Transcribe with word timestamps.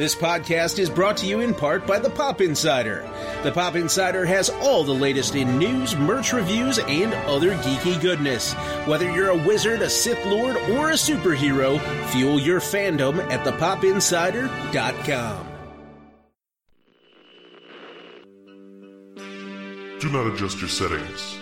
This 0.00 0.16
podcast 0.16 0.78
is 0.78 0.88
brought 0.88 1.18
to 1.18 1.26
you 1.26 1.40
in 1.40 1.52
part 1.52 1.86
by 1.86 1.98
the 1.98 2.08
Pop 2.08 2.40
Insider. 2.40 3.06
The 3.42 3.52
Pop 3.52 3.76
Insider 3.76 4.24
has 4.24 4.48
all 4.48 4.82
the 4.82 4.94
latest 4.94 5.34
in 5.34 5.58
news, 5.58 5.94
merch 5.94 6.32
reviews, 6.32 6.78
and 6.78 7.12
other 7.28 7.54
geeky 7.56 8.00
goodness. 8.00 8.54
Whether 8.86 9.12
you're 9.12 9.28
a 9.28 9.36
wizard, 9.36 9.82
a 9.82 9.90
Sith 9.90 10.24
Lord, 10.24 10.56
or 10.56 10.88
a 10.88 10.94
superhero, 10.94 11.78
fuel 12.12 12.40
your 12.40 12.60
fandom 12.60 13.18
at 13.30 13.46
thepopinsider.com. 13.46 15.46
Do 20.00 20.08
not 20.08 20.28
adjust 20.28 20.60
your 20.60 20.70
settings. 20.70 21.36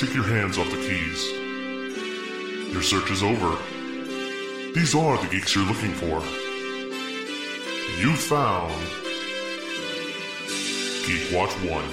Take 0.00 0.14
your 0.14 0.22
hands 0.22 0.56
off 0.56 0.70
the 0.70 0.76
keys. 0.76 1.32
Your 2.72 2.82
search 2.82 3.10
is 3.10 3.24
over. 3.24 3.58
These 4.72 4.94
are 4.94 5.20
the 5.20 5.28
geeks 5.32 5.56
you're 5.56 5.64
looking 5.64 5.94
for. 5.94 6.22
You 7.98 8.14
found 8.16 8.72
Geek 11.06 11.32
Watch 11.32 11.52
1. 11.68 11.84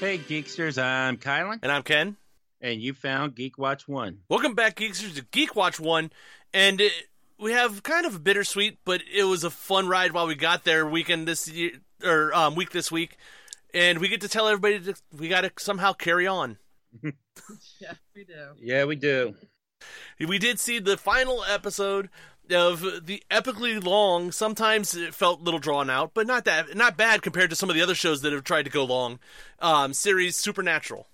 Hey, 0.00 0.18
Geeksters, 0.18 0.82
I'm 0.82 1.16
Kylan, 1.16 1.60
And 1.62 1.72
I'm 1.72 1.82
Ken. 1.82 2.16
and 2.60 2.80
you 2.80 2.92
found 2.92 3.34
Geek 3.34 3.56
Watch 3.58 3.88
1. 3.88 4.18
Welcome 4.28 4.54
back, 4.54 4.76
Geeksters, 4.76 5.14
to 5.16 5.22
Geek 5.30 5.54
Watch 5.56 5.80
1. 5.80 6.10
And 6.52 6.80
it, 6.80 6.92
we 7.38 7.52
have 7.52 7.82
kind 7.82 8.04
of 8.06 8.16
a 8.16 8.18
bittersweet, 8.18 8.78
but 8.84 9.00
it 9.12 9.24
was 9.24 9.44
a 9.44 9.50
fun 9.50 9.88
ride 9.88 10.12
while 10.12 10.26
we 10.26 10.34
got 10.34 10.64
there 10.64 10.86
weekend 10.86 11.26
this 11.26 11.48
year, 11.48 11.72
or 12.04 12.34
um, 12.34 12.54
week 12.54 12.70
this 12.70 12.92
week. 12.92 13.16
And 13.72 13.98
we 13.98 14.08
get 14.08 14.20
to 14.22 14.28
tell 14.28 14.48
everybody 14.48 14.78
that 14.78 15.00
we 15.16 15.28
got 15.28 15.42
to 15.42 15.52
somehow 15.58 15.92
carry 15.92 16.26
on. 16.26 16.58
Yeah, 17.78 17.92
we 18.14 18.24
do. 18.24 18.46
Yeah, 18.58 18.84
we 18.86 18.96
do. 18.96 19.34
We 20.18 20.38
did 20.38 20.58
see 20.58 20.78
the 20.78 20.96
final 20.96 21.44
episode 21.44 22.08
of 22.52 23.06
the 23.06 23.22
epically 23.30 23.82
long. 23.82 24.32
Sometimes 24.32 24.94
it 24.94 25.14
felt 25.14 25.40
a 25.40 25.42
little 25.42 25.60
drawn 25.60 25.90
out, 25.90 26.12
but 26.14 26.26
not 26.26 26.44
that 26.44 26.76
not 26.76 26.96
bad 26.96 27.22
compared 27.22 27.50
to 27.50 27.56
some 27.56 27.68
of 27.68 27.76
the 27.76 27.82
other 27.82 27.94
shows 27.94 28.22
that 28.22 28.32
have 28.32 28.44
tried 28.44 28.64
to 28.64 28.70
go 28.70 28.84
long. 28.84 29.18
Um, 29.60 29.92
series 29.92 30.36
Supernatural. 30.36 31.06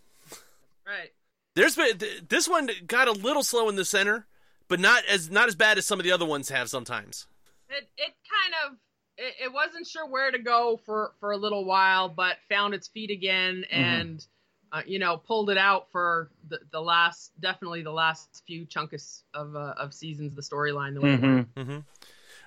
Right. 0.87 1.13
There's 1.55 1.77
been 1.77 2.01
this 2.29 2.49
one 2.49 2.71
got 2.87 3.09
a 3.09 3.13
little 3.13 3.43
slow 3.43 3.69
in 3.69 3.77
the 3.77 3.85
center, 3.85 4.27
but 4.69 4.81
not 4.81 5.05
as 5.07 5.31
not 5.31 5.49
as 5.49 5.55
bad 5.55 5.79
as 5.79 5.87
some 5.87 6.01
of 6.01 6.05
the 6.05 6.13
other 6.13 6.27
ones 6.27 6.49
have 6.49 6.69
sometimes. 6.69 7.27
It 7.69 7.89
it 7.97 8.15
kind 8.29 8.55
of 8.67 8.79
it, 9.19 9.35
it 9.45 9.53
wasn't 9.53 9.87
sure 9.87 10.07
where 10.07 10.31
to 10.31 10.39
go 10.39 10.81
for 10.85 11.13
for 11.21 11.33
a 11.33 11.37
little 11.37 11.65
while, 11.65 12.09
but 12.09 12.37
found 12.49 12.75
its 12.75 12.89
feet 12.89 13.11
again 13.11 13.65
and 13.71 14.25
uh, 14.73 14.83
you 14.87 14.99
know 14.99 15.19
pulled 15.19 15.51
it 15.51 15.59
out 15.59 15.91
for 15.93 16.31
the 16.49 16.59
the 16.71 16.81
last 16.81 17.33
definitely 17.41 17.83
the 17.83 17.93
last 17.93 18.43
few 18.47 18.65
chunks 18.65 19.25
of 19.35 19.55
uh, 19.55 19.75
of 19.77 19.93
seasons. 19.93 20.35
The 20.35 20.43
storyline 20.43 20.95
the 20.95 21.01
way 21.01 21.15
it 21.15 21.21
went. 21.21 21.55
Mm-hmm. 21.55 21.79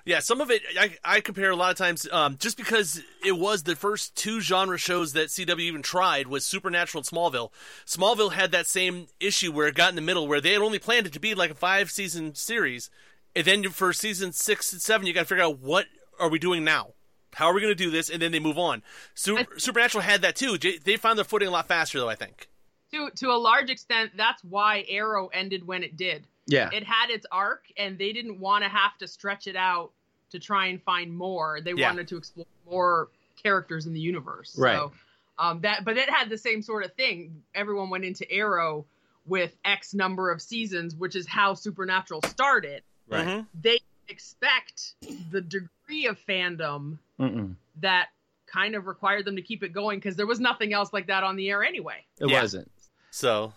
Yeah, 0.04 0.20
some 0.20 0.40
of 0.40 0.50
it 0.50 0.62
I, 0.78 0.96
I 1.04 1.20
compare 1.20 1.50
a 1.50 1.56
lot 1.56 1.70
of 1.70 1.76
times 1.76 2.08
um, 2.12 2.36
just 2.38 2.56
because 2.56 3.02
it 3.24 3.38
was 3.38 3.62
the 3.62 3.74
first 3.74 4.16
two 4.16 4.40
genre 4.40 4.78
shows 4.78 5.12
that 5.14 5.28
CW 5.28 5.60
even 5.60 5.82
tried 5.82 6.28
was 6.28 6.46
Supernatural 6.46 7.00
and 7.00 7.06
Smallville. 7.08 7.50
Smallville 7.86 8.32
had 8.32 8.52
that 8.52 8.66
same 8.66 9.08
issue 9.18 9.52
where 9.52 9.66
it 9.66 9.74
got 9.74 9.90
in 9.90 9.96
the 9.96 10.02
middle 10.02 10.28
where 10.28 10.40
they 10.40 10.52
had 10.52 10.62
only 10.62 10.78
planned 10.78 11.06
it 11.06 11.12
to 11.12 11.20
be 11.20 11.34
like 11.34 11.50
a 11.50 11.56
five 11.56 11.90
season 11.90 12.34
series, 12.34 12.90
and 13.34 13.44
then 13.44 13.68
for 13.70 13.92
season 13.92 14.32
six 14.32 14.72
and 14.72 14.82
seven 14.82 15.06
you 15.06 15.12
got 15.12 15.20
to 15.20 15.26
figure 15.26 15.44
out 15.44 15.58
what 15.60 15.86
are 16.18 16.28
we 16.28 16.38
doing 16.38 16.64
now. 16.64 16.94
How 17.36 17.46
are 17.46 17.54
we 17.54 17.60
going 17.60 17.70
to 17.70 17.74
do 17.74 17.90
this? 17.90 18.08
And 18.08 18.20
then 18.20 18.32
they 18.32 18.40
move 18.40 18.56
on. 18.58 18.82
Super, 19.14 19.58
Supernatural 19.58 20.02
had 20.02 20.22
that 20.22 20.36
too. 20.36 20.56
They 20.58 20.96
found 20.96 21.18
their 21.18 21.24
footing 21.24 21.48
a 21.48 21.50
lot 21.50 21.68
faster, 21.68 21.98
though. 21.98 22.08
I 22.08 22.14
think. 22.14 22.48
To 22.92 23.10
to 23.16 23.26
a 23.30 23.36
large 23.36 23.68
extent, 23.68 24.12
that's 24.16 24.42
why 24.42 24.84
Arrow 24.88 25.26
ended 25.28 25.66
when 25.66 25.82
it 25.82 25.96
did. 25.98 26.24
Yeah. 26.46 26.70
It 26.72 26.82
had 26.84 27.10
its 27.10 27.26
arc, 27.30 27.64
and 27.76 27.98
they 27.98 28.12
didn't 28.14 28.40
want 28.40 28.64
to 28.64 28.70
have 28.70 28.96
to 28.98 29.06
stretch 29.08 29.46
it 29.48 29.56
out 29.56 29.90
to 30.30 30.38
try 30.38 30.66
and 30.68 30.82
find 30.82 31.14
more. 31.14 31.60
They 31.60 31.72
Yeah. 31.72 31.88
wanted 31.90 32.08
to 32.08 32.16
explore 32.16 32.46
more 32.64 33.08
characters 33.42 33.86
in 33.86 33.92
the 33.92 34.00
universe. 34.00 34.56
Right. 34.58 34.76
So, 34.76 34.92
um, 35.38 35.60
that, 35.60 35.84
but 35.84 35.98
it 35.98 36.08
had 36.08 36.30
the 36.30 36.38
same 36.38 36.62
sort 36.62 36.84
of 36.84 36.94
thing. 36.94 37.42
Everyone 37.54 37.90
went 37.90 38.04
into 38.04 38.28
Arrow 38.32 38.86
with 39.26 39.54
X 39.64 39.92
number 39.92 40.30
of 40.30 40.40
seasons, 40.40 40.94
which 40.94 41.16
is 41.16 41.26
how 41.26 41.52
Supernatural 41.54 42.22
started. 42.22 42.82
right. 43.08 43.26
Mhm. 43.26 43.46
They 43.60 43.80
expect 44.08 44.94
the 45.30 45.40
degree 45.40 45.68
of 46.06 46.18
fandom 46.28 46.98
Mm-mm. 47.18 47.54
that 47.80 48.08
kind 48.46 48.74
of 48.74 48.86
required 48.86 49.24
them 49.24 49.36
to 49.36 49.42
keep 49.42 49.62
it 49.62 49.72
going 49.72 49.98
because 49.98 50.16
there 50.16 50.26
was 50.26 50.40
nothing 50.40 50.72
else 50.72 50.92
like 50.92 51.06
that 51.08 51.22
on 51.24 51.36
the 51.36 51.50
air 51.50 51.64
anyway. 51.64 52.04
It 52.20 52.26
Yeah. 52.26 52.40
wasn't. 52.40 52.70
So 53.10 53.52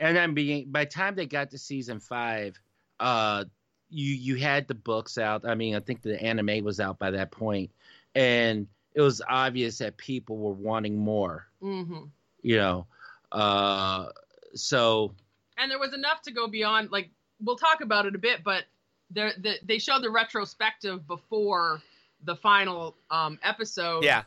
And 0.00 0.16
then 0.16 0.34
being, 0.34 0.70
by 0.70 0.84
the 0.84 0.90
time 0.90 1.14
they 1.16 1.26
got 1.26 1.50
to 1.50 1.58
season 1.58 1.98
five, 2.00 2.58
uh, 3.00 3.44
you 3.90 4.14
you 4.14 4.36
had 4.36 4.68
the 4.68 4.74
books 4.74 5.18
out. 5.18 5.44
I 5.44 5.54
mean, 5.54 5.74
I 5.74 5.80
think 5.80 6.02
the 6.02 6.20
anime 6.22 6.64
was 6.64 6.78
out 6.78 6.98
by 6.98 7.10
that 7.12 7.30
point, 7.30 7.70
and 8.14 8.66
it 8.94 9.00
was 9.00 9.20
obvious 9.28 9.78
that 9.78 9.96
people 9.96 10.36
were 10.36 10.52
wanting 10.52 10.96
more. 10.98 11.46
hmm 11.60 12.04
You 12.42 12.56
know, 12.58 12.86
uh, 13.32 14.10
so 14.54 15.14
and 15.56 15.70
there 15.70 15.78
was 15.78 15.94
enough 15.94 16.22
to 16.22 16.30
go 16.32 16.46
beyond 16.48 16.90
like 16.90 17.10
we'll 17.40 17.56
talk 17.56 17.80
about 17.80 18.06
it 18.06 18.14
a 18.14 18.18
bit 18.18 18.42
but 18.44 18.64
there 19.10 19.32
the, 19.38 19.54
they 19.64 19.78
showed 19.78 20.02
the 20.02 20.10
retrospective 20.10 21.06
before 21.06 21.82
the 22.24 22.36
final 22.36 22.96
um 23.10 23.38
episode. 23.42 24.04
Yeah, 24.04 24.24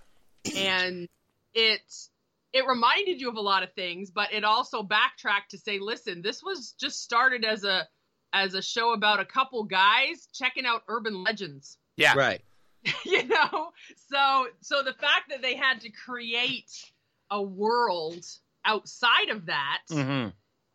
and 0.55 1.07
it 1.53 1.81
it 2.53 2.67
reminded 2.67 3.21
you 3.21 3.29
of 3.29 3.35
a 3.35 3.41
lot 3.41 3.63
of 3.63 3.73
things 3.73 4.09
but 4.09 4.33
it 4.33 4.43
also 4.43 4.83
backtracked 4.83 5.51
to 5.51 5.57
say 5.57 5.79
listen 5.79 6.21
this 6.21 6.43
was 6.43 6.73
just 6.77 7.01
started 7.01 7.45
as 7.45 7.63
a 7.63 7.87
as 8.33 8.53
a 8.53 8.61
show 8.61 8.93
about 8.93 9.19
a 9.19 9.25
couple 9.25 9.63
guys 9.63 10.27
checking 10.33 10.65
out 10.65 10.83
urban 10.87 11.23
legends. 11.23 11.77
Yeah, 11.97 12.13
right. 12.15 12.41
you 13.05 13.27
know? 13.27 13.71
So 14.09 14.47
so 14.61 14.83
the 14.83 14.93
fact 14.93 15.29
that 15.29 15.41
they 15.41 15.55
had 15.55 15.81
to 15.81 15.89
create 15.89 16.71
a 17.29 17.41
world 17.41 18.25
outside 18.65 19.29
of 19.29 19.47
that 19.47 19.81
hmm 19.89 20.27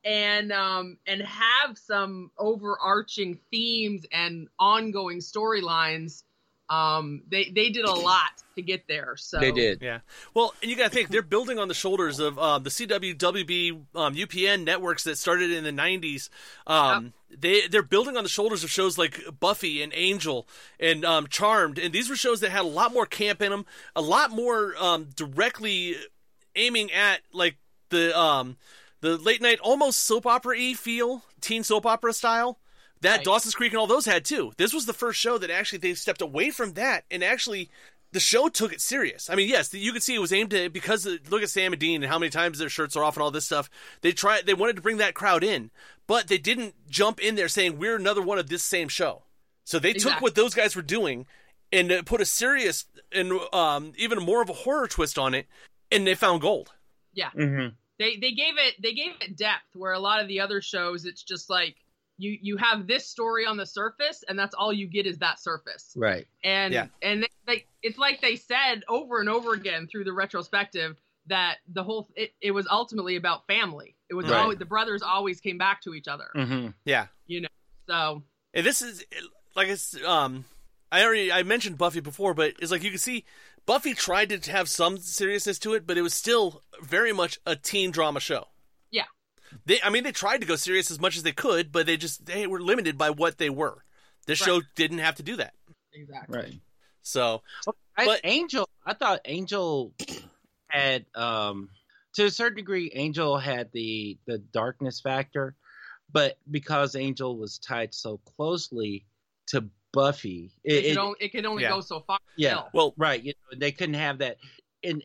and 0.06 0.52
um 0.52 0.96
and 1.06 1.20
have 1.20 1.76
some 1.76 2.30
overarching 2.38 3.38
themes 3.50 4.06
and 4.12 4.48
ongoing 4.58 5.18
storylines 5.18 6.22
um 6.70 7.22
they 7.28 7.50
they 7.54 7.70
did 7.70 7.84
a 7.84 7.92
lot 7.92 8.30
to 8.56 8.62
get 8.62 8.88
there 8.88 9.14
so 9.16 9.38
They 9.38 9.52
did. 9.52 9.82
Yeah. 9.82 10.00
Well, 10.34 10.54
and 10.62 10.70
you 10.70 10.76
got 10.76 10.84
to 10.84 10.90
think 10.90 11.10
they're 11.10 11.22
building 11.22 11.58
on 11.58 11.68
the 11.68 11.74
shoulders 11.74 12.18
of 12.18 12.38
um, 12.38 12.62
the 12.62 12.70
CW, 12.70 13.14
WB, 13.14 13.72
um, 13.94 14.14
UPN 14.14 14.64
networks 14.64 15.04
that 15.04 15.18
started 15.18 15.50
in 15.50 15.62
the 15.62 15.70
'90s. 15.70 16.30
Um, 16.66 17.12
They 17.30 17.68
they're 17.68 17.82
building 17.82 18.16
on 18.16 18.22
the 18.22 18.30
shoulders 18.30 18.64
of 18.64 18.70
shows 18.70 18.96
like 18.96 19.22
Buffy 19.38 19.82
and 19.82 19.92
Angel 19.94 20.48
and 20.80 21.04
um, 21.04 21.26
Charmed, 21.26 21.78
and 21.78 21.92
these 21.92 22.08
were 22.08 22.16
shows 22.16 22.40
that 22.40 22.50
had 22.50 22.62
a 22.62 22.68
lot 22.68 22.94
more 22.94 23.04
camp 23.04 23.42
in 23.42 23.50
them, 23.50 23.66
a 23.94 24.00
lot 24.00 24.30
more 24.30 24.74
um, 24.78 25.08
directly 25.14 25.96
aiming 26.54 26.90
at 26.92 27.20
like 27.32 27.56
the 27.90 28.18
um, 28.18 28.56
the 29.06 29.16
late 29.18 29.40
night 29.40 29.60
almost 29.60 30.00
soap 30.00 30.26
opera 30.26 30.56
y 30.56 30.74
feel, 30.74 31.22
teen 31.40 31.62
soap 31.62 31.86
opera 31.86 32.12
style. 32.12 32.58
That 33.02 33.18
Right. 33.18 33.24
Dawson's 33.24 33.54
Creek 33.54 33.72
and 33.72 33.78
all 33.78 33.86
those 33.86 34.06
had 34.06 34.24
too. 34.24 34.52
This 34.56 34.72
was 34.72 34.86
the 34.86 34.92
first 34.92 35.20
show 35.20 35.38
that 35.38 35.50
actually 35.50 35.78
they 35.78 35.94
stepped 35.94 36.22
away 36.22 36.50
from 36.50 36.72
that 36.72 37.04
and 37.10 37.22
actually 37.22 37.70
the 38.12 38.20
show 38.20 38.48
took 38.48 38.72
it 38.72 38.80
serious. 38.80 39.28
I 39.28 39.34
mean, 39.34 39.48
yes, 39.48 39.72
you 39.74 39.92
could 39.92 40.02
see 40.02 40.14
it 40.14 40.20
was 40.20 40.32
aimed 40.32 40.54
at 40.54 40.72
because 40.72 41.04
of, 41.04 41.30
look 41.30 41.42
at 41.42 41.50
Sam 41.50 41.72
and 41.72 41.80
Dean 41.80 42.02
and 42.02 42.10
how 42.10 42.18
many 42.18 42.30
times 42.30 42.58
their 42.58 42.68
shirts 42.70 42.96
are 42.96 43.04
off 43.04 43.16
and 43.16 43.22
all 43.22 43.30
this 43.30 43.44
stuff. 43.44 43.68
They 44.00 44.12
tried, 44.12 44.46
they 44.46 44.54
wanted 44.54 44.76
to 44.76 44.82
bring 44.82 44.96
that 44.96 45.14
crowd 45.14 45.44
in, 45.44 45.70
but 46.06 46.28
they 46.28 46.38
didn't 46.38 46.74
jump 46.88 47.20
in 47.20 47.34
there 47.34 47.48
saying 47.48 47.78
we're 47.78 47.96
another 47.96 48.22
one 48.22 48.38
of 48.38 48.48
this 48.48 48.62
same 48.62 48.88
show. 48.88 49.24
So 49.64 49.78
they 49.78 49.92
took 49.92 50.20
what 50.22 50.34
those 50.34 50.54
guys 50.54 50.74
were 50.74 50.82
doing 50.82 51.26
and 51.72 51.92
uh, 51.92 52.02
put 52.02 52.20
a 52.20 52.24
serious 52.24 52.86
and 53.12 53.32
um, 53.52 53.92
even 53.98 54.18
more 54.20 54.40
of 54.40 54.48
a 54.48 54.54
horror 54.54 54.88
twist 54.88 55.18
on 55.18 55.34
it, 55.34 55.46
and 55.92 56.06
they 56.06 56.14
found 56.14 56.40
gold. 56.40 56.72
yeah 57.12 57.30
hmm 57.30 57.68
they 57.98 58.16
they 58.16 58.32
gave 58.32 58.54
it 58.58 58.74
they 58.82 58.92
gave 58.92 59.12
it 59.20 59.36
depth 59.36 59.74
where 59.74 59.92
a 59.92 59.98
lot 59.98 60.20
of 60.20 60.28
the 60.28 60.40
other 60.40 60.60
shows 60.60 61.04
it's 61.04 61.22
just 61.22 61.50
like 61.50 61.76
you 62.18 62.36
you 62.40 62.56
have 62.56 62.86
this 62.86 63.06
story 63.08 63.46
on 63.46 63.56
the 63.56 63.66
surface 63.66 64.24
and 64.28 64.38
that's 64.38 64.54
all 64.54 64.72
you 64.72 64.86
get 64.86 65.06
is 65.06 65.18
that 65.18 65.38
surface 65.38 65.92
Right. 65.96 66.26
and 66.44 66.72
Yeah. 66.72 66.86
and 67.02 67.22
they, 67.22 67.28
they 67.46 67.66
it's 67.82 67.98
like 67.98 68.20
they 68.20 68.36
said 68.36 68.82
over 68.88 69.20
and 69.20 69.28
over 69.28 69.52
again 69.52 69.86
through 69.86 70.04
the 70.04 70.12
retrospective 70.12 70.96
that 71.26 71.56
the 71.72 71.82
whole 71.82 72.08
it, 72.14 72.32
it 72.40 72.52
was 72.52 72.66
ultimately 72.70 73.16
about 73.16 73.46
family 73.46 73.96
it 74.08 74.14
was 74.14 74.28
Right. 74.28 74.40
always 74.40 74.58
the 74.58 74.64
brothers 74.64 75.02
always 75.02 75.40
came 75.40 75.58
back 75.58 75.80
to 75.82 75.94
each 75.94 76.08
other 76.08 76.28
hmm 76.34 76.68
Yeah, 76.84 77.06
you 77.26 77.40
know 77.40 77.48
so 77.88 78.22
And 78.54 78.64
this 78.66 78.82
is 78.82 79.04
like 79.54 79.68
it's 79.68 79.96
um 80.04 80.44
I 80.92 81.04
already 81.04 81.32
I 81.32 81.42
mentioned 81.42 81.78
Buffy 81.78 82.00
before, 82.00 82.32
but 82.32 82.54
it's 82.60 82.70
like 82.70 82.82
you 82.84 82.90
can 82.90 82.98
see 82.98 83.24
Buffy 83.66 83.94
tried 83.94 84.30
to 84.30 84.50
have 84.52 84.68
some 84.68 84.98
seriousness 84.98 85.58
to 85.60 85.74
it, 85.74 85.86
but 85.86 85.98
it 85.98 86.02
was 86.02 86.14
still 86.14 86.62
very 86.80 87.12
much 87.12 87.38
a 87.44 87.56
teen 87.56 87.90
drama 87.90 88.20
show. 88.20 88.46
Yeah. 88.90 89.04
They 89.64 89.80
I 89.82 89.90
mean 89.90 90.04
they 90.04 90.12
tried 90.12 90.40
to 90.40 90.46
go 90.46 90.56
serious 90.56 90.90
as 90.90 91.00
much 91.00 91.16
as 91.16 91.24
they 91.24 91.32
could, 91.32 91.72
but 91.72 91.86
they 91.86 91.96
just 91.96 92.24
they 92.26 92.46
were 92.46 92.60
limited 92.60 92.96
by 92.96 93.10
what 93.10 93.38
they 93.38 93.50
were. 93.50 93.84
This 94.26 94.38
show 94.38 94.62
didn't 94.74 94.98
have 94.98 95.16
to 95.16 95.22
do 95.22 95.36
that. 95.36 95.54
exactly 95.92 96.36
Right. 96.38 96.60
So 97.02 97.42
I, 97.96 98.04
But- 98.04 98.20
Angel, 98.24 98.68
I 98.84 98.94
thought 98.94 99.20
Angel 99.24 99.92
had, 100.68 101.06
um, 101.14 101.70
to 102.14 102.24
a 102.24 102.30
certain 102.30 102.56
degree, 102.56 102.90
Angel 102.94 103.38
had 103.38 103.70
the 103.72 104.18
the 104.26 104.38
darkness 104.38 105.00
factor, 105.00 105.54
but 106.12 106.38
because 106.50 106.96
Angel 106.96 107.36
was 107.36 107.58
tied 107.58 107.94
so 107.94 108.18
closely 108.36 109.04
to 109.48 109.68
Buffy. 109.96 110.52
It, 110.62 110.72
It, 110.72 110.82
could, 110.82 110.90
it- 110.90 110.98
only, 110.98 111.16
it 111.20 111.28
could 111.32 111.46
only 111.46 111.62
yeah. 111.64 111.70
go 111.70 111.80
so 111.80 112.00
far. 112.00 112.18
Yeah. 112.36 112.50
still. 112.50 112.68
Well, 112.72 112.94
right, 112.96 113.22
you 113.22 113.32
know, 113.50 113.58
they 113.58 113.72
couldn't 113.72 113.94
have 113.94 114.18
that, 114.18 114.36
and 114.84 115.02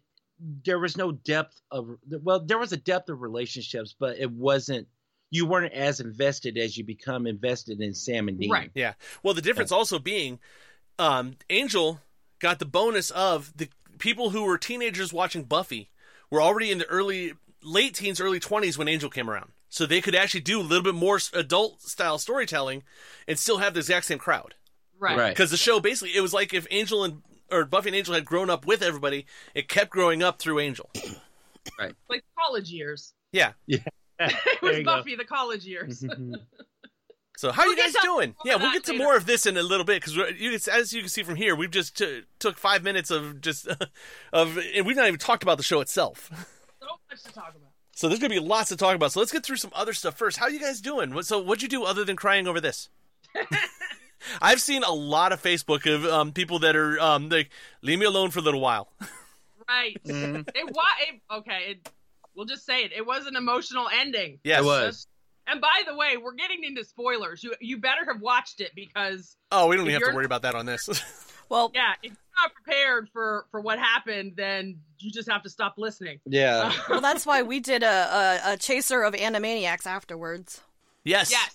there 0.66 0.80
was 0.80 0.98
no 0.98 1.12
depth 1.12 1.60
of. 1.72 1.88
Well, 2.10 2.40
there 2.42 2.58
was 2.60 2.72
a 2.74 2.78
depth 2.78 3.10
of 3.10 3.22
relationships, 3.22 3.96
but 3.98 4.18
it 4.20 4.30
wasn't. 4.32 4.88
You 5.30 5.46
weren't 5.46 5.72
as 5.74 6.02
invested 6.02 6.58
as 6.58 6.78
you 6.78 6.84
become 6.84 7.26
invested 7.26 7.80
in 7.80 7.94
Sam 7.94 8.28
and 8.28 8.38
Dean. 8.38 8.52
Right. 8.52 8.70
Yeah. 8.76 8.94
Well, 9.24 9.34
the 9.34 9.42
difference 9.42 9.72
also 9.72 9.98
being, 9.98 10.40
um, 11.00 11.38
Angel 11.50 12.02
got 12.40 12.60
the 12.60 12.66
bonus 12.66 13.12
of 13.12 13.54
the 13.56 13.70
people 13.98 14.32
who 14.32 14.44
were 14.44 14.58
teenagers 14.58 15.14
watching 15.14 15.44
Buffy 15.44 15.90
were 16.30 16.42
already 16.42 16.70
in 16.70 16.80
the 16.80 16.86
early, 16.88 17.32
late 17.64 17.96
teens, 17.96 18.20
early 18.20 18.40
twenties 18.42 18.78
when 18.78 18.90
Angel 18.90 19.10
came 19.10 19.30
around, 19.30 19.52
so 19.70 19.86
they 19.86 20.02
could 20.02 20.16
actually 20.16 20.42
do 20.42 20.60
a 20.60 20.64
little 20.64 20.84
bit 20.84 20.96
more 20.96 21.20
adult 21.34 21.82
style 21.82 22.18
storytelling 22.18 22.84
and 23.26 23.40
still 23.40 23.60
have 23.60 23.74
the 23.74 23.80
exact 23.80 24.08
same 24.08 24.18
crowd. 24.20 24.56
Right. 25.02 25.18
Right. 25.18 25.30
Because 25.30 25.52
the 25.52 25.58
show 25.58 25.82
basically, 25.82 26.16
it 26.16 26.22
was 26.22 26.34
like 26.34 26.54
if 26.54 26.66
Angel 26.72 27.04
and 27.04 27.22
or 27.52 27.66
Buffy 27.66 27.90
and 27.90 27.96
Angel 27.98 28.14
had 28.14 28.24
grown 28.24 28.50
up 28.50 28.66
with 28.66 28.82
everybody, 28.82 29.26
it 29.54 29.68
kept 29.68 29.90
growing 29.90 30.24
up 30.24 30.40
through 30.40 30.60
Angel. 30.60 30.90
Right? 31.80 31.94
Like 32.10 32.24
college 32.40 32.72
years. 32.72 33.14
Yeah. 33.32 33.52
yeah. 33.68 33.78
it 34.20 34.62
was 34.64 34.78
you 34.78 34.84
go. 34.84 34.98
Buffy 34.98 35.16
the 35.16 35.24
college 35.26 35.64
years. 35.64 36.02
Mm-hmm. 36.02 36.34
So 37.38 37.52
how 37.52 37.64
We'll 37.64 37.76
you 37.76 37.78
guys 37.78 37.94
doing? 38.04 38.36
Yeah, 38.46 38.56
we'll 38.56 38.72
get 38.72 38.84
to 38.86 38.92
later. 38.92 39.04
more 39.04 39.16
of 39.16 39.26
this 39.26 39.46
in 39.46 39.58
a 39.58 39.64
little 39.64 39.86
bit 39.86 40.04
because 40.04 40.68
as 40.68 40.94
you 40.94 41.02
can 41.02 41.10
see 41.10 41.24
from 41.24 41.36
here, 41.36 41.56
we've 41.56 41.72
just 41.72 41.98
t- 41.98 42.22
took 42.40 42.58
five 42.58 42.84
minutes 42.84 43.10
of 43.10 43.42
just 43.42 43.68
of, 44.34 44.60
and 44.76 44.86
we've 44.86 44.96
not 44.96 45.08
even 45.08 45.20
talked 45.20 45.44
about 45.44 45.58
the 45.58 45.64
show 45.64 45.82
itself. 45.82 46.30
so 46.80 46.88
much 47.10 47.24
to 47.24 47.34
talk 47.34 47.50
about. 47.50 47.72
So 47.96 48.08
there's 48.08 48.20
gonna 48.20 48.34
be 48.34 48.40
lots 48.40 48.70
to 48.70 48.76
talk 48.78 48.96
about. 48.96 49.12
So 49.12 49.20
let's 49.20 49.32
get 49.32 49.44
through 49.44 49.58
some 49.58 49.72
other 49.74 49.94
stuff 49.94 50.18
first. 50.18 50.38
How 50.38 50.48
you 50.48 50.60
guys 50.60 50.82
doing? 50.82 51.20
So 51.24 51.40
what'd 51.42 51.62
you 51.62 51.70
do 51.70 51.84
other 51.84 52.04
than 52.04 52.16
crying 52.16 52.48
over 52.48 52.60
this? 52.60 52.90
I've 54.42 54.62
seen 54.62 54.84
a 54.84 54.92
lot 54.92 55.32
of 55.32 55.42
Facebook 55.42 55.92
of 55.94 56.06
um, 56.06 56.32
people 56.32 56.60
that 56.60 56.76
are 56.76 57.00
um, 57.00 57.30
like, 57.30 57.50
leave 57.82 58.00
me 58.00 58.06
alone 58.06 58.32
for 58.32 58.40
a 58.40 58.44
little 58.44 58.62
while. 58.62 58.90
Right. 59.70 59.98
Mhm. 60.04 60.50
It 60.54 60.66
was 60.66 60.86
it, 61.08 61.22
okay. 61.34 61.60
It, 61.70 61.90
we'll 62.36 62.46
just 62.46 62.66
say 62.66 62.84
it. 62.84 62.92
It 62.92 63.06
was 63.06 63.26
an 63.26 63.38
emotional 63.38 63.88
ending. 64.02 64.40
Yes. 64.44 64.60
It 64.60 64.66
was. 64.66 65.08
And 65.48 65.62
by 65.62 65.84
the 65.88 65.96
way, 65.96 66.18
we're 66.18 66.34
getting 66.34 66.66
into 66.66 66.84
spoilers. 66.84 67.42
You 67.42 67.54
you 67.62 67.78
better 67.78 68.04
have 68.12 68.20
watched 68.20 68.60
it 68.60 68.72
because 68.76 69.38
Oh, 69.50 69.68
we 69.68 69.78
don't 69.78 69.88
even 69.88 70.02
have 70.02 70.10
to 70.10 70.16
worry 70.16 70.26
about 70.26 70.42
that 70.42 70.56
on 70.56 70.66
this. 70.66 70.90
Well, 71.52 71.70
yeah, 71.76 71.92
if 72.02 72.14
you're 72.14 72.42
not 72.42 72.54
prepared 72.54 73.10
for 73.12 73.46
for 73.52 73.60
what 73.60 73.78
happened, 73.78 74.36
then 74.38 74.80
you 75.00 75.12
just 75.12 75.30
have 75.30 75.44
to 75.44 75.50
stop 75.50 75.74
listening. 75.78 76.22
Yeah. 76.26 76.72
well, 76.90 77.02
that's 77.02 77.26
why 77.26 77.42
we 77.42 77.60
did 77.60 77.84
a, 77.84 78.42
a, 78.46 78.54
a 78.54 78.58
chaser 78.58 79.04
of 79.04 79.14
Animaniacs 79.14 79.86
afterwards. 79.86 80.62
yes. 81.04 81.30
yes. 81.30 81.54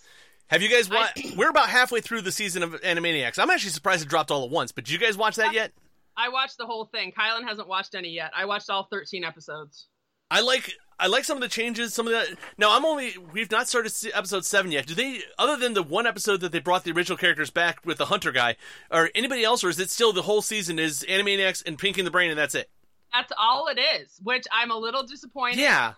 Have 0.48 0.62
you 0.62 0.68
guys 0.68 0.88
watched? 0.88 1.18
We're 1.36 1.50
about 1.50 1.68
halfway 1.68 2.00
through 2.00 2.22
the 2.22 2.32
season 2.32 2.62
of 2.62 2.80
Animaniacs. 2.82 3.38
I'm 3.38 3.50
actually 3.50 3.70
surprised 3.70 4.02
it 4.02 4.08
dropped 4.08 4.30
all 4.30 4.44
at 4.44 4.50
once. 4.50 4.72
But 4.72 4.84
did 4.84 4.92
you 4.92 4.98
guys 4.98 5.16
watch 5.16 5.36
that 5.36 5.52
yet? 5.52 5.72
I 6.16 6.28
watched 6.28 6.56
the 6.58 6.66
whole 6.66 6.86
thing. 6.86 7.12
Kylan 7.12 7.44
hasn't 7.46 7.68
watched 7.68 7.94
any 7.94 8.08
yet. 8.10 8.30
I 8.34 8.44
watched 8.46 8.70
all 8.70 8.84
13 8.90 9.24
episodes. 9.24 9.88
I 10.30 10.40
like 10.40 10.72
I 10.98 11.06
like 11.06 11.24
some 11.24 11.36
of 11.36 11.40
the 11.42 11.48
changes. 11.48 11.94
Some 11.94 12.06
of 12.08 12.12
the 12.12 12.36
now 12.58 12.76
I'm 12.76 12.84
only 12.84 13.12
we've 13.32 13.50
not 13.50 13.68
started 13.68 13.92
episode 14.12 14.44
seven 14.44 14.72
yet. 14.72 14.86
Do 14.86 14.94
they 14.94 15.20
other 15.38 15.56
than 15.56 15.74
the 15.74 15.84
one 15.84 16.04
episode 16.06 16.40
that 16.40 16.50
they 16.50 16.58
brought 16.58 16.82
the 16.82 16.90
original 16.90 17.16
characters 17.16 17.50
back 17.50 17.84
with 17.86 17.98
the 17.98 18.06
hunter 18.06 18.32
guy, 18.32 18.56
or 18.90 19.10
anybody 19.14 19.44
else, 19.44 19.62
or 19.62 19.68
is 19.68 19.78
it 19.78 19.88
still 19.90 20.12
the 20.12 20.22
whole 20.22 20.42
season 20.42 20.80
is 20.80 21.04
Animaniacs 21.08 21.64
and 21.64 21.78
Pinky 21.78 22.00
and 22.00 22.06
the 22.06 22.10
Brain 22.10 22.30
and 22.30 22.38
that's 22.38 22.56
it? 22.56 22.68
That's 23.12 23.32
all 23.38 23.68
it 23.68 23.78
is, 23.78 24.18
which 24.24 24.46
I'm 24.50 24.72
a 24.72 24.76
little 24.76 25.04
disappointed. 25.04 25.58
Yeah, 25.60 25.92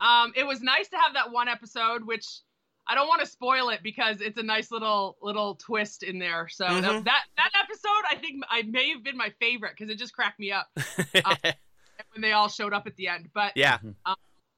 Um, 0.00 0.32
it 0.34 0.46
was 0.46 0.62
nice 0.62 0.88
to 0.88 0.96
have 0.96 1.12
that 1.12 1.30
one 1.30 1.48
episode, 1.48 2.04
which 2.04 2.24
I 2.86 2.94
don't 2.94 3.08
want 3.08 3.20
to 3.20 3.26
spoil 3.26 3.70
it 3.70 3.80
because 3.82 4.20
it's 4.20 4.36
a 4.38 4.42
nice 4.42 4.70
little 4.70 5.16
little 5.22 5.54
twist 5.56 6.02
in 6.02 6.18
there. 6.18 6.48
So 6.48 6.66
Mhm. 6.66 6.82
that, 6.82 7.04
that 7.04 7.24
that 7.36 7.50
episode, 7.62 8.04
I 8.10 8.16
think, 8.16 8.44
I 8.50 8.62
may 8.62 8.90
have 8.90 9.02
been 9.02 9.16
my 9.16 9.30
favorite 9.40 9.72
because 9.76 9.90
it 9.90 9.98
just 9.98 10.12
cracked 10.14 10.38
me 10.38 10.52
up 10.52 10.68
when 12.12 12.20
they 12.20 12.32
all 12.32 12.48
showed 12.48 12.72
up 12.72 12.86
at 12.86 12.96
the 12.96 13.08
end. 13.08 13.30
But 13.32 13.52
yeah, 13.56 13.78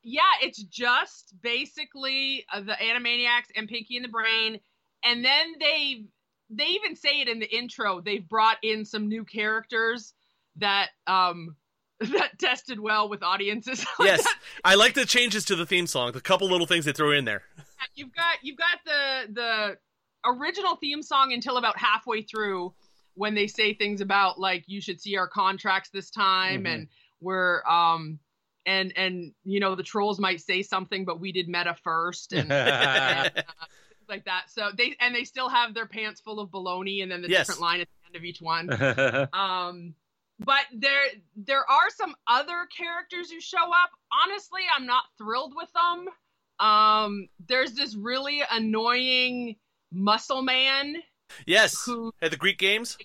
yeah, 0.02 0.20
it's 0.42 0.62
just 0.62 1.34
basically 1.42 2.44
uh, 2.52 2.60
the 2.60 2.72
Animaniacs 2.72 3.46
and 3.54 3.68
Pinky 3.68 3.96
and 3.96 4.04
the 4.04 4.08
Brain, 4.10 4.60
and 5.04 5.24
then 5.24 5.54
they 5.60 6.04
they 6.50 6.66
even 6.66 6.94
say 6.96 7.20
it 7.20 7.28
in 7.28 7.38
the 7.38 7.56
intro. 7.56 8.00
They've 8.00 8.26
brought 8.28 8.58
in 8.62 8.84
some 8.84 9.08
new 9.08 9.24
characters 9.24 10.14
that 10.56 10.90
um 11.06 11.56
that 12.00 12.38
tested 12.38 12.78
well 12.80 13.08
with 13.08 13.22
audiences. 13.22 13.84
Like 13.98 14.06
yes. 14.08 14.24
that- 14.24 14.38
I 14.64 14.74
like 14.74 14.94
the 14.94 15.06
changes 15.06 15.44
to 15.46 15.56
the 15.56 15.64
theme 15.66 15.86
song. 15.86 16.12
The 16.12 16.20
couple 16.20 16.48
little 16.48 16.66
things 16.66 16.84
they 16.84 16.92
throw 16.92 17.10
in 17.12 17.24
there. 17.24 17.42
You've 17.94 18.14
got 18.14 18.36
you've 18.42 18.58
got 18.58 18.78
the 18.84 19.32
the 19.32 19.78
original 20.24 20.76
theme 20.76 21.02
song 21.02 21.32
until 21.32 21.56
about 21.56 21.78
halfway 21.78 22.22
through 22.22 22.74
when 23.14 23.34
they 23.34 23.46
say 23.46 23.72
things 23.72 24.00
about 24.00 24.38
like 24.38 24.64
you 24.66 24.80
should 24.80 25.00
see 25.00 25.16
our 25.16 25.28
contracts 25.28 25.90
this 25.90 26.10
time 26.10 26.64
Mhm. 26.64 26.74
and 26.74 26.88
we're 27.20 27.64
um 27.64 28.18
and 28.66 28.92
and 28.96 29.32
you 29.44 29.60
know 29.60 29.74
the 29.74 29.82
trolls 29.82 30.18
might 30.18 30.40
say 30.40 30.62
something 30.62 31.04
but 31.04 31.20
we 31.20 31.32
did 31.32 31.48
meta 31.48 31.74
first 31.82 32.32
and, 32.32 32.50
and, 32.52 32.52
uh, 32.52 33.22
things 33.28 34.08
like 34.08 34.24
that 34.24 34.50
so 34.50 34.70
they 34.76 34.96
and 35.00 35.14
they 35.14 35.24
still 35.24 35.48
have 35.48 35.72
their 35.72 35.86
pants 35.86 36.20
full 36.20 36.40
of 36.40 36.50
baloney 36.50 37.02
and 37.02 37.10
then 37.10 37.22
the 37.22 37.28
Yes. 37.28 37.46
different 37.46 37.60
line 37.60 37.80
at 37.80 37.88
the 37.88 38.06
end 38.08 38.16
of 38.16 38.24
each 38.24 38.40
one 38.42 38.68
um 39.32 39.94
but 40.40 40.64
there 40.74 41.04
there 41.36 41.70
are 41.70 41.88
some 41.96 42.14
other 42.28 42.66
characters 42.76 43.30
who 43.30 43.40
show 43.40 43.64
up 43.64 43.90
honestly 44.26 44.62
i'm 44.76 44.84
not 44.86 45.04
thrilled 45.16 45.54
with 45.56 45.72
them 45.72 46.06
um 46.60 47.28
there's 47.48 47.72
this 47.72 47.94
really 47.94 48.42
annoying 48.50 49.56
muscle 49.92 50.42
man 50.42 50.96
yes, 51.46 51.74
who 51.84 52.12
at 52.22 52.30
the 52.30 52.36
Greek 52.36 52.58
games. 52.58 52.96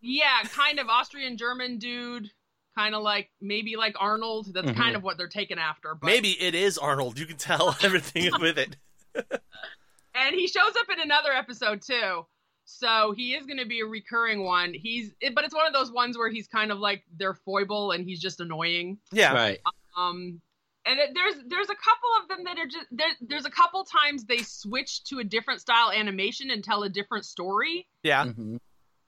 yeah 0.00 0.40
kind 0.44 0.78
of 0.78 0.88
austrian 0.88 1.36
german 1.36 1.78
dude 1.78 2.30
kind 2.76 2.94
of 2.94 3.02
like 3.02 3.28
maybe 3.40 3.76
like 3.76 3.96
arnold 3.98 4.52
that's 4.54 4.68
Mhm. 4.68 4.76
kind 4.76 4.94
of 4.96 5.02
what 5.02 5.16
they're 5.18 5.26
taking 5.28 5.58
after 5.58 5.94
but 5.94 6.06
Maybe 6.06 6.30
it 6.40 6.54
is 6.54 6.78
Arnold. 6.78 7.18
You 7.18 7.26
can 7.26 7.36
tell 7.36 7.76
everything 7.82 8.30
with 8.40 8.56
it. 8.58 8.76
and 10.14 10.34
he 10.34 10.46
shows 10.46 10.72
up 10.78 10.86
in 10.92 11.00
another 11.00 11.32
episode 11.32 11.82
too 11.82 12.24
so 12.64 13.12
he 13.16 13.34
is 13.34 13.46
going 13.46 13.58
to 13.58 13.64
be 13.66 13.80
a 13.80 13.86
recurring 13.86 14.44
one 14.44 14.72
he's 14.74 15.12
it, 15.20 15.34
but 15.34 15.44
it's 15.44 15.54
one 15.54 15.66
of 15.66 15.72
those 15.72 15.90
ones 15.90 16.16
where 16.18 16.28
he's 16.28 16.46
kind 16.46 16.70
of 16.70 16.78
like 16.78 17.02
their 17.16 17.34
foible 17.34 17.92
and 17.92 18.04
he's 18.04 18.20
just 18.20 18.40
annoying 18.40 18.98
Yeah, 19.12 19.32
right. 19.32 19.58
um 19.96 20.40
and 20.88 20.98
it, 20.98 21.10
there's 21.14 21.34
there's 21.46 21.68
a 21.70 21.74
couple 21.76 22.10
of 22.22 22.28
them 22.28 22.44
that 22.44 22.58
are 22.58 22.66
just 22.66 22.86
there, 22.90 23.06
there's 23.20 23.44
a 23.46 23.50
couple 23.50 23.84
times 23.84 24.24
they 24.24 24.38
switch 24.38 25.04
to 25.04 25.18
a 25.20 25.24
different 25.24 25.60
style 25.60 25.90
animation 25.92 26.50
and 26.50 26.64
tell 26.64 26.82
a 26.82 26.88
different 26.88 27.24
story 27.24 27.86
yeah, 28.02 28.24
Mhm. 28.24 28.58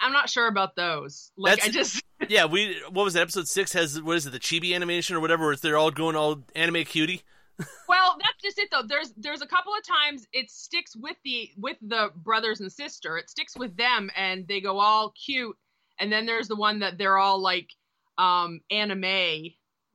i'm 0.01 0.13
not 0.13 0.29
sure 0.31 0.47
about 0.47 0.77
those 0.77 1.33
like 1.37 1.57
That's- 1.57 1.69
i 1.69 1.73
just 1.73 2.03
yeah. 2.29 2.45
We 2.45 2.81
what 2.91 3.05
was 3.05 3.17
it? 3.17 3.21
Episode 3.21 3.49
six 3.49 3.73
has 3.73 4.01
what 4.01 4.15
is 4.17 4.27
it? 4.27 4.31
The 4.31 4.39
chibi 4.39 4.75
animation 4.75 5.17
or 5.17 5.21
whatever. 5.21 5.47
Where 5.47 5.57
they're 5.57 5.79
all 5.79 5.91
going 5.91 6.17
all 6.17 6.45
anime 6.55 6.85
cutie. 6.85 7.23
well 7.89 8.17
that's 8.21 8.43
just 8.43 8.59
it 8.59 8.69
though 8.71 8.83
there's 8.87 9.13
there's 9.17 9.41
a 9.43 9.47
couple 9.47 9.73
of 9.75 9.83
times 9.87 10.27
it 10.33 10.51
sticks 10.51 10.95
with 10.97 11.17
the 11.25 11.51
with 11.59 11.77
the 11.83 12.09
brothers 12.17 12.61
and 12.61 12.71
sister 12.73 13.17
it 13.19 13.29
sticks 13.31 13.55
with 13.57 13.77
them 13.77 14.11
and 14.17 14.47
they 14.49 14.61
go 14.63 14.79
all 14.79 15.13
cute 15.27 15.55
and 15.99 16.11
then 16.13 16.25
there's 16.27 16.49
the 16.49 16.57
one 16.57 16.79
that 16.81 16.97
they're 16.99 17.19
all 17.19 17.39
like 17.41 17.69
um 18.17 18.61
anime 18.71 19.51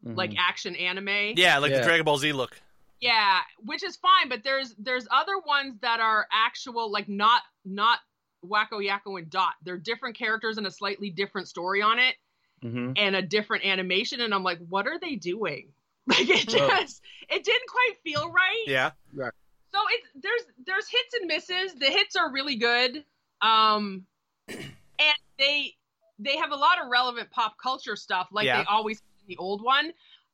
like 0.06 0.32
Mhm. 0.32 0.38
action 0.40 0.76
anime 0.76 1.34
Yeah, 1.36 1.58
like 1.58 1.72
Yeah. 1.72 1.80
the 1.80 1.84
Dragon 1.84 2.06
Ball 2.06 2.18
Z 2.18 2.32
look. 2.34 2.60
Yeah, 3.02 3.42
which 3.60 3.84
is 3.84 3.98
fine, 3.98 4.30
but 4.30 4.44
there's 4.44 4.74
there's 4.76 5.08
other 5.12 5.38
ones 5.40 5.80
that 5.82 6.00
are 6.00 6.28
actual 6.32 6.92
like 6.92 7.10
not 7.10 7.42
not 7.66 8.00
Wakko 8.44 8.80
Yakko 8.86 9.18
and 9.20 9.30
Dot. 9.30 9.54
They're 9.64 9.78
different 9.78 10.16
characters 10.16 10.58
and 10.58 10.68
a 10.68 10.72
slightly 10.72 11.10
different 11.10 11.48
story 11.48 11.82
on 11.82 11.98
it 12.00 12.16
Mhm. 12.64 12.94
and 12.98 13.16
a 13.16 13.22
different 13.22 13.66
animation 13.66 14.22
and 14.22 14.34
I'm 14.34 14.44
like, 14.44 14.60
what 14.60 14.88
are 14.88 15.00
they 15.00 15.16
doing? 15.16 15.74
Like 16.08 16.30
it 16.30 16.54
Oh. 16.54 16.70
just 16.70 17.02
it 17.30 17.44
didn't 17.44 17.68
quite 17.68 17.98
feel 18.04 18.30
right. 18.32 18.64
Yeah, 18.68 18.92
So 19.16 19.80
it's 19.90 20.08
there's 20.16 20.42
there's 20.66 20.88
hits 20.88 21.14
and 21.16 21.26
misses. 21.28 21.74
The 21.74 21.88
hits 21.88 22.16
are 22.16 22.32
really 22.32 22.56
good. 22.58 23.04
Um 23.42 24.06
and 24.48 25.16
they 25.40 25.76
they 26.20 26.38
have 26.38 26.52
a 26.52 26.56
lot 26.56 26.80
of 26.82 26.88
relevant 26.90 27.30
pop 27.32 27.56
culture 27.62 27.96
stuff 27.96 28.28
like 28.32 28.46
Yeah. 28.46 28.60
they 28.60 28.66
always 28.66 29.02
did 29.02 29.08
in 29.08 29.15
the 29.28 29.38
old 29.38 29.62
one. 29.64 29.92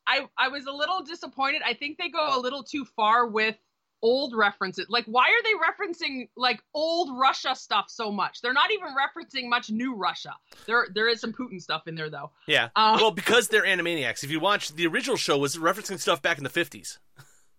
I 0.08 0.28
I 0.38 0.48
was 0.50 0.66
a 0.66 0.72
little 0.72 1.04
disappointed. 1.04 1.62
I 1.66 1.74
think 1.74 1.98
they 1.98 2.10
go 2.10 2.38
a 2.38 2.40
little 2.40 2.64
too 2.64 2.86
far 2.96 3.28
with 3.28 3.56
old 4.04 4.34
references. 4.36 4.88
Like 4.90 5.06
why 5.06 5.26
are 5.26 5.44
they 5.44 5.54
referencing 5.54 6.28
like 6.36 6.60
old 6.74 7.16
Russia 7.20 7.56
stuff 7.56 7.86
so 7.90 8.12
much? 8.12 8.42
They're 8.42 8.54
not 8.54 8.72
even 8.72 8.88
referencing 8.90 9.48
much 9.48 9.70
new 9.70 9.96
Russia. 9.96 10.34
There 10.66 10.88
there 10.94 11.08
is 11.08 11.22
some 11.22 11.34
Putin 11.34 11.62
stuff 11.62 11.88
in 11.88 11.96
there 11.96 12.10
though. 12.10 12.32
yeah. 12.48 12.70
Uh, 12.76 12.98
well, 13.00 13.12
because 13.12 13.48
they're 13.48 13.64
Animaniacs. 13.64 14.24
If 14.24 14.32
you 14.32 14.40
watch 14.40 14.70
the 14.70 14.88
original 14.88 15.18
show, 15.18 15.38
was 15.38 15.56
referencing 15.58 16.00
stuff 16.00 16.22
back 16.22 16.38
in 16.40 16.44
the 16.44 16.50
fifties. 16.50 16.98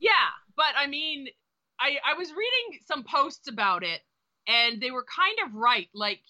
Yeah, 0.01 0.11
but 0.57 0.75
I 0.77 0.89
mean, 0.89 1.29
I 1.79 1.99
I 2.05 2.15
was 2.19 2.31
reading 2.31 2.81
some 2.87 3.05
posts 3.05 3.47
about 3.49 3.85
it, 3.85 4.01
and 4.49 4.81
they 4.81 4.91
were 4.91 5.05
kind 5.05 5.39
of 5.47 5.55
right. 5.55 5.89
Like, 5.95 6.23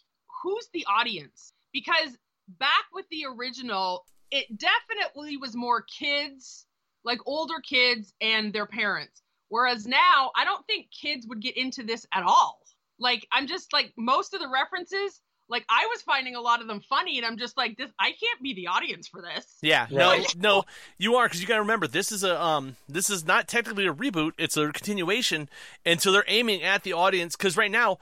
who's 0.43 0.69
the 0.75 0.85
audience? 0.87 1.55
Because 1.73 2.19
back 2.49 2.85
with 2.93 3.07
the 3.11 3.25
original, 3.35 4.05
it 4.33 4.47
definitely 4.59 5.37
was 5.37 5.55
more 5.55 5.83
kids, 5.83 6.67
like 7.05 7.21
older 7.27 7.61
kids 7.61 8.13
and 8.21 8.53
their 8.53 8.67
parents. 8.67 9.23
Whereas 9.51 9.87
now, 9.87 10.33
I 10.35 10.45
don't 10.45 10.67
think 10.67 10.87
kids 10.91 11.27
would 11.29 11.41
get 11.41 11.57
into 11.57 11.83
this 11.85 12.07
at 12.13 12.25
all. 12.25 12.59
like 12.99 13.27
I'm 13.33 13.47
just 13.47 13.73
like 13.73 13.93
most 13.97 14.35
of 14.35 14.41
the 14.41 14.49
references, 14.49 15.21
like 15.49 15.65
I 15.69 15.87
was 15.91 16.03
finding 16.03 16.35
a 16.37 16.41
lot 16.41 16.61
of 16.63 16.67
them 16.69 16.81
funny, 16.81 17.19
and 17.19 17.27
I'm 17.27 17.37
just 17.37 17.57
like 17.57 17.77
this. 17.77 17.91
I 18.01 18.11
can't 18.11 18.43
be 18.43 18.55
the 18.55 18.69
audience 18.69 19.09
for 19.09 19.21
this. 19.21 19.59
Yeah, 19.61 19.87
Right. 19.91 20.35
no, 20.41 20.57
no, 20.57 20.65
you 20.99 21.17
are 21.17 21.27
because 21.27 21.41
you 21.41 21.47
got 21.47 21.57
to 21.57 21.61
remember 21.61 21.87
this 21.87 22.11
is 22.13 22.25
a 22.25 22.41
um, 22.43 22.77
this 22.89 23.11
is 23.11 23.25
not 23.27 23.47
technically 23.49 23.87
a 23.87 23.93
reboot; 23.93 24.33
it's 24.39 24.57
a 24.57 24.73
continuation, 24.73 25.49
and 25.85 26.01
so 26.01 26.11
they're 26.13 26.25
aiming 26.29 26.63
at 26.63 26.83
the 26.85 26.93
audience 26.95 27.37
because 27.37 27.57
right 27.57 27.71
now, 27.71 27.99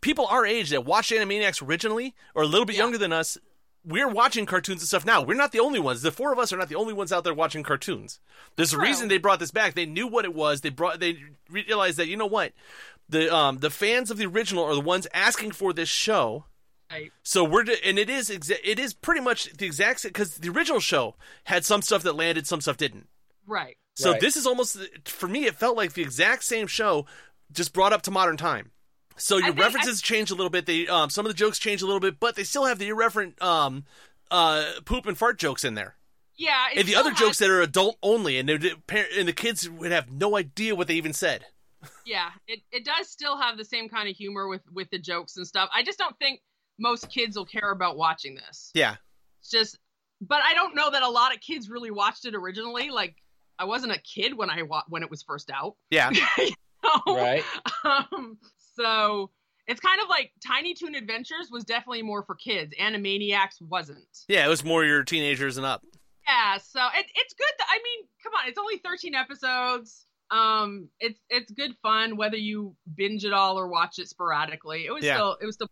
people 0.00 0.26
our 0.26 0.44
age 0.44 0.70
that 0.70 0.84
watched 0.84 1.12
Animaniacs 1.12 1.66
originally 1.66 2.14
or 2.34 2.42
a 2.42 2.46
little 2.46 2.66
bit 2.66 2.74
Yeah. 2.76 2.82
younger 2.82 2.98
than 2.98 3.12
us, 3.12 3.38
we're 3.84 4.08
watching 4.08 4.46
cartoons 4.46 4.82
and 4.82 4.88
stuff 4.88 5.06
now. 5.06 5.22
We're 5.22 5.34
not 5.34 5.52
the 5.52 5.60
only 5.60 5.80
ones. 5.80 6.02
The 6.02 6.12
four 6.12 6.32
of 6.32 6.38
us 6.38 6.52
are 6.52 6.56
not 6.56 6.68
the 6.68 6.74
only 6.76 6.92
ones 6.92 7.12
out 7.12 7.24
there 7.24 7.32
watching 7.34 7.62
cartoons. 7.62 8.20
There's 8.56 8.72
a 8.72 8.76
True. 8.76 8.84
reason 8.84 9.08
they 9.08 9.18
brought 9.18 9.38
this 9.40 9.50
back. 9.50 9.74
They 9.74 9.86
knew 9.86 10.06
what 10.06 10.24
it 10.24 10.34
was. 10.34 10.60
They 10.60 10.68
brought. 10.70 11.00
They 11.00 11.18
realized 11.48 11.96
that 11.98 12.08
you 12.08 12.16
know 12.16 12.26
what, 12.26 12.52
the 13.08 13.34
um 13.34 13.58
the 13.58 13.70
fans 13.70 14.10
of 14.10 14.18
the 14.18 14.26
original 14.26 14.64
are 14.64 14.74
the 14.74 14.80
ones 14.80 15.06
asking 15.14 15.52
for 15.52 15.72
this 15.72 15.88
show. 15.88 16.44
Right. 16.90 17.12
So 17.22 17.44
we're 17.44 17.64
and 17.84 17.98
it 17.98 18.10
is 18.10 18.30
exa- 18.30 18.58
it 18.64 18.78
is 18.78 18.92
pretty 18.92 19.20
much 19.20 19.44
the 19.52 19.64
exact 19.66 20.02
because 20.02 20.36
the 20.36 20.50
original 20.50 20.80
show 20.80 21.14
had 21.44 21.64
some 21.64 21.82
stuff 21.82 22.02
that 22.02 22.16
landed, 22.16 22.46
some 22.46 22.60
stuff 22.60 22.76
didn't. 22.76 23.06
Right. 23.46 23.76
So 23.96 24.12
Right. 24.12 24.20
this 24.20 24.36
is 24.36 24.46
almost 24.46 24.76
for 25.04 25.28
me. 25.28 25.46
It 25.46 25.54
felt 25.54 25.76
like 25.76 25.92
the 25.92 26.02
exact 26.02 26.44
same 26.44 26.66
show, 26.66 27.06
just 27.52 27.72
brought 27.72 27.92
up 27.92 28.02
to 28.02 28.10
modern 28.10 28.36
time. 28.36 28.72
So 29.20 29.36
your 29.36 29.48
think 29.48 29.60
I- 29.60 29.62
references 29.64 30.00
change 30.02 30.30
a 30.30 30.34
little 30.34 30.50
bit. 30.50 30.66
They 30.66 30.86
um, 30.88 31.10
some 31.10 31.26
of 31.26 31.30
the 31.30 31.36
jokes 31.36 31.58
change 31.58 31.82
a 31.82 31.86
little 31.86 32.00
bit, 32.00 32.18
but 32.20 32.36
they 32.36 32.44
still 32.44 32.64
have 32.66 32.78
the 32.78 32.88
irreverent 32.88 33.40
um, 33.42 33.84
uh, 34.30 34.64
poop 34.84 35.06
and 35.06 35.16
fart 35.18 35.38
jokes 35.38 35.64
in 35.64 35.74
there, 35.74 35.96
Yeah. 36.36 36.66
and 36.76 36.86
the 36.86 36.96
other 36.96 37.10
has- 37.10 37.18
jokes 37.18 37.38
that 37.38 37.50
are 37.50 37.60
adult 37.60 37.96
only, 38.02 38.38
and 38.38 38.48
they're- 38.48 38.76
and 39.16 39.26
the 39.28 39.32
kids 39.32 39.68
would 39.68 39.92
have 39.92 40.10
no 40.10 40.36
idea 40.36 40.74
what 40.74 40.86
they 40.88 40.94
even 40.94 41.12
said. 41.12 41.46
yeah 42.04 42.30
it, 42.46 42.60
it 42.70 42.84
does 42.84 43.08
still 43.08 43.38
have 43.38 43.56
the 43.56 43.64
same 43.64 43.88
kind 43.88 44.06
of 44.06 44.14
humor 44.14 44.46
with 44.48 44.60
with 44.70 44.90
the 44.90 44.98
jokes 44.98 45.38
and 45.38 45.46
stuff 45.46 45.66
i 45.72 45.82
just 45.82 45.98
don't 45.98 46.14
think 46.18 46.42
most 46.78 47.08
kids 47.08 47.38
will 47.38 47.46
care 47.46 47.70
about 47.70 47.96
watching 47.96 48.34
this 48.34 48.70
Yeah, 48.74 48.96
it's 49.40 49.48
just 49.48 49.78
but 50.20 50.40
i 50.44 50.52
don't 50.52 50.74
know 50.74 50.90
that 50.90 51.02
a 51.02 51.08
lot 51.08 51.34
of 51.34 51.40
kids 51.40 51.70
really 51.70 51.90
watched 51.90 52.26
it 52.26 52.34
originally 52.34 52.90
like 52.90 53.16
i 53.58 53.64
wasn't 53.64 53.92
a 53.92 53.98
kid 53.98 54.36
when 54.36 54.50
i 54.50 54.60
wa- 54.60 54.82
when 54.90 55.02
it 55.02 55.10
was 55.10 55.22
first 55.22 55.50
out 55.50 55.74
yeah, 55.90 56.10
So, 56.84 57.14
Right. 57.14 57.44
um, 57.84 58.36
so 58.80 59.30
it's 59.66 59.80
kind 59.80 60.00
of 60.02 60.08
like 60.08 60.32
tiny 60.46 60.74
toon 60.74 60.94
adventures 60.94 61.48
was 61.50 61.64
definitely 61.64 62.02
more 62.02 62.22
for 62.24 62.34
kids 62.34 62.72
animaniacs 62.80 63.60
wasn't 63.60 63.98
yeah. 64.28 64.44
It 64.46 64.48
was 64.48 64.64
more 64.64 64.84
your 64.84 65.02
teenagers 65.04 65.56
and 65.56 65.66
up. 65.66 65.82
yeah 66.26 66.56
so 66.58 66.80
it, 66.96 67.06
it's 67.14 67.34
good 67.34 67.52
th- 67.58 67.68
i 67.70 67.78
mean 67.84 68.06
come 68.22 68.32
on 68.34 68.48
it's 68.48 68.58
only 68.58 68.78
13 68.78 69.14
episodes 69.14 70.06
um 70.30 70.88
it's 71.00 71.18
it's 71.28 71.50
good 71.52 71.74
fun 71.82 72.16
whether 72.16 72.36
you 72.36 72.74
binge 72.94 73.24
it 73.24 73.32
all 73.32 73.58
or 73.58 73.68
watch 73.68 73.98
it 73.98 74.08
sporadically 74.08 74.86
it 74.86 74.92
was 74.92 75.04
Yeah. 75.04 75.16
still 75.16 75.36
it 75.42 75.46
was 75.46 75.54
still 75.56 75.68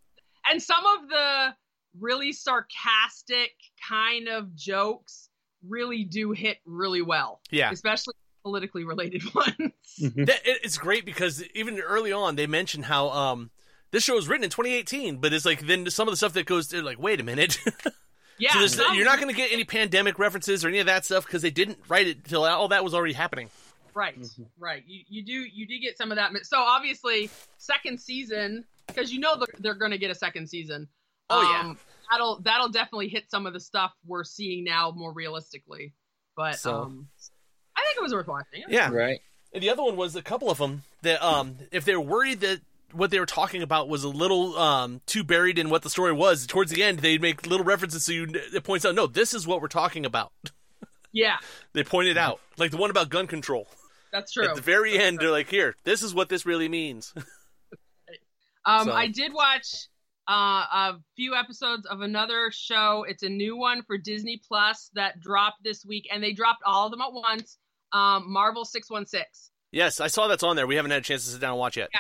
and 0.51 0.63
some 0.63 0.85
of 0.99 1.09
the 1.09 1.55
really 2.01 2.33
sarcastic 2.33 3.51
kind 3.89 4.29
of 4.29 4.55
jokes 4.55 5.29
really 5.67 6.05
do 6.05 6.31
hit 6.33 6.59
really 6.65 7.03
well 7.03 7.41
Yeah, 7.51 7.71
especially 7.73 8.15
politically 8.49 8.85
related 8.85 9.23
ones 9.35 9.73
that, 10.01 10.41
it- 10.45 10.61
it's 10.65 10.79
great 10.79 11.05
because 11.05 11.45
even 11.55 11.79
early 11.81 12.13
on 12.13 12.37
they 12.37 12.47
mentioned 12.47 12.87
how 12.87 13.09
um 13.11 13.51
this 13.91 14.05
show 14.05 14.15
was 14.15 14.29
written 14.29 14.45
in 14.45 14.51
2018, 14.51 15.17
but 15.17 15.33
it's 15.33 15.45
like 15.47 15.61
then 15.67 15.89
some 15.91 16.09
of 16.09 16.13
the 16.13 16.17
stuff 16.17 16.33
that 16.35 16.45
goes 16.47 16.69
they're 16.69 16.83
like, 16.83 16.99
wait 16.99 17.21
a 17.21 17.25
minute. 17.25 17.59
yeah 18.39 18.53
So 18.53 18.59
there's, 18.59 18.75
some- 18.77 18.95
you're 18.95 19.05
not 19.05 19.19
going 19.21 19.31
to 19.35 19.37
get 19.37 19.51
any 19.53 19.65
pandemic 19.65 20.19
references 20.19 20.65
or 20.65 20.69
any 20.69 20.79
of 20.79 20.87
that 20.87 21.05
stuff 21.05 21.25
because 21.27 21.43
they 21.43 21.51
didn't 21.51 21.79
write 21.89 22.07
it 22.07 22.19
until 22.19 22.45
all 22.45 22.69
that 22.69 22.85
was 22.85 22.93
already 22.95 23.15
happening. 23.15 23.49
Right, 23.95 24.17
right. 24.59 24.85
You 24.87 25.03
you 25.09 25.25
do 25.25 25.33
you 25.33 25.67
do 25.67 25.79
get 25.81 25.97
some 25.99 26.13
of 26.13 26.17
that. 26.17 26.31
So 26.45 26.59
obviously, 26.59 27.31
second 27.57 27.99
season 28.01 28.65
because 28.87 29.11
you 29.13 29.19
know 29.21 29.37
they're, 29.37 29.55
they're 29.59 29.75
going 29.75 29.91
to 29.93 29.99
get 29.99 30.11
a 30.11 30.15
second 30.15 30.49
season. 30.49 30.87
Oh, 31.31 31.43
yeah. 31.43 31.61
Um, 31.71 31.79
that'll 32.11 32.41
that'll 32.43 32.69
definitely 32.69 33.09
hit 33.09 33.31
some 33.31 33.45
of 33.47 33.53
the 33.55 33.61
stuff 33.61 33.93
we're 34.07 34.23
seeing 34.25 34.63
now 34.65 34.93
more 34.95 35.13
realistically. 35.13 35.95
But 36.37 36.57
So- 36.59 36.83
um, 36.83 37.09
I 37.17 37.21
think 37.99 38.01
it 38.01 38.03
was 38.03 38.13
worth 38.15 38.27
watching. 38.29 38.65
Yeah. 38.69 38.91
Right. 38.91 39.21
And 39.53 39.63
the 39.63 39.71
other 39.71 39.83
one 39.83 39.97
was 39.97 40.15
a 40.17 40.23
couple 40.23 40.51
of 40.51 40.59
them 40.59 40.83
that 41.03 41.23
um 41.25 41.57
if 41.71 41.85
they're 41.85 42.01
worried 42.01 42.41
that 42.41 42.61
what 42.93 43.11
they 43.11 43.21
were 43.21 43.27
talking 43.27 43.63
about 43.63 43.89
was 43.89 44.05
a 44.05 44.09
little 44.09 44.57
um 44.59 45.01
too 45.07 45.23
buried 45.25 45.59
in 45.59 45.69
what 45.71 45.83
the 45.83 45.91
story 45.91 46.13
was, 46.13 46.47
towards 46.47 46.71
the 46.71 46.83
end 46.83 47.01
they'd 47.01 47.21
make 47.23 47.47
little 47.47 47.65
references 47.65 48.05
so 48.05 48.13
you 48.13 48.27
it 48.55 48.65
points 48.65 48.85
out, 48.85 48.95
no, 48.95 49.07
this 49.07 49.35
is 49.35 49.47
what 49.47 49.61
we're 49.61 49.69
talking 49.69 50.05
about. 50.07 50.33
Yeah, 51.13 51.37
They 51.73 51.85
pointed 51.85 52.17
out 52.19 52.41
like 52.59 52.71
the 52.71 52.77
one 52.77 52.91
about 52.91 53.09
gun 53.09 53.27
control. 53.27 53.67
that's 54.13 54.33
true. 54.33 54.47
At 54.49 54.55
the 54.57 54.61
very 54.63 54.99
end, 54.99 55.19
they're 55.19 55.31
like, 55.31 55.49
here, 55.51 55.75
this 55.85 56.03
is 56.03 56.15
what 56.15 56.29
this 56.29 56.45
really 56.47 56.69
means. 56.69 57.13
Um, 58.65 58.85
So- 58.87 58.93
I 58.93 59.07
did 59.09 59.33
watch 59.33 59.89
uh, 60.29 60.33
a 60.93 60.97
few 61.17 61.35
episodes 61.35 61.87
of 61.87 62.03
another 62.03 62.51
show. 62.53 63.05
It's 63.09 63.23
a 63.23 63.29
new 63.31 63.57
one 63.57 63.83
for 63.83 63.97
Disney 63.97 64.41
Plus 64.47 64.91
that 64.95 65.21
dropped 65.21 65.63
this 65.65 65.87
week, 65.87 66.07
and 66.13 66.23
they 66.23 66.33
dropped 66.35 66.63
all 66.67 66.87
of 66.87 66.91
them 66.91 67.01
at 67.01 67.13
once. 67.13 67.57
Um, 67.93 68.31
Marvel 68.31 68.65
Six 68.65 68.91
One 68.91 69.07
Six. 69.07 69.51
yes, 69.73 70.01
I 70.01 70.07
saw 70.09 70.29
that's 70.29 70.43
on 70.43 70.57
there. 70.57 70.67
We 70.67 70.77
haven't 70.77 70.91
had 70.91 71.01
a 71.01 71.05
chance 71.05 71.25
to 71.25 71.31
sit 71.33 71.41
down 71.41 71.51
and 71.53 71.59
watch 71.59 71.77
yet. 71.77 71.91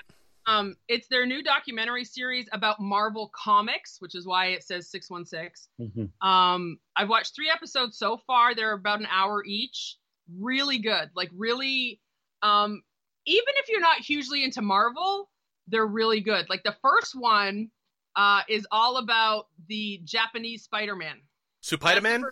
Um, 0.46 0.76
it's 0.88 1.08
their 1.08 1.26
new 1.26 1.42
documentary 1.42 2.04
series 2.04 2.48
about 2.52 2.80
Marvel 2.80 3.30
Comics, 3.34 3.96
which 4.00 4.14
is 4.14 4.26
why 4.26 4.46
it 4.46 4.64
says 4.64 4.90
616. 4.90 5.68
Mhm. 5.78 6.26
Um, 6.26 6.78
I've 6.96 7.08
watched 7.10 7.34
three 7.34 7.50
episodes 7.50 7.98
so 7.98 8.16
far. 8.26 8.54
They're 8.54 8.72
about 8.72 9.00
an 9.00 9.06
hour 9.10 9.44
each. 9.44 9.96
Really 10.38 10.78
good. 10.78 11.10
Like, 11.14 11.30
really, 11.34 12.00
um, 12.42 12.82
even 13.26 13.54
if 13.56 13.68
you're 13.68 13.80
not 13.80 13.98
hugely 14.00 14.42
into 14.42 14.62
Marvel, 14.62 15.30
they're 15.66 15.86
really 15.86 16.20
good. 16.22 16.48
Like, 16.48 16.62
the 16.62 16.76
first 16.80 17.14
one 17.14 17.70
uh, 18.16 18.40
is 18.48 18.66
all 18.72 18.96
about 18.96 19.48
the 19.68 20.00
Japanese 20.04 20.62
Spider 20.64 20.96
Man. 20.96 21.20
Supaida 21.62 22.02
Man? 22.02 22.24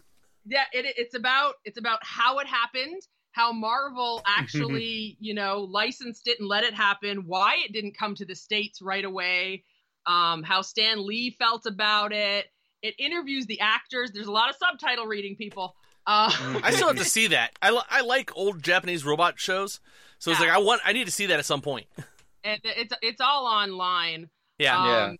Yeah, 0.46 0.64
it, 0.72 0.86
it's 0.96 1.14
about 1.14 1.56
it's 1.64 1.76
about 1.78 1.98
how 2.02 2.38
it 2.38 2.46
happened, 2.46 3.02
how 3.36 3.52
Marvel 3.52 4.22
actually, 4.26 5.18
you 5.20 5.34
know, 5.34 5.60
licensed 5.70 6.26
it 6.26 6.40
and 6.40 6.48
let 6.48 6.64
it 6.64 6.72
happen, 6.72 7.24
why 7.26 7.56
it 7.64 7.72
didn't 7.72 7.96
come 7.96 8.14
to 8.14 8.24
the 8.24 8.34
states 8.34 8.80
right 8.80 9.04
away, 9.04 9.62
um, 10.06 10.42
how 10.42 10.62
Stan 10.62 11.06
Lee 11.06 11.36
felt 11.38 11.66
about 11.66 12.12
it. 12.12 12.46
It 12.82 12.94
interviews 12.98 13.44
the 13.44 13.60
actors. 13.60 14.10
There's 14.12 14.26
a 14.26 14.32
lot 14.32 14.48
of 14.48 14.56
subtitle 14.56 15.06
reading, 15.06 15.36
people. 15.36 15.76
Uh, 16.06 16.30
I 16.62 16.70
still 16.70 16.88
have 16.88 16.96
to 16.96 17.04
see 17.18 17.26
that. 17.28 17.50
I, 17.60 17.70
li- 17.72 17.82
I 17.90 18.00
like 18.00 18.34
old 18.36 18.62
Japanese 18.62 19.04
robot 19.04 19.38
shows, 19.38 19.80
so 20.18 20.30
it's 20.30 20.40
Yeah. 20.40 20.46
like 20.46 20.54
I 20.54 20.58
want 20.58 20.80
I 20.84 20.92
need 20.94 21.04
to 21.06 21.10
see 21.12 21.26
that 21.26 21.38
at 21.38 21.44
some 21.44 21.60
point. 21.60 21.86
and 22.44 22.60
it's 22.64 22.94
it's 23.02 23.20
all 23.20 23.44
online. 23.46 24.30
Yeah, 24.58 24.78
Um, 24.78 24.86
Yeah. 24.86 25.12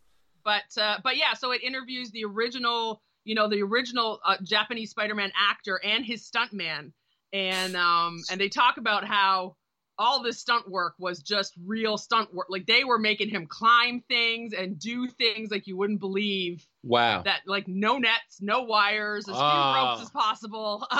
But 0.45 0.81
uh, 0.81 0.99
but 1.03 1.17
yeah, 1.19 1.35
so 1.35 1.51
it 1.51 1.63
interviews 1.63 2.11
the 2.13 2.25
original, 2.25 3.03
you 3.25 3.35
know, 3.35 3.49
the 3.49 3.63
original 3.63 4.21
uh, 4.25 4.37
Japanese 4.43 4.91
Spider-Man 4.91 5.33
actor 5.37 5.81
and 5.85 6.05
his 6.05 6.23
stuntman, 6.31 6.93
and 7.33 7.77
um 7.77 8.19
and 8.31 8.41
they 8.41 8.49
talk 8.49 8.77
about 8.79 9.05
how 9.05 9.57
all 9.99 10.23
this 10.23 10.39
stunt 10.39 10.71
work 10.71 10.93
was 10.99 11.21
just 11.23 11.55
real 11.65 11.97
stunt 11.97 12.33
work. 12.35 12.49
Like 12.51 12.67
they 12.67 12.85
were 12.85 12.99
making 12.99 13.31
him 13.31 13.47
climb 13.47 14.03
things 14.09 14.53
and 14.53 14.79
do 14.79 15.09
things 15.09 15.51
like 15.51 15.67
you 15.67 15.77
wouldn't 15.77 16.01
believe. 16.01 16.67
Wow. 16.83 17.23
That 17.23 17.41
like 17.47 17.67
no 17.67 17.97
nets, 17.97 18.39
no 18.41 18.63
wires, 18.65 19.27
as 19.27 19.35
few 19.35 19.43
Ah. 19.43 19.91
ropes 19.93 20.03
as 20.03 20.11
possible. 20.11 20.87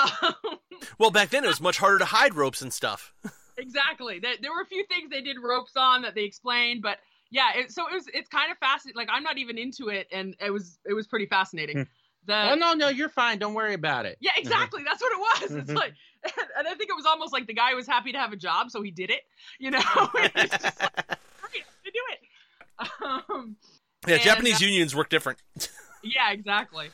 Well, 0.99 1.11
back 1.11 1.29
then 1.29 1.43
it 1.43 1.47
was 1.47 1.59
much 1.61 1.77
harder 1.79 1.99
to 1.99 2.05
hide 2.05 2.35
ropes 2.35 2.61
and 2.61 2.71
stuff. 2.71 3.13
exactly. 3.57 4.19
There, 4.19 4.33
there 4.41 4.51
were 4.51 4.61
a 4.61 4.65
few 4.65 4.85
things 4.85 5.09
they 5.09 5.21
did 5.21 5.37
ropes 5.41 5.73
on 5.75 6.03
that 6.03 6.13
they 6.15 6.23
explained, 6.23 6.81
but 6.83 6.97
yeah. 7.31 7.49
It, 7.55 7.71
so 7.71 7.87
it 7.87 7.93
was. 7.93 8.05
It's 8.13 8.29
kind 8.29 8.51
of 8.51 8.57
fascinating. 8.59 8.95
Like 8.97 9.09
I'm 9.11 9.23
not 9.23 9.37
even 9.37 9.57
into 9.57 9.89
it, 9.89 10.07
and 10.11 10.35
it 10.39 10.51
was. 10.51 10.77
It 10.85 10.93
was 10.93 11.07
pretty 11.07 11.25
fascinating. 11.25 11.87
The 12.27 12.51
oh 12.51 12.55
no, 12.55 12.73
no, 12.73 12.89
you're 12.89 13.09
fine. 13.09 13.39
Don't 13.39 13.53
worry 13.53 13.73
about 13.73 14.05
it. 14.05 14.17
yeah, 14.19 14.31
exactly. 14.35 14.83
That's 14.83 15.01
what 15.01 15.11
it 15.13 15.19
was. 15.19 15.61
It's 15.63 15.71
like, 15.71 15.93
and 16.57 16.67
I 16.67 16.75
think 16.75 16.89
it 16.89 16.95
was 16.95 17.05
almost 17.05 17.31
like 17.31 17.47
the 17.47 17.53
guy 17.53 17.73
was 17.73 17.87
happy 17.87 18.11
to 18.11 18.17
have 18.17 18.33
a 18.33 18.35
job, 18.35 18.69
so 18.69 18.81
he 18.81 18.91
did 18.91 19.09
it. 19.09 19.21
You 19.59 19.71
know, 19.71 19.79
He's 20.35 20.49
just 20.49 20.81
like, 20.81 20.95
great, 21.41 21.63
gonna 21.83 21.93
do 21.93 22.03
it. 22.11 22.19
Um, 23.29 23.55
Yeah, 24.05 24.15
And, 24.15 24.23
Japanese 24.23 24.61
uh, 24.61 24.65
unions 24.65 24.93
work 24.93 25.09
different. 25.09 25.39
yeah, 26.03 26.31
exactly. 26.31 26.89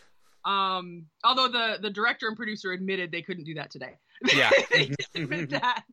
Um, 0.45 1.07
although 1.23 1.47
the 1.47 1.79
the 1.81 1.89
director 1.89 2.27
and 2.27 2.37
producer 2.37 2.71
admitted 2.71 3.11
they 3.11 3.21
couldn't 3.21 3.45
do 3.45 3.55
that 3.55 3.71
today. 3.71 3.97
Yeah. 4.33 4.51
they 4.71 4.85
did 4.85 5.23
admit 5.23 5.49
that. 5.49 5.83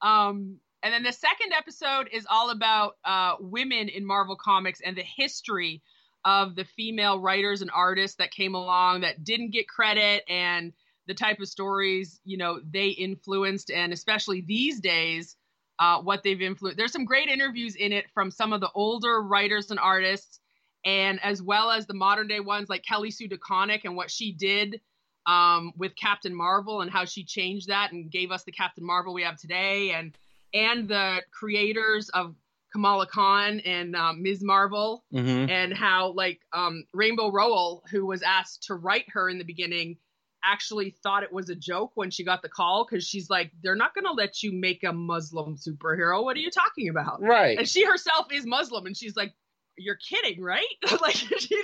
Um, 0.00 0.60
and 0.82 0.94
then 0.94 1.02
the 1.02 1.12
second 1.12 1.52
episode 1.52 2.08
is 2.12 2.26
all 2.30 2.50
about 2.50 2.96
uh, 3.04 3.34
women 3.40 3.88
in 3.88 4.06
Marvel 4.06 4.36
Comics 4.36 4.80
and 4.80 4.96
the 4.96 5.02
history 5.02 5.82
of 6.26 6.56
the 6.56 6.64
female 6.64 7.18
writers 7.18 7.62
and 7.62 7.70
artists 7.72 8.18
that 8.18 8.30
came 8.30 8.54
along 8.54 9.00
that 9.00 9.24
didn't 9.24 9.52
get 9.52 9.66
credit 9.66 10.22
and 10.28 10.74
the 11.06 11.14
type 11.14 11.40
of 11.40 11.48
stories 11.48 12.20
you 12.24 12.36
know 12.36 12.60
they 12.70 12.88
influenced 12.88 13.70
and 13.70 13.92
especially 13.92 14.42
these 14.42 14.80
days 14.80 15.36
uh, 15.78 16.00
what 16.00 16.22
they've 16.22 16.40
influenced. 16.40 16.76
There's 16.76 16.92
some 16.92 17.04
great 17.04 17.28
interviews 17.28 17.74
in 17.76 17.92
it 17.92 18.06
from 18.14 18.30
some 18.30 18.52
of 18.52 18.60
the 18.60 18.70
older 18.74 19.22
writers 19.22 19.70
and 19.70 19.78
artists, 19.78 20.40
and 20.84 21.22
as 21.22 21.42
well 21.42 21.70
as 21.70 21.86
the 21.86 21.94
modern 21.94 22.28
day 22.28 22.40
ones 22.40 22.68
like 22.68 22.84
Kelly 22.84 23.10
Sue 23.10 23.28
DeConnick 23.28 23.82
and 23.84 23.96
what 23.96 24.10
she 24.10 24.32
did 24.32 24.80
um, 25.26 25.72
with 25.76 25.96
Captain 25.96 26.34
Marvel 26.34 26.80
and 26.82 26.90
how 26.90 27.04
she 27.04 27.24
changed 27.24 27.68
that 27.68 27.92
and 27.92 28.10
gave 28.10 28.30
us 28.30 28.44
the 28.44 28.52
Captain 28.52 28.84
Marvel 28.84 29.12
we 29.12 29.22
have 29.22 29.36
today, 29.36 29.92
and 29.92 30.16
and 30.54 30.88
the 30.88 31.22
creators 31.32 32.08
of 32.10 32.34
Kamala 32.72 33.06
Khan 33.06 33.60
and 33.60 33.94
um, 33.96 34.22
Ms. 34.22 34.42
Marvel, 34.42 35.04
Mm-hmm. 35.14 35.50
and 35.50 35.72
how 35.72 36.12
like 36.12 36.40
um, 36.52 36.84
Rainbow 36.92 37.30
Rowell, 37.30 37.82
who 37.90 38.06
was 38.06 38.22
asked 38.22 38.64
to 38.64 38.74
write 38.74 39.06
her 39.10 39.28
in 39.28 39.38
the 39.38 39.44
beginning, 39.44 39.96
actually 40.44 40.94
thought 41.02 41.22
it 41.22 41.32
was 41.32 41.48
a 41.50 41.54
joke 41.56 41.92
when 41.94 42.10
she 42.10 42.24
got 42.24 42.42
the 42.42 42.48
call 42.48 42.86
because 42.88 43.04
she's 43.06 43.28
like, 43.30 43.50
"They're 43.62 43.76
not 43.76 43.94
going 43.94 44.04
to 44.04 44.12
let 44.12 44.42
you 44.42 44.52
make 44.52 44.84
a 44.84 44.92
Muslim 44.92 45.56
superhero. 45.56 46.22
What 46.22 46.36
are 46.36 46.40
you 46.40 46.50
talking 46.50 46.88
about?" 46.88 47.20
Right. 47.22 47.58
And 47.58 47.68
she 47.68 47.84
herself 47.84 48.26
is 48.32 48.44
Muslim, 48.46 48.86
and 48.86 48.96
she's 48.96 49.16
like, 49.16 49.32
"You're 49.78 49.96
kidding, 50.08 50.42
right?" 50.42 50.64
like, 51.00 51.14
she, 51.14 51.62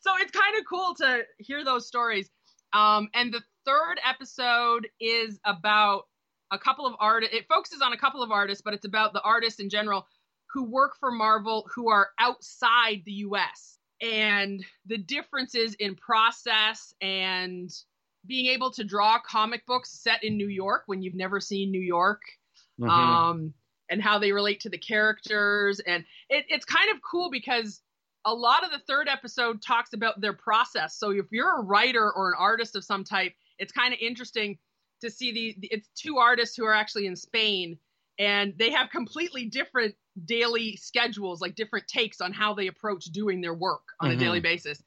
so 0.00 0.10
it's 0.20 0.30
kind 0.32 0.58
of 0.58 0.64
cool 0.68 0.94
to 0.98 1.22
hear 1.38 1.64
those 1.64 1.86
stories. 1.86 2.28
Um, 2.72 3.08
and 3.14 3.32
the 3.32 3.42
third 3.64 3.96
episode 4.08 4.88
is 5.00 5.38
about 5.44 6.02
a 6.50 6.58
couple 6.58 6.86
of 6.86 6.94
artists. 7.00 7.34
It 7.34 7.46
focuses 7.48 7.80
on 7.80 7.92
a 7.92 7.96
couple 7.96 8.22
of 8.22 8.30
artists, 8.30 8.62
but 8.64 8.74
it's 8.74 8.84
about 8.84 9.12
the 9.12 9.20
artists 9.22 9.60
in 9.60 9.68
general 9.70 10.06
who 10.56 10.64
work 10.64 10.96
for 10.98 11.10
Marvel 11.10 11.68
who 11.74 11.90
are 11.90 12.08
outside 12.18 13.02
the 13.04 13.12
US 13.12 13.78
and 14.00 14.64
the 14.86 14.96
differences 14.96 15.74
in 15.74 15.94
process 15.94 16.94
and 17.02 17.70
being 18.26 18.46
able 18.46 18.70
to 18.70 18.82
draw 18.82 19.18
comic 19.20 19.66
books 19.66 19.90
set 19.90 20.24
in 20.24 20.38
New 20.38 20.48
York 20.48 20.84
when 20.86 21.02
you've 21.02 21.14
never 21.14 21.40
seen 21.40 21.70
New 21.70 21.80
York 21.80 22.22
Mhm. 22.80 22.88
um, 22.88 23.54
and 23.90 24.02
how 24.02 24.18
they 24.18 24.32
relate 24.32 24.60
to 24.60 24.70
the 24.70 24.78
characters. 24.78 25.78
And 25.80 26.06
it, 26.30 26.46
it's 26.48 26.64
kind 26.64 26.90
of 26.90 27.02
cool 27.02 27.30
because 27.30 27.82
a 28.24 28.32
lot 28.32 28.64
of 28.64 28.70
the 28.70 28.78
third 28.78 29.08
episode 29.08 29.60
talks 29.60 29.92
about 29.92 30.22
their 30.22 30.32
process. 30.32 30.98
So 30.98 31.10
if 31.10 31.26
you're 31.30 31.60
a 31.60 31.62
writer 31.62 32.10
or 32.10 32.30
an 32.30 32.36
artist 32.38 32.76
of 32.76 32.84
some 32.84 33.04
type, 33.04 33.34
it's 33.58 33.72
kind 33.72 33.92
of 33.92 34.00
interesting 34.00 34.58
to 35.02 35.10
see 35.10 35.32
the 35.32 35.68
it's 35.70 35.88
two 35.94 36.16
artists 36.16 36.56
who 36.56 36.64
are 36.64 36.72
actually 36.72 37.06
in 37.06 37.14
Spain 37.14 37.78
and 38.18 38.54
they 38.58 38.70
have 38.70 38.90
completely 38.90 39.44
different 39.44 39.94
daily 40.24 40.76
schedules, 40.76 41.40
like 41.40 41.54
different 41.54 41.86
takes 41.88 42.20
on 42.20 42.32
how 42.32 42.54
they 42.54 42.66
approach 42.68 43.04
doing 43.06 43.40
their 43.40 43.54
work 43.54 43.82
on 44.00 44.10
a 44.10 44.14
Mhm. 44.14 44.18
daily 44.18 44.40
basis. 44.40 44.82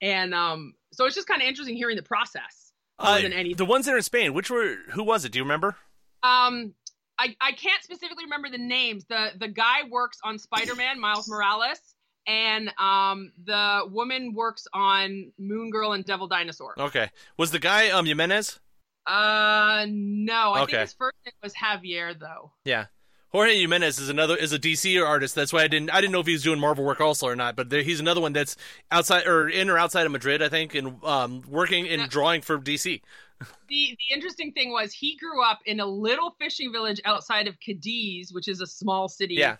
And 0.00 0.34
um, 0.34 0.74
so 0.92 1.04
it's 1.04 1.14
just 1.14 1.28
kind 1.28 1.42
of 1.42 1.46
interesting 1.48 1.76
hearing 1.76 1.96
the 1.96 2.02
process 2.02 2.72
more 3.00 3.10
Uh, 3.10 3.20
than 3.22 3.32
anything. 3.32 3.56
the 3.56 3.64
ones 3.64 3.86
that 3.86 3.92
are 3.92 3.98
in 3.98 4.02
Spain, 4.02 4.32
which 4.34 4.50
were 4.50 4.76
who 4.92 5.02
was 5.04 5.24
it? 5.24 5.32
Do 5.32 5.38
you 5.38 5.44
remember? 5.44 5.76
Um, 6.22 6.74
I, 7.18 7.36
I 7.40 7.52
can't 7.52 7.82
specifically 7.84 8.24
remember 8.24 8.48
the 8.48 8.58
names. 8.58 9.04
The 9.04 9.32
the 9.38 9.48
guy 9.48 9.84
works 9.88 10.18
on 10.24 10.38
Spider 10.38 10.74
Man, 10.74 10.98
Miles 10.98 11.28
Morales, 11.28 11.78
and 12.26 12.72
um 12.78 13.32
the 13.44 13.82
woman 13.90 14.32
works 14.34 14.66
on 14.72 15.32
Moon 15.38 15.70
Girl 15.70 15.92
and 15.92 16.04
Devil 16.04 16.26
Dinosaur. 16.28 16.74
Okay, 16.78 17.10
was 17.36 17.50
the 17.50 17.58
guy 17.58 17.90
um 17.90 18.06
Jimenez? 18.06 18.58
Uh, 19.06 19.84
no, 19.88 20.52
I 20.52 20.62
Okay. 20.62 20.72
think 20.72 20.80
his 20.82 20.94
first 20.94 21.16
name 21.26 21.32
was 21.42 21.52
Javier 21.54 22.18
though. 22.18 22.52
Yeah. 22.64 22.86
Jorge 23.32 23.58
Jimenez 23.60 23.98
is 23.98 24.08
another 24.10 24.36
is 24.36 24.52
a 24.52 24.58
DC 24.58 25.04
artist. 25.04 25.34
That's 25.34 25.52
why 25.52 25.62
I 25.62 25.68
didn't 25.68 25.90
I 25.90 26.00
didn't 26.00 26.12
know 26.12 26.20
if 26.20 26.26
he 26.26 26.34
was 26.34 26.42
doing 26.42 26.60
Marvel 26.60 26.84
work 26.84 27.00
also 27.00 27.26
or 27.26 27.34
not. 27.36 27.56
But 27.56 27.70
there, 27.70 27.82
he's 27.82 27.98
another 27.98 28.20
one 28.20 28.32
that's 28.34 28.56
outside 28.90 29.26
or 29.26 29.48
in 29.48 29.70
or 29.70 29.78
outside 29.78 30.04
of 30.04 30.12
Madrid, 30.12 30.42
I 30.42 30.48
think, 30.50 30.74
and 30.74 31.02
um, 31.02 31.42
working 31.48 31.88
and 31.88 32.08
drawing 32.10 32.42
for 32.42 32.58
DC. 32.58 33.00
The 33.40 33.48
the 33.68 34.14
interesting 34.14 34.52
thing 34.52 34.70
was 34.70 34.92
he 34.92 35.16
grew 35.16 35.42
up 35.44 35.60
in 35.64 35.80
a 35.80 35.86
little 35.86 36.36
fishing 36.38 36.72
village 36.72 37.00
outside 37.06 37.48
of 37.48 37.58
Cadiz, 37.58 38.32
which 38.32 38.48
is 38.48 38.60
a 38.60 38.66
small 38.66 39.08
city 39.08 39.34
Yeah. 39.34 39.56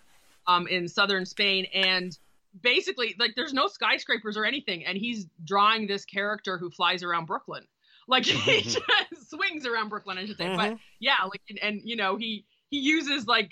um 0.47 0.67
in 0.67 0.87
southern 0.87 1.25
Spain 1.25 1.65
and 1.73 2.17
basically 2.61 3.15
like 3.17 3.33
there's 3.35 3.53
no 3.53 3.67
skyscrapers 3.67 4.37
or 4.37 4.45
anything 4.45 4.85
and 4.85 4.97
he's 4.97 5.25
drawing 5.43 5.87
this 5.87 6.05
character 6.05 6.57
who 6.59 6.69
flies 6.69 7.01
around 7.01 7.25
Brooklyn. 7.25 7.65
Like 8.07 8.23
he 8.25 8.61
just 8.61 8.79
swings 9.29 9.65
around 9.65 9.89
Brooklyn 9.89 10.17
I 10.19 10.27
should 10.27 10.37
say. 10.37 10.55
But 10.55 10.77
yeah, 10.99 11.15
like 11.23 11.41
and, 11.49 11.59
and 11.59 11.81
you 11.83 11.95
know, 11.95 12.15
he 12.17 12.45
he 12.69 12.79
uses 12.79 13.25
like 13.27 13.51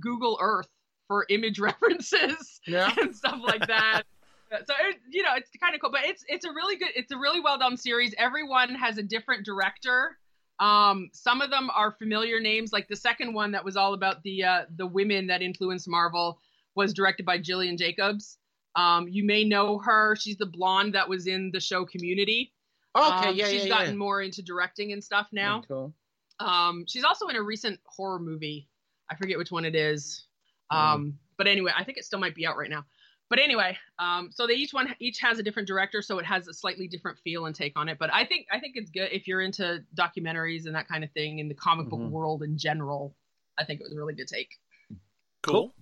Google 0.00 0.38
Earth 0.40 0.68
for 1.06 1.26
image 1.30 1.58
references 1.68 2.60
Yeah. 2.66 2.92
and 3.00 3.14
stuff 3.14 3.40
like 3.42 3.66
that. 3.66 4.02
So 4.50 4.72
it, 4.88 4.96
you 5.10 5.22
know, 5.22 5.34
it's 5.36 5.50
kind 5.62 5.74
of 5.74 5.80
cool, 5.82 5.90
but 5.90 6.00
it's 6.06 6.24
it's 6.26 6.46
a 6.46 6.50
really 6.50 6.76
good, 6.76 6.88
it's 6.96 7.12
a 7.12 7.18
really 7.18 7.38
well 7.38 7.58
done 7.58 7.76
series. 7.76 8.14
Everyone 8.16 8.74
has 8.76 8.96
a 8.96 9.02
different 9.02 9.44
director. 9.44 10.16
Um, 10.58 11.10
some 11.12 11.42
of 11.42 11.50
them 11.50 11.68
are 11.74 11.92
familiar 11.92 12.40
names, 12.40 12.72
like 12.72 12.88
the 12.88 12.96
second 12.96 13.34
one 13.34 13.52
that 13.52 13.62
was 13.62 13.76
all 13.76 13.92
about 13.92 14.22
the 14.22 14.44
uh, 14.44 14.62
the 14.74 14.86
women 14.86 15.26
that 15.26 15.42
influenced 15.42 15.86
Marvel 15.86 16.40
was 16.74 16.94
directed 16.94 17.26
by 17.26 17.36
Gillian 17.36 17.76
Jacobs. 17.76 18.38
Um, 18.74 19.06
you 19.06 19.22
may 19.22 19.44
know 19.44 19.80
her; 19.80 20.16
she's 20.16 20.38
the 20.38 20.46
blonde 20.46 20.94
that 20.94 21.10
was 21.10 21.26
in 21.26 21.50
the 21.52 21.60
show 21.60 21.84
Community. 21.84 22.50
Okay, 22.96 23.28
Um, 23.28 23.36
yeah, 23.36 23.48
she's 23.48 23.64
yeah, 23.64 23.68
gotten 23.68 23.90
yeah. 23.92 23.98
more 23.98 24.22
into 24.22 24.40
directing 24.40 24.92
and 24.94 25.04
stuff 25.04 25.26
now. 25.30 25.60
Cool. 25.68 25.92
Um, 26.40 26.86
she's 26.88 27.04
also 27.04 27.26
in 27.26 27.36
a 27.36 27.42
recent 27.42 27.80
horror 27.84 28.18
movie. 28.18 28.66
I 29.10 29.16
forget 29.16 29.38
which 29.38 29.50
one 29.50 29.64
it 29.64 29.74
is. 29.74 30.26
Um, 30.70 31.18
but 31.36 31.46
anyway, 31.46 31.72
I 31.76 31.84
think 31.84 31.98
it 31.98 32.04
still 32.04 32.18
might 32.18 32.34
be 32.34 32.46
out 32.46 32.56
right 32.56 32.70
now. 32.70 32.84
But 33.30 33.38
anyway, 33.38 33.76
um, 33.98 34.30
so 34.32 34.46
they 34.46 34.54
each 34.54 34.72
one 34.72 34.94
each 35.00 35.18
has 35.20 35.38
a 35.38 35.42
different 35.42 35.68
director, 35.68 36.00
so 36.00 36.18
it 36.18 36.24
has 36.24 36.48
a 36.48 36.54
slightly 36.54 36.88
different 36.88 37.18
feel 37.18 37.44
and 37.46 37.54
take 37.54 37.78
on 37.78 37.88
it. 37.88 37.98
But 37.98 38.12
I 38.12 38.24
think 38.24 38.46
I 38.50 38.58
think 38.58 38.76
it's 38.76 38.90
good 38.90 39.10
if 39.12 39.28
you're 39.28 39.42
into 39.42 39.84
documentaries 39.94 40.64
and 40.66 40.74
that 40.74 40.88
kind 40.88 41.04
of 41.04 41.10
thing 41.12 41.38
in 41.38 41.48
the 41.48 41.54
comic 41.54 41.88
book 41.88 42.00
Mhm. 42.00 42.10
world 42.10 42.42
in 42.42 42.56
general. 42.56 43.14
I 43.58 43.64
think 43.64 43.80
it 43.80 43.84
was 43.84 43.92
a 43.92 43.96
really 43.96 44.14
good 44.14 44.28
take. 44.28 44.58
Cool. 45.42 45.74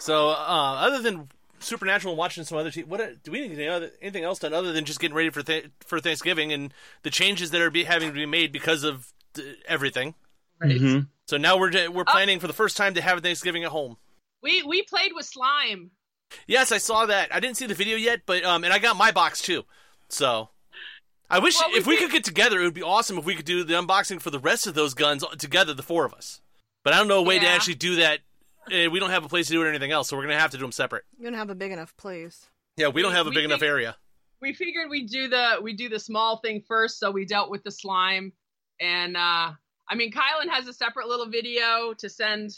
So, 0.00 0.28
uh, 0.30 0.34
other 0.34 1.00
than 1.00 1.28
Supernatural 1.60 2.12
and 2.12 2.18
watching 2.18 2.44
some 2.44 2.58
other 2.58 2.70
TV, 2.70 2.86
what 2.86 3.22
do 3.22 3.30
we 3.30 3.40
need 3.48 3.58
anything, 3.58 4.24
else 4.24 4.38
done 4.38 4.52
other 4.52 4.72
than 4.72 4.84
just 4.84 5.00
getting 5.00 5.14
ready 5.14 5.30
for 5.30 5.42
th- 5.42 5.66
for 5.80 6.00
Thanksgiving 6.00 6.52
and 6.52 6.74
the 7.02 7.10
changes 7.10 7.50
that 7.52 7.60
are 7.60 7.70
be, 7.70 7.84
having 7.84 8.08
to 8.08 8.14
be 8.14 8.26
made 8.26 8.52
because 8.52 8.84
of 8.84 9.12
everything? 9.66 10.14
Right? 10.58 10.80
Mhm. 10.80 11.08
So 11.26 11.36
now 11.36 11.56
we're 11.58 11.90
we're 11.90 12.04
planning 12.04 12.38
for 12.38 12.46
the 12.46 12.52
first 12.52 12.76
time 12.76 12.94
to 12.94 13.00
have 13.00 13.20
Thanksgiving 13.20 13.64
at 13.64 13.70
home. 13.70 13.96
We 14.42 14.62
we 14.62 14.82
played 14.82 15.12
with 15.14 15.26
slime. 15.26 15.90
Yes, 16.46 16.72
I 16.72 16.78
saw 16.78 17.06
that. 17.06 17.34
I 17.34 17.40
didn't 17.40 17.56
see 17.56 17.66
the 17.66 17.74
video 17.74 17.96
yet, 17.96 18.22
but 18.26 18.44
um, 18.44 18.64
and 18.64 18.72
I 18.72 18.78
got 18.78 18.96
my 18.96 19.10
box 19.10 19.40
too. 19.40 19.64
So 20.08 20.50
I 21.30 21.38
wish 21.38 21.58
Well, 21.58 21.70
we 21.72 21.78
if 21.78 21.86
we 21.86 21.96
could 21.96 22.10
get 22.10 22.24
together, 22.24 22.60
it 22.60 22.64
would 22.64 22.74
be 22.74 22.82
awesome 22.82 23.18
if 23.18 23.24
we 23.24 23.34
could 23.34 23.46
do 23.46 23.64
the 23.64 23.74
unboxing 23.74 24.20
for 24.20 24.30
the 24.30 24.38
rest 24.38 24.66
of 24.66 24.74
those 24.74 24.94
guns 24.94 25.24
together, 25.38 25.72
the 25.72 25.82
four 25.82 26.04
of 26.04 26.12
us. 26.12 26.40
But 26.82 26.92
I 26.92 26.98
don't 26.98 27.08
know 27.08 27.20
a 27.20 27.22
way 27.22 27.38
to 27.38 27.46
actually 27.48 27.76
do 27.76 27.96
that. 27.96 28.20
Uh, 28.66 28.90
we 28.90 28.98
don't 28.98 29.10
have 29.10 29.24
a 29.24 29.28
place 29.28 29.46
to 29.46 29.52
do 29.52 29.62
it 29.62 29.66
or 29.66 29.68
anything 29.68 29.92
else, 29.92 30.08
so 30.08 30.16
we're 30.16 30.22
gonna 30.24 30.38
have 30.38 30.50
to 30.50 30.56
do 30.58 30.62
them 30.62 30.72
separate. 30.72 31.04
You 31.18 31.24
don't 31.24 31.34
have 31.38 31.50
a 31.50 31.54
big 31.54 31.72
enough 31.72 31.96
place. 31.96 32.46
Yeah, 32.76 32.88
we 32.88 33.00
don't 33.02 33.12
have 33.12 33.26
a 33.26 33.30
we 33.30 33.36
big 33.36 33.44
enough 33.44 33.62
area. 33.62 33.96
we 34.40 34.52
figured 34.52 34.90
we'd 34.90 35.08
do 35.08 35.28
the 35.28 35.58
we 35.62 35.72
do 35.74 35.88
the 35.88 35.98
small 36.00 36.38
thing 36.38 36.62
first 36.66 36.98
so 36.98 37.10
we 37.10 37.24
dealt 37.24 37.50
with 37.50 37.62
the 37.62 37.70
slime 37.70 38.32
and 38.80 39.16
uh 39.16 39.52
i 39.88 39.94
mean 39.94 40.10
kylan 40.12 40.48
has 40.50 40.66
a 40.66 40.72
separate 40.72 41.08
little 41.08 41.26
video 41.26 41.94
to 41.98 42.08
send 42.08 42.50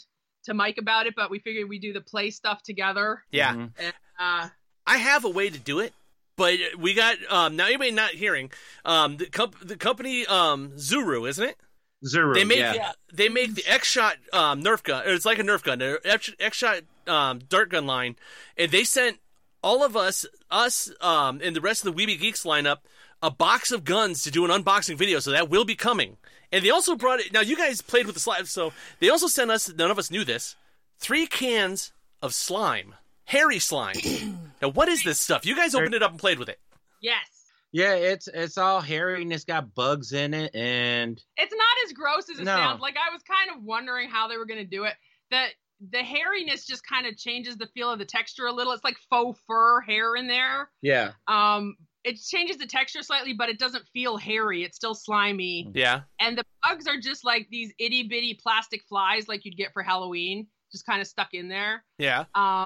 to 0.43 0.53
mike 0.53 0.77
about 0.77 1.05
it 1.07 1.13
but 1.15 1.29
we 1.29 1.39
figured 1.39 1.67
we'd 1.69 1.81
do 1.81 1.93
the 1.93 2.01
play 2.01 2.29
stuff 2.29 2.61
together 2.63 3.23
Yeah, 3.31 3.53
Mhm. 3.53 3.71
and 3.79 3.93
uh 4.19 4.49
I 4.89 4.97
have 4.99 5.25
a 5.25 5.29
way 5.29 5.49
to 5.49 5.59
do 5.59 5.79
it, 5.79 5.93
but 6.37 6.55
we 6.77 6.93
got 6.93 7.17
um 7.29 7.57
now 7.57 7.65
anybody 7.65 7.91
not 7.91 8.11
hearing 8.11 8.51
um 8.85 9.17
the 9.17 9.25
comp- 9.25 9.59
the 9.67 9.75
company 9.75 10.25
um 10.27 10.71
Zuru, 10.77 11.27
isn't 11.27 11.43
it? 11.43 11.57
Zero. 12.05 12.33
They 12.33 12.45
make 12.45 12.59
yeah. 12.59 12.91
they 13.11 13.27
make 13.27 13.55
the 13.55 13.65
X 13.67 13.87
shot 13.89 14.15
um, 14.31 14.63
Nerf 14.63 14.83
gun. 14.83 15.03
It's 15.07 15.25
like 15.25 15.39
a 15.39 15.43
Nerf 15.43 15.63
gun, 15.63 15.81
an 15.81 15.97
X 16.05 16.55
shot 16.57 16.81
um, 17.07 17.39
dart 17.49 17.69
gun 17.69 17.85
line, 17.87 18.15
and 18.55 18.71
they 18.71 18.83
sent 18.83 19.17
all 19.63 19.83
of 19.83 19.97
us, 19.97 20.25
us, 20.51 20.89
um, 21.01 21.41
and 21.43 21.55
the 21.55 21.59
rest 21.61 21.83
of 21.85 21.93
the 21.95 22.05
Weeby 22.05 22.19
Geeks 22.19 22.43
lineup, 22.43 22.77
a 23.23 23.31
box 23.31 23.71
of 23.71 23.83
guns 23.83 24.21
to 24.21 24.31
do 24.31 24.45
an 24.45 24.51
unboxing 24.51 24.95
video. 24.95 25.19
So 25.19 25.31
that 25.31 25.49
will 25.49 25.65
be 25.65 25.75
coming. 25.75 26.17
And 26.51 26.63
they 26.63 26.69
also 26.69 26.95
brought 26.95 27.19
it. 27.19 27.33
Now 27.33 27.41
you 27.41 27.57
guys 27.57 27.81
played 27.81 28.05
with 28.05 28.15
the 28.15 28.21
slime, 28.21 28.45
so 28.45 28.71
they 28.99 29.09
also 29.09 29.27
sent 29.27 29.51
us. 29.51 29.71
None 29.73 29.91
of 29.91 29.99
us 29.99 30.09
knew 30.11 30.23
this. 30.23 30.55
Three 30.99 31.27
cans 31.27 31.91
of 32.21 32.33
slime, 32.33 32.95
hairy 33.25 33.59
slime. 33.59 33.95
now 34.61 34.69
what 34.69 34.87
is 34.87 35.03
this 35.03 35.19
stuff? 35.19 35.45
You 35.45 35.55
guys 35.55 35.75
opened 35.75 35.93
it 35.93 36.01
up 36.03 36.11
and 36.11 36.19
played 36.19 36.39
with 36.39 36.49
it. 36.49 36.59
yes 37.01 37.27
Yeah, 37.71 37.93
it's 37.95 38.27
it's 38.27 38.57
all 38.57 38.81
hairy 38.81 39.21
and 39.21 39.31
it's 39.31 39.43
got 39.43 39.75
bugs 39.75 40.13
in 40.13 40.33
it 40.33 40.55
and 40.55 41.21
it's 41.37 41.53
not 41.53 41.77
as 41.85 41.93
gross 41.93 42.29
as 42.31 42.39
it 42.39 42.45
No. 42.45 42.55
sounds 42.55 42.81
like 42.81 42.95
i 42.95 43.13
was 43.13 43.21
kind 43.23 43.55
of 43.55 43.63
wondering 43.63 44.09
how 44.09 44.27
they 44.27 44.37
were 44.37 44.45
going 44.45 44.59
to 44.63 44.65
do 44.77 44.85
it 44.85 44.93
that 45.29 45.49
the 45.91 45.99
hairiness 45.99 46.65
just 46.65 46.81
kind 46.87 47.05
of 47.05 47.15
changes 47.17 47.55
the 47.57 47.67
feel 47.75 47.91
of 47.91 47.99
the 47.99 48.05
texture 48.05 48.47
a 48.47 48.51
little 48.51 48.73
it's 48.73 48.83
like 48.83 48.97
faux 49.11 49.39
fur 49.45 49.81
hair 49.81 50.15
in 50.15 50.27
there 50.27 50.69
yeah. 50.81 51.11
um 51.27 51.75
it 52.07 52.17
changes 52.21 52.57
the 52.57 52.65
texture 52.65 53.01
slightly 53.03 53.33
but 53.33 53.49
it 53.49 53.59
doesn't 53.59 53.85
feel 53.93 54.17
hairy 54.17 54.63
it's 54.63 54.75
still 54.77 54.95
slimy 54.95 55.69
Yeah. 55.73 56.01
and 56.19 56.37
the 56.37 56.43
bugs 56.63 56.87
are 56.87 56.99
just 56.99 57.25
like 57.25 57.47
these 57.51 57.73
itty 57.79 58.03
bitty 58.03 58.33
plastic 58.41 58.81
flies 58.89 59.27
like 59.27 59.45
you'd 59.45 59.57
get 59.57 59.73
for 59.73 59.83
Halloween, 59.83 60.47
just 60.71 60.85
kind 60.85 61.01
of 61.01 61.07
stuck 61.07 61.33
in 61.33 61.47
there. 61.47 61.83
Yeah. 61.97 62.25
Um, 62.35 62.65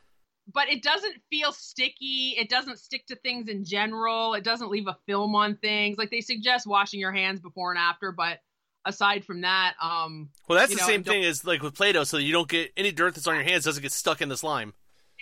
but 0.54 0.68
it 0.70 0.82
doesn't 0.82 1.16
feel 1.30 1.52
sticky. 1.52 2.36
It 2.38 2.50
doesn't 2.50 2.80
stick 2.80 3.06
to 3.08 3.16
things 3.18 3.48
in 3.48 3.64
general. 3.64 4.34
It 4.34 4.44
doesn't 4.44 4.70
leave 4.72 4.88
a 4.88 4.98
film 5.06 5.36
on 5.36 5.56
things. 5.58 5.98
Like 5.98 6.10
they 6.12 6.22
suggest 6.22 6.66
washing 6.68 7.00
your 7.00 7.12
hands 7.12 7.40
before 7.40 7.72
and 7.72 7.80
after, 7.80 8.12
but 8.12 8.40
aside 8.86 9.24
from 9.24 9.42
that, 9.42 9.76
um, 9.82 10.30
Well, 10.50 10.58
that's 10.60 10.72
the 10.74 10.80
know, 10.82 10.88
same 10.88 11.04
thing 11.04 11.24
as 11.24 11.46
like 11.46 11.62
with 11.62 11.76
Play-Doh, 11.76 12.04
so 12.06 12.18
you 12.18 12.34
don't 12.34 12.50
get 12.50 12.72
any 12.76 12.92
dirt 12.92 13.14
that's 13.16 13.28
on 13.28 13.36
your 13.36 13.44
hands 13.44 13.64
doesn't 13.66 13.84
get 13.84 13.92
stuck 13.92 14.22
in 14.22 14.30
the 14.30 14.38
slime. 14.38 14.74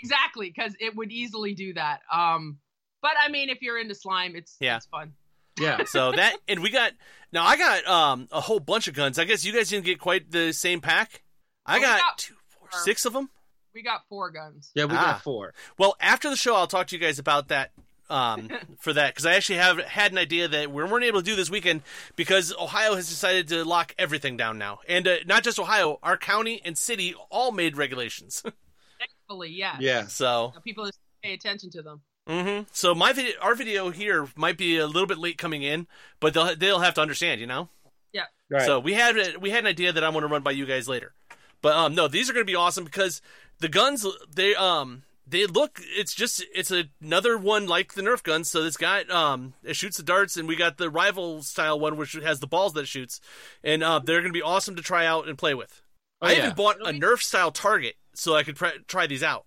exactly 0.02 0.50
because 0.56 0.74
it 0.80 0.96
would 0.96 1.12
easily 1.12 1.54
do 1.54 1.74
that. 1.74 2.00
Um, 2.12 2.58
but 3.02 3.12
I 3.24 3.30
mean, 3.30 3.50
if 3.50 3.62
you're 3.62 3.80
into 3.80 3.96
slime, 3.96 4.36
it's 4.36 4.56
Yeah. 4.60 4.78
it's 4.78 4.86
fun. 4.88 5.14
Yeah. 5.60 5.84
So 5.88 6.12
that 6.12 6.38
and 6.48 6.62
we 6.62 6.70
got 6.70 6.94
now 7.34 7.46
I 7.46 7.58
got 7.58 7.86
um 7.88 8.28
a 8.32 8.40
whole 8.42 8.60
bunch 8.60 8.88
of 8.88 8.94
guns. 8.94 9.20
I 9.20 9.26
guess 9.26 9.44
you 9.46 9.54
guys 9.54 9.70
didn't 9.70 9.86
get 9.86 10.00
quite 10.00 10.32
the 10.32 10.52
same 10.54 10.82
pack. 10.82 11.24
I 11.66 11.80
got, 11.80 12.00
got 12.00 12.18
two, 12.18 12.36
four, 12.58 12.68
four. 12.72 12.80
six 12.82 13.06
of 13.06 13.14
them. 13.14 13.30
We 13.74 13.84
got 13.84 14.02
four 14.10 14.32
guns. 14.32 14.72
Yeah, 14.74 14.86
we 14.86 14.96
Ah. 14.96 15.12
got 15.14 15.22
four. 15.24 15.54
Well, 15.78 15.96
after 16.00 16.30
the 16.30 16.36
show, 16.36 16.56
I'll 16.56 16.68
talk 16.68 16.88
to 16.88 16.96
you 16.96 17.02
guys 17.02 17.20
about 17.20 17.50
that. 17.50 17.72
Um, 18.10 18.50
for 18.80 18.92
that, 18.94 19.14
because 19.14 19.28
I 19.28 19.34
actually 19.36 19.60
have 19.60 19.78
had 19.82 20.12
an 20.12 20.18
idea 20.18 20.48
that 20.48 20.72
we 20.72 20.84
weren't 20.84 21.06
able 21.06 21.20
to 21.20 21.26
do 21.26 21.36
this 21.36 21.52
weekend 21.52 21.84
because 22.16 22.52
Ohio 22.60 22.96
has 22.96 23.08
decided 23.08 23.48
to 23.50 23.64
lock 23.64 23.94
everything 24.00 24.36
down 24.36 24.58
now, 24.58 24.80
and 24.88 25.08
uh, 25.08 25.18
not 25.28 25.44
just 25.44 25.60
Ohio, 25.60 26.00
our 26.02 26.18
county 26.18 26.60
and 26.66 26.76
city 26.76 27.14
all 27.30 27.52
made 27.52 27.78
regulations. 27.78 28.42
Thankfully, 28.98 29.50
yes. 29.52 29.76
Yeah. 29.80 30.08
so, 30.08 30.54
Now 30.56 30.62
People 30.62 30.86
just 30.88 30.98
pay 31.24 31.34
attention 31.36 31.70
to 31.70 31.84
them. 31.84 32.02
Hmm 32.28 32.62
so 32.72 32.94
my 32.94 33.14
video, 33.14 33.34
our 33.42 33.56
video 33.56 33.90
here 33.90 34.28
might 34.36 34.58
be 34.58 34.78
a 34.78 34.88
little 34.88 35.08
bit 35.08 35.18
late 35.18 35.38
coming 35.38 35.64
in, 35.64 35.88
but 36.20 36.34
they'll 36.34 36.56
they'll 36.56 36.80
have 36.80 36.94
to 36.96 37.02
understand, 37.02 37.42
you 37.42 37.48
know. 37.48 37.70
Yeah. 38.14 38.26
Right. 38.50 38.66
So 38.66 38.80
we 38.80 38.94
had 38.94 39.38
we 39.38 39.50
had 39.50 39.60
an 39.60 39.68
idea 39.68 39.92
that 39.92 40.04
I 40.04 40.10
want 40.10 40.24
to 40.24 40.28
run 40.28 40.44
by 40.44 40.52
you 40.52 40.66
guys 40.66 40.88
later, 40.88 41.14
but 41.62 41.76
um 41.76 41.96
no, 41.96 42.08
these 42.08 42.30
are 42.30 42.34
going 42.34 42.46
to 42.46 42.52
be 42.52 42.56
awesome 42.56 42.84
because 42.84 43.22
the 43.60 43.68
guns 43.70 44.06
they 44.34 44.56
um 44.56 45.04
they 45.28 45.46
look 45.46 45.80
it's 45.84 46.16
just 46.16 46.44
it's 46.54 46.72
another 47.02 47.38
one 47.38 47.68
like 47.68 47.94
the 47.94 48.02
Nerf 48.02 48.24
guns. 48.24 48.50
So 48.50 48.64
it's 48.64 48.78
got 48.78 49.10
um 49.10 49.54
it 49.64 49.76
shoots 49.76 49.98
the 49.98 50.04
darts, 50.04 50.38
and 50.38 50.48
we 50.48 50.56
got 50.56 50.78
the 50.78 50.90
rival 50.90 51.42
style 51.44 51.80
one 51.80 51.98
which 51.98 52.14
has 52.14 52.40
the 52.40 52.48
balls 52.48 52.74
that 52.74 52.82
it 52.82 52.88
shoots, 52.88 53.22
and 53.64 53.84
uh, 53.84 54.00
they're 54.00 54.22
going 54.22 54.34
to 54.34 54.38
be 54.38 54.42
awesome 54.42 54.76
to 54.76 54.82
try 54.82 55.06
out 55.06 55.28
and 55.28 55.38
play 55.38 55.54
with. 55.54 55.82
Oh, 56.22 56.28
I 56.28 56.34
yeah. 56.34 56.38
even 56.40 56.56
bought 56.56 56.82
a 56.82 56.92
Nerf 56.92 57.20
style 57.22 57.52
target 57.52 57.96
so 58.14 58.36
I 58.36 58.44
could 58.44 58.56
pr- 58.56 58.84
try 58.88 59.08
these 59.08 59.24
out. 59.24 59.46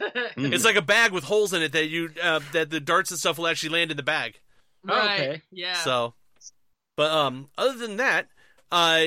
Mm. 0.00 0.52
It's 0.52 0.64
like 0.64 0.76
a 0.76 0.82
bag 0.82 1.12
with 1.12 1.24
holes 1.24 1.52
in 1.52 1.62
it 1.62 1.72
that 1.72 1.88
you 1.88 2.10
uh, 2.22 2.40
that 2.52 2.70
the 2.70 2.80
darts 2.80 3.10
and 3.10 3.20
stuff 3.20 3.38
will 3.38 3.46
actually 3.46 3.70
land 3.70 3.90
in 3.90 3.96
the 3.96 4.02
bag. 4.02 4.40
Oh, 4.88 4.96
right. 4.96 5.20
okay. 5.20 5.42
Yeah. 5.50 5.74
So, 5.74 6.14
but 6.96 7.10
um, 7.10 7.50
other 7.58 7.76
than 7.76 7.96
that, 7.98 8.28
uh, 8.70 9.06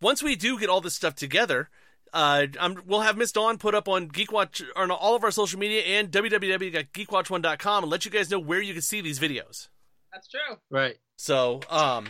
once 0.00 0.22
we 0.22 0.36
do 0.36 0.58
get 0.58 0.68
all 0.68 0.80
this 0.80 0.94
stuff 0.94 1.14
together, 1.14 1.70
uh, 2.12 2.46
I'm, 2.60 2.82
we'll 2.86 3.00
have 3.00 3.16
Miss 3.16 3.32
Dawn 3.32 3.58
put 3.58 3.74
up 3.74 3.88
on 3.88 4.08
GeekWatch 4.08 4.62
on 4.76 4.90
all 4.90 5.16
of 5.16 5.24
our 5.24 5.30
social 5.30 5.58
media 5.58 5.82
and 5.82 6.10
www.geekwatch1.com 6.10 7.84
and 7.84 7.90
let 7.90 8.04
you 8.04 8.10
guys 8.10 8.30
know 8.30 8.38
where 8.38 8.60
you 8.60 8.72
can 8.72 8.82
see 8.82 9.00
these 9.00 9.18
videos. 9.18 9.68
That's 10.12 10.28
true. 10.28 10.58
Right. 10.70 10.96
So, 11.16 11.60
um, 11.70 12.06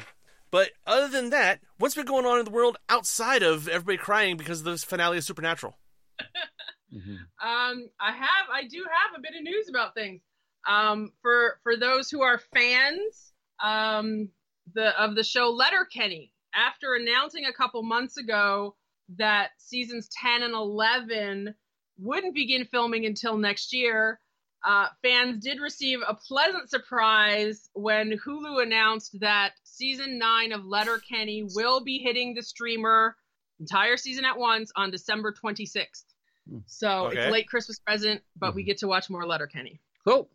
but 0.51 0.71
other 0.87 1.09
than 1.09 1.31
that, 1.31 1.61
what's 1.79 1.95
been 1.95 2.05
going 2.05 2.27
on 2.27 2.39
in 2.39 2.45
the 2.45 2.51
world 2.51 2.77
outside 2.89 3.43
of 3.43 3.67
everybody 3.67 3.97
crying 3.97 4.37
because 4.37 4.61
of 4.61 4.67
the 4.67 4.77
finale 4.77 5.17
of 5.19 5.25
Supernatural? 5.25 5.79
Mhm. 6.95 7.19
Um, 7.43 7.91
I 8.01 8.13
have, 8.13 8.49
I 8.53 8.65
do 8.65 8.85
have 8.85 9.19
a 9.19 9.21
bit 9.21 9.35
of 9.35 9.43
news 9.43 9.69
about 9.69 9.95
things. 9.95 10.23
Um, 10.67 11.13
for 11.21 11.59
for 11.63 11.77
those 11.77 12.11
who 12.11 12.23
are 12.23 12.39
fans, 12.39 13.33
um, 13.63 14.31
the 14.75 14.99
of 15.01 15.15
the 15.15 15.25
show 15.25 15.51
Letterkenny, 15.51 16.33
after 16.55 16.95
announcing 16.95 17.47
a 17.47 17.53
couple 17.53 17.83
months 17.83 18.17
ago 18.17 18.77
that 19.17 19.51
seasons 19.59 20.09
ten 20.09 20.43
and 20.43 20.55
eleven 20.55 21.55
wouldn't 21.99 22.35
begin 22.35 22.65
filming 22.65 23.05
until 23.05 23.37
next 23.37 23.73
year, 23.75 24.21
uh, 24.65 24.89
fans 25.03 25.45
did 25.45 25.61
receive 25.61 26.01
a 26.07 26.15
pleasant 26.15 26.71
surprise 26.71 27.69
when 27.75 28.19
Hulu 28.19 28.63
announced 28.63 29.21
that 29.21 29.53
season 29.65 30.19
nine 30.19 30.53
of 30.53 30.65
Letterkenny 30.65 31.43
will 31.55 31.85
be 31.85 31.99
hitting 31.99 32.35
the 32.35 32.43
streamer 32.43 33.17
entire 33.61 33.97
season 33.97 34.25
at 34.25 34.39
once 34.39 34.73
on 34.77 34.91
December 34.91 35.33
twenty 35.33 35.67
sixth. 35.67 36.14
So 36.67 37.07
Okay. 37.07 37.19
it's 37.19 37.27
a 37.27 37.31
late 37.31 37.49
Christmas 37.49 37.79
present, 37.79 38.23
but 38.37 38.55
we 38.55 38.63
Mhm. 38.63 38.67
get 38.67 38.79
to 38.79 38.89
watch 38.89 39.09
more 39.11 39.27
Letterkenny. 39.27 39.81
Cool. 40.07 40.31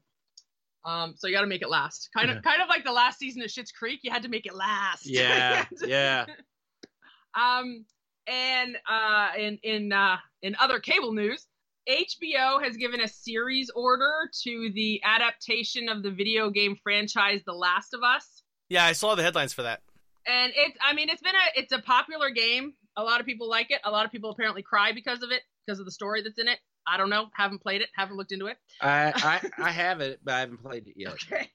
Um, 0.85 1.15
so 1.17 1.27
you 1.27 1.33
got 1.33 1.41
to 1.41 1.47
make 1.47 1.61
it 1.61 1.69
last. 1.69 2.09
Kind 2.15 2.29
of, 2.29 2.37
Yeah. 2.37 2.41
kind 2.41 2.61
of 2.61 2.69
like 2.69 2.83
the 2.83 2.91
last 2.91 3.19
season 3.19 3.41
of 3.41 3.49
Schitt's 3.49 3.71
Creek. 3.71 3.99
You 4.03 4.11
had 4.11 4.23
to 4.23 4.29
make 4.29 4.45
it 4.45 4.55
last. 4.55 5.05
Yeah. 5.09 5.65
yeah. 5.85 6.25
um, 7.33 7.85
and 8.27 8.77
uh, 8.87 9.29
in 9.37 9.57
in 9.63 9.91
uh, 9.91 10.17
in 10.41 10.55
other 10.59 10.79
cable 10.79 11.13
news, 11.13 11.47
HBO 11.87 12.63
has 12.63 12.77
given 12.77 13.01
a 13.01 13.07
series 13.07 13.69
order 13.71 14.29
to 14.43 14.71
the 14.73 15.01
adaptation 15.03 15.89
of 15.89 16.03
the 16.03 16.11
video 16.11 16.49
game 16.49 16.75
franchise 16.83 17.41
The 17.45 17.53
Last 17.53 17.93
of 17.93 18.03
Us. 18.03 18.43
Yeah, 18.69 18.85
I 18.85 18.91
saw 18.91 19.15
the 19.15 19.23
headlines 19.23 19.53
for 19.53 19.63
that. 19.63 19.81
And 20.27 20.53
it, 20.55 20.73
I 20.81 20.93
mean, 20.93 21.09
it's 21.09 21.21
been 21.21 21.33
a 21.35 21.59
it's 21.59 21.71
a 21.71 21.79
popular 21.79 22.29
game. 22.29 22.73
A 22.97 23.03
lot 23.03 23.19
of 23.19 23.25
people 23.25 23.49
like 23.49 23.71
it. 23.71 23.81
A 23.83 23.89
lot 23.91 24.05
of 24.05 24.11
people 24.11 24.29
apparently 24.29 24.61
cry 24.61 24.91
because 24.91 25.23
of 25.23 25.31
it, 25.31 25.41
because 25.69 25.79
of 25.79 25.85
the 25.85 25.91
story 25.91 26.23
that's 26.23 26.39
in 26.39 26.47
it. 26.47 26.57
I 26.87 26.97
don't 26.97 27.11
know. 27.11 27.27
Haven't 27.35 27.61
played 27.61 27.81
it. 27.81 27.89
Haven't 27.95 28.17
looked 28.17 28.31
into 28.31 28.47
it. 28.47 28.57
I, 28.81 29.13
I 29.59 29.67
I 29.67 29.71
have 29.71 30.01
it, 30.01 30.19
but 30.23 30.33
I 30.33 30.39
haven't 30.39 30.63
played 30.63 30.87
it 30.87 30.93
yet. 30.95 31.13
Okay. 31.13 31.49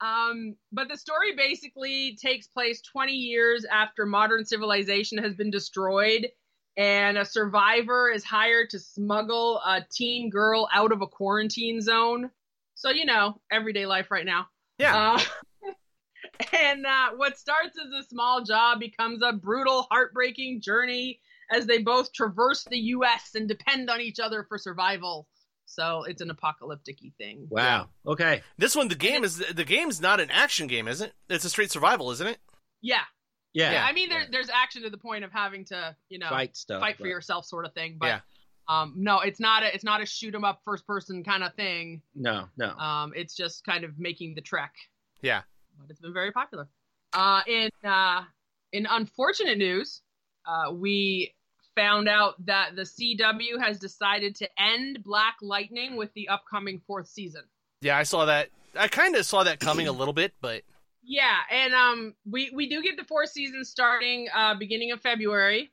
Um, 0.00 0.56
but 0.72 0.88
the 0.88 0.96
story 0.96 1.36
basically 1.36 2.18
takes 2.20 2.48
place 2.48 2.82
20 2.82 3.12
years 3.12 3.64
after 3.64 4.04
modern 4.04 4.44
civilization 4.44 5.18
has 5.18 5.34
been 5.34 5.50
destroyed, 5.50 6.28
and 6.76 7.16
a 7.16 7.24
survivor 7.24 8.10
is 8.10 8.24
hired 8.24 8.70
to 8.70 8.80
smuggle 8.80 9.60
a 9.64 9.86
teen 9.90 10.30
girl 10.30 10.68
out 10.74 10.90
of 10.90 11.00
a 11.00 11.06
quarantine 11.06 11.80
zone. 11.80 12.30
So, 12.74 12.90
you 12.90 13.04
know, 13.04 13.40
everyday 13.52 13.86
life 13.86 14.10
right 14.10 14.26
now. 14.26 14.48
Yeah. 14.78 15.14
Uh, 15.14 15.20
and 16.52 16.84
uh, 16.84 17.10
what 17.16 17.38
starts 17.38 17.78
as 17.78 18.04
a 18.04 18.08
small 18.08 18.42
job 18.42 18.80
becomes 18.80 19.22
a 19.22 19.32
brutal, 19.32 19.86
heartbreaking 19.90 20.60
journey 20.60 21.20
as 21.50 21.66
they 21.66 21.78
both 21.82 22.12
traverse 22.12 22.64
the 22.64 22.78
U.S. 22.78 23.30
and 23.34 23.48
depend 23.48 23.90
on 23.90 24.00
each 24.00 24.20
other 24.20 24.44
for 24.48 24.58
survival. 24.58 25.28
So 25.66 26.04
it's 26.04 26.20
an 26.20 26.30
apocalyptic 26.30 26.98
thing. 27.18 27.46
Wow. 27.50 27.88
Okay. 28.06 28.42
This 28.58 28.76
one, 28.76 28.88
the 28.88 28.94
game 28.94 29.24
is 29.24 29.38
the 29.38 29.64
game's 29.64 30.00
not 30.00 30.20
an 30.20 30.30
action 30.30 30.66
game, 30.66 30.86
is 30.88 31.00
it? 31.00 31.12
It's 31.28 31.44
a 31.44 31.50
straight 31.50 31.70
survival, 31.70 32.10
isn't 32.10 32.26
it? 32.26 32.38
Yeah. 32.82 33.00
Yeah. 33.54 33.72
Yeah, 33.72 33.84
I 33.84 33.92
mean, 33.92 34.08
there, 34.10 34.24
there's 34.30 34.50
action 34.50 34.82
to 34.82 34.90
the 34.90 34.98
point 34.98 35.24
of 35.24 35.32
having 35.32 35.64
to, 35.66 35.96
you 36.08 36.18
know, 36.18 36.28
fight, 36.28 36.56
stuff, 36.56 36.80
fight 36.80 36.96
for 36.96 37.04
but- 37.04 37.08
yourself 37.08 37.46
sort 37.46 37.64
of 37.66 37.72
thing. 37.72 37.96
But 37.98 38.06
Yeah. 38.06 38.20
um, 38.68 38.94
no, 38.96 39.20
it's 39.20 39.40
not 39.40 39.62
a, 39.62 39.72
it's 39.74 39.84
not 39.84 40.02
a 40.02 40.06
shoot 40.06 40.34
'em 40.34 40.44
up 40.44 40.60
first 40.64 40.86
person 40.86 41.22
kind 41.24 41.42
of 41.44 41.54
thing. 41.54 42.02
No, 42.14 42.46
no. 42.56 42.70
Um, 42.76 43.12
it's 43.16 43.34
just 43.34 43.64
kind 43.64 43.84
of 43.84 43.98
making 43.98 44.34
the 44.34 44.40
trek. 44.42 44.74
Yeah. 45.22 45.42
But 45.78 45.88
it's 45.90 46.00
been 46.00 46.12
very 46.12 46.30
popular. 46.32 46.68
Uh, 47.12 47.42
in 47.46 47.70
uh, 47.84 48.22
in 48.72 48.86
unfortunate 48.86 49.56
news, 49.56 50.02
uh, 50.46 50.72
we 50.72 51.34
found 51.74 52.08
out 52.08 52.34
that 52.46 52.76
the 52.76 52.82
CW 52.82 53.60
has 53.60 53.78
decided 53.78 54.36
to 54.36 54.48
end 54.58 55.02
Black 55.02 55.36
Lightning 55.42 55.96
with 55.96 56.12
the 56.14 56.28
upcoming 56.28 56.80
fourth 56.86 57.08
season. 57.08 57.42
Yeah, 57.80 57.96
I 57.96 58.04
saw 58.04 58.26
that. 58.26 58.50
I 58.76 58.88
kind 58.88 59.16
of 59.16 59.26
saw 59.26 59.44
that 59.44 59.60
coming 59.60 59.88
a 59.88 59.92
little 59.92 60.14
bit, 60.14 60.32
but 60.40 60.62
Yeah, 61.02 61.36
and 61.50 61.74
um, 61.74 62.14
we 62.28 62.50
we 62.54 62.68
do 62.68 62.82
get 62.82 62.96
the 62.96 63.04
fourth 63.04 63.30
season 63.30 63.64
starting 63.64 64.28
uh 64.34 64.54
beginning 64.54 64.92
of 64.92 65.00
February, 65.00 65.70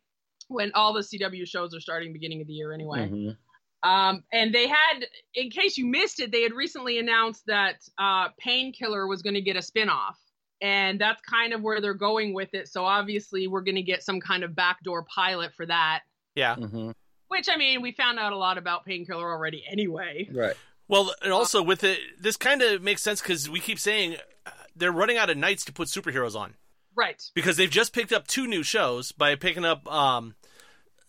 when 0.48 0.72
all 0.74 0.94
the 0.94 1.02
CW 1.02 1.48
shows 1.48 1.74
are 1.74 1.80
starting 1.80 2.14
beginning 2.14 2.42
of 2.42 2.48
the 2.48 2.54
year 2.54 2.74
anyway. 2.74 3.08
Mhm. 3.08 3.38
Um, 3.84 4.24
and 4.32 4.54
they 4.54 4.68
had, 4.68 5.08
in 5.34 5.50
case 5.50 5.76
you 5.78 5.88
missed 5.88 6.20
it, 6.20 6.32
they 6.32 6.44
had 6.44 6.54
recently 6.54 7.00
announced 7.00 7.48
that 7.48 7.78
uh, 7.98 8.30
Painkiller 8.40 9.08
was 9.08 9.24
going 9.24 9.34
to 9.34 9.42
get 9.42 9.56
a 9.56 9.60
spinoff, 9.60 10.18
and 10.62 11.00
that's 11.00 11.22
kind 11.22 11.54
of 11.54 11.62
where 11.62 11.82
they're 11.82 11.94
going 11.94 12.34
with 12.34 12.54
it. 12.54 12.68
So 12.68 12.86
obviously, 12.86 13.48
we're 13.48 13.62
going 13.62 13.76
to 13.76 13.82
get 13.82 14.04
some 14.04 14.20
kind 14.22 14.44
of 14.44 14.56
backdoor 14.56 15.04
pilot 15.04 15.54
for 15.56 15.66
that. 15.66 16.02
yeah. 16.36 16.56
Mhm. 16.56 16.94
Which 17.28 17.48
I 17.50 17.56
mean, 17.58 17.82
we 17.82 17.94
found 17.94 18.20
out 18.20 18.34
a 18.34 18.38
lot 18.38 18.58
about 18.58 18.86
Painkiller 18.86 19.30
already 19.32 19.64
anyway. 19.70 20.28
Right. 20.32 20.56
Well, 20.90 21.14
and 21.22 21.32
also 21.32 21.62
with 21.64 21.84
it, 21.86 21.98
this 22.20 22.36
kind 22.36 22.62
of 22.62 22.82
makes 22.82 23.02
sense 23.02 23.22
because 23.22 23.50
we 23.50 23.62
keep 23.62 23.80
saying 23.80 24.18
uh, 24.46 24.52
they're 24.76 24.92
running 24.92 25.18
out 25.18 25.30
of 25.30 25.38
nights 25.38 25.64
to 25.66 25.72
put 25.72 25.88
superheroes 25.88 26.36
on 26.36 26.56
Right. 26.94 27.24
because 27.34 27.56
they've 27.56 27.70
just 27.70 27.94
picked 27.94 28.12
up 28.12 28.28
two 28.28 28.48
new 28.48 28.64
shows 28.64 29.14
by 29.14 29.36
picking 29.36 29.64
up 29.64 29.90
um, 29.90 30.36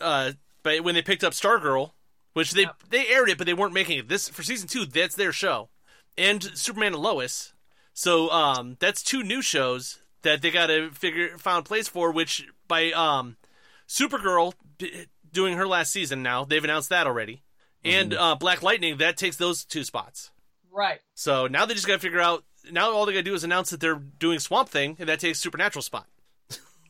uh, 0.00 0.32
by 0.62 0.78
when 0.78 0.94
they 0.94 1.02
picked 1.02 1.24
up 1.24 1.32
Stargirl, 1.32 1.90
which 2.34 2.52
they 2.52 2.62
Yep. 2.62 2.82
they 2.90 3.08
aired 3.08 3.28
it, 3.28 3.36
but 3.38 3.46
they 3.48 3.54
weren't 3.54 3.74
making 3.74 3.98
it 3.98 4.08
this 4.08 4.28
for 4.28 4.44
season 4.44 4.68
two. 4.68 4.86
That's 4.86 5.16
their 5.16 5.32
show, 5.32 5.70
and 6.16 6.40
Superman 6.56 6.94
and 6.94 7.02
Lois. 7.02 7.51
So 7.94 8.30
um, 8.30 8.76
that's 8.80 9.02
two 9.02 9.22
new 9.22 9.42
shows 9.42 10.00
that 10.22 10.42
they 10.42 10.50
got 10.50 10.66
to 10.66 10.90
figure 10.90 11.36
found 11.38 11.64
place 11.64 11.88
for. 11.88 12.12
Which 12.12 12.46
by 12.68 12.92
um, 12.92 13.36
Supergirl 13.88 14.54
d- 14.78 15.06
doing 15.32 15.56
her 15.56 15.66
last 15.66 15.92
season 15.92 16.22
now, 16.22 16.44
they've 16.44 16.64
announced 16.64 16.88
that 16.90 17.06
already, 17.06 17.42
and 17.84 18.14
uh, 18.14 18.34
Black 18.36 18.62
Lightning 18.62 18.98
that 18.98 19.16
takes 19.16 19.36
those 19.36 19.64
two 19.64 19.84
spots. 19.84 20.30
Right. 20.70 21.00
So 21.14 21.46
now 21.46 21.66
they 21.66 21.74
just 21.74 21.86
got 21.86 21.94
to 21.94 21.98
figure 21.98 22.20
out. 22.20 22.44
Now 22.70 22.92
all 22.92 23.06
they 23.06 23.12
got 23.12 23.18
to 23.18 23.24
do 23.24 23.34
is 23.34 23.44
announce 23.44 23.70
that 23.70 23.80
they're 23.80 23.96
doing 23.96 24.38
Swamp 24.38 24.68
Thing, 24.68 24.96
and 24.98 25.08
that 25.08 25.20
takes 25.20 25.40
Supernatural 25.40 25.82
spot. 25.82 26.06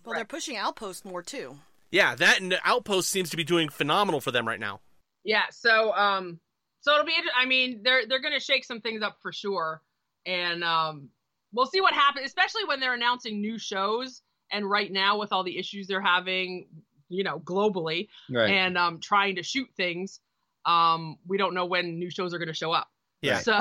Well, 0.04 0.14
they're 0.16 0.24
pushing 0.24 0.56
Outpost 0.56 1.04
more 1.04 1.22
too. 1.22 1.58
Yeah, 1.90 2.14
that 2.16 2.40
and 2.40 2.58
Outpost 2.64 3.08
seems 3.08 3.30
to 3.30 3.36
be 3.36 3.44
doing 3.44 3.68
phenomenal 3.68 4.20
for 4.20 4.30
them 4.30 4.46
right 4.48 4.60
now. 4.60 4.80
Yeah. 5.24 5.44
So 5.50 5.92
um, 5.92 6.40
so 6.80 6.92
it'll 6.94 7.06
be. 7.06 7.14
I 7.36 7.46
mean, 7.46 7.82
they're 7.82 8.06
they're 8.06 8.20
going 8.20 8.34
to 8.34 8.40
shake 8.40 8.64
some 8.64 8.80
things 8.80 9.02
up 9.02 9.16
for 9.22 9.32
sure, 9.32 9.80
and 10.26 10.62
um, 10.64 11.08
we'll 11.52 11.66
see 11.66 11.80
what 11.80 11.94
happens. 11.94 12.26
Especially 12.26 12.64
when 12.64 12.80
they're 12.80 12.94
announcing 12.94 13.40
new 13.40 13.58
shows, 13.58 14.22
and 14.50 14.68
right 14.68 14.90
now 14.90 15.18
with 15.18 15.32
all 15.32 15.44
the 15.44 15.58
issues 15.58 15.86
they're 15.86 16.00
having, 16.00 16.66
you 17.08 17.24
know, 17.24 17.38
globally, 17.40 18.08
Right. 18.30 18.50
and 18.50 18.76
um, 18.78 19.00
trying 19.00 19.36
to 19.36 19.42
shoot 19.42 19.68
things, 19.76 20.20
um, 20.64 21.18
we 21.26 21.38
don't 21.38 21.54
know 21.54 21.66
when 21.66 21.98
new 21.98 22.10
shows 22.10 22.32
are 22.34 22.38
going 22.38 22.48
to 22.48 22.54
show 22.54 22.72
up. 22.72 22.88
Yeah. 23.20 23.38
So 23.38 23.60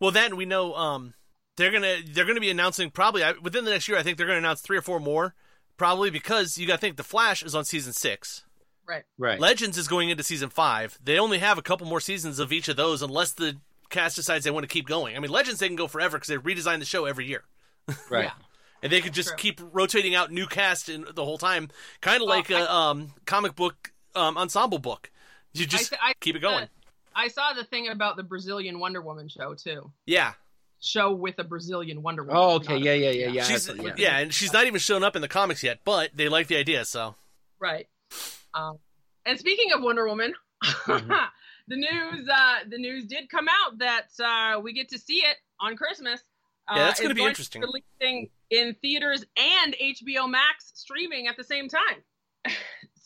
Well, 0.00 0.10
then 0.10 0.36
we 0.36 0.44
know 0.46 0.74
um, 0.74 1.14
they're 1.56 1.70
gonna 1.70 1.98
they're 2.04 2.24
gonna 2.24 2.40
be 2.40 2.50
announcing 2.50 2.90
probably 2.90 3.22
within 3.42 3.64
the 3.64 3.70
next 3.70 3.86
year. 3.88 3.98
I 3.98 4.02
think 4.02 4.18
they're 4.18 4.26
gonna 4.26 4.38
announce 4.38 4.60
three 4.62 4.76
or 4.78 4.82
four 4.82 4.98
more, 5.00 5.34
probably 5.76 6.10
because 6.10 6.58
you 6.58 6.66
got 6.66 6.74
to 6.76 6.80
think 6.80 6.96
the 6.96 7.04
Flash 7.04 7.42
is 7.42 7.54
on 7.54 7.64
season 7.64 7.92
six, 7.92 8.44
Right. 8.88 9.04
Right. 9.16 9.38
Legends 9.38 9.78
is 9.78 9.86
going 9.86 10.10
into 10.10 10.24
season 10.24 10.48
five. 10.48 10.98
They 11.02 11.18
only 11.18 11.38
have 11.38 11.56
a 11.56 11.62
couple 11.62 11.86
more 11.86 12.00
seasons 12.00 12.38
of 12.40 12.52
each 12.52 12.68
of 12.68 12.76
those, 12.76 13.00
unless 13.00 13.32
the 13.32 13.58
cast 13.92 14.16
decides 14.16 14.44
they 14.44 14.50
want 14.50 14.64
to 14.64 14.68
keep 14.68 14.86
going. 14.88 15.16
I 15.16 15.20
mean, 15.20 15.30
Legends 15.30 15.60
they 15.60 15.68
can 15.68 15.76
go 15.76 15.86
forever 15.86 16.16
because 16.18 16.28
they 16.28 16.36
redesign 16.36 16.80
the 16.80 16.84
show 16.84 17.04
every 17.04 17.26
year, 17.26 17.44
right. 18.10 18.24
Yeah. 18.24 18.30
and 18.82 18.90
they 18.90 19.00
could 19.00 19.12
just 19.14 19.28
True. 19.28 19.36
keep 19.38 19.60
rotating 19.72 20.14
out 20.16 20.32
new 20.32 20.46
cast 20.46 20.88
in 20.88 21.04
the 21.14 21.24
whole 21.24 21.38
time, 21.38 21.68
kind 22.00 22.20
of 22.20 22.28
like 22.28 22.50
I- 22.50 22.60
a 22.60 22.68
um, 22.70 23.12
comic 23.26 23.54
book 23.54 23.92
um, 24.16 24.36
ensemble 24.36 24.78
book. 24.78 25.10
You 25.54 25.66
just 25.66 25.90
th- 25.90 26.00
I 26.02 26.14
keep 26.20 26.34
it 26.34 26.40
going. 26.40 26.60
that- 26.62 26.70
I 27.14 27.28
saw 27.28 27.52
the 27.52 27.64
thing 27.64 27.88
about 27.88 28.16
the 28.16 28.22
Brazilian 28.22 28.78
Wonder 28.80 29.02
Woman 29.02 29.28
show 29.28 29.54
too. 29.54 29.92
Yeah, 30.06 30.32
Show 30.80 31.12
with 31.12 31.38
a 31.38 31.44
Brazilian 31.44 32.02
Wonder 32.02 32.24
Woman. 32.24 32.36
Oh, 32.42 32.54
okay. 32.56 32.72
not 32.72 32.80
Yeah, 32.82 32.94
yeah, 32.94 33.10
yeah, 33.10 33.26
yeah. 33.28 33.44
she's 33.44 33.68
I 33.70 33.74
yeah. 33.96 34.18
and 34.18 34.34
she's 34.34 34.52
not 34.52 34.66
even 34.66 34.80
shown 34.80 35.04
up 35.04 35.14
in 35.14 35.22
the 35.22 35.28
comics 35.28 35.62
yet, 35.62 35.78
but 35.84 36.10
they 36.14 36.28
like 36.28 36.48
the 36.48 36.56
idea. 36.56 36.84
So 36.84 37.14
Right. 37.60 37.86
Um, 38.54 38.78
and 39.24 39.38
speaking 39.38 39.72
of 39.72 39.80
Wonder 39.82 40.08
Woman, 40.08 40.32
Mm-hmm. 40.64 41.12
The 41.68 41.76
news 41.76 42.28
uh, 42.28 42.58
the 42.68 42.78
news 42.78 43.06
did 43.06 43.28
come 43.28 43.46
out 43.48 43.78
that 43.78 44.08
uh, 44.22 44.60
we 44.60 44.72
get 44.72 44.88
to 44.90 44.98
see 44.98 45.18
it 45.18 45.36
on 45.60 45.76
Christmas. 45.76 46.20
Uh, 46.68 46.74
Yeah, 46.76 46.84
that's 46.86 47.00
gonna 47.00 47.14
be 47.14 47.24
interesting. 47.24 47.62
releasing 47.62 48.30
in 48.50 48.74
theaters 48.82 49.24
and 49.36 49.74
HBO 49.80 50.28
Max 50.30 50.72
streaming 50.74 51.26
at 51.26 51.36
the 51.36 51.44
same 51.44 51.68
time. 51.68 52.02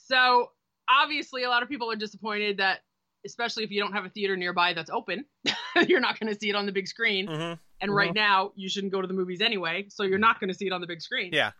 so 0.07 0.51
obviously, 0.88 1.45
a 1.45 1.49
lot 1.49 1.62
of 1.62 1.69
people 1.69 1.90
are 1.90 1.97
disappointed 1.97 2.59
that, 2.59 2.81
especially 3.25 3.64
if 3.64 3.71
you 3.71 3.81
don't 3.81 3.92
have 3.92 4.05
a 4.05 4.09
theater 4.11 4.37
nearby 4.37 4.73
that's 4.73 4.90
open, 4.90 5.25
you're 5.88 6.01
not 6.01 6.19
going 6.19 6.33
to 6.33 6.38
see 6.38 6.49
it 6.49 6.55
on 6.55 6.66
the 6.66 6.73
big 6.73 6.87
screen. 6.88 7.27
mhm. 7.27 7.59
And 7.81 7.95
right 7.95 8.14
now, 8.14 8.53
you 8.57 8.71
shouldn't 8.71 8.90
go 8.92 9.03
to 9.03 9.07
the 9.07 9.12
movies 9.12 9.42
anyway, 9.42 9.87
so 9.90 10.03
you're 10.03 10.19
not 10.19 10.40
going 10.40 10.49
to 10.49 10.55
see 10.55 10.66
it 10.66 10.73
on 10.73 10.81
the 10.81 10.87
big 10.87 11.03
screen. 11.03 11.31
Yeah. 11.33 11.51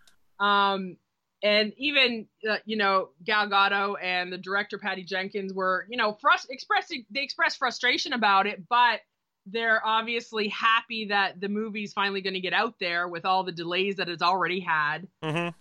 Um, 0.41 0.97
and 1.43 1.73
even 1.77 2.27
uh, 2.49 2.57
you 2.65 2.77
know 2.77 3.11
Gal 3.25 3.49
Gadot 3.49 3.97
and 4.03 4.33
the 4.33 4.39
director 4.39 4.79
Patty 4.79 5.05
Jenkins 5.05 5.53
were 5.53 5.87
you 5.89 5.97
know 5.97 6.13
frust- 6.13 6.51
expressing 6.51 7.05
they 7.11 7.23
expressed 7.23 7.59
frustration 7.59 8.13
about 8.13 8.47
it, 8.47 8.69
but 8.69 9.01
they're 9.47 9.85
obviously 9.87 10.49
happy 10.49 11.07
that 11.07 11.41
the 11.41 11.49
movie's 11.49 11.93
finally 11.93 12.21
going 12.21 12.35
to 12.35 12.41
get 12.41 12.53
out 12.53 12.75
there 12.81 13.07
with 13.07 13.25
all 13.25 13.45
the 13.45 13.53
delays 13.53 13.97
that 13.97 14.09
it's 14.09 14.23
already 14.23 14.59
had. 14.61 15.07
Mhm. 15.23 15.55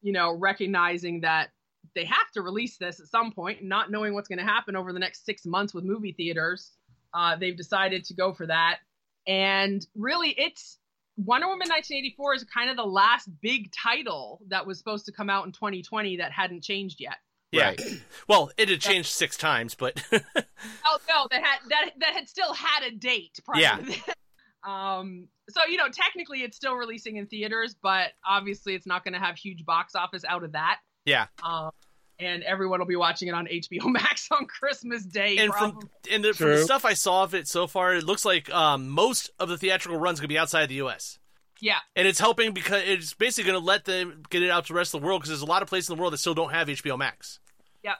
You 0.00 0.12
know, 0.12 0.32
recognizing 0.32 1.20
that 1.20 1.50
they 1.94 2.04
have 2.04 2.30
to 2.32 2.42
release 2.42 2.78
this 2.78 3.00
at 3.00 3.06
some 3.08 3.32
point, 3.32 3.58
point, 3.58 3.64
not 3.64 3.90
knowing 3.90 4.14
what's 4.14 4.28
going 4.28 4.38
to 4.38 4.44
happen 4.44 4.76
over 4.76 4.92
the 4.92 4.98
next 4.98 5.26
six 5.26 5.44
months 5.44 5.74
with 5.74 5.84
movie 5.84 6.12
theaters, 6.12 6.72
uh, 7.12 7.36
they've 7.36 7.56
decided 7.56 8.04
to 8.04 8.14
go 8.14 8.32
for 8.32 8.46
that. 8.46 8.78
And 9.26 9.86
really, 9.94 10.30
it's 10.30 10.78
Wonder 11.16 11.46
Woman 11.46 11.68
1984 11.68 12.34
is 12.34 12.44
kind 12.44 12.70
of 12.70 12.76
the 12.76 12.84
last 12.84 13.28
big 13.40 13.70
title 13.72 14.40
that 14.48 14.66
was 14.66 14.78
supposed 14.78 15.06
to 15.06 15.12
come 15.12 15.28
out 15.30 15.44
in 15.46 15.52
2020 15.52 16.16
that 16.16 16.32
hadn't 16.32 16.62
changed 16.62 17.00
yet. 17.00 17.16
yeah. 17.50 17.68
Right. 17.68 17.80
Well, 18.28 18.50
it 18.56 18.68
had 18.68 18.80
changed 18.80 19.10
six 19.10 19.36
times, 19.36 19.74
but 19.74 20.02
Oh 20.12 20.98
no, 21.08 21.26
that 21.30 21.44
had 21.44 21.58
that 21.68 21.90
that 21.98 22.12
had 22.14 22.28
still 22.28 22.54
had 22.54 22.84
a 22.84 22.90
date. 22.92 23.38
Prior 23.44 23.60
Yeah. 23.60 23.76
To 23.76 23.82
that. 23.84 24.16
Um. 24.68 25.26
So 25.50 25.60
you 25.68 25.76
know, 25.76 25.88
technically, 25.92 26.44
it's 26.44 26.56
still 26.56 26.74
releasing 26.74 27.16
in 27.16 27.26
theaters, 27.26 27.74
but 27.82 28.12
obviously, 28.24 28.74
it's 28.76 28.86
not 28.86 29.02
going 29.02 29.14
to 29.14 29.18
have 29.18 29.36
huge 29.36 29.64
box 29.64 29.96
office 29.96 30.24
out 30.26 30.44
of 30.44 30.52
that. 30.52 30.78
yeah. 31.04 31.26
Um. 31.42 31.70
And 32.18 32.42
everyone 32.44 32.78
will 32.78 32.86
be 32.86 32.96
watching 32.96 33.28
it 33.28 33.34
on 33.34 33.46
HBO 33.46 33.84
Max 33.86 34.28
on 34.30 34.46
Christmas 34.46 35.04
Day. 35.04 35.38
and 35.38 35.50
probably. 35.50 35.80
from 35.80 35.90
and 36.12 36.24
the, 36.24 36.32
from 36.34 36.50
the 36.50 36.58
stuff 36.58 36.84
I 36.84 36.94
saw 36.94 37.24
of 37.24 37.34
it 37.34 37.48
so 37.48 37.66
far, 37.66 37.94
it 37.94 38.04
looks 38.04 38.24
like 38.24 38.52
um, 38.52 38.88
most 38.88 39.30
of 39.38 39.48
the 39.48 39.58
theatrical 39.58 39.98
runs 39.98 40.20
gonna 40.20 40.28
be 40.28 40.38
outside 40.38 40.68
the 40.68 40.76
U.S. 40.76 41.18
yeah, 41.60 41.78
and 41.96 42.06
it's 42.06 42.20
helping 42.20 42.52
because 42.52 42.82
it's 42.86 43.14
basically 43.14 43.50
gonna 43.52 43.64
let 43.64 43.84
them 43.84 44.22
get 44.30 44.42
it 44.42 44.50
out 44.50 44.66
to 44.66 44.72
the 44.72 44.76
rest 44.76 44.94
of 44.94 45.00
the 45.00 45.06
world 45.06 45.20
because 45.20 45.30
there's 45.30 45.42
a 45.42 45.46
lot 45.46 45.62
of 45.62 45.68
places 45.68 45.90
in 45.90 45.96
the 45.96 46.00
world 46.00 46.12
that 46.12 46.18
still 46.18 46.34
don't 46.34 46.52
have 46.52 46.68
HBO 46.68 46.96
Max. 46.98 47.40
Yeah. 47.82 47.94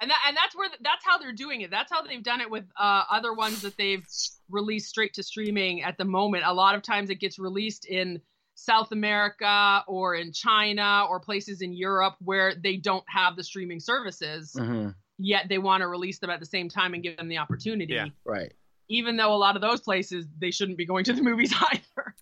And 0.00 0.10
that 0.10 0.18
and 0.26 0.36
that's 0.36 0.56
where 0.56 0.68
that's 0.80 1.04
how 1.04 1.18
they're 1.18 1.32
doing 1.32 1.60
it. 1.62 1.70
That's 1.70 1.90
how 1.90 2.02
they've 2.02 2.22
done 2.22 2.40
it 2.40 2.50
with 2.50 2.64
uh, 2.78 3.02
other 3.10 3.34
ones 3.34 3.62
that 3.62 3.76
they've 3.76 4.06
released 4.50 4.88
straight 4.88 5.14
to 5.14 5.22
streaming 5.22 5.82
at 5.82 5.98
the 5.98 6.04
moment. 6.04 6.44
A 6.46 6.54
lot 6.54 6.74
of 6.74 6.82
times 6.82 7.10
it 7.10 7.16
gets 7.16 7.38
released 7.38 7.86
in 7.86 8.20
South 8.58 8.90
America 8.90 9.84
or 9.86 10.14
in 10.16 10.32
China 10.32 11.06
or 11.08 11.20
places 11.20 11.60
in 11.62 11.72
Europe 11.72 12.16
where 12.20 12.54
they 12.54 12.76
don't 12.76 13.04
have 13.06 13.36
the 13.36 13.44
streaming 13.44 13.78
services. 13.80 14.54
Mhm. 14.58 14.94
Yet 15.18 15.48
they 15.48 15.58
want 15.58 15.82
to 15.82 15.86
release 15.88 16.18
them 16.18 16.30
at 16.30 16.40
the 16.40 16.46
same 16.46 16.68
time 16.68 16.94
and 16.94 17.02
give 17.02 17.16
them 17.16 17.28
the 17.28 17.38
opportunity. 17.38 17.94
Yeah. 17.94 18.06
Right. 18.24 18.52
Even 18.88 19.16
though 19.16 19.34
a 19.34 19.36
lot 19.36 19.56
of 19.56 19.62
those 19.62 19.80
places 19.80 20.26
they 20.38 20.50
shouldn't 20.50 20.78
be 20.78 20.86
going 20.86 21.04
to 21.04 21.12
the 21.12 21.22
movies 21.22 21.54
either. 21.72 22.14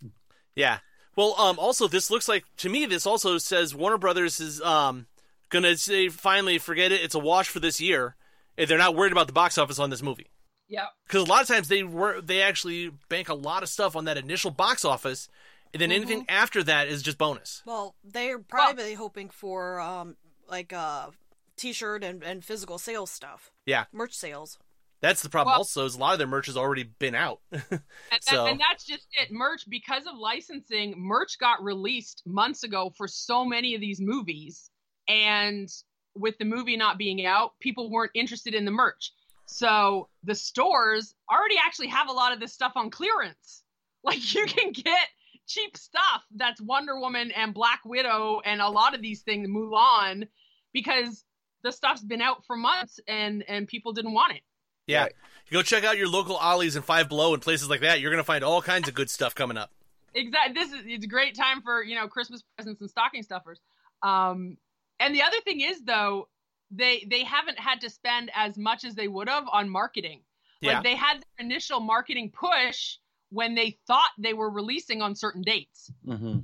Yeah. 0.54 0.78
Well, 1.16 1.34
um, 1.38 1.58
also 1.58 1.86
this 1.88 2.10
looks 2.10 2.28
like 2.28 2.44
to 2.58 2.68
me 2.68 2.86
this 2.86 3.06
also 3.06 3.38
says 3.38 3.74
Warner 3.74 3.98
Brothers 3.98 4.40
is 4.40 4.60
um 4.62 5.06
gonna 5.50 5.76
say 5.76 6.08
finally 6.08 6.58
forget 6.58 6.90
it, 6.92 7.00
it's 7.02 7.14
a 7.14 7.18
wash 7.20 7.48
for 7.48 7.60
this 7.60 7.80
year. 7.80 8.16
If 8.56 8.68
they're 8.68 8.78
not 8.78 8.94
worried 8.96 9.12
about 9.12 9.26
the 9.28 9.32
box 9.32 9.56
office 9.58 9.78
on 9.78 9.90
this 9.90 10.02
movie. 10.02 10.26
yeah. 10.68 10.86
Because 11.06 11.22
a 11.22 11.30
lot 11.30 11.42
of 11.42 11.48
times 11.48 11.68
they 11.68 11.82
were 11.84 12.20
they 12.20 12.42
actually 12.42 12.90
bank 13.08 13.28
a 13.28 13.34
lot 13.34 13.62
of 13.62 13.68
stuff 13.68 13.94
on 13.94 14.04
that 14.06 14.16
initial 14.16 14.50
box 14.50 14.84
office, 14.84 15.28
and 15.74 15.80
then 15.82 15.92
anything 15.92 16.24
after 16.28 16.62
that 16.62 16.88
is 16.88 17.02
just 17.02 17.18
bonus. 17.18 17.62
Well, 17.66 17.94
they're 18.02 18.38
probably 18.38 18.94
hoping 18.94 19.28
for 19.28 19.78
um 19.80 20.16
like 20.48 20.72
uh 20.72 21.08
t-shirt 21.56 22.02
and, 22.02 22.22
and 22.22 22.42
physical 22.44 22.78
sales 22.78 23.10
stuff, 23.10 23.52
Yeah, 23.66 23.84
merch 23.92 24.14
sales. 24.14 24.58
that's 25.00 25.22
the 25.22 25.28
problem. 25.28 25.52
Well- 25.52 25.58
also, 25.58 25.84
is 25.84 25.94
a 25.94 25.98
lot 25.98 26.12
of 26.14 26.18
their 26.18 26.26
merch 26.26 26.46
has 26.46 26.56
already 26.56 26.84
been 26.84 27.14
out. 27.14 27.40
And, 27.52 27.60
that, 27.70 28.24
So- 28.24 28.46
and 28.46 28.58
that's 28.60 28.84
just 28.84 29.06
it. 29.12 29.30
Merch, 29.30 29.68
because 29.68 30.06
of 30.06 30.16
licensing, 30.18 30.94
merch 30.96 31.38
got 31.38 31.62
released 31.62 32.22
months 32.26 32.62
ago 32.64 32.90
for 32.96 33.06
so 33.08 33.44
many 33.44 33.74
of 33.74 33.80
these 33.80 34.00
movies. 34.00 34.70
And 35.08 35.68
with 36.16 36.38
the 36.38 36.44
movie 36.44 36.76
not 36.76 36.96
being 36.98 37.24
out, 37.26 37.52
people 37.60 37.90
weren't 37.90 38.12
interested 38.14 38.54
in 38.54 38.64
the 38.64 38.70
merch. 38.70 39.12
So 39.46 40.08
the 40.22 40.34
stores 40.34 41.14
already 41.30 41.56
actually 41.64 41.88
have 41.88 42.08
a 42.08 42.12
lot 42.12 42.32
of 42.32 42.40
this 42.40 42.52
stuff 42.52 42.72
on 42.76 42.90
clearance. 42.90 43.62
Like 44.04 44.34
you 44.34 44.44
can 44.46 44.72
get 44.72 45.08
cheap 45.46 45.76
stuff 45.76 46.22
that's 46.34 46.60
Wonder 46.60 46.98
Woman 46.98 47.30
and 47.32 47.52
Black 47.54 47.80
Widow 47.84 48.40
and 48.44 48.60
a 48.60 48.68
lot 48.68 48.94
of 48.94 49.02
these 49.02 49.22
things, 49.22 49.48
Mulan, 49.48 50.28
because 50.72 51.24
the 51.62 51.72
stuff's 51.72 52.02
been 52.02 52.20
out 52.22 52.44
for 52.46 52.56
months 52.56 53.00
and 53.08 53.44
and 53.48 53.66
people 53.68 53.92
didn't 53.92 54.12
want 54.12 54.34
it. 54.34 54.42
Yeah. 54.86 55.02
Right. 55.04 55.12
You 55.48 55.58
go 55.58 55.62
check 55.62 55.84
out 55.84 55.96
your 55.96 56.08
local 56.08 56.36
Ollie's 56.36 56.76
and 56.76 56.84
Five 56.84 57.08
Below 57.08 57.32
and 57.34 57.42
places 57.42 57.68
like 57.70 57.80
that. 57.80 58.00
You're 58.00 58.10
gonna 58.10 58.24
find 58.24 58.44
all 58.44 58.60
kinds 58.62 58.88
of 58.88 58.94
good 58.94 59.08
stuff 59.10 59.34
coming 59.34 59.56
up. 59.56 59.70
exactly 60.14 60.52
this 60.54 60.72
is 60.72 60.80
it's 60.86 61.04
a 61.04 61.08
great 61.08 61.34
time 61.34 61.60
for 61.62 61.82
you 61.82 61.94
know 61.96 62.06
christmas 62.06 62.42
presents 62.56 62.80
and 62.80 62.88
stocking 62.90 63.22
stuffers 63.24 63.58
um 64.02 64.56
and 65.00 65.12
the 65.14 65.22
other 65.22 65.40
thing 65.44 65.60
is 65.60 65.82
though 65.84 66.28
they 66.70 67.04
they 67.10 67.24
haven't 67.24 67.58
had 67.58 67.80
to 67.80 67.90
spend 67.90 68.30
as 68.34 68.56
much 68.56 68.84
as 68.84 68.94
they 68.94 69.08
would 69.08 69.28
have 69.28 69.44
on 69.52 69.68
marketing 69.68 70.20
Yeah. 70.60 70.82
they 70.82 70.94
had 70.94 71.14
their 71.16 71.46
initial 71.46 71.80
marketing 71.80 72.30
push 72.30 72.98
when 73.34 73.54
they 73.54 73.78
thought 73.86 74.10
they 74.18 74.32
were 74.32 74.48
releasing 74.50 75.02
on 75.02 75.14
certain 75.14 75.42
dates. 75.42 75.92
Hmm 76.06 76.38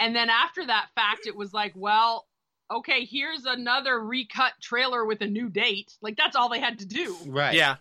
and 0.00 0.14
then 0.14 0.30
after 0.30 0.64
that 0.66 0.88
fact 0.94 1.26
it 1.26 1.36
was 1.36 1.52
like 1.52 1.72
well 1.74 2.26
okay 2.70 3.04
here's 3.04 3.44
another 3.44 3.98
recut 4.00 4.52
trailer 4.60 5.04
with 5.04 5.20
a 5.22 5.26
new 5.26 5.48
date. 5.48 5.96
Like 6.02 6.16
that's 6.16 6.36
all 6.36 6.48
they 6.48 6.60
had 6.60 6.78
to 6.80 6.86
do. 6.86 7.16
Right. 7.26 7.54
Yeah. 7.54 7.76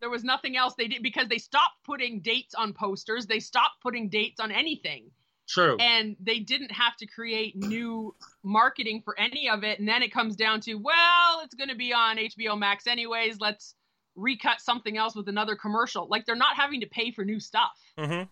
there 0.00 0.10
was 0.10 0.24
nothing 0.24 0.56
else 0.56 0.74
they 0.76 0.88
did 0.88 1.02
because 1.02 1.28
they 1.28 1.38
stopped 1.38 1.84
putting 1.84 2.20
dates 2.20 2.54
on 2.54 2.72
posters. 2.72 3.26
They 3.26 3.40
stopped 3.40 3.80
putting 3.82 4.08
dates 4.08 4.40
on 4.40 4.50
anything. 4.50 5.10
True. 5.48 5.76
and 5.80 6.14
they 6.20 6.38
didn't 6.38 6.70
have 6.70 6.96
to 6.98 7.06
create 7.06 7.56
new 7.56 8.14
marketing 8.44 9.02
for 9.04 9.18
any 9.18 9.50
of 9.50 9.64
it. 9.64 9.80
And 9.80 9.88
then 9.88 10.00
it 10.00 10.12
comes 10.12 10.36
down 10.36 10.60
to 10.60 10.74
well 10.74 11.40
it's 11.42 11.54
going 11.54 11.70
to 11.70 11.76
be 11.76 11.92
on 11.92 12.18
hbo 12.18 12.58
max 12.58 12.86
anyways. 12.86 13.40
Let's 13.40 13.74
recut 14.20 14.60
something 14.60 14.96
else 14.96 15.14
with 15.16 15.28
another 15.28 15.56
commercial 15.56 16.06
like 16.08 16.26
they're 16.26 16.36
not 16.36 16.56
having 16.56 16.80
to 16.80 16.86
pay 16.86 17.10
for 17.10 17.24
new 17.24 17.40
stuff 17.40 17.72
hmm 17.98 18.22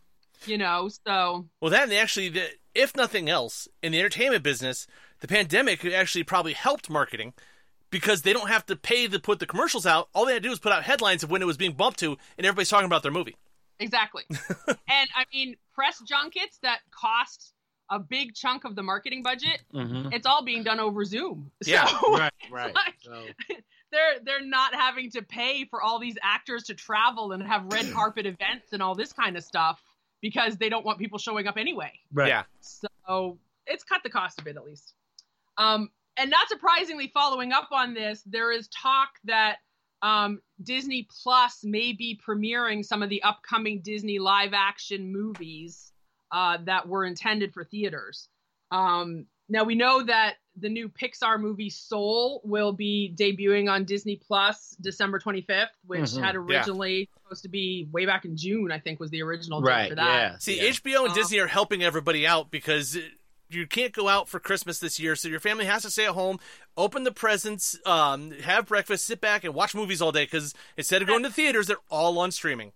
you 0.47 0.57
know 0.59 0.89
so 1.07 1.47
Well, 1.61 1.71
that 1.73 1.91
actually, 1.93 2.29
the- 2.29 2.51
if 2.75 2.95
nothing 2.95 3.29
else, 3.29 3.67
in 3.83 3.91
the 3.91 3.99
entertainment 3.99 4.45
business, 4.45 4.87
the 5.19 5.27
pandemic 5.27 5.85
actually 5.85 6.23
probably 6.23 6.53
helped 6.53 6.89
marketing 6.89 7.33
because 7.91 8.23
they 8.23 8.33
don't 8.33 8.47
have 8.49 8.65
to 8.67 8.77
pay 8.77 9.09
to 9.09 9.19
put 9.19 9.41
the 9.41 9.47
commercials 9.47 9.85
out. 9.85 10.09
All 10.15 10.25
they 10.27 10.35
had 10.35 10.43
to 10.45 10.47
do 10.47 10.51
was 10.51 10.61
put 10.61 10.71
out 10.73 10.85
headlines 10.85 11.25
of 11.25 11.31
when 11.33 11.43
it 11.43 11.47
was 11.47 11.57
being 11.57 11.73
bumped 11.73 11.99
to, 12.01 12.17
and 12.37 12.47
everybody's 12.47 12.69
talking 12.69 12.87
about 12.87 13.03
their 13.03 13.11
movie. 13.11 13.35
exactly 13.81 14.25
and 14.69 15.09
i 15.17 15.25
mean 15.33 15.57
press 15.75 16.01
junkets 16.07 16.59
that 16.63 16.81
cost 16.93 17.53
a 17.91 17.99
big 17.99 18.35
chunk 18.35 18.65
of 18.65 18.77
the 18.77 18.83
marketing 18.83 19.23
budget 19.25 19.61
hmm 19.73 20.09
it's 20.13 20.27
all 20.27 20.45
being 20.45 20.63
done 20.63 20.79
over 20.79 21.05
zoom 21.05 21.51
Yeah, 21.67 21.85
so 22.01 22.17
Right. 22.17 22.33
Right. 22.51 22.75
like- 22.75 22.95
So, 23.01 23.25
they're 23.91 24.21
they're 24.25 24.45
not 24.45 24.75
having 24.75 25.11
to 25.11 25.23
pay 25.23 25.65
for 25.65 25.83
all 25.83 25.99
these 25.99 26.17
actors 26.23 26.65
to 26.65 26.75
travel 26.75 27.33
and 27.33 27.43
have 27.43 27.65
red 27.73 27.91
carpet 27.93 28.27
events 28.27 28.73
and 28.73 28.83
all 28.83 28.95
this 28.95 29.13
kind 29.13 29.37
of 29.37 29.45
stuff 29.45 29.83
because 30.21 30.57
they 30.57 30.69
don't 30.69 30.85
want 30.85 30.99
people 30.99 31.19
showing 31.19 31.47
up 31.47 31.57
anyway. 31.57 31.93
right. 32.13 32.29
Yeah. 32.29 32.43
So 32.61 33.39
it's 33.67 33.85
cut 33.85 34.03
the 34.03 34.11
cost 34.11 34.41
a 34.41 34.45
bit 34.45 34.57
at 34.57 34.65
least. 34.65 34.95
Um, 35.57 35.91
and 36.17 36.31
not 36.31 36.49
surprisingly, 36.49 37.11
following 37.15 37.53
up 37.53 37.69
on 37.71 37.95
this, 37.95 38.23
there 38.27 38.51
is 38.51 38.69
talk 38.69 39.11
that 39.25 39.59
um, 40.03 40.41
Disney 40.63 41.09
Plus 41.23 41.61
may 41.65 41.93
be 41.93 42.19
premiering 42.27 42.85
some 42.85 43.03
of 43.03 43.09
the 43.09 43.23
upcoming 43.23 43.81
Disney 43.81 44.19
live 44.19 44.53
action 44.53 45.13
movies 45.13 45.93
uh, 46.33 46.59
that 46.65 46.89
were 46.89 47.05
intended 47.05 47.55
for 47.55 47.65
theaters. 47.65 48.29
Um, 48.71 49.27
now 49.49 49.65
we 49.65 49.75
know 49.75 50.03
that 50.05 50.35
the 50.61 50.69
new 50.69 50.89
Pixar 50.89 51.41
movie 51.41 51.71
Soul 51.71 52.41
will 52.45 52.73
be 52.73 53.15
debuting 53.19 53.71
on 53.71 53.85
Disney 53.85 54.17
Plus 54.17 54.77
December 54.81 55.19
25th, 55.19 55.69
which 55.87 56.01
Mhm. 56.03 56.23
had 56.23 56.37
originally 56.37 57.09
supposed 57.23 57.43
to 57.43 57.49
be 57.49 57.89
way 57.93 58.07
back 58.07 58.25
in 58.25 58.37
June. 58.37 58.71
I 58.73 58.79
think 58.79 59.01
was 59.01 59.11
the 59.11 59.23
original 59.23 59.61
date 59.61 59.69
Right. 59.71 59.89
for 59.91 59.95
that. 59.97 60.05
Yeah. 60.33 60.39
See, 60.39 60.57
yeah. 60.57 60.65
HBO 60.65 61.03
and 61.05 61.13
Uh, 61.13 61.15
Disney 61.15 61.39
are 61.39 61.47
helping 61.47 61.83
everybody 61.83 62.27
out 62.27 62.51
because 62.51 62.97
uh, 62.97 63.01
you 63.51 63.67
can't 63.67 63.93
go 63.93 64.09
out 64.09 64.29
for 64.29 64.39
Christmas 64.41 64.79
this 64.79 65.01
year, 65.01 65.17
so 65.17 65.29
your 65.29 65.41
family 65.41 65.65
has 65.65 65.83
to 65.83 65.91
stay 65.91 66.05
at 66.07 66.13
home, 66.13 66.39
open 66.77 67.05
the 67.05 67.13
presents, 67.13 67.79
um, 67.87 68.31
have 68.41 68.67
breakfast, 68.67 69.07
sit 69.07 69.21
back, 69.21 69.43
and 69.45 69.55
watch 69.55 69.75
movies 69.75 70.03
all 70.03 70.13
day. 70.13 70.25
Because 70.25 70.55
instead 70.77 71.01
of 71.03 71.09
going 71.09 71.23
to 71.23 71.31
theaters, 71.31 71.67
they're 71.69 71.77
all 71.91 72.19
on 72.19 72.31
streaming. 72.31 72.73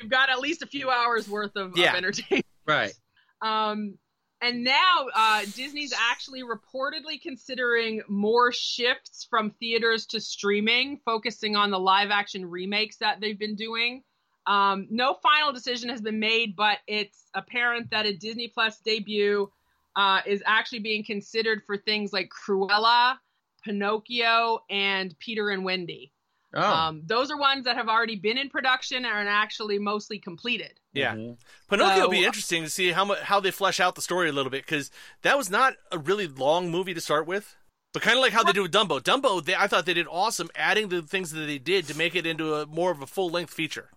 You've 0.00 0.10
got 0.10 0.30
at 0.30 0.40
least 0.40 0.62
a 0.62 0.66
few 0.66 0.90
hours 0.90 1.28
worth 1.28 1.56
of, 1.56 1.76
Yeah. 1.76 1.90
of 1.90 1.96
entertainment. 1.96 2.46
Right. 2.66 2.92
Um, 3.40 3.98
and 4.42 4.64
now 4.64 5.06
uh, 5.14 5.42
Disney's 5.54 5.94
actually 5.96 6.42
reportedly 6.42 7.20
considering 7.22 8.02
more 8.08 8.52
shifts 8.52 9.24
from 9.30 9.50
theaters 9.52 10.04
to 10.06 10.20
streaming, 10.20 11.00
focusing 11.04 11.54
on 11.54 11.70
the 11.70 11.78
live 11.78 12.10
action 12.10 12.50
remakes 12.50 12.96
that 12.96 13.20
they've 13.20 13.38
been 13.38 13.54
doing. 13.54 14.02
Um, 14.46 14.88
no 14.90 15.14
final 15.14 15.52
decision 15.52 15.88
has 15.90 16.00
been 16.00 16.18
made, 16.18 16.56
but 16.56 16.78
it's 16.88 17.28
apparent 17.34 17.90
that 17.90 18.06
a 18.06 18.16
Disney 18.16 18.48
Plus 18.48 18.80
debut 18.80 19.50
uh, 19.94 20.20
is 20.26 20.42
actually 20.44 20.80
being 20.80 21.04
considered 21.04 21.62
for 21.64 21.76
things 21.76 22.12
like 22.12 22.28
Cruella, 22.30 23.18
Pinocchio, 23.64 24.64
and 24.68 25.16
Peter 25.20 25.50
and 25.50 25.64
Wendy. 25.64 26.12
Oh. 26.54 26.60
Um, 26.62 27.02
those 27.06 27.30
are 27.30 27.38
ones 27.38 27.64
that 27.64 27.76
have 27.76 27.88
already 27.88 28.16
been 28.16 28.36
in 28.36 28.50
production 28.50 28.98
and 29.04 29.06
are 29.06 29.26
actually 29.26 29.78
mostly 29.78 30.18
completed. 30.18 30.78
Yeah, 30.92 31.14
Mhm. 31.14 31.38
Pinocchio 31.70 32.02
will 32.02 32.10
be 32.10 32.24
interesting 32.24 32.62
to 32.64 32.68
see 32.70 32.92
how 32.92 33.04
mu- 33.06 33.14
how 33.14 33.40
they 33.40 33.50
flesh 33.50 33.80
out 33.80 33.94
the 33.94 34.02
story 34.02 34.28
a 34.28 34.32
little 34.32 34.50
bit 34.50 34.64
because 34.66 34.90
that 35.22 35.38
was 35.38 35.48
not 35.50 35.74
a 35.90 35.98
really 35.98 36.26
long 36.26 36.70
movie 36.70 36.92
to 36.94 37.00
start 37.00 37.26
with. 37.26 37.56
But 37.94 38.02
kind 38.02 38.16
of 38.16 38.22
like 38.22 38.32
how 38.32 38.42
they 38.42 38.52
do 38.52 38.62
with 38.62 38.72
Dumbo. 38.72 39.00
Dumbo, 39.02 39.44
they, 39.44 39.54
I 39.54 39.66
thought 39.66 39.84
they 39.84 39.92
did 39.94 40.06
awesome 40.10 40.48
adding 40.54 40.88
the 40.88 41.02
things 41.02 41.30
that 41.32 41.40
they 41.40 41.58
did 41.58 41.86
to 41.88 41.96
make 41.96 42.14
it 42.14 42.26
into 42.26 42.54
a 42.54 42.66
more 42.66 42.90
of 42.90 43.02
a 43.02 43.06
full 43.06 43.28
length 43.30 43.52
feature. 43.52 43.90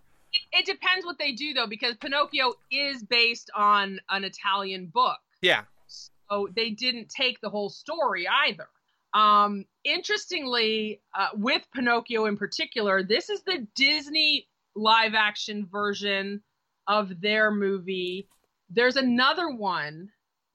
It 0.51 0.65
depends 0.65 1.05
what 1.05 1.17
they 1.17 1.31
do 1.31 1.53
though, 1.53 1.67
because 1.67 1.95
Pinocchio 1.95 2.53
is 2.69 3.03
based 3.03 3.49
on 3.55 3.99
an 4.09 4.25
Italian 4.25 4.87
book, 4.87 5.17
Yeah, 5.41 5.63
so 5.87 6.49
they 6.53 6.71
didn't 6.71 7.07
take 7.09 7.39
the 7.39 7.49
whole 7.49 7.69
story 7.69 8.27
either. 8.27 8.67
Um, 9.15 9.65
interestingly, 9.86 11.01
uh, 11.17 11.30
with 11.34 11.62
Pinocchio 11.73 12.25
in 12.25 12.36
particular, 12.38 13.01
this 13.01 13.30
is 13.30 13.41
the 13.43 13.65
Disney 13.73 14.47
live 14.75 15.13
action 15.15 15.65
version 15.71 16.41
of 16.86 17.21
their 17.21 17.49
movie. 17.49 18.28
There's 18.69 18.97
another 18.97 19.49
one 19.49 20.10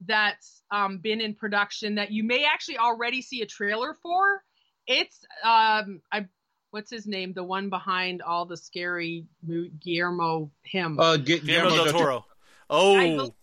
that's 0.05 0.61
um, 0.71 0.99
been 0.99 1.21
in 1.21 1.33
production 1.33 1.95
that 1.95 2.11
you 2.11 2.23
may 2.23 2.45
actually 2.45 2.77
already 2.77 3.21
see 3.21 3.41
a 3.41 3.45
trailer 3.47 3.95
for. 4.01 4.43
It's 4.87 5.25
um, 5.43 6.01
I 6.11 6.27
what's 6.69 6.89
his 6.91 7.05
name? 7.07 7.33
The 7.33 7.43
one 7.43 7.69
behind 7.69 8.21
all 8.21 8.45
the 8.45 8.57
scary 8.57 9.25
mo- 9.45 9.69
Guillermo 9.79 10.51
him. 10.63 10.97
Oh, 10.99 11.17
Gu- 11.17 11.39
Guillermo 11.39 11.69
del 11.69 11.83
del 11.85 11.93
Toro. 11.93 12.25
Oh, 12.69 12.93
bel- 13.17 13.35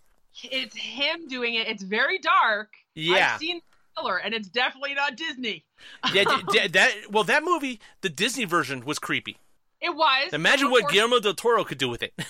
it's 0.43 0.75
him 0.75 1.27
doing 1.27 1.55
it. 1.55 1.67
It's 1.67 1.83
very 1.83 2.19
dark. 2.19 2.69
yeah. 2.95 3.33
I've 3.33 3.39
seen 3.39 3.57
the 3.57 3.61
trailer, 3.61 3.68
and 4.07 4.33
it's 4.33 4.47
definitely 4.47 4.93
not 4.93 5.15
Disney. 5.15 5.65
yeah, 6.13 6.23
that 6.71 6.91
well, 7.09 7.23
that 7.25 7.43
movie, 7.43 7.79
the 8.01 8.09
Disney 8.09 8.45
version 8.45 8.85
was 8.85 8.99
creepy. 8.99 9.37
It 9.81 9.95
was. 9.95 10.33
Imagine 10.33 10.71
what 10.71 10.89
Guillermo 10.89 11.19
del 11.19 11.33
Toro 11.33 11.63
could 11.63 11.77
do 11.77 11.89
with 11.89 12.03
it. 12.03 12.13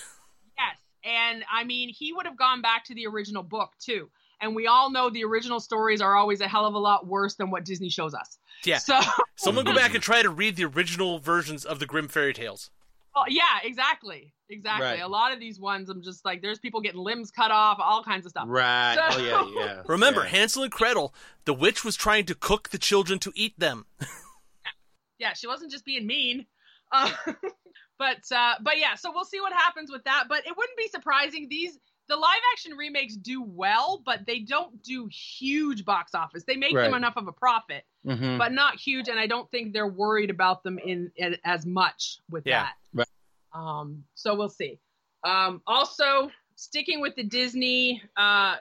Yes, 0.58 0.76
and 1.04 1.42
I 1.50 1.64
mean, 1.64 1.88
he 1.88 2.12
would 2.12 2.26
have 2.26 2.36
gone 2.36 2.60
back 2.60 2.84
to 2.84 2.94
the 2.94 3.06
original 3.06 3.42
book 3.42 3.72
too. 3.80 4.10
And 4.42 4.54
we 4.54 4.66
all 4.66 4.90
know 4.90 5.08
the 5.08 5.24
original 5.24 5.58
stories 5.58 6.02
are 6.02 6.14
always 6.16 6.40
a 6.42 6.48
hell 6.48 6.66
of 6.66 6.74
a 6.74 6.78
lot 6.78 7.06
worse 7.06 7.34
than 7.34 7.50
what 7.50 7.64
Disney 7.64 7.88
shows 7.88 8.12
us. 8.14 8.38
Yeah. 8.64 8.76
So, 8.78 8.98
Someone 9.36 9.64
go 9.64 9.74
back 9.74 9.94
and 9.94 10.02
try 10.02 10.22
to 10.22 10.28
read 10.28 10.56
the 10.56 10.64
original 10.64 11.18
versions 11.18 11.64
of 11.64 11.78
the 11.78 11.86
Grimm 11.86 12.08
fairy 12.08 12.34
tales. 12.34 12.70
Oh, 13.14 13.24
yeah, 13.28 13.58
exactly, 13.64 14.32
exactly. 14.48 14.86
Right. 14.86 15.00
A 15.02 15.08
lot 15.08 15.32
of 15.32 15.40
these 15.40 15.58
ones, 15.60 15.88
I'm 15.88 16.02
just 16.02 16.24
like, 16.24 16.42
there's 16.42 16.58
people 16.58 16.80
getting 16.80 17.00
limbs 17.00 17.30
cut 17.30 17.50
off, 17.50 17.78
all 17.80 18.02
kinds 18.04 18.26
of 18.26 18.30
stuff. 18.30 18.44
Right. 18.48 18.94
So- 18.96 19.18
Oh 19.18 19.24
yeah, 19.54 19.64
yeah. 19.64 19.82
Remember, 19.88 20.22
yeah. 20.22 20.28
Hansel 20.28 20.62
and 20.62 20.72
Gretel, 20.72 21.14
the 21.44 21.54
witch 21.54 21.84
was 21.84 21.96
trying 21.96 22.26
to 22.26 22.34
cook 22.34 22.68
the 22.70 22.78
children 22.78 23.18
to 23.20 23.32
eat 23.34 23.58
them. 23.58 23.86
yeah, 25.18 25.32
she 25.34 25.46
wasn't 25.46 25.70
just 25.70 25.84
being 25.84 26.06
mean. 26.06 26.46
Uh, 26.92 27.10
but 27.98 28.18
uh, 28.34 28.54
but 28.62 28.78
yeah, 28.78 28.94
so 28.94 29.12
we'll 29.14 29.24
see 29.24 29.40
what 29.40 29.52
happens 29.52 29.90
with 29.90 30.04
that. 30.04 30.24
But 30.28 30.46
it 30.46 30.56
wouldn't 30.56 30.78
be 30.78 30.88
surprising. 30.88 31.46
These 31.48 31.78
the 32.10 32.16
live 32.16 32.40
action 32.52 32.76
remakes 32.76 33.16
do 33.16 33.40
well, 33.42 34.02
but 34.04 34.26
they 34.26 34.40
don't 34.40 34.82
do 34.82 35.08
huge 35.10 35.84
box 35.84 36.14
office. 36.14 36.42
They 36.44 36.56
make 36.56 36.74
them 36.74 36.92
enough 36.94 37.16
of 37.16 37.28
a 37.28 37.32
profit, 37.32 37.84
Mhm. 38.04 38.36
but 38.36 38.52
not 38.52 38.74
huge. 38.78 39.08
And 39.08 39.18
I 39.18 39.26
don't 39.28 39.50
think 39.50 39.72
they're 39.72 39.86
worried 39.86 40.28
about 40.28 40.62
them 40.64 40.78
in, 40.78 41.10
in 41.16 41.36
as 41.44 41.64
much 41.64 42.18
with 42.28 42.46
Yeah. 42.46 42.64
that. 42.64 42.74
Right. 42.92 43.08
Um, 43.52 44.04
so 44.14 44.34
we'll 44.34 44.48
see. 44.48 44.80
Um, 45.24 45.62
also, 45.66 46.30
sticking 46.56 47.00
with 47.00 47.14
the 47.14 47.22
Disney 47.22 48.02
uh, 48.16 48.56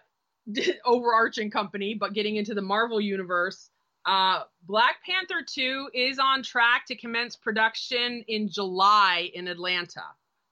overarching 0.85 1.49
company, 1.51 1.93
but 1.95 2.13
getting 2.13 2.35
into 2.37 2.53
the 2.53 2.61
Marvel 2.61 3.01
universe, 3.01 3.69
uh, 4.05 4.43
Black 4.63 5.03
Panther 5.05 5.41
2 5.45 5.89
is 5.93 6.19
on 6.19 6.43
track 6.43 6.85
to 6.85 6.95
commence 6.95 7.35
production 7.35 8.23
in 8.27 8.47
July 8.49 9.29
in 9.33 9.47
Atlanta. 9.47 10.03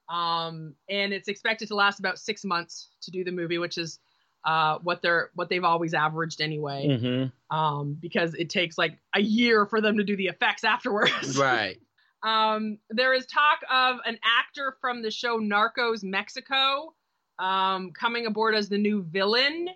Um, 0.10 0.76
and 0.90 1.14
it's 1.14 1.28
expected 1.28 1.68
to 1.70 1.76
last 1.76 2.00
about 2.00 2.18
six 2.20 2.46
months 2.46 2.90
to 3.02 3.12
do 3.12 3.24
the 3.24 3.32
movie, 3.32 3.58
which 3.58 3.78
is 3.78 4.00
uh, 4.46 4.80
what 4.80 5.02
they're 5.02 5.32
what 5.36 5.50
they've 5.50 5.64
always 5.64 5.94
averaged 5.94 6.42
anyway. 6.42 6.88
Mhm. 6.88 7.32
Um, 7.56 7.98
because 8.00 8.34
it 8.36 8.50
takes 8.50 8.78
like 8.78 8.98
a 9.14 9.20
year 9.22 9.66
for 9.66 9.82
them 9.82 9.98
to 9.98 10.04
do 10.04 10.16
the 10.16 10.28
effects 10.28 10.64
afterwards. 10.64 11.38
Right. 11.38 11.80
Um, 12.24 12.80
there 12.90 13.14
is 13.14 13.26
talk 13.28 13.60
of 13.72 13.98
an 14.06 14.18
actor 14.24 14.76
from 14.82 15.02
the 15.02 15.12
show 15.12 15.40
Narcos 15.40 16.04
Mexico 16.04 16.96
um, 17.38 17.92
coming 17.92 18.26
aboard 18.26 18.56
as 18.56 18.70
the 18.70 18.78
new 18.78 19.04
villain. 19.04 19.70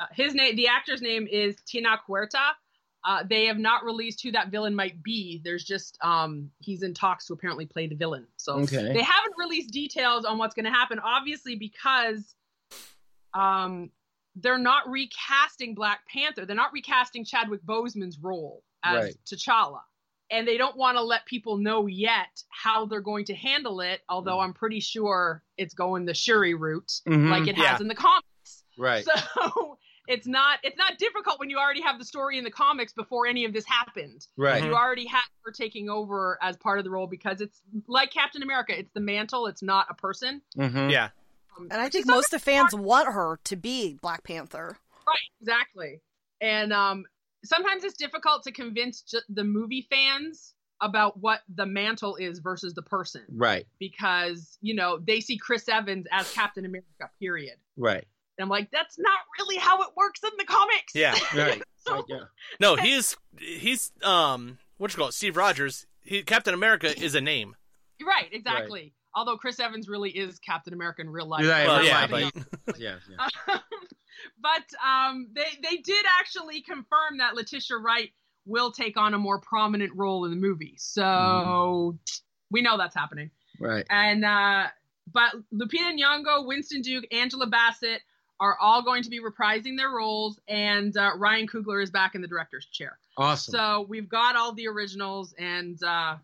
Uh, 0.00 0.06
his 0.12 0.34
name, 0.34 0.56
the 0.56 0.68
actor's 0.68 1.00
name 1.00 1.28
is 1.30 1.56
Tenoch 1.72 2.00
Huerta. 2.08 2.56
Uh, 3.04 3.22
they 3.28 3.44
have 3.46 3.58
not 3.58 3.84
released 3.84 4.22
who 4.22 4.32
that 4.32 4.48
villain 4.50 4.74
might 4.74 5.02
be. 5.02 5.40
There's 5.44 5.62
just 5.64 5.98
um, 6.02 6.50
he's 6.60 6.82
in 6.82 6.94
talks 6.94 7.26
to 7.26 7.34
apparently 7.34 7.66
play 7.66 7.86
the 7.86 7.94
villain. 7.94 8.26
So 8.38 8.54
Okay. 8.60 8.92
they 8.94 9.02
haven't 9.02 9.34
released 9.36 9.70
details 9.72 10.24
on 10.24 10.38
what's 10.38 10.54
going 10.54 10.64
to 10.64 10.70
happen, 10.70 10.98
obviously 10.98 11.54
because 11.56 12.34
um, 13.34 13.90
they're 14.36 14.58
not 14.58 14.88
recasting 14.88 15.74
Black 15.74 16.00
Panther. 16.08 16.46
They're 16.46 16.56
not 16.56 16.72
recasting 16.72 17.24
Chadwick 17.24 17.62
Boseman's 17.64 18.18
role 18.18 18.62
as 18.82 19.04
Right. 19.04 19.14
T'Challa 19.26 19.80
and 20.30 20.48
they 20.48 20.56
don't 20.56 20.76
want 20.76 20.96
to 20.96 21.02
let 21.02 21.26
people 21.26 21.58
know 21.58 21.86
yet 21.86 22.42
how 22.48 22.86
they're 22.86 23.00
going 23.02 23.26
to 23.26 23.34
handle 23.34 23.82
it. 23.82 24.00
Although 24.08 24.40
I'm 24.40 24.54
pretty 24.54 24.80
sure 24.80 25.42
it's 25.58 25.74
going 25.74 26.06
the 26.06 26.14
Shuri 26.14 26.54
route, 26.54 27.00
Mhm. 27.06 27.28
like 27.30 27.46
it 27.48 27.58
Yeah. 27.58 27.72
has 27.72 27.80
in 27.82 27.88
the 27.88 27.94
comics. 27.94 28.64
Right. 28.78 29.06
So 29.34 29.78
it's 30.06 30.26
not 30.26 30.58
it's 30.62 30.76
not 30.76 30.98
difficult 30.98 31.38
when 31.40 31.48
you 31.50 31.58
already 31.58 31.80
have 31.82 31.98
the 31.98 32.04
story 32.04 32.36
in 32.38 32.44
the 32.44 32.50
comics 32.50 32.92
before 32.92 33.26
any 33.26 33.44
of 33.44 33.52
this 33.52 33.64
happened. 33.66 34.26
Right. 34.36 34.62
You 34.62 34.74
already 34.74 35.06
have 35.06 35.24
her 35.44 35.52
taking 35.52 35.88
over 35.88 36.38
as 36.42 36.56
part 36.56 36.78
of 36.78 36.84
the 36.84 36.90
role 36.90 37.06
because 37.06 37.40
it's 37.40 37.60
like 37.88 38.10
Captain 38.12 38.42
America. 38.42 38.78
It's 38.78 38.90
the 38.92 39.00
mantle. 39.00 39.46
It's 39.46 39.62
not 39.62 39.86
a 39.90 39.94
person. 39.94 40.42
Mhm. 40.56 40.90
Yeah. 40.90 41.08
Um, 41.56 41.68
And 41.70 41.80
I 41.80 41.88
think 41.88 42.06
most 42.06 42.26
of 42.34 42.40
the 42.40 42.44
fans 42.44 42.74
want 42.74 43.08
her 43.08 43.38
to 43.44 43.56
be 43.56 43.98
Black 44.02 44.24
Panther. 44.24 44.76
Right, 45.06 45.16
exactly. 45.40 46.00
And 46.40 46.72
um, 46.72 47.04
sometimes 47.44 47.84
it's 47.84 47.96
difficult 47.96 48.42
to 48.44 48.52
convince 48.52 49.02
ju- 49.02 49.20
the 49.28 49.44
movie 49.44 49.86
fans 49.88 50.54
about 50.80 51.16
what 51.18 51.40
the 51.54 51.64
mantle 51.64 52.16
is 52.16 52.40
versus 52.40 52.74
the 52.74 52.82
person 52.82 53.22
Right. 53.30 53.66
because, 53.78 54.58
you 54.60 54.74
know, 54.74 54.98
they 54.98 55.20
see 55.20 55.38
Chris 55.38 55.68
Evans 55.68 56.06
as 56.10 56.30
Captain 56.32 56.64
America, 56.64 57.08
period. 57.20 57.54
Right. 57.76 58.04
And 58.38 58.44
I'm 58.44 58.48
like, 58.48 58.70
that's 58.70 58.98
not 58.98 59.18
really 59.38 59.56
how 59.56 59.82
it 59.82 59.88
works 59.96 60.20
in 60.24 60.30
the 60.38 60.44
comics. 60.44 60.94
Yeah. 60.94 61.14
Right. 61.34 61.62
So- 61.86 61.94
Right, 61.96 62.04
yeah. 62.08 62.20
No, 62.60 62.76
he's 62.76 63.16
he's 63.38 63.92
um 64.02 64.58
what 64.78 64.92
you 64.92 64.96
call 64.98 65.08
it, 65.08 65.12
Steve 65.14 65.36
Rogers. 65.36 65.86
He, 66.02 66.22
Captain 66.22 66.54
America 66.54 66.96
is 67.02 67.14
a 67.14 67.20
name. 67.20 67.54
right, 68.04 68.28
exactly. 68.32 68.94
Although 69.14 69.36
Chris 69.36 69.60
Evans 69.60 69.88
really 69.88 70.10
is 70.10 70.38
Captain 70.40 70.72
America 70.74 71.02
in 71.02 71.08
real 71.10 71.26
life. 71.26 71.46
Right, 71.46 71.66
Well, 71.66 71.84
yeah, 71.84 72.06
but- 72.06 72.32
but- 72.66 72.80
yeah, 72.80 72.96
yeah. 73.48 73.58
but 74.40 74.64
um, 74.84 75.28
they 75.34 75.46
they 75.62 75.76
did 75.78 76.04
actually 76.20 76.60
confirm 76.62 77.18
that 77.18 77.34
Letitia 77.34 77.76
Wright 77.78 78.10
will 78.46 78.70
take 78.72 78.96
on 78.96 79.14
a 79.14 79.18
more 79.18 79.40
prominent 79.40 79.92
role 79.94 80.24
in 80.24 80.30
the 80.30 80.36
movie. 80.36 80.74
So 80.78 81.02
Mm-hmm. 81.02 81.96
we 82.50 82.62
know 82.62 82.76
that's 82.76 82.94
happening. 82.94 83.30
Right. 83.60 83.86
And 83.90 84.24
uh, 84.24 84.64
but 85.12 85.34
Lupita 85.52 85.92
Nyong'o, 85.98 86.46
Winston 86.46 86.82
Duke, 86.82 87.04
Angela 87.12 87.46
Bassett 87.46 88.00
are 88.44 88.58
all 88.60 88.82
going 88.82 89.02
to 89.02 89.08
be 89.08 89.20
reprising 89.20 89.74
their 89.74 89.88
roles, 89.88 90.38
and 90.48 90.94
uh, 90.98 91.12
Ryan 91.16 91.46
Coogler 91.46 91.82
is 91.82 91.90
back 91.90 92.14
in 92.14 92.20
the 92.20 92.28
director's 92.28 92.66
chair. 92.66 92.98
Awesome. 93.16 93.52
So 93.52 93.86
we've 93.88 94.08
got 94.08 94.36
all 94.36 94.52
the 94.52 94.68
originals, 94.68 95.34
and 95.38 95.82
uh, 95.82 96.16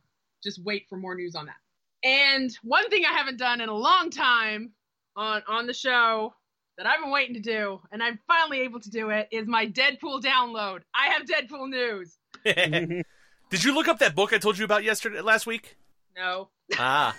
just 0.45 0.63
wait 0.63 0.87
for 0.91 0.99
more 0.99 1.15
news 1.15 1.35
on 1.35 1.47
that. 1.47 1.57
And 2.05 2.55
one 2.63 2.91
thing 2.91 3.05
I 3.09 3.17
haven't 3.17 3.39
done 3.39 3.63
in 3.63 3.71
a 3.71 3.75
long 3.75 4.11
time 4.11 4.73
on 5.17 5.43
on 5.49 5.67
the 5.67 5.73
show 5.73 6.35
that 6.77 6.87
I've 6.87 7.01
been 7.01 7.11
waiting 7.11 7.35
to 7.35 7.41
do, 7.41 7.81
and 7.91 8.03
I'm 8.03 8.19
finally 8.27 8.61
able 8.61 8.81
to 8.81 8.91
do 8.91 9.09
it, 9.09 9.29
is 9.31 9.47
my 9.47 9.67
Deadpool 9.67 10.23
download. 10.23 10.81
I 10.95 11.09
have 11.09 11.27
Deadpool 11.27 11.71
news. 11.71 12.19
Did 13.51 13.65
you 13.65 13.75
look 13.75 13.89
up 13.89 13.99
that 14.01 14.15
book 14.15 14.35
I 14.35 14.39
told 14.39 14.59
you 14.59 14.67
about 14.67 14.85
yesterday, 14.85 15.23
last 15.23 15.47
week? 15.47 15.77
No. 16.17 16.49
Ah, 16.79 17.17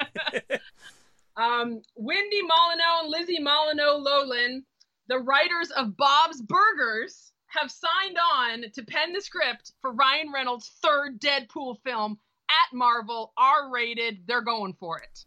Um, 1.38 1.80
Wendy 1.94 2.42
Molyneux 2.42 3.02
and 3.02 3.10
Lizzie 3.10 3.40
Molyneux 3.40 4.04
Logelin, 4.04 4.62
the 5.06 5.20
writers 5.20 5.70
of 5.70 5.96
Bob's 5.96 6.42
Burgers, 6.42 7.32
have 7.46 7.70
signed 7.70 8.18
on 8.34 8.64
to 8.72 8.82
pen 8.82 9.12
the 9.12 9.20
script 9.20 9.72
for 9.80 9.92
Ryan 9.92 10.32
Reynolds' 10.32 10.72
third 10.82 11.20
Deadpool 11.20 11.76
film 11.84 12.18
at 12.50 12.76
Marvel, 12.76 13.32
R 13.38 13.70
rated. 13.70 14.26
They're 14.26 14.42
going 14.42 14.74
for 14.74 14.98
it. 14.98 15.24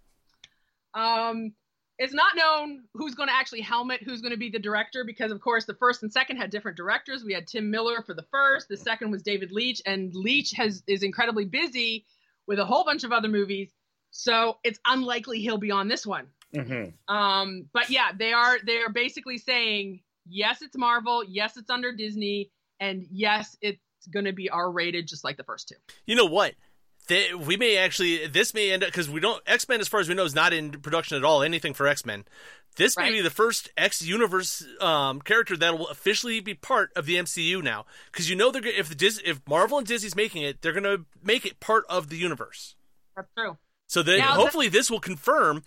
Um, 0.93 1.53
it's 1.97 2.13
not 2.13 2.35
known 2.35 2.83
who's 2.93 3.15
going 3.15 3.29
to 3.29 3.35
actually 3.35 3.61
helmet 3.61 4.03
who's 4.03 4.21
going 4.21 4.31
to 4.31 4.37
be 4.37 4.49
the 4.49 4.59
director 4.59 5.03
because, 5.05 5.31
of 5.31 5.39
course, 5.39 5.65
the 5.65 5.75
first 5.75 6.03
and 6.03 6.11
second 6.11 6.37
had 6.37 6.49
different 6.49 6.77
directors. 6.77 7.23
We 7.23 7.33
had 7.33 7.47
Tim 7.47 7.71
Miller 7.71 8.01
for 8.01 8.13
the 8.13 8.25
first, 8.31 8.67
the 8.67 8.77
second 8.77 9.11
was 9.11 9.23
David 9.23 9.51
Leitch, 9.51 9.81
and 9.85 10.13
Leitch 10.13 10.51
has 10.55 10.83
is 10.87 11.03
incredibly 11.03 11.45
busy 11.45 12.05
with 12.47 12.59
a 12.59 12.65
whole 12.65 12.83
bunch 12.83 13.03
of 13.03 13.11
other 13.11 13.29
movies. 13.29 13.71
So 14.11 14.57
it's 14.63 14.79
unlikely 14.85 15.39
he'll 15.39 15.57
be 15.57 15.71
on 15.71 15.87
this 15.87 16.05
one. 16.05 16.27
Mm-hmm. 16.55 17.13
Um, 17.13 17.65
but 17.73 17.89
yeah, 17.89 18.11
they 18.17 18.33
are 18.33 18.57
they 18.65 18.77
are 18.79 18.89
basically 18.91 19.37
saying 19.37 20.01
yes, 20.27 20.61
it's 20.61 20.77
Marvel, 20.77 21.23
yes, 21.23 21.57
it's 21.57 21.69
under 21.69 21.93
Disney, 21.95 22.51
and 22.79 23.05
yes, 23.09 23.57
it's 23.61 23.79
going 24.13 24.25
to 24.25 24.33
be 24.33 24.49
R 24.49 24.69
rated 24.71 25.07
just 25.07 25.23
like 25.23 25.37
the 25.37 25.43
first 25.43 25.69
two. 25.69 25.75
you 26.05 26.15
know 26.15 26.25
what? 26.25 26.53
They, 27.07 27.33
we 27.33 27.57
may 27.57 27.77
actually 27.77 28.27
this 28.27 28.53
may 28.53 28.71
end 28.71 28.83
up 28.83 28.89
because 28.89 29.09
we 29.09 29.19
don't 29.19 29.41
X 29.47 29.67
Men 29.67 29.79
as 29.81 29.87
far 29.87 29.99
as 30.01 30.07
we 30.09 30.13
know 30.13 30.23
is 30.25 30.35
not 30.35 30.53
in 30.53 30.71
production 30.71 31.17
at 31.17 31.23
all. 31.23 31.41
Anything 31.41 31.73
for 31.73 31.87
X 31.87 32.05
Men. 32.05 32.25
This 32.77 32.95
may 32.95 33.03
Right. 33.03 33.11
be 33.13 33.21
the 33.21 33.29
first 33.29 33.69
X 33.75 34.01
universe 34.01 34.63
um, 34.79 35.19
character 35.21 35.57
that 35.57 35.77
will 35.77 35.87
officially 35.89 36.39
be 36.41 36.53
part 36.53 36.91
of 36.95 37.05
the 37.05 37.15
MCU 37.15 37.61
now. 37.63 37.85
Because 38.11 38.29
you 38.29 38.35
know 38.35 38.51
they're 38.51 38.61
go- 38.61 38.69
if 38.69 38.87
the 38.87 38.95
Dis- 38.95 39.21
if 39.25 39.41
Marvel 39.47 39.77
and 39.77 39.85
Disney's 39.87 40.15
making 40.15 40.43
it, 40.43 40.61
they're 40.61 40.71
going 40.73 40.83
to 40.83 41.05
make 41.23 41.45
it 41.45 41.59
part 41.59 41.83
of 41.89 42.09
the 42.09 42.17
universe. 42.17 42.75
That's 43.15 43.27
true. 43.37 43.57
So 43.91 44.01
then 44.01 44.19
Now 44.19 44.35
the- 44.35 44.39
hopefully 44.41 44.69
this 44.69 44.89
will 44.89 45.01
confirm 45.01 45.63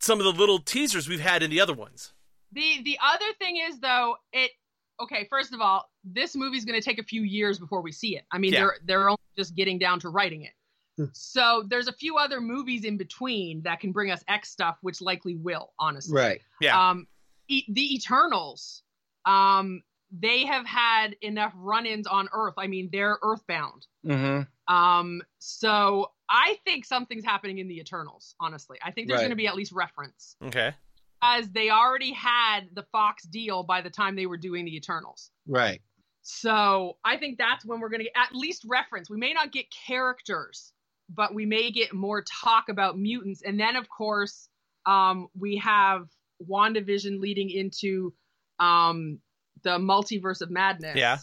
some 0.00 0.18
of 0.18 0.24
the 0.24 0.32
little 0.32 0.58
teasers 0.58 1.06
we've 1.08 1.20
had 1.20 1.42
in 1.42 1.50
the 1.50 1.60
other 1.60 1.74
ones. 1.74 2.14
The 2.52 2.80
the 2.82 2.98
other 3.02 3.26
thing 3.38 3.58
is 3.58 3.80
though, 3.80 4.16
it 4.32 4.50
okay. 4.98 5.26
First 5.28 5.52
of 5.52 5.60
all, 5.60 5.84
this 6.02 6.34
movie's 6.34 6.64
going 6.64 6.80
to 6.80 6.84
take 6.84 6.98
a 6.98 7.02
few 7.02 7.20
years 7.22 7.58
before 7.58 7.82
we 7.82 7.92
see 7.92 8.16
it. 8.16 8.24
I 8.32 8.38
mean, 8.38 8.54
Yeah. 8.54 8.60
they're 8.60 8.76
they're 8.86 9.08
only 9.10 9.20
just 9.36 9.54
getting 9.54 9.78
down 9.78 10.00
to 10.00 10.08
writing 10.08 10.42
it. 10.44 10.52
Hmm. 10.96 11.04
So 11.12 11.64
there's 11.68 11.86
a 11.86 11.92
few 11.92 12.16
other 12.16 12.40
movies 12.40 12.84
in 12.84 12.96
between 12.96 13.60
that 13.64 13.80
can 13.80 13.92
bring 13.92 14.10
us 14.10 14.24
X 14.26 14.48
stuff, 14.48 14.78
which 14.80 15.02
likely 15.02 15.34
will, 15.36 15.74
honestly. 15.78 16.14
Right. 16.18 16.40
Yeah. 16.62 16.90
Um, 16.90 17.06
e- 17.48 17.66
the 17.68 17.94
Eternals, 17.94 18.84
um, 19.26 19.82
they 20.10 20.46
have 20.46 20.64
had 20.64 21.14
enough 21.20 21.52
run-ins 21.56 22.06
on 22.06 22.30
Earth. 22.32 22.54
I 22.56 22.68
mean, 22.68 22.88
they're 22.90 23.18
Earthbound. 23.22 23.86
Mm-hmm. 24.06 24.74
Um, 24.74 25.20
so 25.40 26.12
I 26.28 26.58
think 26.64 26.84
something's 26.84 27.24
happening 27.24 27.58
in 27.58 27.68
the 27.68 27.78
Eternals. 27.78 28.34
Honestly, 28.40 28.78
I 28.82 28.90
think 28.90 29.08
there's 29.08 29.18
Right. 29.18 29.24
going 29.24 29.30
to 29.30 29.36
be 29.36 29.46
at 29.46 29.54
least 29.54 29.72
reference 29.72 30.36
Okay. 30.42 30.74
as 31.22 31.50
they 31.50 31.70
already 31.70 32.12
had 32.12 32.68
the 32.74 32.82
Fox 32.92 33.24
deal 33.24 33.62
by 33.62 33.80
the 33.80 33.90
time 33.90 34.16
they 34.16 34.26
were 34.26 34.36
doing 34.36 34.64
the 34.64 34.76
Eternals. 34.76 35.30
Right. 35.46 35.80
So 36.22 36.98
I 37.04 37.16
think 37.16 37.38
that's 37.38 37.64
when 37.64 37.78
we're 37.80 37.88
going 37.88 38.00
to 38.00 38.04
get 38.04 38.16
at 38.16 38.34
least 38.34 38.64
reference. 38.66 39.08
We 39.08 39.16
may 39.16 39.32
not 39.32 39.52
get 39.52 39.66
characters, 39.70 40.72
but 41.08 41.32
we 41.32 41.46
may 41.46 41.70
get 41.70 41.92
more 41.94 42.22
talk 42.22 42.68
about 42.68 42.98
mutants. 42.98 43.42
And 43.42 43.60
then, 43.60 43.76
of 43.76 43.88
course, 43.88 44.48
um, 44.86 45.28
we 45.38 45.56
have 45.58 46.08
WandaVision 46.48 47.20
leading 47.20 47.50
into 47.50 48.12
um, 48.58 49.20
the 49.62 49.78
multiverse 49.78 50.40
of 50.42 50.50
madness. 50.50 50.96
Yeah. 50.96 51.18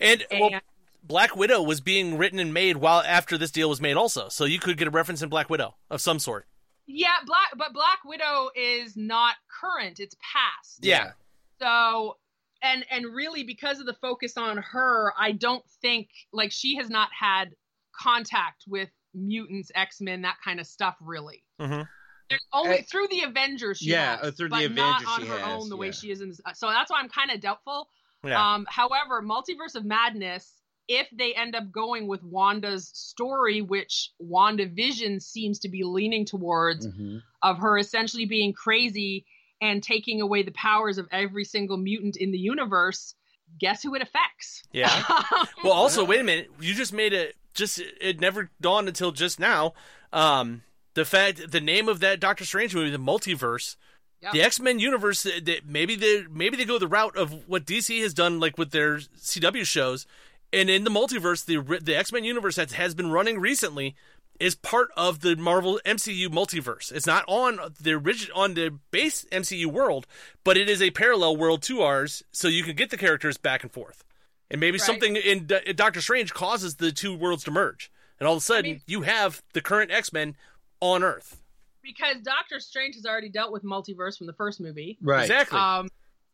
And, 0.00 0.24
And, 0.30 0.40
well, 0.40 0.60
Black 1.02 1.36
Widow 1.36 1.62
was 1.62 1.80
being 1.80 2.16
written 2.16 2.38
and 2.38 2.54
made 2.54 2.76
while 2.76 3.00
after 3.00 3.36
this 3.36 3.50
deal 3.50 3.68
was 3.68 3.80
made, 3.80 3.96
also. 3.96 4.28
So 4.28 4.44
you 4.44 4.58
could 4.58 4.76
get 4.76 4.88
a 4.88 4.90
reference 4.90 5.22
in 5.22 5.28
Black 5.28 5.50
Widow 5.50 5.74
of 5.90 6.00
some 6.00 6.18
sort. 6.18 6.46
yeah, 6.86 7.16
Black, 7.26 7.50
but 7.56 7.72
Black 7.72 7.98
Widow 8.04 8.50
is 8.54 8.96
not 8.96 9.34
current; 9.60 9.98
it's 10.00 10.16
past. 10.20 10.78
Yeah. 10.82 11.12
So, 11.60 12.16
and 12.62 12.84
and 12.90 13.06
really 13.14 13.42
because 13.44 13.80
of 13.80 13.86
the 13.86 13.94
focus 13.94 14.36
on 14.36 14.58
her, 14.58 15.12
I 15.18 15.32
don't 15.32 15.64
think 15.80 16.08
like 16.32 16.52
she 16.52 16.76
has 16.76 16.88
not 16.90 17.08
had 17.18 17.54
contact 18.00 18.64
with 18.66 18.88
mutants, 19.14 19.70
X 19.74 20.00
Men, 20.00 20.22
that 20.22 20.36
kind 20.44 20.60
of 20.60 20.66
stuff. 20.66 20.96
Really, 21.00 21.42
Mm-hmm. 21.60 21.82
there's 22.30 22.46
only 22.52 22.78
Uh, 22.78 22.82
through 22.90 23.08
the 23.08 23.22
Avengers. 23.22 23.78
She 23.78 23.90
yeah, 23.90 24.16
has, 24.16 24.28
uh, 24.28 24.30
through 24.32 24.48
the 24.48 24.54
but 24.56 24.64
Avengers 24.64 24.78
not 24.78 25.06
on 25.06 25.20
she 25.22 25.26
her 25.28 25.38
has, 25.38 25.62
own 25.62 25.68
the 25.68 25.76
way 25.76 25.90
she 25.92 26.10
is 26.10 26.20
in. 26.20 26.28
This, 26.30 26.40
so 26.54 26.68
that's 26.68 26.90
why 26.90 27.00
I'm 27.00 27.08
kind 27.08 27.30
of 27.30 27.40
doubtful. 27.40 27.88
Yeah. 28.24 28.54
Um, 28.54 28.66
however, 28.68 29.20
Multiverse 29.22 29.74
of 29.74 29.84
Madness, 29.84 30.61
if 31.00 31.08
they 31.12 31.32
end 31.34 31.54
up 31.54 31.70
going 31.72 32.06
with 32.06 32.22
Wanda's 32.22 32.90
story, 32.94 33.60
which 33.62 34.10
WandaVision 34.22 35.22
seems 35.22 35.58
to 35.60 35.68
be 35.68 35.82
leaning 35.84 36.24
towards, 36.24 36.86
Mm-hmm. 36.86 37.18
of 37.42 37.58
her 37.58 37.78
essentially 37.78 38.26
being 38.26 38.52
crazy 38.52 39.24
and 39.60 39.82
taking 39.82 40.20
away 40.20 40.42
the 40.42 40.50
powers 40.52 40.98
of 40.98 41.06
every 41.12 41.44
single 41.44 41.76
mutant 41.76 42.16
in 42.16 42.32
the 42.32 42.38
universe, 42.38 43.14
guess 43.60 43.82
who 43.82 43.94
it 43.94 44.02
affects? 44.02 44.62
Yeah. 44.72 45.02
Well, 45.64 45.72
also, 45.72 46.04
wait 46.04 46.20
a 46.20 46.24
minute. 46.24 46.50
You 46.60 46.74
just 46.74 46.92
made 46.92 47.12
it. 47.12 47.36
Just 47.54 47.78
it 48.00 48.18
never 48.20 48.50
dawned 48.60 48.88
until 48.88 49.12
just 49.12 49.38
now. 49.38 49.74
Um, 50.12 50.62
the 50.94 51.04
fact, 51.04 51.50
the 51.52 51.60
name 51.60 51.88
of 51.88 52.00
that 52.00 52.18
Doctor 52.18 52.44
Strange 52.44 52.74
movie, 52.74 52.90
the 52.90 52.98
multiverse, 52.98 53.76
Yep. 54.22 54.32
the 54.32 54.42
X 54.42 54.60
Men 54.60 54.78
universe. 54.78 55.26
uh, 55.26 55.40
They, 55.42 55.60
maybe 55.66 55.94
they 55.96 56.24
maybe 56.30 56.56
they 56.56 56.64
go 56.64 56.78
the 56.78 56.86
route 56.88 57.16
of 57.16 57.48
what 57.48 57.64
DC 57.66 58.00
has 58.02 58.14
done, 58.14 58.38
like 58.40 58.56
with 58.58 58.70
their 58.70 58.98
CW 58.98 59.64
shows, 59.66 60.06
and 60.52 60.68
in 60.70 60.84
the 60.84 60.90
multiverse, 60.90 61.44
the 61.44 61.78
the 61.82 61.94
X 61.96 62.12
Men 62.12 62.24
universe 62.24 62.56
that 62.56 62.72
has 62.72 62.94
been 62.94 63.10
running 63.10 63.38
recently 63.40 63.94
is 64.40 64.54
part 64.56 64.88
of 64.96 65.20
the 65.20 65.36
Marvel 65.36 65.78
MCU 65.84 66.28
multiverse. 66.28 66.90
It's 66.90 67.06
not 67.06 67.24
on 67.28 67.58
the 67.80 67.92
original 67.92 68.36
on 68.40 68.54
the 68.54 68.78
base 68.90 69.24
MCU 69.30 69.66
world, 69.66 70.06
but 70.42 70.56
it 70.56 70.68
is 70.68 70.82
a 70.82 70.90
parallel 70.90 71.36
world 71.36 71.62
to 71.64 71.82
ours, 71.82 72.22
so 72.32 72.48
you 72.48 72.64
can 72.64 72.74
get 72.74 72.90
the 72.90 72.96
characters 72.96 73.36
back 73.36 73.62
and 73.62 73.70
forth. 73.72 74.04
And 74.50 74.60
maybe 74.60 74.78
Right. 74.78 74.84
something 74.86 75.16
in, 75.16 75.46
D- 75.46 75.58
in 75.66 75.76
Doctor 75.76 76.00
Strange 76.00 76.34
causes 76.34 76.76
the 76.76 76.92
two 76.92 77.14
worlds 77.14 77.44
to 77.44 77.50
merge, 77.50 77.90
and 78.18 78.26
all 78.26 78.34
of 78.34 78.38
a 78.38 78.44
sudden 78.44 78.64
mean- 78.72 78.82
you 78.86 79.02
have 79.02 79.42
the 79.52 79.60
current 79.60 79.90
X 79.90 80.12
Men 80.12 80.36
on 80.80 81.02
Earth. 81.04 81.38
because 81.82 82.16
Doctor 82.22 82.60
Strange 82.60 82.94
has 82.96 83.04
already 83.06 83.28
dealt 83.28 83.50
with 83.52 83.64
multiverse 83.64 84.16
from 84.18 84.26
the 84.28 84.32
first 84.32 84.60
movie. 84.60 84.98
Right. 85.02 85.22
Exactly. 85.22 85.58
Um, 85.58 85.88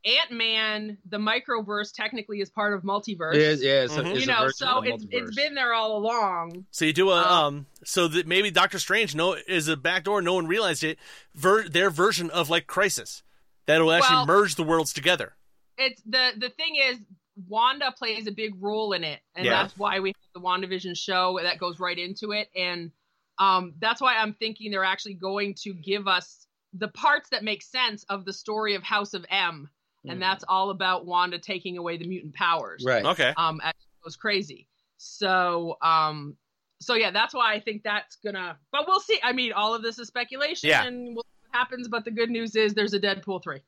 Ant 0.04 0.30
Man, 0.30 0.98
the 1.08 1.18
microverse, 1.18 1.92
technically 1.92 2.40
is 2.40 2.50
part 2.50 2.72
of 2.72 2.82
multiverse. 2.82 3.34
It 3.34 3.40
is, 3.40 3.62
yeah, 3.62 3.82
it's 3.84 3.96
a, 3.96 4.02
Mhm. 4.02 4.10
it's 4.12 4.20
you 4.20 4.26
know, 4.26 4.48
so 4.48 4.78
of 4.78 4.84
the 4.84 4.90
it's 4.94 5.04
it's 5.10 5.30
multiverse. 5.32 5.36
been 5.36 5.54
there 5.54 5.74
all 5.74 5.96
along. 5.98 6.66
So 6.70 6.84
you 6.84 6.92
do 6.92 7.10
a 7.10 7.20
Uh, 7.20 7.24
um, 7.46 7.66
so 7.84 8.06
that 8.08 8.26
maybe 8.26 8.50
Doctor 8.50 8.78
Strange 8.78 9.14
no 9.14 9.32
is 9.34 9.66
a 9.68 9.76
backdoor. 9.76 10.22
No 10.22 10.34
one 10.34 10.46
realized 10.46 10.84
it. 10.84 10.98
Ver- 11.34 11.68
their 11.68 11.90
version 11.90 12.30
of 12.30 12.48
like 12.48 12.66
Crisis 12.66 13.22
that'll 13.66 13.90
actually 13.92 14.16
Well- 14.16 14.26
merge 14.26 14.54
the 14.54 14.62
worlds 14.62 14.92
together. 14.92 15.34
It's 15.76 16.00
the 16.02 16.32
the 16.36 16.50
thing 16.50 16.76
is 16.76 16.98
Wanda 17.46 17.92
plays 17.92 18.26
a 18.26 18.32
big 18.32 18.52
role 18.60 18.92
in 18.92 19.04
it, 19.04 19.20
and 19.34 19.44
Yeah. 19.46 19.62
that's 19.62 19.76
why 19.76 20.00
we 20.00 20.08
have 20.10 20.32
the 20.34 20.40
WandaVision 20.40 20.96
show 20.96 21.38
that 21.42 21.58
goes 21.58 21.78
right 21.80 21.98
into 21.98 22.32
it, 22.32 22.50
and 22.56 22.90
um, 23.38 23.74
that's 23.78 24.00
why 24.00 24.16
I'm 24.16 24.34
thinking 24.34 24.70
they're 24.72 24.82
actually 24.84 25.14
going 25.14 25.54
to 25.62 25.72
give 25.72 26.08
us 26.08 26.46
the 26.72 26.88
parts 26.88 27.28
that 27.30 27.44
make 27.44 27.62
sense 27.62 28.04
of 28.08 28.24
the 28.24 28.32
story 28.32 28.74
of 28.74 28.82
House 28.82 29.14
of 29.14 29.24
M, 29.30 29.70
and 30.08 30.18
Mhm. 30.18 30.20
that's 30.20 30.44
all 30.48 30.70
about 30.70 31.06
Wanda 31.06 31.38
taking 31.38 31.76
away 31.78 31.96
the 31.98 32.06
mutant 32.06 32.34
powers. 32.34 32.82
Right. 32.86 33.04
Okay. 33.04 33.32
um 33.36 33.60
as 33.62 33.72
she 33.78 33.88
goes 34.04 34.16
crazy 34.16 34.66
so 34.96 35.76
um 35.82 36.36
so 36.80 36.94
yeah 36.94 37.10
that's 37.12 37.32
why 37.34 37.52
i 37.54 37.60
think 37.60 37.82
that's 37.84 38.16
gonna 38.16 38.56
but 38.72 38.86
we'll 38.88 39.00
see 39.00 39.18
i 39.22 39.32
mean 39.32 39.52
all 39.52 39.74
of 39.74 39.82
this 39.82 39.98
is 39.98 40.08
speculation 40.08 40.68
Yeah. 40.68 40.84
and 40.84 41.14
we'll 41.14 41.22
see 41.24 41.48
what 41.50 41.56
happens 41.58 41.88
but 41.88 42.04
the 42.04 42.10
good 42.10 42.30
news 42.30 42.56
is 42.56 42.74
there's 42.74 42.94
a 42.94 43.00
deadpool 43.00 43.42
3 43.42 43.60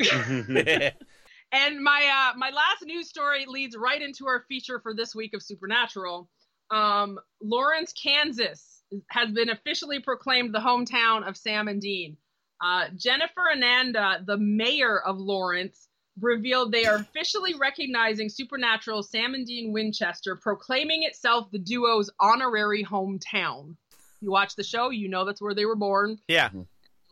Mm-hmm. 0.00 0.88
and 1.52 1.82
my 1.82 2.30
uh 2.32 2.36
my 2.38 2.50
last 2.50 2.84
news 2.84 3.08
story 3.08 3.46
leads 3.46 3.76
right 3.76 4.00
into 4.02 4.26
our 4.26 4.44
feature 4.48 4.80
for 4.80 4.94
this 4.94 5.14
week 5.14 5.34
of 5.34 5.42
supernatural 5.42 6.28
um 6.70 7.18
lawrence 7.40 7.92
kansas 7.92 8.82
has 9.10 9.30
been 9.32 9.50
officially 9.50 10.00
proclaimed 10.00 10.54
the 10.54 10.58
hometown 10.60 11.26
of 11.28 11.36
sam 11.36 11.68
and 11.68 11.80
dean 11.80 12.16
uh, 12.60 12.84
jennifer 12.96 13.50
ananda 13.52 14.22
the 14.24 14.36
mayor 14.36 14.98
of 15.00 15.18
lawrence 15.18 15.88
revealed 16.20 16.72
they 16.72 16.86
are 16.86 16.96
officially 16.96 17.54
recognizing 17.54 18.28
supernatural 18.28 19.02
sam 19.02 19.34
and 19.34 19.46
dean 19.46 19.72
winchester 19.72 20.36
proclaiming 20.36 21.02
itself 21.02 21.50
the 21.50 21.58
duo's 21.58 22.10
honorary 22.18 22.84
hometown 22.84 23.76
you 24.20 24.30
watch 24.30 24.56
the 24.56 24.64
show 24.64 24.90
you 24.90 25.08
know 25.08 25.24
that's 25.24 25.42
where 25.42 25.54
they 25.54 25.66
were 25.66 25.76
born 25.76 26.18
yeah. 26.28 26.48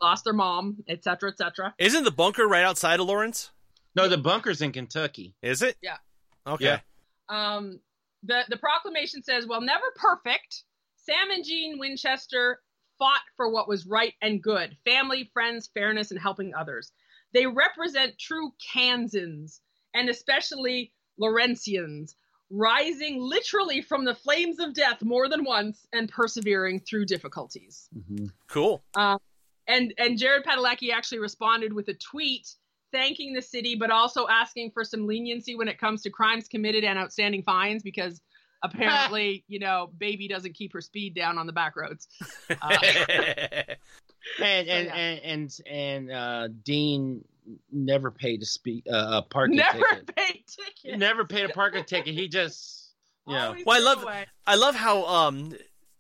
lost 0.01 0.25
their 0.25 0.33
mom 0.33 0.83
etc 0.89 1.31
etc 1.31 1.75
Isn't 1.79 2.05
the 2.05 2.11
bunker 2.11 2.47
right 2.47 2.65
outside 2.65 3.01
of 3.01 3.07
Lawrence? 3.07 3.51
no, 3.95 4.09
the 4.09 4.19
bunker's 4.19 4.61
in 4.61 4.73
Kentucky. 4.73 5.35
Is 5.43 5.63
it? 5.63 5.77
Yeah. 5.81 5.97
Okay. 6.47 6.65
Yeah. 6.65 6.81
Um, 7.29 7.81
the 8.23 8.43
the 8.49 8.57
proclamation 8.57 9.23
says, 9.23 9.47
"Well, 9.47 9.61
never 9.61 9.85
perfect. 9.97 10.65
Sam 10.97 11.31
and 11.31 11.45
Dean 11.45 11.79
Winchester 11.79 12.61
fought 12.99 13.23
for 13.37 13.51
what 13.51 13.69
was 13.69 13.87
right 13.87 14.15
and 14.23 14.43
good 14.43 14.77
family, 14.85 15.31
friends, 15.33 15.69
fairness, 15.75 16.11
and 16.11 16.21
helping 16.21 16.55
others. 16.55 16.93
They 17.33 17.47
represent 17.47 18.19
true 18.19 18.53
Kansans, 18.73 19.61
and 19.93 20.09
especially 20.09 20.93
Lawrencians, 21.21 22.15
rising 22.51 23.21
literally 23.21 23.81
from 23.83 24.05
the 24.05 24.15
flames 24.15 24.61
of 24.61 24.75
death 24.75 25.03
more 25.03 25.29
than 25.29 25.45
once 25.45 25.87
and 25.93 26.09
persevering 26.09 26.81
through 26.81 27.07
difficulties. 27.07 27.89
Mhm. 27.97 28.31
Cool. 28.49 28.85
And 29.67 29.95
and 29.99 30.19
Jared 30.19 30.45
Padalecki 30.45 30.93
actually 30.93 31.21
responded 31.21 31.73
with 31.73 31.89
a 31.89 31.95
tweet 31.95 32.55
thanking 32.93 33.33
the 33.33 33.43
city, 33.43 33.75
but 33.75 33.91
also 33.91 34.29
asking 34.29 34.71
for 34.71 34.85
some 34.85 35.07
leniency 35.07 35.57
when 35.57 35.67
it 35.67 35.79
comes 35.79 36.03
to 36.03 36.11
crimes 36.11 36.47
committed 36.47 36.85
and 36.85 36.99
outstanding 36.99 37.43
fines 37.43 37.83
because 37.83 38.21
apparently, 38.65 39.45
you 39.49 39.59
know, 39.61 39.91
baby 39.99 40.27
doesn't 40.29 40.55
keep 40.55 40.73
her 40.73 40.81
speed 40.81 41.15
down 41.15 41.39
on 41.39 41.47
the 41.47 41.53
back 41.53 41.77
roads. 41.77 42.09
Uh, 42.51 43.75
And 44.43 44.69
and, 44.69 44.87
yeah. 44.87 44.95
and 44.95 45.21
and 45.23 45.61
and 45.67 46.11
uh, 46.11 46.49
Dean 46.65 47.23
never 47.71 48.11
paid 48.11 48.41
a 48.41 48.47
speak 48.47 48.85
uh, 48.91 49.19
a 49.19 49.23
parking 49.23 49.57
never 49.57 49.79
ticket. 49.79 50.17
paid 50.17 50.45
tickets. 50.47 50.99
Never 50.99 51.27
paid 51.27 51.45
a 51.45 51.51
parking 51.51 51.85
ticket. 51.85 52.15
He 52.15 52.29
just 52.29 52.95
you 53.27 53.35
know. 53.35 53.55
Well, 53.67 53.77
I 53.77 53.81
love- 53.85 54.03
away. 54.03 54.25
I 54.47 54.55
love 54.55 54.75
how 54.77 55.05
um 55.05 55.55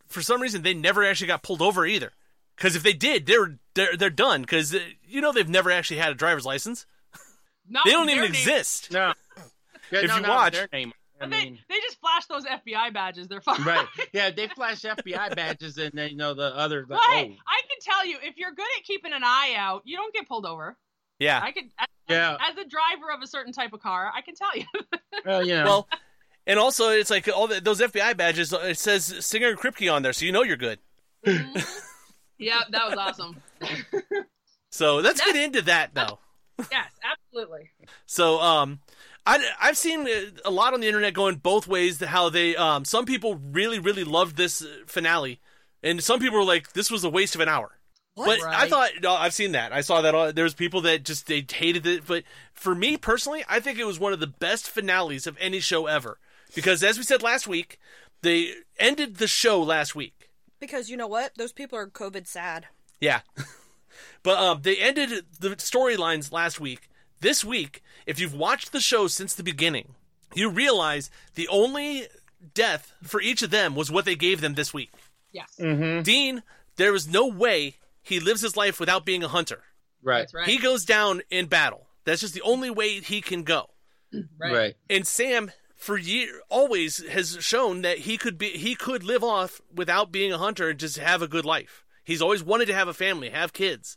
for 0.07 0.23
some 0.23 0.41
reason 0.41 0.62
they 0.62 0.73
never 0.73 1.05
actually 1.05 1.27
got 1.27 1.43
pulled 1.43 1.61
over 1.61 1.85
either. 1.85 2.12
Because 2.57 2.77
if 2.77 2.83
they 2.83 2.95
did, 2.95 3.27
they're 3.27 3.59
they're 3.75 3.95
they're 3.95 4.09
done. 4.09 4.41
Because 4.41 4.75
uh, 4.75 4.79
you 5.07 5.21
know 5.21 5.33
they've 5.33 5.47
never 5.47 5.71
actually 5.71 5.99
had 5.99 6.11
a 6.11 6.15
driver's 6.15 6.47
license. 6.47 6.87
Not 7.69 7.85
They 7.85 7.91
don't 7.93 8.09
even 8.09 8.23
name. 8.23 8.31
exist. 8.31 8.91
No. 8.91 9.12
Yeah, 9.93 10.01
If 10.01 10.09
no, 10.09 10.17
you 10.17 10.23
watch- 10.27 10.55
their 10.55 10.69
name. 10.73 10.95
I 11.21 11.27
But 11.27 11.29
mean, 11.31 11.59
they, 11.69 11.75
they 11.77 11.81
just 11.81 12.01
flash 12.01 12.27
those 12.27 12.45
FBI 12.45 12.93
badges. 12.93 13.29
They're 13.29 13.41
fine. 13.41 13.62
right? 13.65 13.87
Yeah, 14.12 14.31
they 14.31 14.49
flash 14.49 14.83
FBI 14.83 15.35
badges, 15.37 15.79
and 15.79 15.93
then 15.95 16.11
you 16.11 16.17
know 16.17 16.35
the 16.35 16.55
other. 16.57 16.83
The, 16.89 16.95
Well, 16.95 17.01
hey, 17.11 17.37
oh, 17.39 17.43
I 17.47 17.61
can 17.69 17.79
tell 17.81 18.05
you, 18.07 18.17
if 18.23 18.37
you're 18.37 18.53
good 18.53 18.67
at 18.79 18.85
keeping 18.85 19.12
an 19.12 19.23
eye 19.25 19.55
out, 19.57 19.83
you 19.85 19.97
don't 19.97 20.12
get 20.12 20.27
pulled 20.29 20.45
over. 20.47 20.77
Yeah. 21.21 21.41
I 21.43 21.53
could, 21.53 21.65
as, 21.79 21.87
Yeah. 22.09 22.37
as 22.41 22.57
a 22.57 22.69
driver 22.69 23.12
of 23.15 23.23
a 23.23 23.27
certain 23.27 23.53
type 23.53 23.73
of 23.73 23.81
car, 23.81 24.11
I 24.15 24.21
can 24.23 24.35
tell 24.35 24.57
you. 24.57 24.65
well, 25.25 25.47
you 25.47 25.55
know. 25.55 25.65
Well, 25.65 25.89
and 26.47 26.59
also 26.59 26.91
it's 26.91 27.11
like 27.11 27.29
all 27.29 27.47
the, 27.47 27.61
those 27.61 27.81
FBI 27.81 28.17
badges. 28.17 28.53
uh, 28.53 28.59
It 28.59 28.79
says 28.79 29.25
Singer 29.25 29.55
Kripke 29.57 29.93
on 29.93 30.03
there, 30.03 30.12
so 30.12 30.25
you 30.27 30.33
know 30.33 30.43
you're 30.43 30.57
good. 30.57 30.79
yeah, 31.25 32.61
that 32.71 32.89
was 32.91 32.99
awesome. 32.99 33.41
So 34.71 34.97
let's 34.97 35.25
get 35.25 35.37
into 35.37 35.62
that 35.62 35.95
though. 35.95 36.19
yes, 36.71 36.91
absolutely. 37.05 37.71
So 38.07 38.41
um, 38.41 38.81
I 39.27 39.43
I've 39.61 39.79
seen 39.79 40.07
uh, 40.07 40.31
a 40.45 40.51
lot 40.51 40.75
on 40.75 40.81
the 40.81 40.87
internet 40.87 41.14
going 41.14 41.37
both 41.37 41.66
ways. 41.66 42.03
How 42.03 42.29
they 42.29 42.57
um 42.57 42.85
some 42.85 43.05
people 43.07 43.37
really 43.37 43.79
really 43.79 44.05
loved 44.05 44.37
this 44.37 44.66
finale, 44.87 45.41
and 45.83 46.03
some 46.03 46.20
people 46.20 46.39
were 46.39 46.45
like 46.45 46.72
this 46.72 46.91
was 46.91 47.05
a 47.05 47.11
waste 47.11 47.35
of 47.35 47.41
an 47.41 47.49
hour. 47.49 47.79
But 48.16 48.39
I 48.45 48.68
thought 48.68 48.91
no, 49.03 49.14
I've 49.14 49.35
seen 49.35 49.53
that. 49.53 49.72
I 49.72 49.81
saw 49.81 50.01
that. 50.03 50.14
all- 50.14 50.33
There 50.33 50.45
was 50.45 50.55
people 50.55 50.81
that 50.83 51.05
just 51.05 51.27
they 51.27 51.45
hated 51.51 51.85
it. 51.87 52.07
But 52.07 52.22
for 52.53 52.75
me 52.75 52.97
personally, 52.97 53.45
I 53.49 53.59
think 53.61 53.79
it 53.79 53.87
was 53.87 53.99
one 53.99 54.12
of 54.12 54.20
the 54.20 54.27
best 54.29 54.68
finales 54.70 55.27
of 55.27 55.37
any 55.41 55.59
show 55.61 55.87
ever. 55.87 56.18
Because 56.55 56.85
as 56.85 56.97
we 56.97 57.03
said 57.03 57.22
last 57.22 57.49
week, 57.49 57.79
they 58.22 58.53
ended 58.79 59.16
the 59.16 59.27
show 59.27 59.61
last 59.61 59.97
week. 59.97 60.31
Because 60.61 60.89
you 60.89 60.97
know 60.97 61.09
what? 61.09 61.33
Those 61.37 61.53
people 61.53 61.77
are 61.77 61.89
COVID 61.89 62.29
sad. 62.29 62.66
Yeah. 63.01 63.22
but 64.22 64.39
um, 64.39 64.61
they 64.62 64.77
ended 64.77 65.25
the 65.41 65.51
storylines 65.57 66.31
last 66.31 66.61
week. 66.61 66.89
This 67.25 67.43
week, 67.43 67.83
if 68.05 68.20
you've 68.20 68.35
watched 68.35 68.70
the 68.70 68.81
show 68.81 69.07
since 69.07 69.35
the 69.35 69.43
beginning, 69.43 69.95
you 70.35 70.51
realize 70.51 71.11
the 71.37 71.49
only 71.49 72.07
death 72.53 72.93
for 73.03 73.18
each 73.18 73.41
of 73.41 73.49
them 73.49 73.75
was 73.75 73.91
what 73.91 74.05
they 74.05 74.14
gave 74.14 74.43
them 74.43 74.53
this 74.53 74.75
week. 74.75 74.91
Yes, 75.33 75.51
mm-hmm. 75.59 76.03
Dean, 76.03 76.43
there 76.77 76.95
is 76.95 77.09
no 77.09 77.27
way 77.27 77.77
he 78.03 78.20
lives 78.20 78.43
his 78.43 78.59
life 78.59 78.79
without 78.79 79.07
being 79.07 79.25
a 79.25 79.29
hunter. 79.29 79.62
right, 80.03 80.18
that's 80.18 80.35
right. 80.35 80.47
He 80.47 80.59
goes 80.59 80.85
down 80.85 81.22
in 81.31 81.47
battle. 81.47 81.87
That's 82.05 82.20
just 82.20 82.35
the 82.35 82.43
only 82.43 82.68
way 82.68 83.01
he 83.01 83.22
can 83.22 83.43
go. 83.43 83.70
Mm-hmm. 84.12 84.27
right. 84.39 84.53
right. 84.53 84.75
And 84.91 85.07
Sam, 85.07 85.51
for 85.75 85.97
year, 85.97 86.43
always 86.51 87.03
has 87.09 87.39
shown 87.41 87.81
that 87.81 88.01
he 88.01 88.18
could 88.18 88.37
be 88.37 88.51
he 88.51 88.75
could 88.75 89.03
live 89.03 89.25
off 89.25 89.62
without 89.75 90.12
being 90.12 90.31
a 90.31 90.37
hunter 90.37 90.68
and 90.68 90.79
just 90.79 90.99
have 90.99 91.22
a 91.22 91.27
good 91.27 91.47
life. 91.47 91.87
He's 92.05 92.20
always 92.20 92.45
wanted 92.45 92.66
to 92.66 92.75
have 92.75 92.89
a 92.89 92.93
family, 92.93 93.31
have 93.31 93.55
kids. 93.55 93.97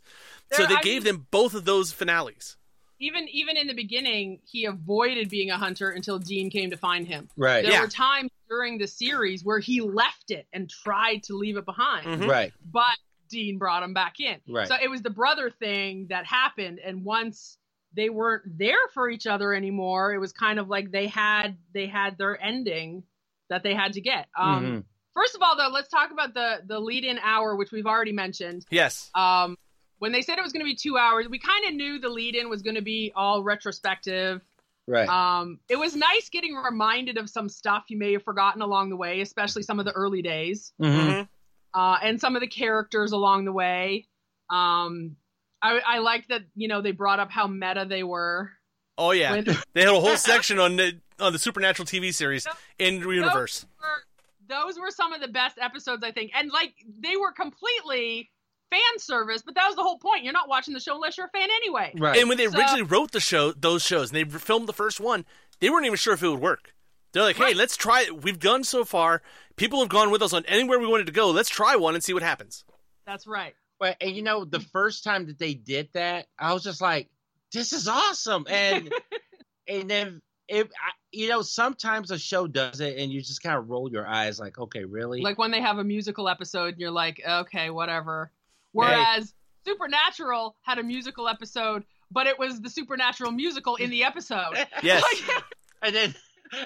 so 0.50 0.64
they 0.64 0.76
I 0.76 0.80
gave 0.80 1.04
mean- 1.04 1.16
them 1.16 1.26
both 1.30 1.52
of 1.52 1.66
those 1.66 1.92
finales. 1.92 2.56
Even 3.00 3.28
even 3.28 3.56
in 3.56 3.66
the 3.68 3.74
beginning, 3.74 4.40
he 4.44 4.64
avoided 4.64 5.28
being 5.28 5.50
a 5.50 5.56
hunter 5.56 5.90
until 5.90 6.18
Dean 6.18 6.50
came 6.50 6.70
to 6.70 6.76
find 6.76 7.06
him. 7.06 7.28
Right. 7.36 7.62
There 7.62 7.72
Yeah. 7.72 7.80
were 7.82 7.88
times 7.88 8.30
during 8.48 8.78
the 8.78 8.86
series 8.88 9.44
where 9.44 9.58
he 9.60 9.80
left 9.80 10.30
it 10.30 10.46
and 10.52 10.68
tried 10.68 11.22
to 11.24 11.34
leave 11.34 11.56
it 11.56 11.64
behind, 11.64 12.06
Mhm. 12.06 12.28
Right. 12.28 12.52
but 12.72 12.96
Dean 13.28 13.58
brought 13.58 13.82
him 13.82 13.92
back 13.94 14.20
in. 14.20 14.40
Right. 14.48 14.66
So 14.66 14.74
it 14.82 14.88
was 14.88 15.02
the 15.02 15.10
brother 15.10 15.50
thing 15.50 16.06
that 16.08 16.24
happened, 16.26 16.78
and 16.80 17.04
once 17.04 17.58
they 17.94 18.10
weren't 18.10 18.58
there 18.58 18.88
for 18.94 19.08
each 19.08 19.26
other 19.26 19.54
anymore, 19.54 20.12
it 20.14 20.18
was 20.18 20.32
kind 20.32 20.58
of 20.58 20.68
like 20.68 20.90
they 20.90 21.06
had 21.06 21.56
they 21.72 21.86
had 21.86 22.18
their 22.18 22.42
ending 22.42 23.04
that 23.48 23.62
they 23.62 23.74
had 23.74 23.92
to 23.94 24.00
get. 24.00 24.28
Um, 24.36 24.64
Mhm. 24.64 24.84
First 25.14 25.34
of 25.34 25.42
all, 25.42 25.56
though, 25.56 25.68
let's 25.68 25.88
talk 25.88 26.10
about 26.10 26.32
the 26.34 26.62
the 26.66 26.78
lead 26.80 27.04
in 27.04 27.18
hour, 27.18 27.54
which 27.56 27.70
we've 27.72 27.86
already 27.86 28.12
mentioned. 28.12 28.64
Yes. 28.70 29.10
Um, 29.14 29.56
when 29.98 30.12
they 30.12 30.22
said 30.22 30.38
it 30.38 30.42
was 30.42 30.52
going 30.52 30.64
to 30.64 30.70
be 30.70 30.74
two 30.76 30.96
hours, 30.96 31.28
we 31.28 31.38
kind 31.38 31.66
of 31.66 31.74
knew 31.74 31.98
the 31.98 32.08
lead 32.08 32.34
in 32.34 32.48
was 32.48 32.62
going 32.62 32.76
to 32.76 32.82
be 32.82 33.12
all 33.16 33.42
retrospective. 33.42 34.40
Right. 34.86 35.08
Um, 35.08 35.58
it 35.68 35.76
was 35.78 35.94
nice 35.94 36.28
getting 36.30 36.54
reminded 36.54 37.18
of 37.18 37.28
some 37.28 37.48
stuff 37.48 37.84
you 37.88 37.98
may 37.98 38.12
have 38.12 38.22
forgotten 38.22 38.62
along 38.62 38.88
the 38.90 38.96
way, 38.96 39.20
especially 39.20 39.62
some 39.62 39.78
of 39.78 39.84
the 39.84 39.92
early 39.92 40.22
days 40.22 40.72
Mhm. 40.80 40.96
Mhm. 40.96 41.28
uh, 41.74 41.98
and 42.02 42.18
some 42.20 42.36
of 42.36 42.40
the 42.40 42.46
characters 42.46 43.12
along 43.12 43.44
the 43.44 43.52
way. 43.52 44.06
Um, 44.48 45.16
I, 45.60 45.80
I 45.86 45.98
like 45.98 46.28
that 46.28 46.42
you 46.54 46.68
know 46.68 46.80
they 46.80 46.92
brought 46.92 47.20
up 47.20 47.30
how 47.30 47.46
meta 47.46 47.84
they 47.88 48.02
were. 48.02 48.50
Oh 48.96 49.10
yeah. 49.10 49.32
When- 49.32 49.44
they 49.74 49.80
had 49.82 49.90
a 49.94 50.00
whole 50.00 50.16
section 50.16 50.58
on 50.58 50.76
the 50.76 50.98
on 51.20 51.32
the 51.32 51.38
supernatural 51.38 51.84
TV 51.84 52.14
series 52.14 52.46
in 52.78 53.00
the 53.00 53.10
universe. 53.10 53.66
were- 53.80 54.04
those 54.48 54.78
were 54.78 54.90
some 54.90 55.12
of 55.12 55.20
the 55.20 55.28
best 55.28 55.58
episodes 55.60 56.02
I 56.02 56.12
think, 56.12 56.30
and 56.34 56.50
like 56.50 56.72
they 57.00 57.16
were 57.16 57.32
completely 57.32 58.30
fan 58.70 58.98
service, 58.98 59.42
but 59.42 59.54
that 59.54 59.66
was 59.66 59.76
the 59.76 59.82
whole 59.82 59.98
point. 59.98 60.24
You're 60.24 60.32
not 60.32 60.48
watching 60.48 60.74
the 60.74 60.80
show 60.80 60.94
unless 60.94 61.16
you're 61.16 61.26
a 61.26 61.30
fan 61.30 61.48
anyway. 61.50 61.92
Right. 61.96 62.18
And 62.18 62.28
when 62.28 62.38
they 62.38 62.46
So- 62.48 62.58
originally 62.58 62.82
wrote 62.82 63.12
the 63.12 63.20
show, 63.20 63.52
those 63.52 63.82
shows, 63.84 64.12
and 64.12 64.16
they 64.32 64.38
filmed 64.38 64.68
the 64.68 64.72
first 64.72 65.00
one, 65.00 65.24
they 65.60 65.70
weren't 65.70 65.86
even 65.86 65.96
sure 65.96 66.14
if 66.14 66.22
it 66.22 66.28
would 66.28 66.40
work. 66.40 66.74
They're 67.12 67.22
like, 67.22 67.36
"Hey, 67.36 67.44
Right. 67.44 67.56
let's 67.56 67.76
try 67.76 68.02
it. 68.02 68.22
We've 68.22 68.38
gone 68.38 68.64
so 68.64 68.84
far. 68.84 69.22
People 69.56 69.80
have 69.80 69.88
gone 69.88 70.10
with 70.10 70.22
us 70.22 70.32
on 70.32 70.44
anywhere 70.46 70.78
we 70.78 70.86
wanted 70.86 71.06
to 71.06 71.12
go. 71.12 71.30
Let's 71.30 71.48
try 71.48 71.74
one 71.76 71.94
and 71.94 72.04
see 72.04 72.12
what 72.12 72.22
happens." 72.22 72.64
That's 73.06 73.26
right. 73.26 73.54
Well, 73.80 73.94
and 74.00 74.14
you 74.14 74.22
know, 74.22 74.44
the 74.44 74.60
first 74.60 75.04
time 75.04 75.26
that 75.26 75.38
they 75.38 75.54
did 75.54 75.88
that, 75.94 76.26
I 76.38 76.52
was 76.52 76.62
just 76.62 76.80
like, 76.82 77.08
"This 77.52 77.72
is 77.72 77.88
awesome!" 77.88 78.46
And 78.50 78.92
and 79.68 79.90
then 79.90 80.20
it, 80.48 80.66
I, 80.66 80.90
you 81.12 81.28
know, 81.28 81.40
sometimes 81.42 82.10
a 82.10 82.18
show 82.18 82.46
does 82.46 82.80
it, 82.80 82.98
and 82.98 83.10
you 83.12 83.20
just 83.20 83.42
kind 83.42 83.56
of 83.56 83.68
roll 83.70 83.90
your 83.90 84.06
eyes, 84.06 84.38
like, 84.38 84.58
"Okay, 84.58 84.84
really?" 84.84 85.20
Like 85.22 85.38
when 85.38 85.50
they 85.50 85.60
have 85.62 85.78
a 85.78 85.84
musical 85.84 86.28
episode, 86.28 86.74
and 86.74 86.78
you're 86.80 86.90
like, 86.90 87.20
okay, 87.26 87.70
whatever. 87.70 88.30
Whereas 88.72 89.32
Supernatural 89.66 90.56
had 90.62 90.78
a 90.78 90.82
musical 90.82 91.28
episode, 91.28 91.84
but 92.10 92.26
it 92.26 92.38
was 92.38 92.60
the 92.60 92.70
Supernatural 92.70 93.32
musical 93.32 93.76
in 93.76 93.90
the 93.90 94.04
episode. 94.04 94.54
Yes. 94.82 95.02
Like, 95.02 95.42
and 95.82 95.94
then 95.94 96.14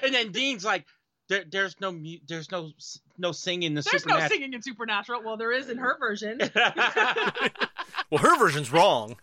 and 0.03 0.13
then 0.13 0.31
Dean's 0.31 0.63
like, 0.65 0.85
there, 1.29 1.43
"There's 1.49 1.75
no, 1.81 1.91
mu- 1.91 2.17
there's 2.27 2.49
no, 2.51 2.71
no 3.17 3.31
singing 3.31 3.63
in 3.67 3.73
the 3.75 3.81
there's 3.81 4.05
no 4.05 4.13
supernatural." 4.15 4.29
singing 4.29 4.53
in 4.53 4.61
Supernatural. 4.61 5.21
Well, 5.23 5.37
there 5.37 5.51
is 5.51 5.69
in 5.69 5.77
her 5.77 5.97
version. 5.99 6.39
Well, 8.11 8.21
her 8.21 8.37
version's 8.37 8.71
wrong. 8.71 9.09
And 9.09 9.17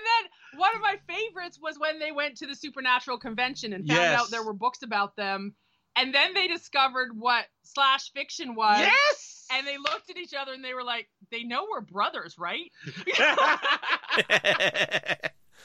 then 0.00 0.58
one 0.60 0.74
of 0.74 0.80
my 0.80 0.96
favorites 1.06 1.58
was 1.60 1.78
when 1.78 1.98
they 1.98 2.10
went 2.12 2.38
to 2.38 2.46
the 2.46 2.54
Supernatural 2.54 3.18
convention 3.18 3.72
and 3.74 3.86
found 3.86 4.00
Yes. 4.00 4.20
out 4.20 4.30
there 4.30 4.42
were 4.42 4.54
books 4.54 4.82
about 4.82 5.14
them. 5.16 5.54
And 5.96 6.14
then 6.14 6.32
they 6.32 6.48
discovered 6.48 7.10
what 7.18 7.44
slash 7.64 8.10
fiction 8.12 8.54
was. 8.54 8.78
yes. 8.78 9.46
And 9.52 9.66
they 9.66 9.76
looked 9.76 10.08
at 10.10 10.16
each 10.16 10.32
other 10.32 10.52
and 10.54 10.64
they 10.64 10.72
were 10.74 10.82
like, 10.84 11.08
they 11.34 11.42
know 11.42 11.66
we're 11.70 11.80
brothers, 11.80 12.36
right? 12.38 12.70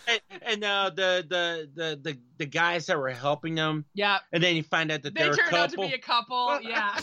and 0.07 0.22
and 0.41 0.63
uh, 0.63 0.89
the, 0.95 1.26
the 1.30 1.70
the 1.76 1.99
the 2.01 2.17
the 2.38 2.45
guys 2.45 2.88
that 2.88 2.97
were 2.97 3.11
helping 3.11 3.55
them, 3.55 3.86
yeah. 3.93 4.20
and 4.34 4.43
then 4.43 4.55
you 4.55 4.63
find 4.63 4.91
out 4.91 5.03
that 5.03 5.13
They 5.13 5.22
they're 5.22 5.34
a 5.34 5.36
turned 5.36 5.53
out 5.53 5.70
to 5.72 5.78
be 5.78 5.93
a 5.93 5.99
couple. 5.99 6.59
Yeah. 6.70 6.97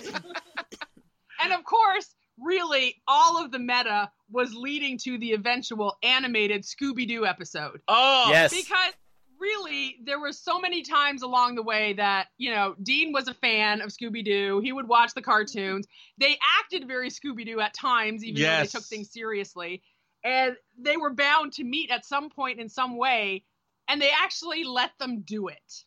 and 1.43 1.53
of 1.53 1.65
course, 1.65 2.15
really, 2.39 2.97
all 3.07 3.43
of 3.43 3.53
the 3.53 3.59
meta 3.59 4.11
was 4.31 4.55
leading 4.55 4.99
to 4.99 5.19
the 5.19 5.33
eventual 5.33 5.97
animated 6.03 6.63
Scooby 6.63 7.07
Doo 7.07 7.25
episode. 7.25 7.81
oh, 7.89 8.27
yes. 8.31 8.55
Because 8.55 8.93
really, 9.41 9.97
there 10.05 10.21
were 10.21 10.33
so 10.33 10.61
many 10.61 10.83
times 10.83 11.23
along 11.23 11.55
the 11.55 11.63
way 11.63 11.95
that, 11.95 12.29
you 12.39 12.51
know, 12.51 12.75
Dean 12.83 13.13
was 13.13 13.29
a 13.29 13.35
fan 13.35 13.81
of 13.81 13.91
Scooby 13.91 14.25
Doo. 14.25 14.61
He 14.63 14.73
would 14.73 14.89
watch 14.89 15.15
the 15.15 15.23
cartoons. 15.23 15.87
They 16.19 16.39
acted 16.61 16.89
very 16.89 17.11
Scooby 17.11 17.47
Doo 17.47 17.61
at 17.61 17.75
times, 17.75 18.25
even 18.25 18.43
though 18.43 18.63
they 18.63 18.67
took 18.67 18.85
things 18.85 19.11
seriously. 19.11 19.83
And 20.25 20.57
they 20.79 20.97
were 20.97 21.13
bound 21.13 21.53
to 21.55 21.65
meet 21.65 21.91
at 21.91 22.05
some 22.05 22.31
point 22.31 22.61
in 22.61 22.69
some 22.69 22.97
way. 22.97 23.45
And 23.89 24.03
they 24.03 24.11
actually 24.11 24.65
let 24.65 24.91
them 24.99 25.21
do 25.21 25.49
it. 25.49 25.85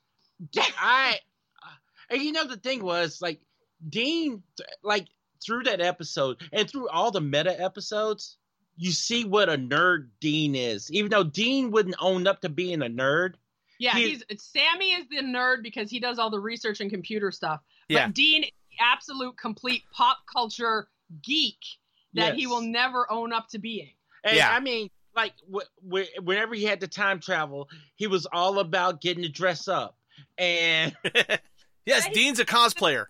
I, 0.80 1.20
uh, 1.62 2.14
and 2.14 2.22
you 2.22 2.32
know 2.32 2.48
the 2.48 2.56
thing 2.58 2.84
was 2.84 3.22
like 3.22 3.42
Dean, 3.88 4.44
like 4.84 5.08
through 5.46 5.64
that 5.64 5.82
episode 5.82 6.38
and 6.54 6.70
through 6.70 6.90
all 6.90 7.12
the 7.12 7.22
meta 7.22 7.62
episodes, 7.62 8.38
you 8.82 8.92
see 8.92 9.26
what 9.26 9.50
a 9.50 9.58
nerd 9.58 10.08
Dean 10.22 10.56
is. 10.56 10.90
Even 10.92 11.12
though 11.12 11.24
Dean 11.24 11.70
wouldn't 11.70 11.96
own 12.00 12.26
up 12.28 12.40
to 12.42 12.50
being 12.50 12.82
a 12.82 12.86
nerd. 12.86 13.34
Yeah, 13.78 13.94
He- 13.96 14.10
he's 14.10 14.24
Sammy 14.42 14.94
is 14.94 15.06
the 15.10 15.18
nerd 15.22 15.62
because 15.64 15.92
he 15.92 16.00
does 16.00 16.18
all 16.18 16.30
the 16.30 16.40
research 16.40 16.80
and 16.80 16.90
computer 16.90 17.30
stuff. 17.32 17.60
But 17.90 17.94
Yeah. 17.94 18.08
Dean 18.14 18.44
is 18.44 18.52
the 18.72 18.84
absolute 18.84 19.38
complete 19.38 19.84
pop 19.92 20.20
culture 20.32 20.88
geek 21.22 21.58
that 22.14 22.36
he 22.36 22.48
will 22.48 22.62
never 22.62 23.10
own 23.12 23.34
up 23.34 23.50
to 23.50 23.60
being. 23.60 23.92
And 24.24 24.36
Yeah. 24.38 24.52
I 24.52 24.60
mean, 24.62 24.90
like 25.16 25.34
wh- 25.54 25.66
wh- 25.88 26.24
whenever 26.24 26.56
he 26.56 26.64
had 26.64 26.80
the 26.80 26.88
time 26.88 27.20
travel, 27.20 27.70
he 27.96 28.08
was 28.08 28.26
all 28.32 28.60
about 28.60 29.02
getting 29.02 29.24
to 29.24 29.30
dress 29.30 29.68
up. 29.68 29.98
And 30.38 30.96
yes, 31.86 32.06
Right. 32.06 32.14
Dean's 32.14 32.40
a 32.40 32.46
cosplayer. 32.46 33.08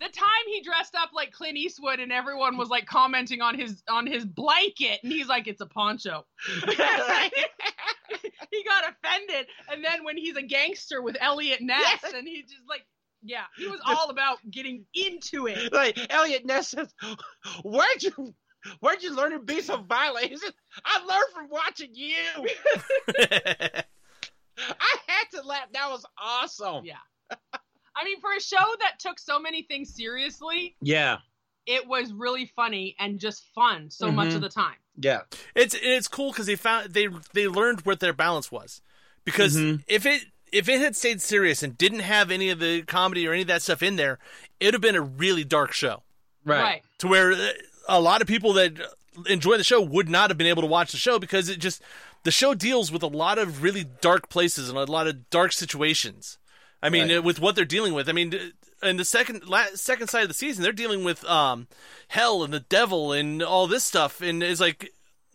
The 0.00 0.08
time 0.08 0.44
he 0.46 0.62
dressed 0.62 0.94
up 0.94 1.10
like 1.12 1.32
Clint 1.32 1.56
Eastwood 1.56 1.98
and 1.98 2.12
everyone 2.12 2.56
was 2.56 2.68
like 2.68 2.86
commenting 2.86 3.40
on 3.40 3.58
his 3.58 3.82
on 3.88 4.06
his 4.06 4.24
blanket 4.24 5.00
and 5.02 5.12
he's 5.12 5.26
like 5.26 5.48
it's 5.48 5.60
a 5.60 5.66
poncho. 5.66 6.24
he 6.66 6.76
got 6.76 7.32
offended 8.84 9.46
and 9.70 9.84
then 9.84 10.04
when 10.04 10.16
he's 10.16 10.36
a 10.36 10.42
gangster 10.42 11.02
with 11.02 11.16
Eliot 11.20 11.60
Ness 11.60 12.04
and 12.14 12.28
he's 12.28 12.44
just 12.44 12.68
like 12.68 12.86
yeah, 13.22 13.44
he 13.56 13.66
was 13.66 13.80
all 13.84 14.10
about 14.10 14.38
getting 14.50 14.84
into 14.94 15.46
it. 15.46 15.72
like 15.72 15.98
Eliot 16.10 16.46
Ness 16.46 16.68
says, 16.68 16.92
"Where'd 17.64 18.02
you, 18.02 18.34
where'd 18.80 19.02
you 19.02 19.14
learn 19.14 19.32
to 19.32 19.40
be 19.40 19.60
so 19.60 19.78
violent?" 19.78 20.26
He 20.26 20.36
said, 20.36 20.54
"I 20.84 21.04
learned 21.04 21.32
from 21.34 21.48
watching 21.50 21.90
you." 21.94 22.14
I 24.58 24.96
had 25.06 25.24
to 25.32 25.42
laugh. 25.42 25.66
That 25.72 25.90
was 25.90 26.04
awesome. 26.16 26.84
Yeah. 26.84 26.96
I 28.00 28.04
mean, 28.04 28.20
for 28.20 28.30
a 28.36 28.40
show 28.40 28.56
that 28.80 28.98
took 28.98 29.18
so 29.18 29.40
many 29.40 29.62
things 29.62 29.94
seriously, 29.94 30.76
Yeah, 30.80 31.18
it 31.66 31.86
was 31.86 32.12
really 32.12 32.46
funny 32.54 32.94
and 32.98 33.18
just 33.18 33.44
fun 33.54 33.90
so 33.90 34.10
much 34.12 34.28
Mhm. 34.28 34.36
of 34.36 34.40
the 34.42 34.48
time. 34.48 34.76
yeah, 35.00 35.22
it's 35.54 35.74
it's 35.80 36.08
cool 36.08 36.30
because 36.30 36.46
they 36.46 36.56
found 36.56 36.92
they 36.94 37.08
they 37.32 37.48
learned 37.48 37.80
what 37.86 38.00
their 38.00 38.12
balance 38.12 38.50
was. 38.52 38.80
Because 39.24 39.56
Mhm. 39.56 39.82
if 39.88 40.06
it 40.06 40.22
if 40.50 40.68
it 40.68 40.80
had 40.80 40.96
stayed 40.96 41.20
serious 41.20 41.62
and 41.62 41.76
didn't 41.76 41.98
have 42.00 42.30
any 42.30 42.48
of 42.48 42.58
the 42.58 42.80
comedy 42.82 43.26
or 43.28 43.32
any 43.32 43.42
of 43.42 43.48
that 43.48 43.60
stuff 43.62 43.82
in 43.82 43.96
there, 43.96 44.18
it 44.60 44.66
would 44.66 44.74
have 44.74 44.80
been 44.80 44.94
a 44.96 45.02
really 45.02 45.44
dark 45.44 45.72
show. 45.72 46.02
right. 46.44 46.82
to 46.98 47.06
where 47.06 47.32
uh, 47.32 47.52
a 47.88 48.00
lot 48.00 48.22
of 48.22 48.26
people 48.28 48.54
that 48.54 48.72
enjoy 49.26 49.58
the 49.58 49.64
show 49.64 49.82
would 49.82 50.08
not 50.08 50.30
have 50.30 50.38
been 50.38 50.46
able 50.46 50.62
to 50.62 50.66
watch 50.68 50.92
the 50.92 50.96
show 50.96 51.18
because 51.18 51.50
it 51.50 51.58
just 51.58 51.82
the 52.22 52.30
show 52.30 52.54
deals 52.54 52.90
with 52.90 53.02
a 53.02 53.06
lot 53.06 53.36
of 53.38 53.62
really 53.62 53.84
dark 54.00 54.30
places 54.30 54.70
and 54.70 54.78
a 54.78 54.84
lot 54.84 55.06
of 55.06 55.28
dark 55.28 55.52
situations. 55.52 56.38
I 56.82 56.90
mean, 56.90 57.08
Right. 57.08 57.16
uh, 57.18 57.22
with 57.22 57.40
what 57.40 57.56
they're 57.56 57.64
dealing 57.64 57.92
with. 57.94 58.08
I 58.08 58.12
mean, 58.12 58.34
uh, 58.34 58.86
in 58.86 58.96
the 58.96 59.04
second 59.04 59.48
la- 59.48 59.74
second 59.74 60.08
side 60.08 60.22
of 60.22 60.28
the 60.28 60.34
season, 60.34 60.62
they're 60.62 60.72
dealing 60.72 61.02
with 61.04 61.24
um, 61.24 61.66
hell 62.08 62.44
and 62.44 62.52
the 62.52 62.60
devil 62.60 63.12
and 63.12 63.42
all 63.42 63.66
this 63.66 63.84
stuff, 63.84 64.20
and 64.20 64.42
it's 64.42 64.60
like 64.60 64.92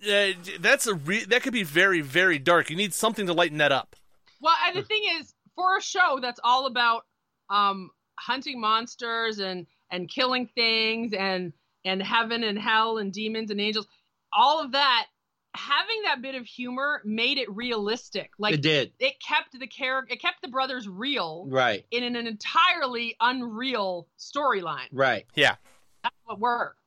uh, 0.10 0.28
that's 0.60 0.88
a 0.88 0.96
re- 0.96 1.26
that 1.26 1.44
could 1.44 1.54
be 1.54 1.64
very 1.64 2.02
very 2.02 2.40
dark. 2.40 2.70
You 2.70 2.76
need 2.78 2.94
something 2.94 3.28
to 3.28 3.34
lighten 3.34 3.58
that 3.58 3.72
up. 3.72 3.96
Well, 4.42 4.56
and 4.66 4.76
the 4.78 4.84
thing 4.84 5.04
is, 5.20 5.34
for 5.56 5.78
a 5.78 5.82
show 5.82 6.20
that's 6.22 6.40
all 6.44 6.66
about 6.66 7.06
um, 7.50 7.90
hunting 8.18 8.62
monsters 8.62 9.40
and 9.40 9.68
and 9.92 10.10
killing 10.10 10.48
things 10.56 11.14
and 11.14 11.52
and 11.86 12.02
heaven 12.02 12.44
and 12.44 12.58
hell 12.58 12.98
and 12.98 13.12
demons 13.12 13.52
and 13.52 13.60
angels, 13.60 13.88
all 14.32 14.64
of 14.64 14.72
that, 14.72 15.08
having 15.56 16.02
that 16.06 16.22
bit 16.22 16.36
of 16.36 16.46
humor 16.46 17.02
made 17.06 17.38
it 17.38 17.54
realistic. 17.54 18.32
Like 18.38 18.56
it 18.56 18.62
did. 18.62 18.92
it 19.00 19.16
kept 19.20 19.58
the 19.58 19.68
character, 19.68 20.14
it 20.14 20.22
kept 20.22 20.42
the 20.42 20.48
brothers 20.48 20.88
real 20.88 21.46
Right, 21.48 21.86
in 21.92 22.04
an 22.04 22.16
entirely 22.28 23.16
unreal 23.20 24.08
storyline. 24.20 24.88
right. 24.92 25.26
Yeah, 25.36 25.56
That's 26.04 26.16
what 26.26 26.40
worked. 26.40 26.80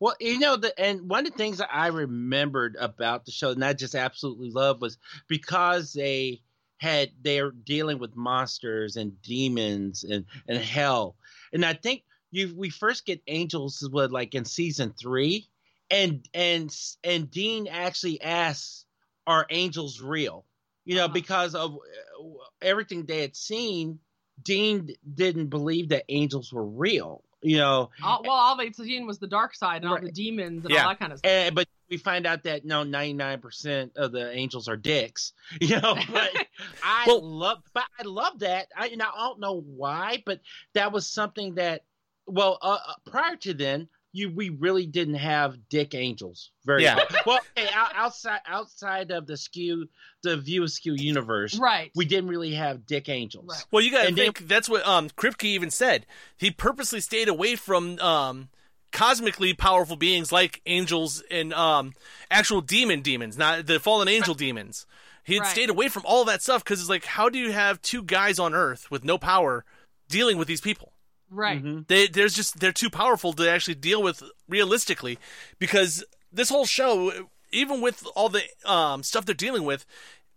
Well, 0.00 0.16
you 0.18 0.40
know, 0.40 0.56
the 0.56 0.78
and 0.80 1.08
one 1.08 1.26
of 1.26 1.32
the 1.32 1.38
things 1.38 1.58
that 1.58 1.68
I 1.72 1.86
remembered 1.88 2.76
about 2.80 3.24
the 3.24 3.30
show, 3.30 3.50
and 3.50 3.64
I 3.64 3.72
just 3.72 3.94
absolutely 3.94 4.50
loved, 4.50 4.80
was 4.82 4.98
because 5.28 5.92
they 5.92 6.40
had 6.78 7.10
they're 7.22 7.52
dealing 7.52 8.00
with 8.00 8.16
monsters 8.16 8.96
and 8.96 9.20
demons 9.22 10.02
and 10.02 10.24
and 10.48 10.58
hell, 10.58 11.14
and 11.52 11.64
I 11.64 11.74
think 11.74 12.02
you 12.32 12.52
we 12.56 12.68
first 12.68 13.06
get 13.06 13.22
angels 13.28 13.86
what 13.92 14.10
like 14.10 14.34
in 14.34 14.44
season 14.44 14.92
three, 15.00 15.48
and 15.92 16.28
and 16.34 16.76
and 17.04 17.30
Dean 17.30 17.68
actually 17.68 18.20
asks, 18.20 18.84
"Are 19.26 19.46
angels 19.50 20.00
real?" 20.00 20.44
You 20.84 20.96
know, 20.96 21.04
Uh-huh. 21.04 21.14
because 21.14 21.54
of 21.54 21.74
uh, 21.76 22.24
everything 22.60 23.04
they 23.06 23.20
had 23.20 23.36
seen, 23.36 24.00
Dean 24.42 24.90
didn't 25.14 25.46
believe 25.48 25.90
that 25.90 26.04
angels 26.08 26.52
were 26.52 26.66
real. 26.66 27.22
You 27.44 27.56
know, 27.58 27.90
All, 28.04 28.22
well, 28.22 28.32
all 28.32 28.56
they'd 28.56 28.74
seen 28.76 29.04
was 29.04 29.18
the 29.18 29.26
dark 29.26 29.54
side 29.56 29.82
and 29.82 29.90
all 29.90 30.00
the 30.00 30.12
demons 30.12 30.64
and 30.64 30.72
Yeah. 30.72 30.84
all 30.84 30.88
that 30.90 31.00
kind 31.00 31.12
of 31.12 31.18
stuff. 31.18 31.28
And, 31.28 31.54
but 31.56 31.66
we 31.90 31.96
find 31.96 32.24
out 32.24 32.44
that 32.44 32.64
no, 32.64 32.84
ninety 32.84 33.14
nine 33.14 33.40
percent 33.40 33.92
of 33.96 34.12
the 34.12 34.30
angels 34.32 34.68
are 34.68 34.76
dicks. 34.76 35.32
You 35.60 35.80
know, 35.80 35.96
but 36.12 36.30
I 36.84 37.04
Well- 37.06 37.20
love, 37.20 37.58
but 37.74 37.84
I 37.98 38.04
love 38.04 38.38
that. 38.40 38.68
I, 38.76 38.88
and 38.88 39.02
I 39.02 39.10
don't 39.16 39.40
know 39.40 39.60
why, 39.60 40.22
but 40.24 40.40
that 40.74 40.92
was 40.92 41.06
something 41.08 41.56
that, 41.56 41.82
well, 42.26 42.58
uh, 42.62 42.78
uh, 42.86 42.92
prior 43.10 43.34
to 43.36 43.54
then, 43.54 43.88
you 44.12 44.30
we 44.30 44.50
really 44.50 44.86
didn't 44.86 45.14
have 45.14 45.56
dick 45.68 45.94
angels. 45.94 46.50
Very 46.64 46.82
Yeah. 46.84 46.96
well. 46.96 47.06
well 47.26 47.40
okay, 47.58 47.68
outside 47.74 48.40
outside 48.46 49.10
of 49.10 49.26
the 49.26 49.36
skew, 49.36 49.88
the 50.22 50.36
View 50.36 50.62
Askew 50.64 50.94
universe, 50.94 51.58
right. 51.58 51.90
we 51.94 52.04
didn't 52.04 52.28
really 52.28 52.54
have 52.54 52.86
dick 52.86 53.08
angels. 53.08 53.46
Right. 53.48 53.64
Well, 53.70 53.82
you 53.82 53.90
got 53.90 54.02
to 54.02 54.08
And 54.08 54.16
then- 54.16 54.26
think 54.32 54.48
that's 54.48 54.68
what 54.68 54.86
um 54.86 55.08
Kripke 55.10 55.44
even 55.44 55.70
said. 55.70 56.06
He 56.36 56.50
purposely 56.50 57.00
stayed 57.00 57.28
away 57.28 57.56
from 57.56 57.98
um 58.00 58.48
cosmically 58.92 59.54
powerful 59.54 59.96
beings 59.96 60.30
like 60.32 60.60
angels 60.66 61.22
and 61.30 61.52
um 61.54 61.94
actual 62.30 62.60
demon 62.60 63.00
demons, 63.00 63.38
not 63.38 63.66
the 63.66 63.80
fallen 63.80 64.08
angel 64.08 64.34
demons. 64.34 64.86
He 65.24 65.34
had 65.34 65.42
Right. 65.42 65.50
stayed 65.52 65.70
away 65.70 65.88
from 65.88 66.02
all 66.04 66.24
that 66.26 66.42
stuff 66.42 66.64
because 66.64 66.80
it's 66.80 66.90
like, 66.90 67.04
how 67.04 67.28
do 67.28 67.38
you 67.38 67.52
have 67.52 67.80
two 67.80 68.02
guys 68.02 68.38
on 68.38 68.54
Earth 68.54 68.90
with 68.90 69.04
no 69.04 69.18
power 69.18 69.64
dealing 70.08 70.36
with 70.36 70.48
these 70.48 70.60
people? 70.60 70.92
Right. 71.34 71.64
Mhm. 71.64 71.86
They 71.88 72.06
there's 72.08 72.34
just 72.34 72.60
they're 72.60 72.72
too 72.72 72.90
powerful 72.90 73.32
to 73.32 73.50
actually 73.50 73.76
deal 73.76 74.02
with 74.02 74.22
realistically 74.48 75.18
because 75.58 76.04
this 76.30 76.50
whole 76.50 76.66
show, 76.66 77.28
even 77.50 77.80
with 77.80 78.06
all 78.14 78.28
the 78.28 78.42
um, 78.66 79.02
stuff 79.02 79.24
they're 79.24 79.34
dealing 79.34 79.64
with, 79.64 79.86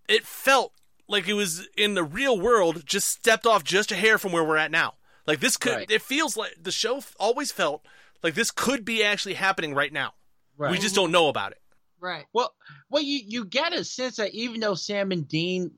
it 0.08 0.26
felt 0.26 0.72
like 1.08 1.28
it 1.28 1.34
was 1.34 1.68
in 1.78 1.93
the 1.96 2.04
real 2.04 2.39
world, 2.39 2.86
just 2.86 3.10
stepped 3.10 3.46
off 3.46 3.64
just 3.64 3.91
a 3.91 3.96
hair 3.96 4.18
from 4.18 4.32
where 4.32 4.43
we're 4.43 4.58
at 4.58 4.72
now. 4.72 4.93
Like 5.28 5.39
this 5.41 5.58
could, 5.58 5.74
Right. 5.76 5.91
it 5.91 6.02
feels 6.02 6.38
like 6.38 6.56
the 6.62 6.72
show 6.72 7.02
always 7.20 7.52
felt 7.52 7.86
like 8.24 8.34
this 8.36 8.50
could 8.52 8.86
be 8.86 9.04
actually 9.04 9.34
happening 9.36 9.74
right 9.76 9.91
now. 9.91 10.14
Right. 10.58 10.72
We 10.72 10.78
just 10.78 10.96
don't 10.96 11.12
know 11.12 11.28
about 11.28 11.52
it. 11.52 11.62
Right. 12.00 12.26
Well, 12.34 12.54
well, 12.89 13.04
you 13.04 13.20
you 13.26 13.46
get 13.46 13.74
a 13.74 13.84
sense 13.84 14.16
that 14.16 14.34
even 14.34 14.62
though 14.62 14.76
Sam 14.76 15.12
and 15.12 15.28
Dean, 15.28 15.72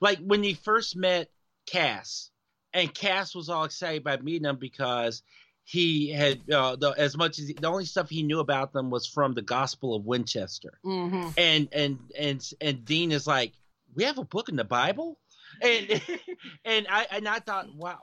like 0.00 0.18
when 0.18 0.42
they 0.42 0.54
first 0.54 0.94
met 0.96 1.28
Cass, 1.66 2.30
and 2.72 2.92
Cass 2.94 3.34
was 3.34 3.48
all 3.48 3.64
excited 3.64 4.04
by 4.04 4.16
meeting 4.18 4.48
him 4.48 4.56
because 4.56 5.22
he 5.64 6.10
had 6.10 6.40
uh, 6.50 6.76
the, 6.76 6.90
as 6.90 7.16
much 7.16 7.38
as 7.38 7.48
he, 7.48 7.54
the 7.54 7.68
only 7.68 7.84
stuff 7.84 8.08
he 8.08 8.22
knew 8.22 8.40
about 8.40 8.72
them 8.72 8.90
was 8.90 9.06
from 9.06 9.34
the 9.34 9.42
Gospel 9.42 9.94
of 9.94 10.04
Winchester, 10.04 10.78
hmm 10.82 11.28
and 11.36 11.68
and 11.72 11.98
and 12.18 12.52
and 12.60 12.84
Dean 12.84 13.12
is 13.12 13.26
like, 13.26 13.52
we 13.94 14.04
have 14.04 14.18
a 14.18 14.24
book 14.24 14.48
in 14.48 14.56
the 14.56 14.64
Bible, 14.64 15.18
and 15.62 15.88
and 16.64 16.86
I 16.88 17.06
and 17.10 17.28
I 17.28 17.38
thought, 17.38 17.74
wow, 17.74 18.00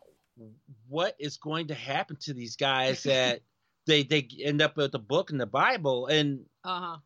what 0.88 1.15
is 1.20 1.38
going 1.38 1.68
to 1.68 1.74
happen 1.74 2.18
to 2.22 2.34
these 2.34 2.55
guys 2.55 3.03
that 3.03 3.41
they 3.86 4.03
they 4.03 4.28
end 4.43 4.61
up 4.61 4.78
with 4.78 4.93
a 4.95 4.99
book 4.99 5.32
in 5.32 5.38
the 5.38 5.45
Bible? 5.45 6.07
And 6.07 6.45
Uh 6.63 6.80
huh. 6.80 6.97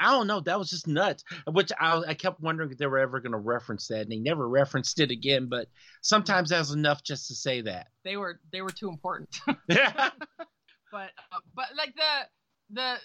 I 0.00 0.10
don't 0.12 0.26
know. 0.26 0.40
That 0.40 0.58
was 0.58 0.70
just 0.70 0.86
nuts. 0.86 1.22
Which 1.46 1.70
I, 1.78 2.02
I 2.08 2.14
kept 2.14 2.40
wondering 2.40 2.70
if 2.70 2.78
they 2.78 2.86
were 2.86 2.98
ever 2.98 3.20
going 3.20 3.32
to 3.32 3.38
reference 3.38 3.86
that, 3.88 4.00
and 4.00 4.10
they 4.10 4.18
never 4.18 4.48
referenced 4.48 4.98
it 5.00 5.10
again. 5.10 5.46
But 5.46 5.68
sometimes 6.00 6.48
that's 6.50 6.72
enough 6.72 7.04
just 7.04 7.28
to 7.28 7.34
say 7.34 7.60
that. 7.62 7.88
They 8.04 8.16
were 8.16 8.40
they 8.52 8.62
were 8.62 8.70
too 8.70 8.88
important. 8.88 9.28
yeah, 9.68 10.10
but 10.92 11.10
uh, 11.32 11.38
but 11.54 11.66
like 11.76 11.94
the 11.94 12.26
the 12.74 12.96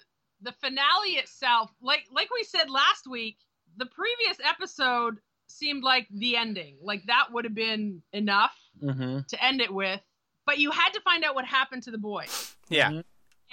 the 0.41 0.51
finale 0.61 1.11
itself, 1.17 1.71
like 1.81 2.05
like 2.11 2.29
we 2.33 2.43
said 2.43 2.69
last 2.69 3.07
week, 3.09 3.37
the 3.77 3.85
previous 3.87 4.37
episode 4.43 5.17
seemed 5.47 5.83
like 5.83 6.07
the 6.11 6.37
ending. 6.37 6.77
Like 6.81 7.03
that 7.07 7.27
would 7.31 7.45
have 7.45 7.55
been 7.55 8.01
enough 8.13 8.55
hmm 8.79 9.19
to 9.27 9.43
end 9.43 9.61
it 9.61 9.73
with. 9.73 10.01
But 10.45 10.59
you 10.59 10.71
had 10.71 10.91
to 10.91 11.01
find 11.01 11.23
out 11.23 11.33
what 11.35 11.45
happened 11.45 11.83
to 11.83 11.91
the 11.91 11.97
boy. 11.97 12.25
Yeah. 12.69 12.91
Mhm. 12.91 13.03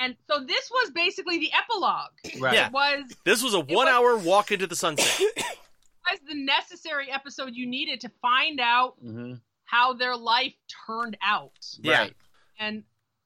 And 0.02 0.16
so 0.28 0.44
this 0.44 0.70
was 0.70 0.90
basically 0.90 1.38
the 1.38 1.50
epilogue. 1.52 2.10
right. 2.40 2.54
Yeah. 2.54 2.66
It 2.66 2.72
was 2.72 3.04
This 3.24 3.42
was 3.42 3.54
a 3.54 3.60
one 3.60 3.86
was- 3.86 3.88
hour 3.88 4.16
walk 4.16 4.50
into 4.52 4.66
the 4.66 4.76
sunset. 4.76 5.06
was 6.10 6.18
the 6.28 6.34
necessary 6.34 7.10
episode 7.10 7.54
you 7.54 7.66
needed 7.66 8.00
to 8.02 8.10
find 8.20 8.60
out 8.60 8.94
hmm 9.00 9.34
how 9.64 9.94
their 9.94 10.14
life 10.16 10.52
turned 10.86 11.16
out. 11.24 11.52
Yeah. 11.80 11.98
Right. 12.00 12.16
and 12.58 12.84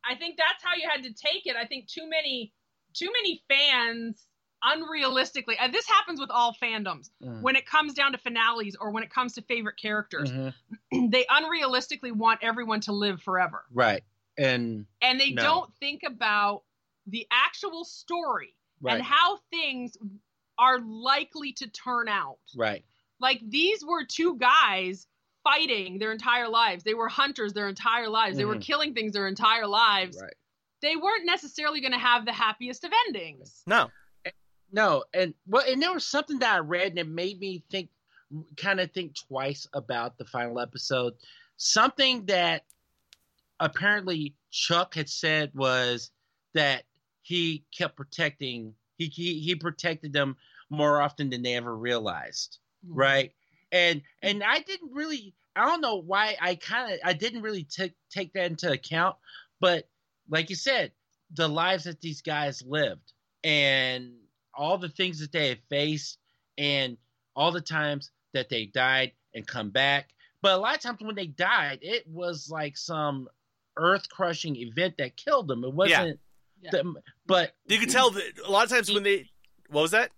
I 0.08 0.14
think 0.14 0.36
that's 0.36 0.62
how 0.62 0.76
you 0.76 0.88
had 0.88 1.02
to 1.02 1.12
take 1.12 1.46
it. 1.46 1.56
I 1.56 1.66
think 1.66 1.88
too 1.88 2.08
many, 2.08 2.52
too 2.94 3.10
many 3.12 3.42
fans 3.48 4.24
unrealistically. 4.62 5.54
And 5.58 5.72
this 5.74 5.88
happens 5.88 6.20
with 6.20 6.30
all 6.30 6.54
fandoms 6.62 7.10
Mhm. 7.22 7.40
when 7.42 7.56
it 7.56 7.66
comes 7.66 7.94
down 7.94 8.12
to 8.12 8.18
finales 8.18 8.76
or 8.80 8.90
when 8.92 9.02
it 9.02 9.10
comes 9.10 9.34
to 9.34 9.42
favorite 9.42 9.76
characters. 9.80 10.30
Mhm. 10.30 10.54
They 11.10 11.24
unrealistically 11.24 12.12
want 12.12 12.40
everyone 12.42 12.80
to 12.82 12.92
live 12.92 13.20
forever, 13.22 13.64
Right. 13.72 14.04
And 14.38 14.86
and 15.02 15.18
they 15.20 15.30
No. 15.32 15.42
don't 15.42 15.74
think 15.80 16.02
about 16.04 16.62
the 17.06 17.26
actual 17.30 17.84
story 17.84 18.54
Right. 18.80 18.94
and 18.94 19.02
how 19.02 19.38
things 19.50 19.96
are 20.58 20.78
likely 20.80 21.52
to 21.54 21.68
turn 21.68 22.08
out. 22.08 22.38
right. 22.56 22.84
Like 23.18 23.40
these 23.48 23.84
were 23.84 24.04
two 24.04 24.36
guys 24.36 25.06
fighting 25.42 25.98
their 25.98 26.12
entire 26.12 26.48
lives. 26.48 26.84
They 26.84 26.92
were 26.94 27.08
hunters 27.08 27.52
their 27.54 27.68
entire 27.68 28.08
lives. 28.08 28.36
They 28.36 28.44
were 28.44 28.56
Mhm. 28.56 28.62
killing 28.62 28.94
things 28.94 29.12
their 29.12 29.26
entire 29.28 29.66
lives. 29.66 30.18
Right. 30.20 30.34
They 30.82 30.96
weren't 30.96 31.24
necessarily 31.24 31.80
going 31.80 31.92
to 31.92 31.98
have 31.98 32.26
the 32.26 32.32
happiest 32.32 32.84
of 32.84 32.92
endings. 33.06 33.62
No. 33.66 33.90
No, 34.72 35.04
and 35.14 35.32
well, 35.46 35.64
and 35.66 35.80
there 35.80 35.92
was 35.94 36.04
something 36.04 36.40
that 36.40 36.56
I 36.56 36.58
read 36.58 36.88
and 36.88 36.98
it 36.98 37.06
made 37.08 37.38
me 37.38 37.62
think, 37.70 37.88
kind 38.56 38.80
of 38.80 38.90
think 38.92 39.14
twice 39.16 39.66
about 39.72 40.18
the 40.18 40.24
final 40.26 40.58
episode. 40.58 41.14
Something 41.56 42.26
that 42.26 42.64
apparently 43.60 44.34
Chuck 44.50 44.94
had 44.94 45.08
said 45.08 45.54
was 45.54 46.10
that 46.54 46.84
he 47.26 47.64
kept 47.76 47.96
protecting 47.96 48.72
he 48.98 49.06
he, 49.06 49.40
he 49.40 49.56
protected 49.56 50.12
them 50.12 50.36
more 50.70 51.02
often 51.02 51.28
than 51.28 51.42
they 51.42 51.54
ever 51.54 51.76
realized, 51.76 52.58
mm-hmm. 52.86 52.98
right? 52.98 53.32
And 53.72 54.02
and 54.22 54.44
I 54.44 54.60
didn't 54.60 54.92
really 54.92 55.34
I 55.56 55.66
don't 55.66 55.80
know 55.80 55.96
why 55.96 56.36
I 56.40 56.54
kind 56.54 56.92
of 56.92 57.00
I 57.04 57.14
didn't 57.14 57.42
really 57.42 57.64
take 57.64 57.94
take 58.10 58.32
that 58.34 58.50
into 58.50 58.70
account, 58.70 59.16
but 59.60 59.88
like 60.28 60.50
you 60.50 60.56
said, 60.56 60.92
the 61.34 61.48
lives 61.48 61.84
that 61.84 62.00
these 62.00 62.22
guys 62.22 62.62
lived 62.62 63.12
and 63.42 64.12
all 64.54 64.78
the 64.78 64.88
things 64.88 65.18
that 65.18 65.32
they 65.32 65.48
had 65.48 65.58
faced 65.68 66.18
and 66.56 66.96
all 67.34 67.50
the 67.50 67.60
times 67.60 68.10
that 68.34 68.48
they 68.48 68.66
died 68.66 69.12
and 69.34 69.46
come 69.46 69.70
back. 69.70 70.10
But 70.42 70.52
a 70.52 70.58
lot 70.58 70.76
of 70.76 70.80
times 70.80 71.00
when 71.00 71.16
they 71.16 71.26
died, 71.26 71.80
it 71.82 72.06
was 72.06 72.48
like 72.50 72.76
some 72.76 73.28
earth 73.76 74.08
crushing 74.08 74.54
event 74.56 74.94
that 74.98 75.16
killed 75.16 75.48
them. 75.48 75.64
It 75.64 75.74
wasn't 75.74 76.08
Yeah. 76.08 76.14
The- 76.62 76.94
but 77.26 77.54
You 77.66 77.78
can 77.78 77.88
tell 77.88 78.10
that 78.10 78.38
a 78.44 78.50
lot 78.50 78.64
of 78.64 78.70
times 78.70 78.92
when 78.92 79.02
they. 79.02 79.28
What 79.68 79.82
was 79.82 79.90
that? 79.92 80.10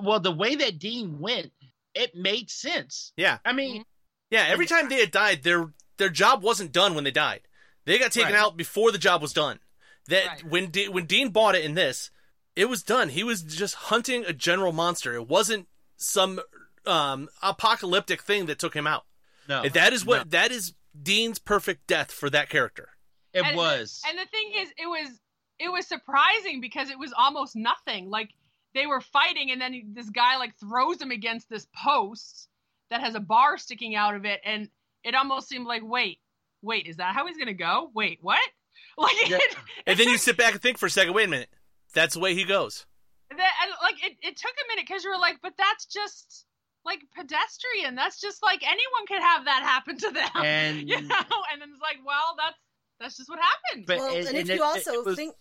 well 0.00 0.20
the 0.20 0.32
way 0.32 0.54
that 0.56 0.78
Dean 0.78 1.18
went, 1.20 1.52
it 1.94 2.14
made 2.14 2.50
sense. 2.50 3.12
Yeah. 3.16 3.38
I 3.44 3.52
mean, 3.52 3.84
Yeah, 4.30 4.44
every 4.48 4.66
time 4.66 4.88
they 4.88 5.00
had 5.00 5.10
died, 5.10 5.42
their 5.42 5.72
their 5.96 6.10
job 6.10 6.42
wasn't 6.42 6.72
done 6.72 6.94
when 6.94 7.04
they 7.04 7.10
died. 7.10 7.42
They 7.86 7.98
got 7.98 8.12
taken 8.12 8.32
Right. 8.32 8.38
out 8.40 8.56
before 8.56 8.92
the 8.92 8.98
job 8.98 9.22
was 9.22 9.32
done. 9.32 9.60
That 10.08 10.26
Right. 10.26 10.44
when 10.44 10.70
De- 10.70 10.88
when 10.88 11.06
Dean 11.06 11.30
bought 11.30 11.54
it 11.54 11.64
in 11.64 11.74
this, 11.74 12.10
it 12.54 12.66
was 12.66 12.82
done. 12.82 13.08
He 13.10 13.24
was 13.24 13.42
just 13.42 13.74
hunting 13.74 14.24
a 14.26 14.32
general 14.32 14.72
monster. 14.72 15.14
It 15.14 15.28
wasn't 15.28 15.68
some 15.96 16.40
um, 16.84 17.28
apocalyptic 17.42 18.22
thing 18.22 18.46
that 18.46 18.58
took 18.58 18.74
him 18.74 18.86
out. 18.86 19.06
no. 19.48 19.62
And 19.62 19.72
that 19.74 19.92
is 19.92 20.04
what 20.04 20.18
no, 20.18 20.24
that 20.30 20.52
is 20.52 20.74
Dean's 21.00 21.38
perfect 21.38 21.86
death 21.86 22.12
for 22.12 22.28
that 22.30 22.48
character. 22.50 22.90
it 23.32 23.44
And- 23.44 23.56
was. 23.56 24.02
And 24.06 24.18
the 24.18 24.26
thing 24.26 24.52
is, 24.56 24.68
it 24.78 24.86
was 24.86 25.18
it 25.58 25.70
was 25.70 25.86
surprising 25.86 26.60
because 26.60 26.90
it 26.90 26.98
was 26.98 27.12
almost 27.16 27.56
nothing. 27.56 28.10
Like 28.10 28.30
they 28.74 28.86
were 28.86 29.00
fighting, 29.00 29.50
and 29.50 29.60
then 29.60 29.92
this 29.94 30.10
guy 30.10 30.36
like 30.36 30.54
throws 30.58 31.00
him 31.00 31.10
against 31.10 31.48
this 31.48 31.66
post 31.74 32.48
that 32.90 33.00
has 33.00 33.14
a 33.14 33.20
bar 33.20 33.58
sticking 33.58 33.94
out 33.94 34.14
of 34.14 34.24
it, 34.24 34.40
and 34.44 34.68
it 35.04 35.14
almost 35.14 35.48
seemed 35.48 35.66
like, 35.66 35.82
wait, 35.84 36.18
wait, 36.62 36.86
is 36.86 36.96
that 36.96 37.14
how 37.14 37.26
he's 37.26 37.36
gonna 37.38 37.54
go? 37.54 37.90
Wait, 37.94 38.18
what? 38.22 38.38
Like, 38.98 39.14
Yeah. 39.28 39.36
it, 39.36 39.56
And 39.86 39.98
then 39.98 40.08
you 40.08 40.16
sit 40.18 40.36
back 40.38 40.52
and 40.52 40.62
think 40.62 40.78
for 40.78 40.86
a 40.86 40.90
second. 40.90 41.12
Wait 41.14 41.26
a 41.26 41.30
minute, 41.30 41.50
that's 41.94 42.14
the 42.14 42.20
way 42.20 42.34
he 42.34 42.44
goes. 42.44 42.86
that, 43.30 43.38
and 43.62 43.72
like 43.82 43.96
it, 44.04 44.16
it 44.22 44.36
took 44.36 44.52
a 44.52 44.68
minute 44.68 44.86
because 44.88 45.04
you 45.04 45.10
were 45.10 45.18
like, 45.18 45.36
but 45.42 45.52
that's 45.58 45.84
just 45.86 46.46
like 46.84 47.00
pedestrian. 47.14 47.94
That's 47.94 48.20
just 48.20 48.42
like 48.42 48.62
anyone 48.62 49.06
could 49.08 49.20
have 49.20 49.44
that 49.46 49.62
happen 49.64 49.98
to 49.98 50.10
them. 50.10 50.30
And- 50.44 50.88
you 50.88 51.00
know, 51.00 51.16
and 51.52 51.60
then 51.60 51.68
it's 51.72 51.80
like, 51.82 51.98
well, 52.06 52.36
that's 52.38 52.56
that's 53.00 53.16
just 53.18 53.28
what 53.28 53.38
happened. 53.38 53.86
But- 53.86 53.98
well, 53.98 54.16
and- 54.16 54.26
and, 54.28 54.36
if 54.36 54.48
and 54.48 54.58
you 54.58 54.62
also 54.64 54.92
it 54.92 55.04
was- 55.04 55.16
think, 55.16 55.34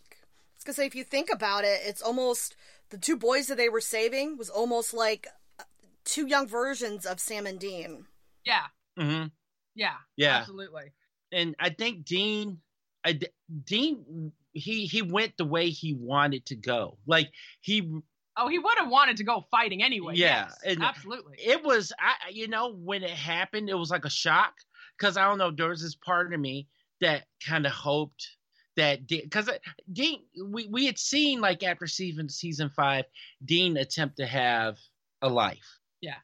I 0.65 0.69
was 0.69 0.77
gonna 0.77 0.83
say, 0.83 0.87
if 0.87 0.95
you 0.95 1.03
think 1.03 1.29
about 1.31 1.63
it, 1.63 1.81
it's 1.85 2.01
almost 2.01 2.55
the 2.89 2.97
two 2.97 3.15
boys 3.17 3.47
that 3.47 3.57
they 3.57 3.69
were 3.69 3.81
saving 3.81 4.35
was 4.37 4.49
almost 4.49 4.93
like 4.95 5.27
uh, 5.59 5.63
two 6.05 6.25
young 6.27 6.47
versions 6.47 7.05
of 7.05 7.19
Sam 7.19 7.45
and 7.45 7.59
Dean. 7.59 8.05
yeah, 8.43 8.65
Mhm. 8.97 9.31
yeah, 9.75 9.97
Yeah. 10.15 10.37
absolutely. 10.37 10.91
and 11.31 11.55
I 11.59 11.69
think 11.69 12.05
Dean, 12.05 12.61
I, 13.03 13.19
Dean, 13.65 14.31
he 14.53 14.85
he 14.87 15.01
went 15.03 15.37
the 15.37 15.45
way 15.45 15.69
he 15.69 15.93
wanted 15.93 16.45
to 16.47 16.55
go. 16.55 16.97
Like 17.05 17.31
he, 17.61 17.91
Oh, 18.37 18.47
he 18.47 18.57
would 18.59 18.77
have 18.79 18.89
wanted 18.89 19.17
to 19.17 19.23
go 19.23 19.45
fighting 19.51 19.81
anyway. 19.83 20.15
Yeah, 20.15 20.45
yes, 20.47 20.57
and- 20.65 20.83
absolutely. 20.83 21.37
it 21.39 21.63
was, 21.63 21.93
I 21.99 22.29
you 22.31 22.47
know, 22.47 22.73
when 22.73 23.03
it 23.03 23.09
happened, 23.11 23.69
it 23.69 23.75
was 23.75 23.91
like 23.91 24.05
a 24.05 24.09
shock 24.09 24.53
because 24.97 25.15
I 25.17 25.25
don't 25.27 25.37
know, 25.37 25.51
there 25.51 25.69
was 25.69 25.81
this 25.83 25.95
part 25.95 26.33
of 26.33 26.39
me 26.39 26.67
that 27.01 27.25
kind 27.45 27.65
of 27.67 27.71
hoped 27.71 28.34
that 28.75 29.07
because 29.07 29.49
uh, 29.49 29.57
Dean, 29.91 30.21
we 30.43 30.67
we 30.67 30.85
had 30.85 30.97
seen 30.97 31.41
like 31.41 31.63
after 31.63 31.87
season 31.87 32.29
season 32.29 32.69
five, 32.69 33.05
Dean 33.43 33.77
attempt 33.77 34.17
to 34.17 34.25
have 34.25 34.77
a 35.21 35.29
life. 35.29 35.79
Yeah. 36.01 36.15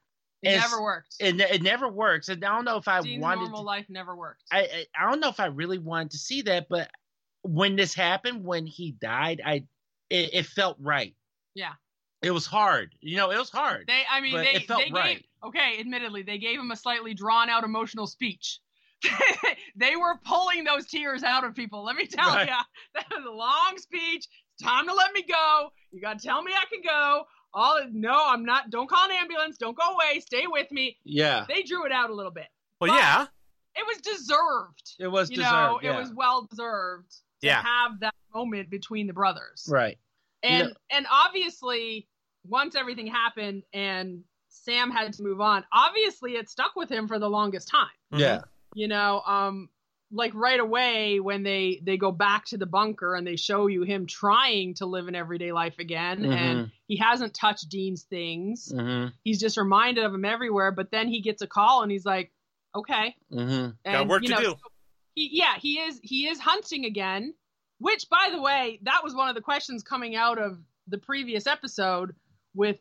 It 0.43 0.49
it's- 0.53 0.71
never 0.71 0.81
worked. 0.81 1.15
It, 1.19 1.39
it 1.39 1.61
never 1.61 1.87
works, 1.87 2.29
and 2.29 2.43
I 2.43 2.55
don't 2.55 2.65
know 2.65 2.77
if 2.77 2.87
I 2.87 3.01
Dean's 3.01 3.21
wanted. 3.21 3.41
normal 3.41 3.59
To, 3.59 3.65
life 3.65 3.85
never 3.89 4.15
worked. 4.15 4.43
I, 4.51 4.59
I 4.61 4.85
I 5.05 5.09
don't 5.09 5.19
know 5.19 5.29
if 5.29 5.39
I 5.39 5.45
really 5.47 5.77
wanted 5.77 6.11
to 6.11 6.17
see 6.17 6.41
that, 6.43 6.67
but 6.69 6.89
when 7.43 7.75
this 7.75 7.93
happened, 7.93 8.43
when 8.43 8.65
he 8.65 8.91
died, 8.91 9.41
I 9.45 9.65
it, 10.09 10.29
it 10.33 10.45
felt 10.45 10.77
right. 10.79 11.15
Yeah. 11.55 11.73
it 12.21 12.31
was 12.31 12.45
hard. 12.45 12.93
You 13.01 13.17
know, 13.17 13.31
it 13.31 13.37
was 13.37 13.49
hard. 13.49 13.85
they, 13.87 14.03
I 14.09 14.19
mean, 14.21 14.35
they, 14.35 14.53
it 14.53 14.67
felt 14.67 14.79
they 14.81 14.85
gave. 14.85 14.93
right. 14.93 15.25
Okay, 15.43 15.77
admittedly, 15.79 16.21
they 16.23 16.37
gave 16.37 16.59
him 16.59 16.69
a 16.71 16.75
slightly 16.75 17.13
drawn 17.13 17.49
out 17.49 17.63
emotional 17.63 18.07
speech. 18.07 18.59
they 19.75 19.95
were 19.95 20.19
pulling 20.25 20.63
those 20.63 20.87
tears 20.87 21.23
out 21.23 21.43
of 21.43 21.55
people. 21.55 21.83
Let 21.83 21.95
me 21.95 22.05
tell 22.05 22.29
Right. 22.29 22.47
you, 22.49 22.55
that 22.95 23.05
was 23.09 23.25
a 23.25 23.31
long 23.31 23.77
speech. 23.77 24.27
It's 24.55 24.63
time 24.63 24.87
to 24.87 24.93
let 24.93 25.13
me 25.13 25.23
go. 25.23 25.69
You 25.91 26.01
got 26.01 26.19
to 26.19 26.27
tell 26.27 26.41
me 26.43 26.51
I 26.53 26.65
can 26.73 26.81
go. 26.83 27.23
All 27.53 27.81
no, 27.91 28.17
I'm 28.27 28.45
not. 28.45 28.69
Don't 28.69 28.89
call 28.89 29.05
an 29.09 29.11
ambulance. 29.11 29.57
Don't 29.57 29.75
go 29.77 29.93
away. 29.93 30.19
Stay 30.21 30.43
with 30.47 30.71
me. 30.71 30.97
yeah, 31.03 31.45
They 31.49 31.63
drew 31.63 31.85
it 31.85 31.91
out 31.91 32.09
a 32.09 32.13
little 32.13 32.31
bit. 32.31 32.47
Well, 32.79 32.91
But- 32.91 32.97
yeah, 32.97 33.25
It 33.75 33.85
was 33.87 33.97
deserved. 33.97 34.93
it 34.99 35.07
was 35.07 35.29
you 35.29 35.37
deserved. 35.37 35.53
know, 35.53 35.79
yeah. 35.83 35.95
it 35.95 35.99
was 35.99 36.13
well 36.13 36.47
deserved 36.49 37.11
to 37.41 37.47
Yeah. 37.47 37.61
have 37.61 37.99
that 37.99 38.13
moment 38.33 38.69
between 38.69 39.07
the 39.07 39.13
brothers. 39.13 39.67
right. 39.69 39.97
And 40.43 40.69
Yeah. 40.69 40.97
and 40.97 41.07
obviously, 41.11 42.07
once 42.45 42.75
everything 42.75 43.05
happened 43.07 43.63
and 43.73 44.23
Sam 44.49 44.89
had 44.89 45.13
to 45.13 45.23
move 45.23 45.39
on, 45.41 45.63
obviously 45.73 46.35
it 46.37 46.49
stuck 46.49 46.75
with 46.75 46.89
him 46.89 47.07
for 47.07 47.19
the 47.19 47.29
longest 47.29 47.67
time. 47.67 47.87
Yeah, 48.11 48.41
You 48.73 48.87
know, 48.87 49.21
um, 49.21 49.69
like 50.11 50.33
right 50.33 50.59
away 50.59 51.19
when 51.19 51.43
they 51.43 51.81
they 51.83 51.97
go 51.97 52.11
back 52.11 52.45
to 52.47 52.57
the 52.57 52.65
bunker 52.65 53.15
and 53.15 53.25
they 53.25 53.35
show 53.35 53.67
you 53.67 53.83
him 53.83 54.05
trying 54.05 54.73
to 54.75 54.85
live 54.85 55.07
an 55.07 55.15
everyday 55.15 55.51
life 55.51 55.79
again, 55.79 56.25
and 56.25 56.71
he 56.87 56.97
hasn't 56.97 57.33
touched 57.33 57.69
Dean's 57.69 58.03
things. 58.03 58.71
hmm 58.73 59.07
He's 59.23 59.39
just 59.39 59.57
reminded 59.57 60.03
of 60.03 60.13
him 60.13 60.25
everywhere. 60.25 60.71
But 60.71 60.91
then 60.91 61.07
he 61.07 61.21
gets 61.21 61.41
a 61.41 61.47
call 61.47 61.83
and 61.83 61.91
he's 61.91 62.05
like, 62.05 62.31
okay, 62.75 63.15
hmm 63.29 63.37
and, 63.39 63.75
Got 63.85 64.07
work 64.07 64.21
you 64.23 64.29
to 64.29 64.35
know, 64.35 64.41
do. 64.41 64.49
so 64.49 64.69
He, 65.15 65.29
yeah, 65.33 65.55
he 65.59 65.79
is. 65.79 65.99
He 66.03 66.27
is 66.27 66.39
hunting 66.39 66.85
again. 66.85 67.33
Which, 67.79 68.09
by 68.09 68.29
the 68.31 68.39
way, 68.41 68.79
that 68.83 69.01
was 69.03 69.15
one 69.15 69.27
of 69.29 69.35
the 69.35 69.41
questions 69.41 69.81
coming 69.81 70.15
out 70.15 70.37
of 70.37 70.59
the 70.87 70.99
previous 70.99 71.47
episode 71.47 72.13
with 72.53 72.77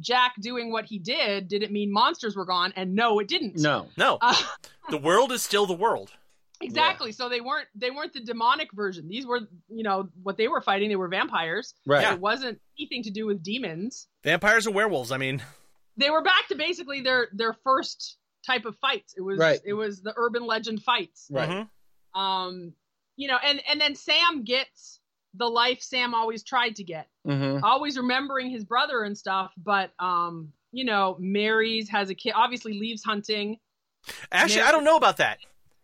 Jack 0.00 0.34
doing 0.40 0.72
what 0.72 0.84
he 0.84 0.98
did. 0.98 1.48
Did 1.48 1.62
it 1.62 1.70
mean 1.70 1.92
monsters 1.92 2.34
were 2.36 2.44
gone? 2.46 2.72
And 2.76 2.94
no, 2.94 3.18
it 3.18 3.28
didn't. 3.28 3.56
No, 3.58 3.88
No, 3.96 4.18
Uh, 4.20 4.34
the 4.90 4.98
world 4.98 5.32
is 5.32 5.42
still 5.42 5.66
the 5.66 5.74
world. 5.74 6.10
exactly. 6.62 7.12
So 7.12 7.28
they 7.28 7.40
weren't. 7.40 7.68
They 7.74 7.90
weren't 7.90 8.12
the 8.12 8.20
demonic 8.20 8.72
version. 8.72 9.08
These 9.08 9.26
were, 9.26 9.40
you 9.68 9.82
know, 9.82 10.08
what 10.22 10.36
they 10.36 10.48
were 10.48 10.60
fighting. 10.60 10.88
They 10.88 10.96
were 10.96 11.08
vampires. 11.08 11.74
right. 11.86 12.02
Yeah. 12.02 12.14
It 12.14 12.20
wasn't 12.20 12.60
anything 12.78 13.02
to 13.04 13.10
do 13.10 13.26
with 13.26 13.42
demons. 13.42 14.06
Vampires 14.24 14.66
and 14.66 14.74
werewolves. 14.74 15.10
I 15.12 15.16
mean, 15.18 15.42
They 15.96 16.10
were 16.10 16.22
back 16.22 16.48
to 16.48 16.54
basically 16.54 17.00
their 17.02 17.28
their 17.32 17.52
first 17.64 18.16
type 18.46 18.64
of 18.64 18.76
fights. 18.78 19.14
It 19.16 19.20
was 19.22 19.38
Right. 19.38 19.60
it 19.64 19.74
was 19.74 20.00
the 20.02 20.14
urban 20.16 20.46
legend 20.46 20.82
fights. 20.82 21.28
Right. 21.30 21.48
mhm. 21.48 22.18
um 22.20 22.72
you 23.16 23.28
know 23.28 23.36
and 23.44 23.60
and 23.70 23.78
then 23.80 23.94
sam 23.94 24.42
gets 24.44 25.00
the 25.34 25.46
life 25.48 25.80
sam 25.80 26.14
always 26.14 26.42
tried 26.44 26.76
to 26.76 26.84
get 26.84 27.08
hmm 27.24 27.58
always 27.62 27.96
remembering 27.96 28.50
his 28.50 28.64
brother 28.64 29.02
and 29.02 29.16
stuff 29.16 29.50
but 29.56 29.90
um 29.98 30.52
you 30.72 30.84
know 30.84 31.16
marries 31.18 31.88
has 31.88 32.10
a 32.10 32.14
kid 32.14 32.32
obviously 32.36 32.78
leaves 32.78 33.02
hunting 33.04 33.56
actually. 34.30 34.62
I 34.62 34.72
don't 34.72 34.84
know 34.84 34.96
about 34.96 35.18
that. 35.18 35.38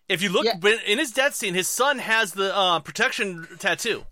If 0.08 0.22
you 0.22 0.30
look 0.30 0.44
Yeah. 0.46 0.74
in 0.86 0.98
his 0.98 1.12
death 1.12 1.34
scene, 1.34 1.54
his 1.54 1.68
son 1.68 1.98
has 1.98 2.32
the 2.32 2.56
uh, 2.56 2.80
protection 2.80 3.46
tattoo. 3.58 4.04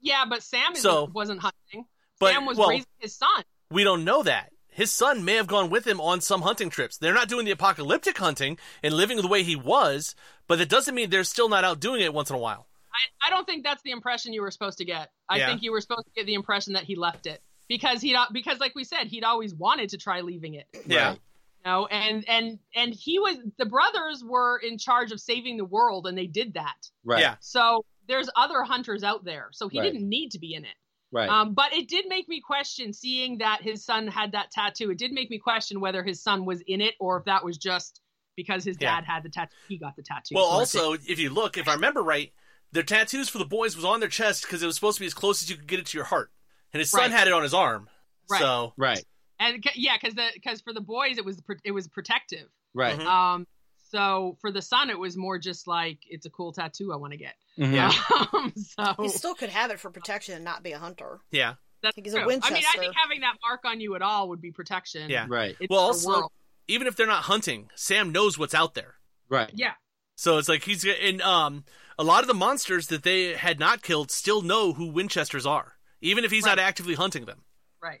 yeah 0.00 0.24
but 0.28 0.42
sam 0.42 0.74
So- 0.74 1.10
wasn't 1.14 1.40
hunting 1.40 1.86
But 2.20 2.32
sam 2.32 2.44
was 2.46 2.58
well, 2.58 2.68
raising 2.70 2.86
his 2.98 3.14
son 3.16 3.42
we 3.70 3.82
don't 3.84 4.04
know 4.04 4.22
that. 4.22 4.50
His 4.68 4.92
son 4.92 5.24
may 5.24 5.34
have 5.36 5.46
gone 5.46 5.70
with 5.70 5.86
him 5.86 6.00
on 6.00 6.20
some 6.20 6.42
hunting 6.42 6.68
trips. 6.68 6.96
They're 6.98 7.14
not 7.14 7.28
doing 7.28 7.44
the 7.44 7.52
apocalyptic 7.52 8.18
hunting 8.18 8.58
and 8.82 8.92
living 8.92 9.16
the 9.18 9.28
way 9.28 9.42
he 9.44 9.54
was, 9.56 10.14
but 10.48 10.58
that 10.58 10.68
doesn't 10.68 10.94
mean 10.94 11.10
they're 11.10 11.22
still 11.24 11.48
not 11.48 11.62
out 11.64 11.78
doing 11.80 12.00
it 12.02 12.12
once 12.12 12.28
in 12.30 12.36
a 12.36 12.38
while. 12.40 12.66
I, 12.94 13.26
I 13.26 13.30
don't 13.30 13.44
think 13.46 13.64
that's 13.64 13.82
the 13.82 13.90
impression 13.90 14.32
you 14.32 14.42
were 14.42 14.50
supposed 14.50 14.78
to 14.78 14.84
get 14.84 15.10
i 15.28 15.38
Yeah. 15.38 15.46
think 15.46 15.62
you 15.62 15.72
were 15.72 15.80
supposed 15.80 16.04
to 16.06 16.12
get 16.14 16.26
the 16.26 16.34
impression 16.34 16.74
that 16.74 16.84
he 16.84 16.94
left 16.96 17.26
it 17.26 17.42
because 17.68 18.00
he 18.00 18.16
because 18.32 18.60
like 18.60 18.74
we 18.74 18.84
said 18.84 19.06
he'd 19.08 19.24
always 19.24 19.54
wanted 19.54 19.88
to 19.90 19.98
try 19.98 20.20
leaving 20.20 20.54
it 20.54 20.66
Yeah. 20.86 21.08
Right. 21.08 21.18
you 21.64 21.70
know 21.70 21.86
and 21.86 22.28
and 22.28 22.58
and 22.74 22.94
he 22.94 23.18
was 23.18 23.36
the 23.58 23.66
brothers 23.66 24.22
were 24.24 24.58
in 24.58 24.78
charge 24.78 25.12
of 25.12 25.20
saving 25.20 25.56
the 25.56 25.64
world 25.64 26.06
and 26.06 26.16
they 26.16 26.26
did 26.26 26.54
that 26.54 26.76
Right. 27.04 27.20
Yeah. 27.20 27.36
So 27.40 27.84
there's 28.06 28.28
other 28.36 28.62
hunters 28.62 29.02
out 29.02 29.24
there. 29.24 29.48
So 29.52 29.68
he 29.68 29.78
Right. 29.80 29.90
didn't 29.92 30.06
need 30.08 30.30
to 30.32 30.38
be 30.38 30.54
in 30.54 30.64
it. 30.66 30.74
Right. 31.10 31.28
Um, 31.28 31.54
but 31.54 31.72
it 31.72 31.88
did 31.88 32.04
make 32.06 32.28
me 32.28 32.40
question 32.40 32.92
seeing 32.92 33.38
that 33.38 33.62
his 33.62 33.82
son 33.84 34.06
had 34.08 34.32
that 34.32 34.50
tattoo. 34.50 34.90
It 34.90 34.98
did 34.98 35.10
make 35.12 35.30
me 35.30 35.38
question 35.38 35.80
whether 35.80 36.02
his 36.04 36.22
son 36.22 36.44
was 36.44 36.60
in 36.66 36.80
it 36.82 36.94
or 37.00 37.16
if 37.18 37.24
that 37.24 37.42
was 37.44 37.56
just 37.56 38.00
because 38.36 38.62
his 38.64 38.76
Yeah. 38.80 38.96
dad 38.96 39.04
had 39.04 39.22
the 39.22 39.28
tattoo. 39.30 39.54
He 39.68 39.78
got 39.78 39.96
the 39.96 40.02
tattoo. 40.02 40.34
Well, 40.34 40.66
So 40.66 40.90
also, 40.90 40.92
if 41.06 41.18
you 41.18 41.30
look, 41.30 41.56
if 41.56 41.66
I 41.68 41.74
remember 41.74 42.02
right, 42.02 42.30
their 42.74 42.82
tattoos 42.82 43.28
for 43.30 43.38
the 43.38 43.44
boys 43.46 43.74
was 43.74 43.84
on 43.84 44.00
their 44.00 44.08
chest 44.10 44.42
because 44.42 44.62
it 44.62 44.66
was 44.66 44.74
supposed 44.74 44.98
to 44.98 45.00
be 45.00 45.06
as 45.06 45.14
close 45.14 45.42
as 45.42 45.48
you 45.48 45.56
could 45.56 45.66
get 45.66 45.78
it 45.78 45.86
to 45.86 45.96
your 45.96 46.04
heart, 46.04 46.30
and 46.72 46.80
his 46.80 46.90
son 46.90 47.00
Right. 47.00 47.10
had 47.12 47.26
it 47.26 47.32
on 47.32 47.42
his 47.42 47.54
arm. 47.54 47.88
Right. 48.30 48.40
So 48.40 48.72
right. 48.76 49.02
and 49.40 49.64
yeah, 49.74 49.96
because 50.00 50.14
the 50.14 50.26
because 50.34 50.60
for 50.60 50.72
the 50.74 50.80
boys 50.82 51.16
it 51.18 51.24
was 51.24 51.40
it 51.64 51.70
was 51.72 51.88
protective. 51.88 52.48
Right. 52.74 52.98
Mhm. 52.98 53.06
Um, 53.06 53.46
so 53.90 54.36
for 54.40 54.50
the 54.50 54.60
son 54.62 54.90
it 54.90 54.98
was 54.98 55.16
more 55.16 55.38
just 55.38 55.66
like 55.66 55.98
it's 56.08 56.26
a 56.26 56.30
cool 56.30 56.52
tattoo 56.52 56.92
I 56.92 56.96
want 56.96 57.12
to 57.12 57.16
get. 57.18 57.34
Mhm. 57.58 57.72
Yeah. 57.74 57.92
Um, 58.34 58.52
so 58.56 59.02
He 59.02 59.08
still 59.08 59.34
could 59.34 59.50
have 59.50 59.70
it 59.70 59.78
for 59.80 59.90
protection 59.90 60.34
and 60.34 60.44
not 60.44 60.62
be 60.62 60.72
a 60.72 60.78
hunter. 60.78 61.20
yeah. 61.30 61.54
that's 61.82 61.94
He's 61.96 62.12
a 62.14 62.16
true. 62.18 62.24
I 62.24 62.28
mean, 62.28 62.40
I 62.42 62.78
think 62.78 62.94
having 62.96 63.20
that 63.20 63.34
mark 63.46 63.60
on 63.64 63.80
you 63.80 63.94
at 63.94 64.02
all 64.02 64.30
would 64.30 64.40
be 64.40 64.50
protection. 64.50 65.08
Yeah. 65.10 65.26
Right. 65.28 65.54
It's 65.60 65.70
Well, 65.70 65.80
also- 65.80 66.08
world. 66.08 66.32
Even 66.66 66.86
if 66.86 66.96
they're 66.96 67.06
not 67.06 67.24
hunting, 67.24 67.70
Sam 67.74 68.10
knows 68.10 68.38
what's 68.38 68.54
out 68.54 68.72
there. 68.74 68.94
Right. 69.28 69.50
yeah. 69.54 69.74
So 70.16 70.38
it's 70.38 70.48
like 70.48 70.62
he's 70.64 70.84
and 70.86 71.20
um 71.22 71.64
a 71.98 72.04
lot 72.04 72.22
of 72.22 72.28
the 72.28 72.34
monsters 72.34 72.88
that 72.88 73.02
they 73.02 73.34
had 73.34 73.58
not 73.58 73.82
killed 73.82 74.10
still 74.10 74.42
know 74.42 74.72
who 74.72 74.86
Winchesters 74.88 75.46
are, 75.46 75.74
even 76.00 76.24
if 76.24 76.30
he's 76.30 76.44
not 76.44 76.58
actively 76.58 76.94
hunting 76.94 77.24
them. 77.24 77.44
Right. 77.82 78.00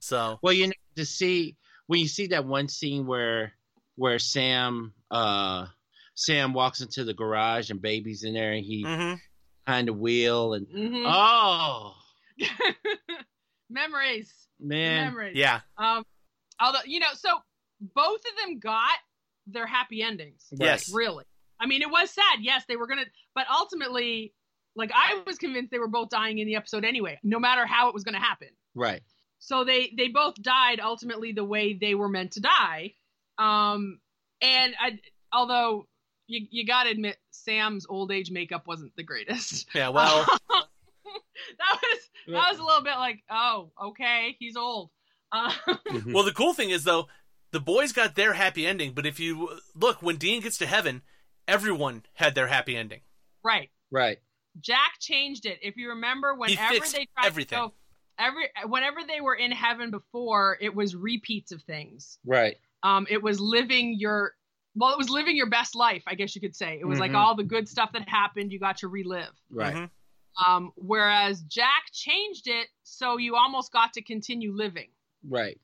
So 0.00 0.38
Well, 0.42 0.52
you 0.52 0.66
know, 0.68 0.72
to 0.96 1.04
see 1.04 1.56
when 1.86 2.00
you 2.00 2.08
see 2.08 2.28
that 2.28 2.44
one 2.44 2.68
scene 2.68 3.06
where 3.06 3.52
where 3.96 4.18
Sam 4.18 4.94
uh 5.10 5.66
Sam 6.14 6.52
walks 6.52 6.80
into 6.80 7.04
the 7.04 7.14
garage 7.14 7.70
and 7.70 7.80
baby's 7.80 8.24
in 8.24 8.34
there 8.34 8.52
and 8.52 8.64
he 8.64 8.84
mm-hmm. 8.84 9.14
behind 9.66 9.88
the 9.88 9.92
wheel 9.92 10.54
and 10.54 10.66
Mhm. 10.68 11.04
oh 11.06 11.94
memories. 13.70 14.32
man 14.60 15.06
Memories. 15.06 15.36
yeah, 15.36 15.60
Um, 15.76 16.04
although 16.60 16.78
you 16.84 17.00
know, 17.00 17.12
so 17.14 17.38
both 17.80 18.20
of 18.20 18.36
them 18.44 18.58
got 18.58 18.98
their 19.46 19.66
happy 19.66 20.02
endings. 20.02 20.44
yes, 20.52 20.92
Really. 20.92 21.24
I 21.60 21.66
mean, 21.66 21.82
it 21.82 21.90
was 21.90 22.10
sad. 22.10 22.38
Yes, 22.40 22.64
they 22.68 22.76
were 22.76 22.86
gonna, 22.86 23.04
but 23.34 23.46
ultimately, 23.50 24.32
like 24.76 24.90
I 24.94 25.22
was 25.26 25.38
convinced 25.38 25.70
they 25.70 25.78
were 25.78 25.88
both 25.88 26.08
dying 26.10 26.38
in 26.38 26.46
the 26.46 26.56
episode 26.56 26.84
anyway, 26.84 27.18
no 27.22 27.38
matter 27.38 27.66
how 27.66 27.88
it 27.88 27.94
was 27.94 28.04
gonna 28.04 28.20
happen. 28.20 28.48
right 28.74 29.02
So 29.38 29.64
they 29.64 29.92
they 29.96 30.08
both 30.08 30.36
died 30.40 30.80
ultimately 30.80 31.32
the 31.32 31.44
way 31.44 31.74
they 31.74 31.94
were 31.94 32.08
meant 32.08 32.32
to 32.32 32.40
die. 32.40 32.94
Um, 33.38 34.00
and 34.40 34.74
I, 34.80 34.98
although 35.32 35.86
you 36.26 36.46
you 36.50 36.66
gotta 36.66 36.90
admit, 36.90 37.16
Sam's 37.30 37.86
old 37.88 38.12
age 38.12 38.30
makeup 38.30 38.66
wasn't 38.66 38.94
the 38.96 39.02
greatest. 39.02 39.66
yeah. 39.74 39.88
Well, 39.88 40.24
that 41.58 41.78
was 41.82 41.98
that 42.28 42.50
was 42.52 42.58
a 42.58 42.64
little 42.64 42.82
bit 42.82 42.96
like, 42.96 43.22
oh, 43.30 43.70
okay, 43.86 44.36
he's 44.38 44.56
old. 44.56 44.90
Uh, 45.32 45.52
well, 46.06 46.24
the 46.24 46.32
cool 46.32 46.54
thing 46.54 46.70
is 46.70 46.84
though, 46.84 47.06
the 47.50 47.60
boys 47.60 47.92
got 47.92 48.14
their 48.14 48.32
happy 48.32 48.66
ending, 48.66 48.92
but 48.92 49.06
if 49.06 49.18
you 49.20 49.58
look 49.74 50.02
when 50.02 50.16
Dean 50.16 50.40
gets 50.40 50.58
to 50.58 50.66
heaven, 50.66 51.02
everyone 51.48 52.04
had 52.14 52.34
their 52.36 52.46
happy 52.46 52.76
ending. 52.76 53.00
right. 53.42 53.70
right 53.90 54.18
Jack 54.60 54.94
changed 55.00 55.46
it. 55.46 55.58
If 55.62 55.76
you 55.76 55.90
remember, 55.90 56.34
whenever 56.34 56.74
fixed 56.74 56.92
they 56.94 57.06
tried 57.16 57.26
everything. 57.26 57.58
to 57.60 57.66
go, 57.68 57.74
every 58.18 58.48
whenever 58.66 58.98
they 59.06 59.20
were 59.20 59.34
in 59.36 59.50
heaven 59.52 59.90
before, 59.90 60.58
it 60.60 60.74
was 60.74 60.94
repeats 60.96 61.52
of 61.52 61.62
things. 61.62 62.18
right 62.24 62.56
Um, 62.82 63.06
it 63.10 63.22
was 63.22 63.40
living 63.40 63.96
your 63.98 64.34
well, 64.74 64.92
it 64.92 64.98
was 64.98 65.10
living 65.10 65.36
your 65.36 65.48
best 65.50 65.74
life, 65.74 66.02
I 66.06 66.14
guess 66.14 66.34
you 66.36 66.40
could 66.40 66.54
say. 66.54 66.78
It 66.80 66.84
was 66.86 67.00
like 67.00 67.10
Mhm. 67.12 67.16
all 67.18 67.34
the 67.34 67.42
good 67.44 67.68
stuff 67.68 67.90
that 67.94 68.08
happened, 68.08 68.52
you 68.52 68.58
got 68.60 68.76
to 68.78 68.88
relive. 68.88 69.34
right 69.50 69.74
Mhm. 69.74 69.90
Um, 70.46 70.72
whereas 70.76 71.42
Jack 71.42 71.84
changed 71.92 72.46
it 72.48 72.68
so 72.84 73.16
you 73.16 73.34
almost 73.36 73.72
got 73.72 73.92
to 73.94 74.02
continue 74.02 74.52
living. 74.52 74.90
right 75.28 75.58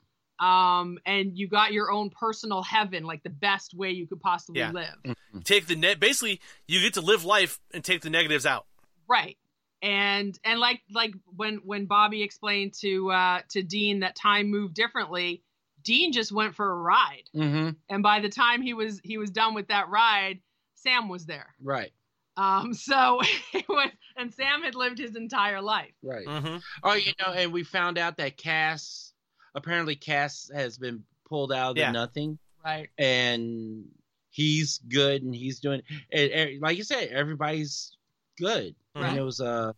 Um, 0.44 0.98
and 1.06 1.36
you 1.38 1.48
got 1.48 1.72
your 1.72 1.90
own 1.90 2.10
personal 2.10 2.62
heaven, 2.62 3.04
like 3.04 3.22
the 3.22 3.30
best 3.30 3.72
way 3.74 3.90
you 3.92 4.06
could 4.06 4.20
possibly 4.20 4.60
Yeah. 4.60 4.72
live. 4.72 5.16
Take 5.44 5.66
the 5.66 5.76
net. 5.76 6.00
Basically, 6.00 6.40
you 6.66 6.80
get 6.80 6.94
to 6.94 7.00
live 7.00 7.24
life 7.24 7.60
and 7.72 7.82
take 7.84 8.02
the 8.02 8.10
negatives 8.10 8.44
out. 8.46 8.66
right 9.08 9.36
and 9.82 10.38
and 10.44 10.58
like 10.60 10.80
like 10.90 11.12
when 11.36 11.56
when 11.64 11.84
bobby 11.84 12.22
explained 12.22 12.72
to 12.72 13.10
uh 13.10 13.40
to 13.50 13.62
dean 13.62 14.00
that 14.00 14.16
time 14.16 14.50
moved 14.50 14.72
differently 14.74 15.42
dean 15.82 16.10
just 16.10 16.32
went 16.32 16.54
for 16.54 16.70
a 16.70 16.74
ride 16.74 17.24
mm-hmm. 17.36 17.68
and 17.90 18.02
by 18.02 18.20
the 18.20 18.30
time 18.30 18.62
he 18.62 18.72
was 18.72 18.98
he 19.04 19.18
was 19.18 19.30
done 19.30 19.52
with 19.52 19.68
that 19.68 19.88
ride 19.90 20.40
sam 20.74 21.08
was 21.10 21.26
there 21.26 21.54
right 21.62 21.92
um 22.38 22.72
so 22.72 23.20
it 23.52 23.68
was 23.68 23.90
and 24.16 24.32
sam 24.32 24.62
had 24.62 24.74
lived 24.74 24.96
his 24.98 25.16
entire 25.16 25.60
life 25.60 25.92
right 26.02 26.26
Mm-hmm. 26.26 26.56
oh 26.82 26.94
you 26.94 27.12
know 27.20 27.32
and 27.34 27.52
we 27.52 27.62
found 27.62 27.98
out 27.98 28.16
that 28.16 28.38
cass 28.38 29.12
apparently 29.54 29.94
cass 29.96 30.50
has 30.54 30.78
been 30.78 31.02
pulled 31.28 31.52
out 31.52 31.70
of 31.70 31.74
the 31.76 31.80
Yeah. 31.82 31.92
nothing. 31.92 32.38
Right. 32.64 32.88
And 32.98 33.84
he's 34.30 34.78
good 34.88 35.22
and 35.22 35.34
he's 35.34 35.60
doing 35.60 35.82
and, 36.12 36.30
and 36.30 36.60
like 36.60 36.76
you 36.76 36.84
said 36.84 37.08
everybody's 37.08 37.96
good. 38.38 38.74
Right. 38.96 39.10
and 39.10 39.18
it 39.18 39.22
was 39.22 39.40
uh 39.40 39.72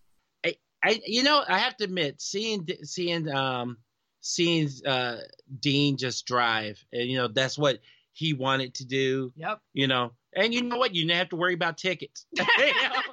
I, 0.45 0.57
I 0.83 1.01
you 1.07 1.23
know 1.23 1.43
i 1.47 1.59
have 1.59 1.77
to 1.79 1.85
admit 1.85 2.21
seeing 2.23 2.67
seeing 2.83 3.29
um 3.31 3.77
seeing 4.21 4.69
uh 4.87 5.19
dean 5.61 5.97
just 5.99 6.27
drive 6.27 6.83
and 6.93 7.03
you 7.09 7.17
know 7.19 7.29
that's 7.29 7.59
what 7.59 7.81
he 8.13 8.33
wanted 8.33 8.75
to 8.77 8.87
do. 8.87 9.33
Yep. 9.37 9.61
You 9.75 9.89
know 9.89 10.13
and 10.35 10.53
you 10.55 10.63
know 10.63 10.77
what? 10.77 10.95
You 10.95 11.03
didn't 11.07 11.17
have 11.19 11.31
to 11.31 11.37
worry 11.37 11.55
about 11.55 11.79
tickets. 11.79 12.27
You 12.37 12.45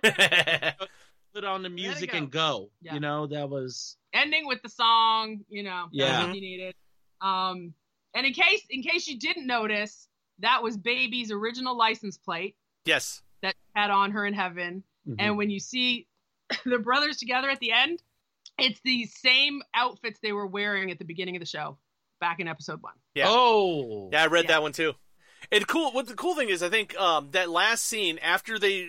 know? 0.04 0.72
put 1.34 1.44
on 1.44 1.64
the 1.64 1.70
music 1.70 2.12
go. 2.12 2.18
and 2.18 2.32
go 2.32 2.70
Yeah. 2.82 2.94
you 2.96 3.00
know 3.00 3.28
that 3.28 3.50
was 3.50 3.98
ending 4.14 4.46
with 4.48 4.62
the 4.62 4.70
song 4.70 5.40
you 5.50 5.64
know 5.64 5.88
Yeah. 5.92 6.28
you 6.32 6.40
needed 6.42 6.76
um 7.22 7.74
and 8.16 8.26
in 8.26 8.34
case 8.34 8.62
in 8.70 8.84
case 8.84 9.08
you 9.08 9.18
didn't 9.20 9.48
notice 9.48 10.08
that 10.40 10.62
was 10.64 10.78
baby's 10.78 11.32
original 11.32 11.78
license 11.78 12.18
plate 12.18 12.56
yes. 12.86 13.22
that 13.42 13.56
had 13.76 13.90
on 13.92 14.12
her 14.12 14.26
in 14.26 14.34
heaven 14.34 14.84
Mhm. 15.08 15.16
And 15.20 15.38
when 15.38 15.50
you 15.50 15.60
see 15.60 16.08
the 16.66 16.80
brothers 16.80 17.18
together 17.18 17.50
at 17.50 17.60
the 17.60 17.74
end, 17.74 18.02
it's 18.58 18.80
the 18.86 19.06
same 19.06 19.62
outfits 19.76 20.18
they 20.22 20.32
were 20.32 20.48
wearing 20.48 20.92
at 20.92 20.98
the 20.98 21.04
beginning 21.04 21.36
of 21.36 21.42
the 21.42 21.46
show, 21.46 21.78
back 22.22 22.40
in 22.40 22.48
episode 22.48 22.82
one. 22.82 22.94
Yeah. 23.14 23.26
oh 23.28 24.10
Yeah, 24.14 24.24
I 24.24 24.28
read 24.28 24.46
Yeah. 24.46 24.52
that 24.52 24.62
one 24.62 24.72
too. 24.72 24.94
And 25.52 25.68
cool. 25.68 25.92
What 25.92 26.08
the 26.08 26.14
cool 26.14 26.36
thing 26.36 26.48
is, 26.48 26.64
I 26.64 26.70
think 26.70 26.98
um, 26.98 27.32
that 27.32 27.50
last 27.50 27.84
scene 27.84 28.18
after 28.20 28.58
they 28.58 28.88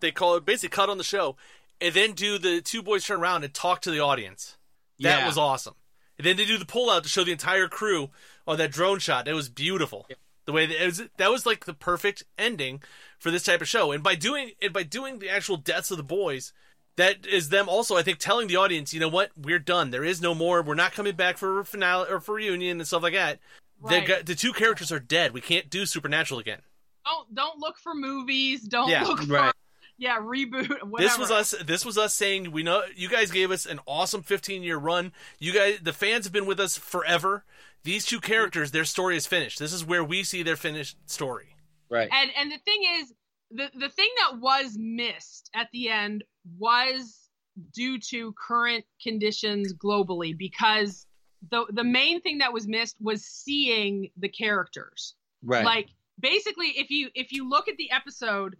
they 0.00 0.10
call 0.12 0.36
it 0.36 0.44
basically 0.44 0.68
cut 0.74 0.90
on 0.90 0.98
the 0.98 1.04
show, 1.04 1.36
and 1.80 1.94
then 1.94 2.12
do 2.12 2.38
the 2.38 2.60
two 2.60 2.82
boys 2.82 3.04
turn 3.04 3.20
around 3.20 3.44
and 3.44 3.52
talk 3.54 3.80
to 3.82 3.90
the 3.90 4.00
audience. 4.00 4.56
That 5.00 5.20
Yeah. 5.20 5.26
was 5.26 5.38
awesome. 5.38 5.74
And 6.18 6.26
then 6.26 6.36
they 6.36 6.44
do 6.44 6.58
the 6.58 6.64
pullout 6.64 7.02
to 7.02 7.08
show 7.08 7.24
the 7.24 7.32
entire 7.32 7.66
crew 7.68 8.10
on 8.46 8.58
that 8.58 8.70
drone 8.70 8.98
shot. 9.00 9.26
It 9.26 9.34
was 9.34 9.48
beautiful. 9.48 10.08
The 10.44 10.52
way 10.52 10.66
that 10.66 10.82
it 10.82 10.86
was, 10.86 11.02
that 11.16 11.30
was 11.30 11.44
like 11.46 11.64
the 11.64 11.74
perfect 11.74 12.22
ending 12.38 12.82
for 13.18 13.30
this 13.30 13.42
type 13.42 13.60
of 13.60 13.68
show. 13.68 13.90
And 13.92 14.02
by 14.02 14.14
doing 14.14 14.52
and 14.62 14.72
by 14.72 14.82
doing 14.84 15.18
the 15.18 15.30
actual 15.30 15.56
deaths 15.56 15.90
of 15.90 15.96
the 15.96 16.02
boys, 16.04 16.52
that 16.96 17.26
is 17.26 17.48
them 17.48 17.68
also, 17.68 17.96
I 17.96 18.02
think, 18.02 18.18
telling 18.18 18.46
the 18.46 18.56
audience, 18.56 18.94
you 18.94 19.00
know 19.00 19.08
what, 19.08 19.30
we're 19.36 19.58
done. 19.58 19.90
There 19.90 20.04
is 20.04 20.20
no 20.20 20.34
more. 20.34 20.62
We're 20.62 20.74
not 20.76 20.92
coming 20.92 21.16
back 21.16 21.38
for 21.38 21.58
a 21.58 21.64
finale 21.64 22.08
or 22.08 22.20
for 22.20 22.36
reunion 22.36 22.78
and 22.78 22.86
stuff 22.86 23.02
like 23.02 23.14
that. 23.14 23.40
The, 23.82 23.88
Right. 23.96 24.06
gu- 24.06 24.22
the 24.22 24.34
two 24.36 24.52
characters 24.52 24.92
are 24.92 25.00
dead. 25.00 25.32
We 25.32 25.40
can't 25.40 25.68
do 25.68 25.84
Supernatural 25.86 26.38
again. 26.38 26.60
Don't 27.04 27.34
don't 27.34 27.58
look 27.58 27.76
for 27.78 27.92
movies. 27.94 28.60
Don't 28.62 28.88
Yeah, 28.88 29.02
look 29.04 29.22
for 29.22 29.26
right. 29.32 29.54
Yeah 29.98 30.18
reboot. 30.18 30.68
Whatever. 30.82 30.90
This 30.98 31.18
was 31.18 31.30
us. 31.30 31.54
This 31.64 31.84
was 31.84 31.98
us 31.98 32.14
saying 32.14 32.50
we 32.52 32.62
know 32.62 32.82
you 32.94 33.08
guys 33.08 33.30
gave 33.30 33.50
us 33.50 33.66
an 33.66 33.80
awesome 33.86 34.22
15 34.22 34.62
year 34.62 34.76
run. 34.76 35.12
You 35.38 35.52
guys, 35.52 35.78
the 35.82 35.92
fans 35.92 36.24
have 36.24 36.32
been 36.32 36.46
with 36.46 36.60
us 36.60 36.76
forever. 36.76 37.44
These 37.84 38.06
two 38.06 38.20
characters, 38.20 38.70
their 38.70 38.84
story 38.84 39.16
is 39.16 39.26
finished. 39.26 39.58
This 39.58 39.72
is 39.72 39.84
where 39.84 40.02
we 40.02 40.22
see 40.22 40.42
their 40.42 40.56
finished 40.56 40.96
story. 41.06 41.56
right 41.90 42.08
And 42.12 42.30
and 42.38 42.50
the 42.50 42.58
thing 42.58 42.82
is, 43.00 43.12
the 43.50 43.70
the 43.78 43.88
thing 43.88 44.08
that 44.18 44.40
was 44.40 44.76
missed 44.78 45.50
at 45.54 45.68
the 45.72 45.90
end 45.90 46.24
was 46.58 47.28
due 47.72 47.98
to 48.00 48.32
current 48.32 48.84
conditions 49.02 49.72
globally 49.74 50.36
because 50.36 51.06
the 51.50 51.64
the 51.70 51.84
main 51.84 52.20
thing 52.20 52.38
that 52.38 52.52
was 52.52 52.66
missed 52.66 52.96
was 53.00 53.24
seeing 53.24 54.10
the 54.16 54.28
characters. 54.28 55.14
right 55.42 55.64
like 55.64 55.88
basically 56.18 56.68
if 56.68 56.90
you 56.90 57.10
if 57.14 57.32
you 57.32 57.48
look 57.48 57.68
at 57.68 57.76
the 57.76 57.90
episode 57.92 58.56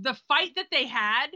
the 0.00 0.14
fight 0.28 0.54
that 0.56 0.66
they 0.70 0.86
had 0.86 1.26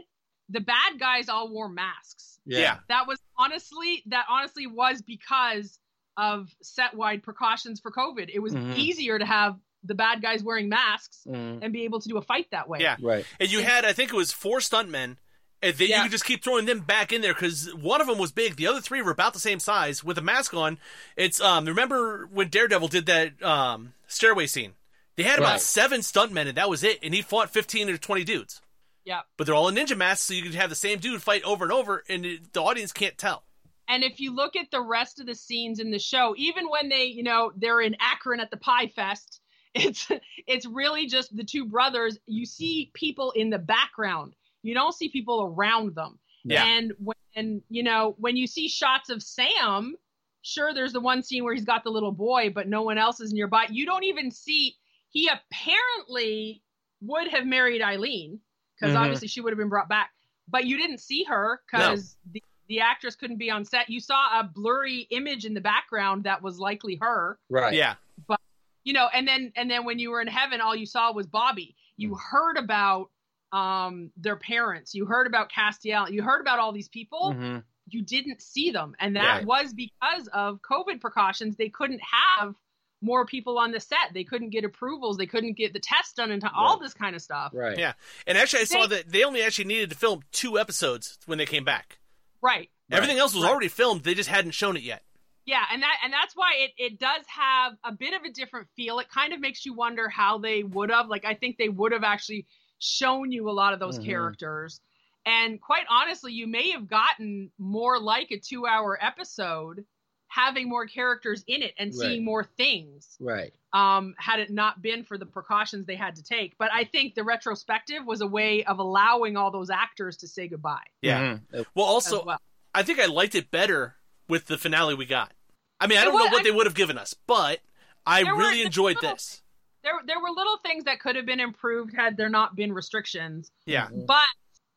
the 0.49 0.59
bad 0.59 0.99
guys 0.99 1.29
all 1.29 1.49
wore 1.51 1.69
masks 1.69 2.39
yeah, 2.45 2.79
that 2.89 3.07
was 3.07 3.19
honestly 3.37 4.03
that 4.07 4.25
honestly 4.29 4.67
was 4.67 5.01
because 5.01 5.79
of 6.17 6.49
set 6.61 6.93
wide 6.93 7.23
precautions 7.23 7.79
for 7.79 7.91
covid 7.91 8.29
it 8.33 8.39
was 8.39 8.53
Mhm. 8.53 8.75
easier 8.77 9.17
to 9.17 9.25
have 9.25 9.55
the 9.83 9.95
bad 9.95 10.21
guys 10.21 10.43
wearing 10.43 10.69
masks 10.69 11.25
Mhm. 11.27 11.59
and 11.61 11.73
be 11.73 11.83
able 11.83 11.99
to 12.01 12.07
do 12.09 12.17
a 12.17 12.21
fight 12.21 12.47
that 12.51 12.67
way 12.69 12.79
Yeah. 12.81 12.97
right 13.01 13.25
And 13.39 13.51
you 13.51 13.61
had, 13.63 13.83
I 13.85 13.93
think 13.93 14.11
it 14.13 14.15
was 14.15 14.31
four 14.31 14.59
stuntmen. 14.59 15.17
And 15.61 15.73
then 15.77 15.87
you 15.87 15.93
Yeah. 15.93 16.03
could 16.03 16.11
just 16.11 16.25
keep 16.25 16.43
throwing 16.43 16.65
them 16.65 16.81
back 16.81 17.13
in 17.13 17.21
there 17.21 17.33
because 17.33 17.73
one 17.73 18.01
of 18.01 18.07
them 18.07 18.17
was 18.17 18.33
big. 18.33 18.57
The 18.57 18.67
other 18.67 18.81
three 18.81 19.01
were 19.01 19.11
about 19.11 19.33
the 19.33 19.39
same 19.39 19.59
size 19.61 20.03
with 20.03 20.17
a 20.17 20.21
mask 20.21 20.53
on. 20.53 20.77
It's 21.15 21.39
um. 21.39 21.63
Remember 21.65 22.25
when 22.27 22.49
Daredevil 22.49 22.89
did 22.89 23.05
that 23.05 23.41
um 23.41 23.93
stairway 24.07 24.45
scene? 24.47 24.73
They 25.15 25.23
had 25.23 25.39
about 25.39 25.51
Right. 25.53 25.61
seven 25.61 26.01
stuntmen, 26.01 26.47
and 26.47 26.57
that 26.57 26.69
was 26.69 26.83
it. 26.83 26.99
And 27.03 27.13
he 27.13 27.21
fought 27.21 27.49
fifteen 27.51 27.89
or 27.89 27.97
twenty 27.97 28.23
dudes. 28.23 28.61
yeah 29.05 29.21
But 29.37 29.45
they're 29.45 29.55
all 29.55 29.67
in 29.67 29.75
ninja 29.75 29.97
masks, 29.97 30.25
so 30.25 30.33
you 30.33 30.43
could 30.43 30.55
have 30.55 30.69
the 30.69 30.75
same 30.75 30.99
dude 30.99 31.21
fight 31.21 31.43
over 31.43 31.63
and 31.65 31.71
over, 31.71 32.03
and 32.09 32.25
it, 32.25 32.53
the 32.53 32.61
audience 32.63 32.91
can't 32.91 33.17
tell. 33.17 33.43
And 33.87 34.03
if 34.03 34.19
you 34.19 34.33
look 34.33 34.55
at 34.55 34.71
the 34.71 34.81
rest 34.81 35.19
of 35.19 35.25
the 35.25 35.35
scenes 35.35 35.79
in 35.79 35.91
the 35.91 35.99
show, 35.99 36.33
even 36.37 36.69
when 36.69 36.87
they, 36.89 37.03
you 37.03 37.21
know, 37.21 37.51
they're 37.57 37.81
in 37.81 37.95
Akron 37.99 38.39
at 38.39 38.49
the 38.49 38.57
Pie 38.57 38.87
Fest, 38.87 39.41
it's 39.75 40.09
it's 40.47 40.65
really 40.65 41.05
just 41.07 41.35
the 41.35 41.43
two 41.43 41.65
brothers. 41.65 42.17
You 42.27 42.45
see 42.45 42.91
people 42.93 43.31
in 43.31 43.49
the 43.49 43.59
background. 43.59 44.33
You 44.61 44.73
don't 44.73 44.93
see 44.93 45.09
people 45.09 45.43
around 45.53 45.95
them. 45.95 46.17
Yeah. 46.45 46.63
And 46.65 46.93
when 47.33 47.61
you 47.69 47.83
know 47.83 48.15
when 48.19 48.37
you 48.37 48.47
see 48.47 48.67
shots 48.69 49.09
of 49.09 49.21
Sam, 49.21 49.95
sure, 50.43 50.73
there's 50.73 50.93
the 50.93 50.99
one 51.01 51.21
scene 51.23 51.43
where 51.43 51.53
he's 51.53 51.65
got 51.65 51.83
the 51.83 51.89
little 51.89 52.11
boy, 52.11 52.51
but 52.53 52.67
no 52.69 52.83
one 52.83 52.97
else 52.97 53.19
is 53.19 53.33
nearby. 53.33 53.65
You 53.69 53.85
don't 53.85 54.03
even 54.05 54.31
see. 54.31 54.75
He 55.13 55.27
apparently 55.29 56.61
would 57.01 57.27
have 57.29 57.45
married 57.45 57.81
Eileen 57.81 58.39
because 58.75 58.95
Mhm. 58.95 58.99
obviously 59.01 59.27
she 59.27 59.41
would 59.41 59.51
have 59.53 59.57
been 59.57 59.69
brought 59.69 59.87
back, 59.89 60.11
but 60.47 60.65
you 60.65 60.75
didn't 60.77 60.97
see 60.99 61.23
her 61.25 61.61
because 61.65 62.17
the, 62.31 62.43
the 62.67 62.79
actress 62.79 63.15
couldn't 63.15 63.37
be 63.37 63.51
on 63.51 63.63
set. 63.63 63.89
You 63.89 63.99
saw 63.99 64.39
a 64.39 64.43
blurry 64.43 65.01
image 65.11 65.45
in 65.45 65.53
the 65.53 65.61
background 65.61 66.23
that 66.23 66.41
was 66.41 66.59
likely 66.59 66.95
her. 66.95 67.39
Right. 67.49 67.73
Yeah. 67.73 67.95
But 68.27 68.39
you 68.83 68.93
know 68.93 69.07
and 69.13 69.27
then 69.27 69.53
and 69.55 69.69
then 69.69 69.85
when 69.85 69.99
you 69.99 70.09
were 70.11 70.19
in 70.21 70.27
heaven 70.27 70.59
all 70.59 70.75
you 70.75 70.85
saw 70.85 71.13
was 71.13 71.27
bobby. 71.27 71.75
You 71.97 72.15
heard 72.15 72.57
about 72.57 73.11
um 73.51 74.11
their 74.17 74.35
parents. 74.35 74.95
You 74.95 75.05
heard 75.05 75.27
about 75.27 75.51
castiel. 75.51 76.09
You 76.09 76.23
heard 76.23 76.41
about 76.41 76.57
all 76.59 76.71
these 76.73 76.89
people. 76.89 77.33
Hmm 77.33 77.59
you 77.87 78.01
didn't 78.01 78.41
see 78.41 78.71
them. 78.71 78.95
And 79.01 79.17
that 79.17 79.39
Right. 79.39 79.45
was 79.45 79.73
because 79.73 80.27
of 80.29 80.61
covid 80.61 81.01
precautions. 81.01 81.57
They 81.57 81.67
couldn't 81.67 81.99
have 82.01 82.55
more 83.03 83.25
people 83.25 83.57
on 83.59 83.71
the 83.71 83.79
set 83.79 83.97
they 84.13 84.23
couldn't 84.23 84.49
get 84.49 84.63
approvals 84.63 85.17
they 85.17 85.25
couldn't 85.27 85.53
get 85.57 85.73
the 85.73 85.79
tests 85.79 86.13
done 86.13 86.31
and 86.31 86.43
all 86.55 86.79
this 86.79 86.93
kind 86.93 87.15
of 87.15 87.21
stuff 87.21 87.51
Right. 87.53 87.77
Yeah. 87.77 87.93
And 88.25 88.37
actually, 88.37 88.61
I 88.61 88.65
saw 88.65 88.87
that 88.87 89.11
they 89.11 89.23
only 89.23 89.41
actually 89.43 89.65
needed 89.65 89.89
to 89.91 89.95
film 89.97 90.21
two 90.31 90.57
episodes 90.57 91.17
when 91.25 91.37
they 91.37 91.45
came 91.45 91.63
back. 91.65 91.99
right 92.41 92.69
Everything 92.91 93.17
else 93.17 93.33
was 93.33 93.43
Right. 93.43 93.49
already 93.51 93.67
filmed. 93.69 94.03
They 94.03 94.13
just 94.13 94.29
hadn't 94.29 94.51
shown 94.51 94.77
it 94.77 94.83
yet. 94.83 95.03
Yeah, 95.45 95.63
and 95.71 95.81
that 95.83 95.97
and 96.03 96.13
that's 96.13 96.35
why 96.35 96.53
it 96.57 96.71
it 96.77 96.99
does 96.99 97.25
have 97.27 97.73
a 97.83 97.91
bit 97.91 98.13
of 98.13 98.23
a 98.23 98.29
different 98.31 98.67
feel. 98.75 98.99
It 98.99 99.09
kind 99.09 99.33
of 99.33 99.39
makes 99.41 99.65
you 99.65 99.73
wonder 99.73 100.07
how 100.07 100.37
they 100.37 100.63
would 100.63 100.89
have 100.89 101.07
like 101.09 101.25
I 101.25 101.33
think 101.33 101.57
they 101.57 101.69
would 101.69 101.91
have 101.91 102.03
actually 102.03 102.45
shown 102.79 103.31
you 103.31 103.49
a 103.49 103.51
lot 103.51 103.73
of 103.73 103.79
those 103.79 103.99
Mhm. 103.99 104.05
characters. 104.05 104.79
And 105.25 105.61
quite 105.61 105.85
honestly, 105.89 106.33
you 106.33 106.47
may 106.47 106.71
have 106.71 106.87
gotten 106.87 107.51
more 107.57 107.97
like 107.99 108.31
a 108.31 108.37
2-hour 108.39 108.97
episode 109.01 109.85
having 110.33 110.67
more 110.67 110.87
characters 110.87 111.43
in 111.47 111.61
it 111.61 111.73
and 111.77 111.89
Right. 111.91 112.07
seeing 112.07 112.25
more 112.25 112.43
things. 112.43 113.15
Right. 113.19 113.53
Um 113.71 114.15
had 114.17 114.39
it 114.39 114.49
not 114.49 114.81
been 114.81 115.03
for 115.03 115.17
the 115.17 115.25
precautions 115.25 115.85
they 115.85 115.95
had 115.95 116.15
to 116.15 116.23
take. 116.23 116.57
But 116.57 116.71
I 116.73 116.85
think 116.85 117.13
the 117.15 117.23
retrospective 117.23 118.05
was 118.05 118.21
a 118.21 118.27
way 118.27 118.63
of 118.63 118.79
allowing 118.79 119.37
all 119.37 119.51
those 119.51 119.69
actors 119.69 120.17
to 120.17 120.27
say 120.27 120.47
goodbye 120.47 120.85
Yeah. 121.01 121.37
Mhm. 121.53 121.65
Well, 121.75 121.85
also, 121.85 122.23
well. 122.25 122.39
I 122.73 122.81
think 122.83 122.99
I 122.99 123.05
liked 123.05 123.35
it 123.35 123.51
better 123.51 123.97
with 124.27 124.47
the 124.47 124.57
finale 124.57 124.95
we 124.95 125.05
got. 125.05 125.31
I 125.79 125.85
mean, 125.87 125.97
I 125.97 126.01
It 126.01 126.05
don't 126.05 126.13
was- 126.15 126.25
know 126.25 126.31
what 126.31 126.39
I 126.41 126.43
they 126.43 126.51
would 126.51 126.65
have 126.65 126.75
given 126.75 126.97
us, 126.97 127.13
but 127.27 127.59
I 128.05 128.21
really 128.21 128.59
were 128.61 128.65
enjoyed 128.65 128.97
this. 129.01 129.41
There 129.83 129.93
there 130.05 130.19
were 130.19 130.31
little 130.31 130.57
things 130.57 130.85
that 130.85 130.99
could 130.99 131.15
have 131.15 131.25
been 131.25 131.39
improved 131.41 131.93
had 131.93 132.17
there 132.17 132.29
not 132.29 132.55
been 132.55 132.73
restrictions. 132.73 133.51
Yeah. 133.65 133.89
but 134.07 134.25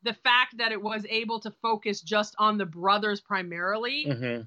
the 0.02 0.12
fact 0.14 0.58
that 0.58 0.70
it 0.70 0.80
was 0.80 1.04
able 1.08 1.40
to 1.40 1.50
focus 1.50 2.00
just 2.00 2.34
on 2.38 2.58
the 2.58 2.66
brothers 2.66 3.20
primarily 3.20 4.04
Mhm. 4.06 4.46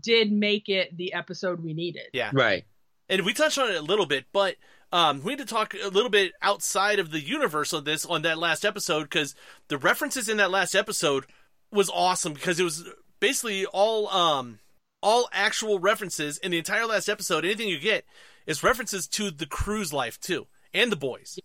Did 0.00 0.32
make 0.32 0.68
it 0.68 0.96
the 0.96 1.12
episode 1.14 1.62
we 1.62 1.74
needed. 1.74 2.08
Yeah. 2.12 2.30
Right. 2.32 2.64
And 3.08 3.24
we 3.24 3.34
touched 3.34 3.58
on 3.58 3.70
it 3.70 3.76
a 3.76 3.82
little 3.82 4.06
bit, 4.06 4.24
but 4.32 4.56
um, 4.92 5.22
we 5.22 5.32
need 5.32 5.40
to 5.40 5.44
talk 5.44 5.74
a 5.74 5.88
little 5.88 6.10
bit 6.10 6.32
outside 6.40 6.98
of 6.98 7.10
the 7.10 7.20
universe 7.20 7.72
of 7.72 7.84
this 7.84 8.06
on 8.06 8.22
that 8.22 8.38
last 8.38 8.64
episode 8.64 9.02
because 9.04 9.34
the 9.68 9.76
references 9.76 10.28
in 10.28 10.36
that 10.36 10.50
last 10.50 10.74
episode 10.74 11.26
was 11.72 11.90
awesome 11.90 12.32
because 12.32 12.60
it 12.60 12.64
was 12.64 12.84
basically 13.20 13.66
all 13.66 14.08
um 14.08 14.60
all 15.02 15.28
actual 15.32 15.78
references 15.78 16.38
in 16.38 16.52
the 16.52 16.58
entire 16.58 16.86
last 16.86 17.08
episode. 17.08 17.44
Anything 17.44 17.68
you 17.68 17.78
get 17.78 18.04
is 18.46 18.62
references 18.62 19.06
to 19.08 19.30
the 19.30 19.46
crew's 19.46 19.92
life 19.92 20.20
too 20.20 20.46
and 20.72 20.92
the 20.92 20.96
boys. 20.96 21.38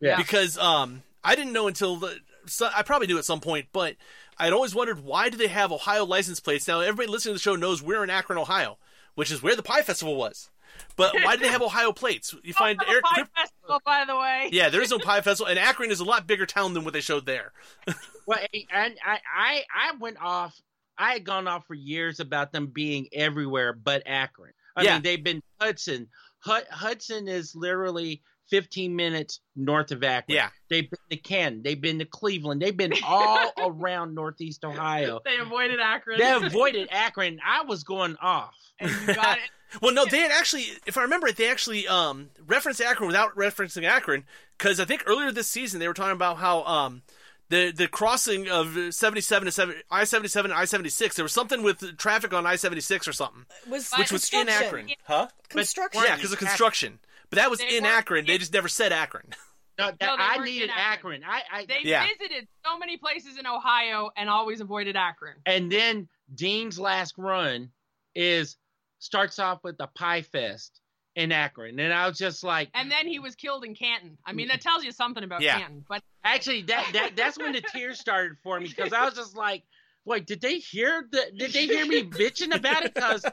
Yeah. 0.00 0.16
because 0.16 0.58
um 0.58 1.02
I 1.22 1.34
didn't 1.36 1.52
know 1.52 1.68
until 1.68 1.96
the 1.96 2.16
so 2.46 2.68
I 2.74 2.82
probably 2.82 3.06
knew 3.06 3.18
at 3.18 3.24
some 3.24 3.40
point, 3.40 3.66
but 3.72 3.94
I'd 4.38 4.52
always 4.52 4.74
wondered 4.74 5.02
why 5.02 5.28
do 5.28 5.36
they 5.36 5.48
have 5.48 5.72
Ohio 5.72 6.04
license 6.04 6.40
plates? 6.40 6.68
Now 6.68 6.80
everybody 6.80 7.08
listening 7.08 7.34
to 7.34 7.38
the 7.38 7.42
show 7.42 7.56
knows 7.56 7.82
we're 7.82 8.04
in 8.04 8.10
Akron, 8.10 8.38
Ohio, 8.38 8.78
which 9.14 9.30
is 9.30 9.42
where 9.42 9.56
the 9.56 9.62
Pie 9.62 9.82
Festival 9.82 10.16
was. 10.16 10.50
But 10.96 11.14
why 11.22 11.36
do 11.36 11.42
they 11.42 11.48
have 11.48 11.62
Ohio 11.70 11.92
plates? 11.92 12.34
You 12.42 12.52
find 12.52 12.78
Eric. 12.86 13.02
Pie 13.04 13.22
Krip- 13.22 13.28
Festival, 13.34 13.80
by 13.86 14.04
the 14.06 14.14
way. 14.16 14.50
yeah, 14.52 14.68
there 14.68 14.82
is 14.82 14.90
no 14.90 14.98
Pie 14.98 15.22
Festival, 15.22 15.48
and 15.48 15.58
Akron 15.58 15.90
is 15.90 16.00
a 16.00 16.04
lot 16.04 16.26
bigger 16.26 16.44
town 16.44 16.74
than 16.74 16.84
what 16.84 16.92
they 16.92 17.00
showed 17.00 17.24
there. 17.26 17.52
Well, 18.28 18.40
and 18.72 18.96
I, 19.06 19.20
I, 19.32 19.62
I 19.72 19.92
went 20.00 20.16
off. 20.20 20.60
I 20.98 21.12
had 21.12 21.22
gone 21.24 21.46
off 21.46 21.64
for 21.68 21.74
years 21.74 22.18
about 22.18 22.50
them 22.50 22.66
being 22.66 23.06
everywhere 23.12 23.72
but 23.72 24.02
Akron. 24.04 24.50
I 24.74 24.82
Yeah. 24.82 24.94
mean, 24.94 25.02
they've 25.02 25.22
been 25.22 25.42
Hudson. 25.60 26.08
Hud- 26.40 26.66
Hudson 26.68 27.28
is 27.28 27.54
literally 27.54 28.22
15 28.50 28.94
minutes 28.94 29.40
north 29.54 29.90
of 29.90 30.02
Akron. 30.04 30.36
Yeah. 30.36 30.48
They've 30.68 30.88
been 30.88 30.98
to 31.10 31.16
Canton. 31.16 31.62
They've 31.62 31.80
been 31.80 31.98
to 31.98 32.04
Cleveland. 32.04 32.62
They've 32.62 32.76
been 32.76 32.92
all 33.04 33.52
around 33.58 34.14
Northeast 34.14 34.64
Ohio. 34.64 35.20
They 35.24 35.36
avoided 35.38 35.80
Akron. 35.80 36.18
They 36.18 36.32
avoided 36.46 36.88
Akron. 36.90 37.40
I 37.44 37.62
was 37.64 37.84
going 37.84 38.16
off. 38.20 38.54
and 38.80 38.90
got 39.06 39.38
it. 39.38 39.44
Well, 39.82 39.92
no, 39.92 40.06
they 40.06 40.20
had 40.20 40.30
actually, 40.30 40.62
if 40.86 40.96
I 40.96 41.02
remember 41.02 41.26
it, 41.26 41.36
they 41.36 41.50
actually 41.50 41.88
um, 41.88 42.30
referenced 42.46 42.80
Akron 42.80 43.08
without 43.08 43.34
referencing 43.34 43.82
Akron 43.82 44.24
because 44.56 44.78
I 44.78 44.84
think 44.84 45.02
earlier 45.06 45.32
this 45.32 45.48
season 45.48 45.80
they 45.80 45.88
were 45.88 45.92
talking 45.92 46.12
about 46.12 46.36
how 46.36 46.62
um, 46.62 47.02
the 47.48 47.72
the 47.72 47.88
crossing 47.88 48.48
of 48.48 48.76
77 48.94 49.46
to 49.46 49.52
7, 49.52 49.74
I 49.90 50.04
77 50.04 50.52
and 50.52 50.58
I 50.58 50.66
76, 50.66 51.16
there 51.16 51.24
was 51.24 51.32
something 51.32 51.64
with 51.64 51.98
traffic 51.98 52.32
on 52.32 52.46
I 52.46 52.56
76 52.56 53.08
or 53.08 53.12
something, 53.12 53.44
was 53.68 53.90
which 53.98 54.12
was 54.12 54.30
in 54.32 54.46
construction. 54.46 54.78
Akron. 54.78 54.88
Huh? 55.04 55.28
Construction. 55.48 56.02
Yeah, 56.04 56.14
because 56.14 56.32
of 56.32 56.38
construction. 56.38 57.00
But 57.30 57.36
that 57.38 57.50
was 57.50 57.58
They 57.58 57.76
in 57.76 57.82
weren't 57.84 57.94
Akron. 57.96 58.26
They 58.26 58.38
just 58.38 58.52
never 58.52 58.68
said 58.68 58.92
Akron. 58.92 59.30
No, 59.78 59.86
that, 59.90 60.00
No, 60.00 60.16
I 60.18 60.38
needed 60.44 60.64
in 60.64 60.70
Akron. 60.70 61.22
Akron. 61.22 61.24
I, 61.24 61.42
I 61.60 61.66
They 61.66 61.80
Yeah. 61.82 62.06
visited 62.06 62.48
so 62.64 62.78
many 62.78 62.96
places 62.96 63.36
in 63.38 63.46
Ohio 63.46 64.10
and 64.16 64.30
always 64.30 64.60
avoided 64.60 64.96
Akron. 64.96 65.36
and 65.44 65.70
then 65.70 66.08
Dean's 66.34 66.78
last 66.78 67.14
run 67.18 67.70
is 68.14 68.56
starts 69.00 69.38
off 69.38 69.62
with 69.62 69.76
the 69.76 69.86
Pie 69.88 70.22
Fest 70.22 70.80
in 71.14 71.30
Akron, 71.32 71.78
and 71.78 71.92
I 71.92 72.08
was 72.08 72.16
just 72.18 72.42
like, 72.42 72.70
And 72.74 72.90
then 72.90 73.06
he 73.06 73.18
was 73.18 73.34
killed 73.34 73.64
in 73.64 73.74
Canton. 73.74 74.16
I 74.24 74.32
mean, 74.32 74.48
that 74.48 74.60
tells 74.60 74.82
you 74.84 74.92
something 74.92 75.22
about 75.24 75.42
Yeah. 75.42 75.58
Canton. 75.58 75.84
But 75.88 76.02
actually, 76.24 76.62
that 76.62 76.88
that 76.94 77.16
that's 77.16 77.38
when 77.38 77.52
the 77.52 77.60
tears 77.60 77.98
started 78.00 78.38
for 78.42 78.58
me 78.58 78.68
because 78.68 78.92
I 78.94 79.04
was 79.04 79.14
just 79.14 79.36
like, 79.36 79.62
wait, 80.06 80.26
did 80.26 80.40
they 80.40 80.58
hear 80.58 81.06
the? 81.10 81.30
Did 81.36 81.52
they 81.52 81.66
hear 81.66 81.84
me 81.86 82.02
bitching 82.02 82.54
about 82.54 82.84
it? 82.84 82.94
Because 82.94 83.24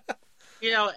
you 0.62 0.72
know, 0.72 0.92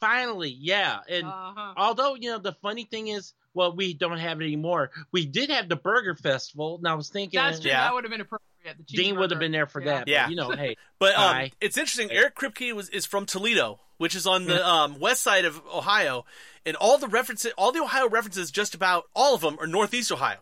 finally, 0.00 0.56
yeah, 0.58 0.98
and 1.08 1.26
uh-huh. 1.26 1.74
although 1.76 2.14
you 2.14 2.30
know 2.30 2.38
the 2.38 2.52
funny 2.52 2.84
thing 2.84 3.08
is. 3.08 3.32
Well, 3.56 3.76
we 3.76 3.94
don't 3.94 4.18
have 4.18 4.40
it 4.40 4.44
anymore. 4.46 4.90
We 5.12 5.26
did 5.26 5.48
have 5.50 5.68
the 5.68 5.76
Burger 5.76 6.16
Festival, 6.16 6.76
and 6.78 6.88
I 6.88 6.94
was 6.94 7.08
thinking 7.08 7.38
that's 7.38 7.60
true. 7.60 7.70
Yeah. 7.70 7.84
That 7.84 7.94
would 7.94 8.02
have 8.02 8.10
been 8.10 8.20
appropriate. 8.20 8.42
The 8.64 8.82
Dean 8.96 9.16
would 9.16 9.30
have 9.30 9.38
been 9.38 9.52
there 9.52 9.66
for 9.68 9.80
Yeah. 9.80 9.98
that. 9.98 10.08
Yeah. 10.08 10.24
But, 10.24 10.30
you 10.30 10.36
know, 10.36 10.50
hey, 10.50 10.76
But 10.98 11.14
um, 11.14 11.50
it's 11.60 11.78
interesting. 11.78 12.10
Eric 12.10 12.34
Kripke 12.34 12.72
was 12.72 12.88
is 12.88 13.06
from 13.06 13.26
Toledo, 13.26 13.78
which 13.98 14.16
is 14.16 14.26
on 14.26 14.46
the 14.46 14.66
um, 14.68 14.98
west 14.98 15.22
side 15.22 15.44
of 15.44 15.62
Ohio, 15.72 16.24
and 16.66 16.74
all 16.74 16.98
the 16.98 17.06
references, 17.06 17.52
all 17.56 17.70
the 17.70 17.80
Ohio 17.80 18.08
references, 18.08 18.50
just 18.50 18.74
about 18.74 19.04
all 19.14 19.36
of 19.36 19.40
them 19.42 19.56
are 19.60 19.68
Northeast 19.68 20.10
Ohio, 20.10 20.38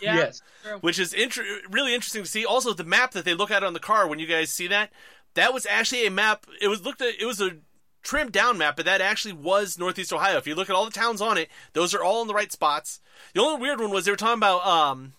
Yeah, 0.00 0.14
Yes. 0.14 0.40
which 0.82 1.00
is 1.00 1.12
inter- 1.12 1.42
really 1.68 1.94
interesting 1.96 2.22
to 2.22 2.28
see. 2.30 2.44
Also, 2.44 2.72
the 2.74 2.84
map 2.84 3.10
that 3.14 3.24
they 3.24 3.34
look 3.34 3.50
at 3.50 3.64
on 3.64 3.72
the 3.72 3.80
car 3.80 4.06
when 4.06 4.20
you 4.20 4.28
guys 4.28 4.52
see 4.52 4.68
that, 4.68 4.92
that 5.34 5.52
was 5.52 5.66
actually 5.66 6.06
a 6.06 6.12
map. 6.12 6.46
It 6.60 6.68
was 6.68 6.84
looked 6.84 7.02
at. 7.02 7.20
It 7.20 7.26
was 7.26 7.40
a 7.40 7.56
trimmed 8.02 8.32
down 8.32 8.58
map, 8.58 8.76
but 8.76 8.84
that 8.86 9.00
actually 9.00 9.34
was 9.34 9.78
Northeast 9.78 10.12
Ohio. 10.12 10.38
If 10.38 10.46
you 10.46 10.54
look 10.54 10.70
at 10.70 10.76
all 10.76 10.84
the 10.84 10.90
towns 10.90 11.20
on 11.20 11.36
it, 11.38 11.48
those 11.72 11.94
are 11.94 12.02
all 12.02 12.22
in 12.22 12.28
the 12.28 12.34
right 12.34 12.50
spots. 12.52 13.00
The 13.34 13.40
only 13.42 13.60
weird 13.60 13.80
one 13.80 13.90
was 13.90 14.04
they 14.04 14.10
were 14.10 14.16
talking 14.16 14.38
about 14.38 14.66
um, 14.66 15.12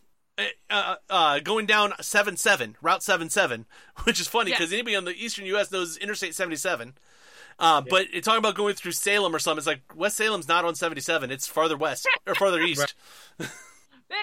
uh, 0.69 0.95
uh, 1.09 1.39
going 1.39 1.65
down 1.65 1.93
seven 2.01 2.37
seven 2.37 2.75
Route 2.81 3.03
seven 3.03 3.29
seven, 3.29 3.65
which 4.03 4.19
is 4.19 4.27
funny 4.27 4.51
Yeah. 4.51 4.57
because 4.57 4.73
anybody 4.73 4.95
on 4.95 5.05
the 5.05 5.11
eastern 5.15 5.45
U.S. 5.47 5.71
knows 5.71 5.97
Interstate 5.97 6.35
seventy 6.35 6.55
seven. 6.57 6.93
Uh, 7.59 7.81
But 7.81 8.07
it's 8.11 8.25
talking 8.25 8.39
about 8.39 8.55
going 8.55 8.73
through 8.73 8.93
Salem 8.93 9.35
or 9.35 9.39
something. 9.39 9.59
It's 9.59 9.67
like 9.67 9.81
West 9.95 10.17
Salem's 10.17 10.47
not 10.47 10.65
on 10.65 10.73
seventy 10.73 11.01
seven; 11.01 11.29
it's 11.29 11.45
farther 11.45 11.77
west 11.77 12.07
or 12.25 12.33
farther 12.33 12.59
east. 12.61 12.95
They 13.37 13.45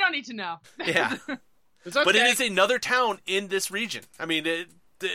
don't 0.00 0.12
need 0.12 0.24
to 0.26 0.34
know. 0.34 0.56
Yeah, 0.84 1.16
it's 1.84 1.94
but 1.94 2.16
it 2.16 2.26
is 2.26 2.40
another 2.40 2.78
town 2.80 3.20
in 3.26 3.48
this 3.48 3.70
region. 3.70 4.04
I 4.18 4.26
mean, 4.26 4.44
it, 4.46 4.68
the 4.98 5.08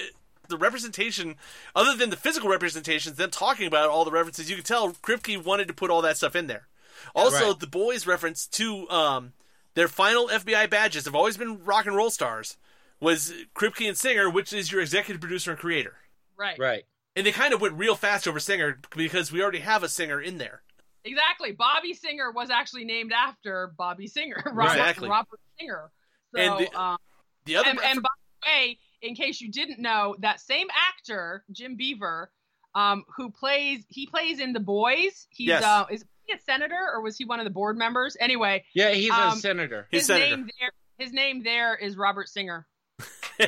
the 0.50 0.58
representation, 0.58 1.36
other 1.76 1.96
than 1.96 2.10
the 2.10 2.18
physical 2.18 2.50
representations, 2.50 3.16
them 3.18 3.30
talking 3.32 3.68
about 3.68 3.90
all 3.90 4.06
the 4.06 4.12
references, 4.12 4.50
you 4.50 4.56
can 4.56 4.66
tell 4.66 4.92
Kripke 4.92 5.44
wanted 5.44 5.68
to 5.68 5.74
put 5.74 5.90
all 5.90 6.02
that 6.02 6.18
stuff 6.18 6.36
in 6.36 6.48
there. 6.48 6.68
Also, 7.16 7.50
Right. 7.52 7.60
the 7.60 7.68
boys' 7.68 8.06
reference 8.06 8.46
to 8.48 8.90
um, 8.90 9.34
their 9.74 9.88
final 9.88 10.28
FBI 10.28 10.70
badges 10.70 11.06
have 11.06 11.16
always 11.16 11.38
been 11.38 11.64
rock 11.64 11.86
and 11.86 11.96
roll 11.96 12.10
stars. 12.10 12.58
Was 13.00 13.34
Kripke 13.56 13.88
and 13.88 13.98
Singer, 13.98 14.30
which 14.30 14.54
is 14.54 14.72
your 14.72 14.80
executive 14.82 15.20
producer 15.20 15.52
and 15.52 15.60
creator. 15.60 15.96
right. 16.38 16.58
right. 16.60 16.84
And 17.16 17.28
they 17.28 17.32
kind 17.32 17.54
of 17.54 17.62
went 17.62 17.76
real 17.76 17.96
fast 17.96 18.28
over 18.28 18.40
Singer 18.40 18.80
because 18.96 19.32
we 19.32 19.40
already 19.42 19.60
have 19.60 19.84
a 19.84 19.90
singer 19.90 20.20
in 20.20 20.40
there. 20.40 20.64
Exactly. 21.04 21.52
Bobby 21.52 21.94
Singer 21.94 22.32
was 22.32 22.50
actually 22.50 22.86
named 22.86 23.12
after 23.12 23.72
Bobby 23.78 24.08
Singer, 24.08 24.42
Robert, 24.52 24.72
Exactly. 24.72 25.10
Robert 25.10 25.40
Singer. 25.60 25.92
So, 26.36 26.42
And 26.42 26.66
the- 26.66 26.80
um, 26.80 26.98
The 27.46 27.58
other 27.58 27.70
and, 27.70 27.78
refer- 27.78 27.90
and 27.92 28.02
by 28.02 28.10
the 28.42 28.48
way, 28.50 28.78
in 29.04 29.14
case 29.16 29.40
you 29.42 29.52
didn't 29.52 29.80
know, 29.80 30.16
that 30.20 30.40
same 30.40 30.68
actor, 30.90 31.44
Jim 31.52 31.76
Beaver, 31.76 32.32
um, 32.74 33.04
who 33.16 33.30
plays 33.30 33.84
he 33.90 34.08
plays 34.08 34.40
in 34.40 34.54
The 34.54 34.60
Boys. 34.60 35.28
He's 35.30 35.50
Yes. 35.50 35.64
uh, 35.64 35.86
is 35.92 36.04
he 36.26 36.34
a 36.34 36.40
senator 36.40 36.80
or 36.94 37.02
was 37.02 37.16
he 37.18 37.26
one 37.26 37.40
of 37.40 37.44
the 37.44 37.52
board 37.52 37.78
members? 37.78 38.18
Anyway, 38.20 38.64
Yeah, 38.74 38.90
he's 38.92 39.12
a 39.12 39.28
Um, 39.28 39.38
senator. 39.38 39.88
He's 39.92 40.02
his 40.02 40.08
senator. 40.08 40.38
name 40.38 40.50
there 40.60 40.72
his 40.98 41.12
name 41.14 41.44
there 41.44 41.76
is 41.76 41.96
Robert 41.98 42.30
Singer 42.30 42.66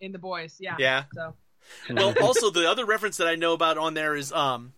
in 0.00 0.12
The 0.12 0.18
Boys. 0.18 0.56
Yeah. 0.60 0.76
yeah. 0.78 1.04
So 1.14 1.34
Well, 1.90 2.14
also 2.22 2.50
the 2.50 2.68
other 2.70 2.84
reference 2.84 3.16
that 3.18 3.26
I 3.28 3.34
know 3.34 3.52
about 3.52 3.78
on 3.78 3.94
there 3.94 4.14
is 4.14 4.32
um 4.32 4.72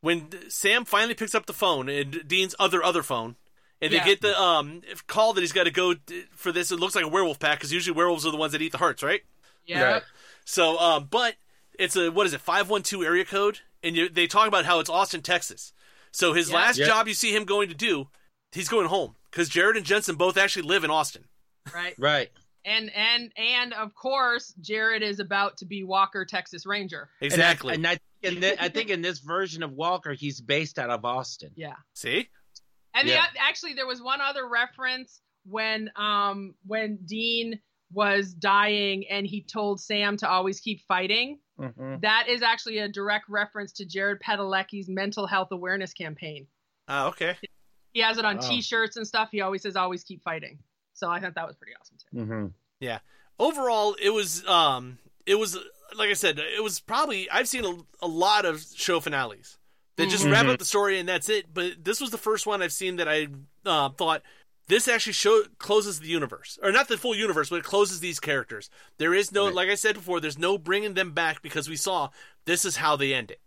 when 0.00 0.28
Sam 0.50 0.84
finally 0.84 1.14
picks 1.14 1.34
up 1.34 1.46
the 1.46 1.52
phone 1.52 1.88
and 1.88 2.22
Dean's 2.26 2.54
other 2.58 2.82
other 2.82 3.02
phone, 3.02 3.36
and 3.80 3.92
they 3.92 3.96
Yeah. 3.96 4.04
get 4.04 4.20
the 4.20 4.40
um 4.40 4.82
call 5.06 5.32
that 5.34 5.40
he's 5.40 5.52
got 5.52 5.64
to 5.64 5.70
go 5.70 5.94
for 6.32 6.52
this. 6.52 6.70
It 6.70 6.78
looks 6.80 6.94
like 6.94 7.04
a 7.04 7.08
werewolf 7.08 7.38
pack 7.38 7.58
because 7.58 7.72
usually 7.72 7.96
werewolves 7.96 8.26
are 8.26 8.30
the 8.30 8.36
ones 8.36 8.52
that 8.52 8.62
eat 8.62 8.72
the 8.72 8.78
hearts, 8.78 9.02
right? 9.02 9.22
yeah. 9.66 9.82
Right. 9.82 10.02
So, 10.44 10.78
um, 10.78 11.08
but 11.10 11.34
it's 11.78 11.94
a 11.96 12.10
what 12.10 12.26
is 12.26 12.32
it 12.34 12.40
five 12.40 12.70
one 12.70 12.82
two 12.82 13.04
area 13.04 13.24
code, 13.24 13.60
and 13.82 13.94
you, 13.96 14.08
they 14.08 14.26
talk 14.26 14.48
about 14.48 14.64
how 14.64 14.80
it's 14.80 14.90
Austin, 14.90 15.20
Texas. 15.22 15.72
So 16.10 16.32
his 16.32 16.48
Yeah. 16.50 16.56
last 16.56 16.78
Yeah. 16.78 16.86
job 16.86 17.06
you 17.08 17.14
see 17.14 17.34
him 17.34 17.44
going 17.44 17.68
to 17.68 17.74
do, 17.74 18.08
he's 18.52 18.68
going 18.68 18.86
home 18.88 19.16
because 19.30 19.48
Jared 19.48 19.76
and 19.76 19.84
Jensen 19.84 20.16
both 20.16 20.36
actually 20.38 20.62
live 20.62 20.84
in 20.84 20.90
Austin. 20.90 21.24
Right. 21.74 21.94
Right. 21.98 22.30
And 22.64 22.90
and 22.94 23.30
and 23.36 23.72
of 23.74 23.94
course, 23.94 24.54
Jared 24.60 25.02
is 25.02 25.20
about 25.20 25.58
to 25.58 25.66
be 25.66 25.84
Walker, 25.84 26.24
Texas 26.24 26.66
Ranger. 26.66 27.08
Exactly. 27.20 27.74
And 27.74 27.86
I, 27.86 27.92
and 27.92 28.00
I, 28.24 28.28
in 28.28 28.40
thi- 28.40 28.56
I 28.60 28.68
think 28.68 28.90
in 28.90 29.00
this 29.02 29.20
version 29.20 29.62
of 29.62 29.72
Walker, 29.72 30.12
he's 30.14 30.40
based 30.40 30.78
out 30.78 30.90
of 30.90 31.04
Austin. 31.04 31.50
Yeah. 31.56 31.76
see, 31.94 32.28
And 32.98 33.08
Yeah. 33.08 33.24
the, 33.32 33.40
actually, 33.40 33.74
there 33.74 33.86
was 33.86 34.02
one 34.02 34.20
other 34.20 34.48
reference 34.48 35.20
when 35.44 35.90
um 35.96 36.54
when 36.66 36.98
Dean 37.06 37.60
was 37.92 38.34
dying 38.34 39.08
and 39.08 39.26
he 39.26 39.42
told 39.42 39.80
Sam 39.80 40.16
to 40.18 40.28
always 40.28 40.60
keep 40.60 40.82
fighting. 40.86 41.38
Mhm. 41.58 42.02
That 42.02 42.28
is 42.28 42.42
actually 42.42 42.78
a 42.78 42.88
direct 42.88 43.28
reference 43.28 43.72
to 43.74 43.86
Jared 43.86 44.20
Padalecki's 44.20 44.88
mental 44.88 45.26
health 45.26 45.48
awareness 45.52 45.92
campaign. 45.94 46.46
ah, 46.88 47.06
okay, 47.08 47.36
He 47.92 48.00
has 48.00 48.18
it 48.18 48.24
on 48.24 48.36
Wow. 48.36 48.42
T-shirts 48.48 48.96
and 48.96 49.06
stuff. 49.06 49.30
He 49.32 49.40
always 49.40 49.62
says, 49.62 49.74
"Always 49.76 50.04
keep 50.04 50.22
fighting." 50.22 50.58
So 50.92 51.08
I 51.10 51.20
thought 51.20 51.34
that 51.34 51.46
was 51.46 51.56
pretty 51.56 51.74
awesome 51.80 51.96
too. 51.98 52.16
Mhm. 52.16 53.00
overall 53.40 53.94
it 54.00 54.10
was 54.10 54.44
um 54.46 54.98
it 55.26 55.36
was 55.36 55.56
like 55.96 56.10
i 56.10 56.12
said 56.14 56.38
it 56.40 56.62
was 56.62 56.80
probably 56.80 57.30
i've 57.30 57.46
seen 57.46 57.64
a, 57.64 57.76
a 58.02 58.08
lot 58.08 58.44
of 58.44 58.64
show 58.74 58.98
finales 58.98 59.57
that 59.98 60.08
just 60.08 60.24
wrap 60.24 60.46
Mhm. 60.46 60.52
up 60.54 60.58
the 60.58 60.64
story 60.64 60.98
and 60.98 61.08
that's 61.08 61.28
it 61.28 61.52
but 61.52 61.84
this 61.84 62.00
was 62.00 62.10
the 62.10 62.18
first 62.18 62.46
one 62.46 62.62
i've 62.62 62.72
seen 62.72 62.96
that 62.96 63.06
i 63.08 63.26
uh, 63.66 63.90
thought 63.90 64.22
this 64.68 64.88
actually 64.88 65.12
show 65.12 65.42
closes 65.58 66.00
the 66.00 66.08
universe 66.08 66.58
or 66.62 66.72
not 66.72 66.88
the 66.88 66.96
full 66.96 67.14
universe 67.14 67.50
but 67.50 67.56
it 67.56 67.64
closes 67.64 68.00
these 68.00 68.18
characters 68.20 68.70
there 68.98 69.12
is 69.12 69.30
no 69.32 69.46
Right. 69.46 69.54
like 69.54 69.68
i 69.68 69.74
said 69.74 69.94
before 69.94 70.20
there's 70.20 70.38
no 70.38 70.56
bringing 70.58 70.94
them 70.94 71.12
back 71.12 71.42
because 71.42 71.68
we 71.68 71.76
saw 71.76 72.08
this 72.46 72.64
is 72.64 72.76
how 72.76 72.96
they 72.96 73.12
end 73.12 73.30
it 73.30 73.40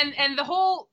and 0.00 0.14
and 0.16 0.38
the 0.38 0.44
whole 0.44 0.88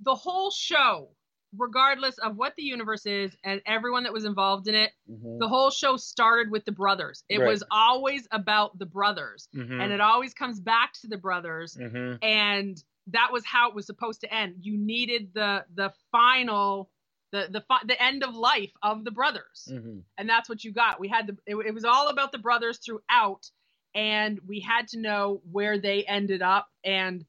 the 0.00 0.14
whole 0.14 0.50
show 0.50 1.10
regardless 1.58 2.16
of 2.18 2.36
what 2.36 2.54
the 2.56 2.62
universe 2.62 3.04
is 3.04 3.36
and 3.44 3.60
everyone 3.66 4.04
that 4.04 4.12
was 4.12 4.24
involved 4.24 4.68
in 4.68 4.74
it 4.74 4.90
Mhm. 5.10 5.38
the 5.38 5.48
whole 5.48 5.70
show 5.70 5.96
started 5.98 6.50
with 6.50 6.64
the 6.64 6.72
brothers 6.72 7.24
it 7.28 7.38
Right. 7.40 7.48
was 7.48 7.62
always 7.70 8.26
about 8.32 8.78
the 8.78 8.86
brothers 8.86 9.48
Mhm. 9.54 9.82
and 9.82 9.92
it 9.92 10.00
always 10.00 10.32
comes 10.32 10.60
back 10.60 10.94
to 11.02 11.08
the 11.08 11.18
brothers 11.18 11.76
Mhm. 11.76 12.18
and 12.22 12.82
that 13.08 13.30
was 13.32 13.44
how 13.44 13.68
it 13.68 13.74
was 13.74 13.86
supposed 13.86 14.20
to 14.22 14.32
end. 14.32 14.56
You 14.60 14.76
needed 14.76 15.32
the 15.34 15.64
the 15.74 15.92
final 16.10 16.90
the 17.32 17.48
the 17.50 17.62
fi- 17.62 17.82
the 17.86 18.00
end 18.02 18.22
of 18.22 18.34
life 18.34 18.72
of 18.82 19.04
the 19.04 19.10
brothers. 19.10 19.68
Mhm. 19.70 20.02
and 20.18 20.28
that's 20.28 20.48
what 20.48 20.62
you 20.64 20.72
got. 20.72 21.00
We 21.00 21.08
had 21.08 21.26
the 21.26 21.36
it, 21.46 21.56
it 21.66 21.74
was 21.74 21.84
all 21.84 22.08
about 22.08 22.30
the 22.32 22.38
brothers 22.38 22.78
throughout 22.78 23.50
and 23.94 24.38
we 24.46 24.60
had 24.60 24.88
to 24.88 24.98
know 24.98 25.42
where 25.50 25.78
they 25.78 26.04
ended 26.04 26.42
up. 26.42 26.68
And 26.84 27.24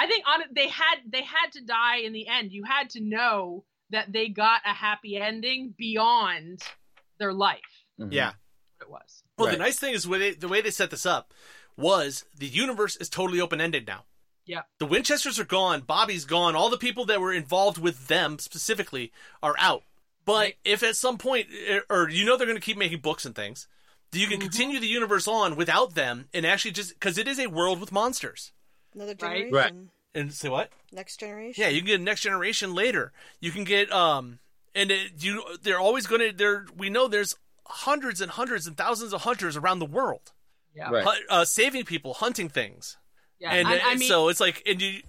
i 0.00 0.06
think 0.06 0.24
on 0.28 0.42
it 0.42 0.48
they 0.54 0.68
had 0.68 0.98
they 1.08 1.22
had 1.22 1.50
to 1.52 1.60
die 1.64 1.98
in 1.98 2.12
the 2.12 2.26
end. 2.28 2.52
You 2.52 2.64
had 2.64 2.90
to 2.90 3.00
know 3.00 3.64
that 3.90 4.12
they 4.12 4.28
got 4.28 4.60
a 4.64 4.72
happy 4.72 5.16
ending 5.16 5.74
beyond 5.76 6.62
their 7.18 7.32
life. 7.32 7.84
Mhm. 8.00 8.12
yeah. 8.12 8.32
What 8.78 8.86
it 8.86 8.90
was. 8.90 9.22
Well 9.36 9.50
the 9.50 9.56
nice 9.58 9.78
thing 9.78 9.92
is 9.94 10.06
with 10.06 10.22
it, 10.22 10.40
the 10.40 10.48
way 10.48 10.60
they 10.60 10.70
set 10.70 10.90
this 10.90 11.04
up 11.04 11.34
was 11.76 12.24
the 12.36 12.46
universe 12.46 12.96
is 12.96 13.08
totally 13.08 13.40
open-ended 13.40 13.86
now 13.86 14.04
yeah 14.48 14.62
The 14.80 14.86
Winchesters 14.86 15.38
are 15.38 15.44
gone. 15.44 15.82
Bobby's 15.82 16.24
gone. 16.24 16.56
All 16.56 16.70
the 16.70 16.76
people 16.78 17.04
that 17.04 17.20
were 17.20 17.32
involved 17.32 17.78
with 17.78 18.08
them 18.08 18.38
specifically 18.40 19.12
are 19.42 19.54
out. 19.58 19.84
But 20.24 20.32
Right. 20.40 20.56
if 20.64 20.82
at 20.82 20.96
some 20.96 21.16
point, 21.18 21.46
eh, 21.66 21.80
or 21.88 22.08
you 22.08 22.24
know 22.24 22.36
they're 22.36 22.46
going 22.46 22.58
to 22.58 22.64
keep 22.64 22.76
making 22.76 22.98
books 23.00 23.24
and 23.24 23.34
things, 23.34 23.68
you 24.12 24.26
can 24.26 24.40
continue 24.40 24.80
the 24.80 24.86
universe 24.88 25.28
on 25.28 25.54
without 25.54 25.94
them 25.94 26.28
and 26.34 26.44
actually 26.46 26.72
just 26.72 26.94
because 26.94 27.16
it 27.18 27.28
is 27.28 27.38
a 27.38 27.46
world 27.48 27.78
with 27.80 27.92
monsters. 27.92 28.52
Another 28.94 29.14
generation. 29.14 29.52
Right. 29.52 29.68
generation. 29.68 29.90
And 30.14 30.32
say 30.32 30.48
what? 30.48 30.70
Next 30.90 31.18
generation. 31.20 31.62
Yeah, 31.62 31.68
you 31.68 31.80
can 31.80 31.86
get 31.86 32.00
next 32.00 32.22
generation 32.22 32.74
later. 32.74 33.12
You 33.40 33.50
can 33.52 33.64
get 33.64 33.92
um, 33.92 34.38
and 34.74 34.90
it, 34.90 35.12
you 35.18 35.42
they're 35.62 35.78
always 35.78 36.06
going 36.06 36.22
to. 36.22 36.32
There 36.36 36.66
we 36.76 36.88
know 36.90 37.06
there's 37.06 37.36
hundreds 37.66 38.20
and 38.22 38.30
hundreds 38.32 38.66
and 38.66 38.76
thousands 38.76 39.12
of 39.12 39.22
hunters 39.22 39.56
around 39.56 39.78
the 39.78 39.84
world, 39.86 40.32
yeah 40.74 40.90
Right. 40.90 41.18
uh, 41.28 41.44
saving 41.44 41.84
people, 41.84 42.14
hunting 42.14 42.48
things. 42.48 42.96
Yeah 43.40 43.52
and 43.52 43.68
I, 43.68 43.80
I 43.84 43.94
mean 43.96 44.08
so 44.08 44.28
it's 44.28 44.40
like 44.40 44.62
and 44.66 44.80
you 44.80 45.00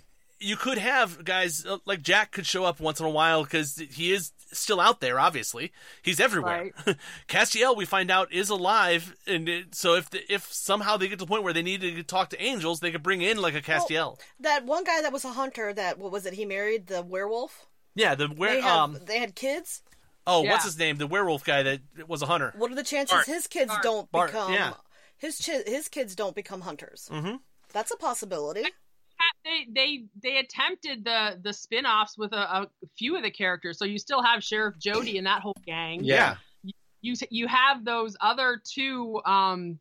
you 0.42 0.56
could 0.56 0.78
have 0.78 1.24
guys 1.26 1.66
uh, 1.66 1.78
like 1.86 2.02
jack 2.02 2.32
could 2.32 2.46
show 2.46 2.64
up 2.66 2.80
once 2.80 3.00
in 3.00 3.06
a 3.06 3.10
while 3.10 3.44
because 3.44 3.76
he 3.92 4.12
is 4.12 4.32
still 4.52 4.80
out 4.80 5.00
there 5.02 5.20
obviously 5.20 5.72
he's 6.02 6.20
everywhere 6.20 6.72
castiel 7.28 7.76
we 7.76 7.86
find 7.86 8.10
out 8.10 8.32
is 8.32 8.50
alive 8.50 9.16
and 9.28 9.48
it, 9.50 9.76
so 9.76 9.94
if 9.96 10.10
the, 10.10 10.20
if 10.34 10.52
somehow 10.52 10.98
they 10.98 11.08
get 11.08 11.20
to 11.20 11.26
the 11.26 11.30
point 11.30 11.44
where 11.44 11.54
they 11.54 11.62
need 11.62 11.82
to 11.82 12.04
talk 12.04 12.30
to 12.30 12.42
angels 12.42 12.80
they 12.80 12.92
could 12.92 13.04
bring 13.04 13.22
in 13.22 13.42
like 13.42 13.54
a 13.54 13.62
castiel 13.62 14.18
That 14.40 14.66
one 14.66 14.84
guy 14.86 15.02
that 15.02 15.12
was 15.14 15.26
a 15.26 15.34
hunter. 15.34 15.74
That 15.74 16.00
what 16.00 16.12
was 16.12 16.26
it? 16.26 16.34
He 16.34 16.46
married 16.46 16.88
the 16.88 17.02
werewolf. 17.04 17.68
yeah 17.96 18.16
the 18.16 18.28
where 18.28 18.56
They 18.56 18.62
have, 18.62 18.78
um 18.80 18.98
they 19.06 19.20
had 19.20 19.36
kids. 19.36 19.84
oh 20.26 20.44
Yeah. 20.44 20.52
what's 20.52 20.66
his 20.66 20.80
name 20.80 20.98
the 20.98 21.08
werewolf 21.08 21.44
guy 21.44 21.62
that 21.64 21.82
was 22.08 22.22
a 22.22 22.26
hunter 22.28 22.54
What 22.58 22.72
are 22.72 22.76
the 22.76 22.84
chances 22.84 23.14
Bart. 23.14 23.26
his 23.28 23.46
kids 23.48 23.68
Bart. 23.70 23.84
don't 23.84 24.12
Bart, 24.12 24.32
become 24.32 24.54
yeah. 24.54 24.74
his 25.18 25.40
chi- 25.46 25.64
his 25.70 25.90
kids 25.90 26.16
don't 26.16 26.34
become 26.36 26.62
hunters? 26.62 27.10
mm-hmm. 27.12 27.36
That's 27.74 27.92
a 27.92 27.98
possibility. 27.98 28.64
they 29.44 29.66
they 29.74 30.06
they 30.22 30.38
attempted 30.38 31.04
the 31.04 31.40
the 31.44 31.54
spin-offs 31.54 32.18
with 32.18 32.32
a, 32.34 32.38
a 32.62 32.68
few 32.98 33.16
of 33.18 33.24
the 33.24 33.32
characters 33.32 33.78
so 33.78 33.84
you 33.86 33.98
still 33.98 34.22
have 34.22 34.44
sheriff 34.44 34.76
jody 34.80 35.18
and 35.18 35.28
that 35.28 35.42
whole 35.42 35.56
gang 35.66 36.04
Yeah. 36.04 36.36
you 37.02 37.16
you 37.30 37.48
have 37.48 37.84
those 37.86 38.16
other 38.22 38.62
two 38.64 39.22
um 39.26 39.78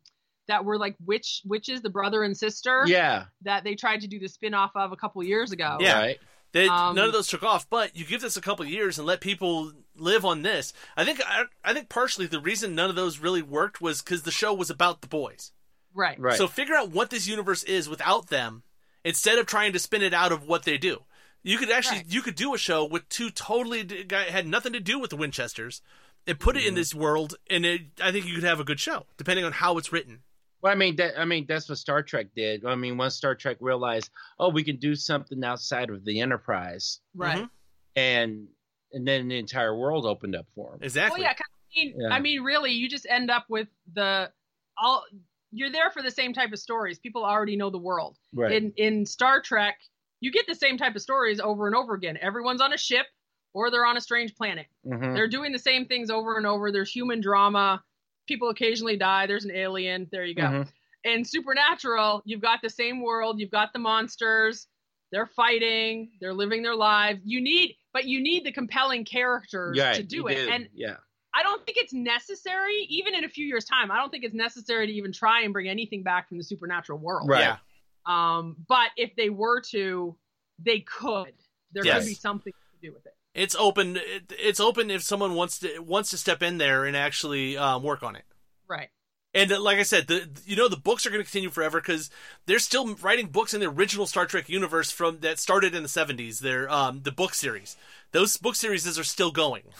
that 0.47 0.65
were 0.65 0.77
like 0.77 0.95
witch 1.05 1.41
witches 1.45 1.81
the 1.81 1.89
brother 1.89 2.23
and 2.23 2.35
sister 2.35 2.83
Yeah. 2.85 3.25
that 3.43 3.63
they 3.63 3.75
tried 3.75 4.01
to 4.01 4.07
do 4.07 4.19
the 4.19 4.27
spin-off 4.27 4.71
of 4.75 4.91
a 4.91 4.97
couple 4.97 5.23
years 5.23 5.51
ago 5.51 5.77
Yeah. 5.79 5.99
Right. 5.99 6.19
They, 6.51 6.67
Um, 6.67 6.95
none 6.95 7.05
of 7.05 7.13
those 7.13 7.27
took 7.27 7.43
off, 7.43 7.69
but 7.69 7.95
you 7.95 8.03
give 8.05 8.21
this 8.21 8.35
a 8.35 8.41
couple 8.41 8.65
of 8.65 8.71
years 8.71 8.97
and 8.97 9.05
let 9.05 9.21
people 9.21 9.71
live 9.95 10.25
on 10.25 10.41
this. 10.41 10.73
I 10.97 11.05
think 11.05 11.21
I, 11.23 11.43
I 11.63 11.73
think 11.73 11.89
partially 11.89 12.25
the 12.25 12.39
reason 12.41 12.73
none 12.73 12.89
of 12.89 12.95
those 12.95 13.19
really 13.19 13.43
worked 13.43 13.79
was 13.81 14.01
because 14.01 14.23
the 14.23 14.31
show 14.31 14.51
was 14.53 14.71
about 14.71 15.01
the 15.01 15.07
boys. 15.07 15.51
Right 15.93 16.19
Right. 16.19 16.37
So 16.37 16.47
figure 16.47 16.75
out 16.75 16.91
what 16.91 17.09
this 17.09 17.27
universe 17.27 17.63
is 17.63 17.87
without 17.89 18.27
them, 18.29 18.63
instead 19.03 19.37
of 19.39 19.45
trying 19.45 19.73
to 19.73 19.79
spin 19.79 20.01
it 20.01 20.13
out 20.13 20.31
of 20.31 20.43
what 20.47 20.63
they 20.63 20.77
do. 20.77 21.03
You 21.43 21.57
could 21.57 21.71
actually 21.71 21.97
Right. 21.99 22.07
you 22.07 22.21
could 22.21 22.35
do 22.35 22.53
a 22.53 22.57
show 22.57 22.83
with 22.85 23.07
two 23.09 23.29
totally 23.29 23.83
guy 23.83 24.23
had 24.25 24.45
nothing 24.47 24.73
to 24.73 24.79
do 24.79 24.99
with 24.99 25.09
the 25.09 25.15
Winchesters, 25.17 25.81
and 26.27 26.37
put 26.39 26.57
it 26.57 26.65
in 26.65 26.75
this 26.75 26.93
world, 26.93 27.35
and 27.49 27.65
it, 27.65 27.81
I 28.01 28.11
think 28.11 28.25
you 28.25 28.35
could 28.35 28.43
have 28.43 28.59
a 28.59 28.65
good 28.65 28.79
show 28.79 29.05
depending 29.17 29.45
on 29.45 29.53
how 29.53 29.77
it's 29.77 29.91
written. 29.91 30.23
Well, 30.61 30.71
I 30.73 30.75
mean 30.75 30.97
that. 30.97 31.17
I 31.17 31.23
mean 31.23 31.45
that's 31.47 31.69
what 31.69 31.77
Star 31.77 32.03
Trek 32.03 32.27
did. 32.35 32.65
I 32.65 32.75
mean, 32.75 32.97
once 32.97 33.15
Star 33.15 33.33
Trek 33.35 33.55
realized, 33.61 34.09
oh, 34.37 34.49
we 34.49 34.63
can 34.65 34.75
do 34.75 34.93
something 34.95 35.41
outside 35.43 35.89
of 35.89 36.03
the 36.03 36.19
Enterprise, 36.19 36.99
right 37.15 37.37
Mhm. 37.43 37.49
and 37.95 38.47
and 38.91 39.07
then 39.07 39.29
the 39.29 39.37
entire 39.39 39.77
world 39.77 40.05
opened 40.05 40.35
up 40.35 40.47
for 40.55 40.71
them. 40.71 40.79
Exactly. 40.83 41.21
well 41.21 41.29
yeah 41.29 41.33
'cause 41.33 41.45
I 41.47 41.79
mean, 41.79 41.95
Yeah. 42.01 42.09
I 42.09 42.19
mean 42.19 42.41
really 42.41 42.71
you 42.73 42.89
just 42.89 43.05
end 43.09 43.31
up 43.31 43.45
with 43.47 43.69
the 43.93 44.31
all 44.77 45.05
you're 45.51 45.71
there 45.71 45.89
for 45.91 46.01
the 46.01 46.11
same 46.11 46.33
type 46.33 46.51
of 46.51 46.59
stories 46.59 46.99
people 46.99 47.23
already 47.25 47.55
know 47.55 47.69
the 47.69 47.77
world 47.77 48.17
Right. 48.33 48.51
in 48.51 48.71
in 48.77 49.05
Star 49.05 49.41
Trek, 49.41 49.79
you 50.21 50.31
get 50.31 50.45
the 50.47 50.55
same 50.55 50.77
type 50.77 50.95
of 50.95 51.01
stories 51.01 51.39
over 51.39 51.65
and 51.67 51.75
over 51.75 51.93
again. 51.93 52.17
Everyone's 52.21 52.61
on 52.61 52.73
a 52.73 52.77
ship 52.77 53.05
or 53.53 53.71
they're 53.71 53.85
on 53.85 53.97
a 53.97 54.01
strange 54.01 54.35
planet. 54.35 54.67
Mhm. 54.85 55.15
They're 55.15 55.27
doing 55.27 55.51
the 55.51 55.57
same 55.59 55.85
things 55.85 56.09
over 56.11 56.37
and 56.37 56.45
over. 56.45 56.71
There's 56.71 56.91
human 56.91 57.19
drama. 57.21 57.83
People 58.27 58.49
occasionally 58.49 58.95
die. 58.97 59.25
There's 59.27 59.45
an 59.45 59.51
alien. 59.55 60.07
There 60.11 60.23
you 60.25 60.35
go. 60.35 60.43
Mhm. 60.43 60.67
In 61.05 61.23
Supernatural, 61.25 62.21
you've 62.25 62.41
got 62.41 62.61
the 62.61 62.69
same 62.69 63.01
world. 63.01 63.39
You've 63.39 63.49
got 63.49 63.73
the 63.73 63.79
monsters. 63.79 64.67
They're 65.11 65.25
fighting. 65.25 66.11
They're 66.21 66.33
living 66.33 66.61
their 66.61 66.75
lives. 66.75 67.21
You 67.23 67.41
need, 67.41 67.75
but 67.93 68.05
you 68.05 68.21
need 68.21 68.43
the 68.43 68.51
compelling 68.51 69.05
characters 69.05 69.79
Right, 69.79 69.95
to 69.95 70.03
do 70.03 70.27
it. 70.27 70.35
did. 70.35 70.49
And 70.49 70.69
yeah. 70.73 70.97
I 71.33 71.43
don't 71.43 71.63
think 71.65 71.77
it's 71.77 71.93
necessary, 71.93 72.87
even 72.89 73.13
in 73.15 73.23
a 73.23 73.29
few 73.29 73.45
years' 73.45 73.65
time. 73.65 73.91
I 73.91 73.97
don't 73.97 74.09
think 74.09 74.23
it's 74.23 74.33
necessary 74.35 74.87
to 74.87 74.93
even 74.93 75.11
try 75.13 75.43
and 75.43 75.53
bring 75.53 75.69
anything 75.69 76.03
back 76.03 76.27
from 76.27 76.37
the 76.37 76.43
supernatural 76.43 76.97
world. 76.99 77.29
Right. 77.29 77.41
Yeah. 77.41 77.57
Um, 78.05 78.55
but 78.67 78.89
if 78.97 79.15
they 79.15 79.29
were 79.29 79.61
to, 79.71 80.15
they 80.57 80.79
could. 80.79 81.33
There 81.71 81.85
Yes. 81.85 81.99
could 81.99 82.07
be 82.07 82.13
something 82.15 82.53
to 82.53 82.87
do 82.87 82.93
with 82.93 83.05
it. 83.05 83.15
It's 83.35 83.55
open. 83.55 83.97
It, 83.97 84.33
it's 84.39 84.59
open 84.59 84.89
if 84.89 85.03
someone 85.03 85.35
wants 85.35 85.59
to 85.59 85.79
wants 85.79 86.09
to 86.09 86.17
step 86.17 86.41
in 86.41 86.57
there 86.57 86.85
and 86.85 86.97
actually 86.97 87.57
um, 87.57 87.83
work 87.83 88.01
on 88.01 88.15
it. 88.15 88.25
Right. 88.67 88.89
And 89.35 89.51
uh, 89.51 89.61
like 89.61 89.77
I 89.77 89.83
said, 89.83 90.07
the 90.07 90.27
you 90.45 90.55
know 90.55 90.67
the 90.67 90.77
books 90.77 91.05
are 91.05 91.11
going 91.11 91.21
to 91.23 91.29
continue 91.29 91.51
forever 91.51 91.79
because 91.79 92.09
they're 92.47 92.57
still 92.57 92.95
writing 92.95 93.27
books 93.27 93.53
in 93.53 93.59
the 93.59 93.67
original 93.67 94.07
Star 94.07 94.25
Trek 94.25 94.49
universe 94.49 94.89
from 94.89 95.19
that 95.19 95.37
started 95.37 95.75
in 95.75 95.83
the 95.83 95.89
seventies. 95.89 96.39
They're 96.39 96.69
um, 96.71 97.01
the 97.03 97.11
book 97.11 97.35
series. 97.35 97.77
Those 98.11 98.35
book 98.37 98.55
series 98.55 98.97
are 98.97 99.03
still 99.03 99.31
going. 99.31 99.63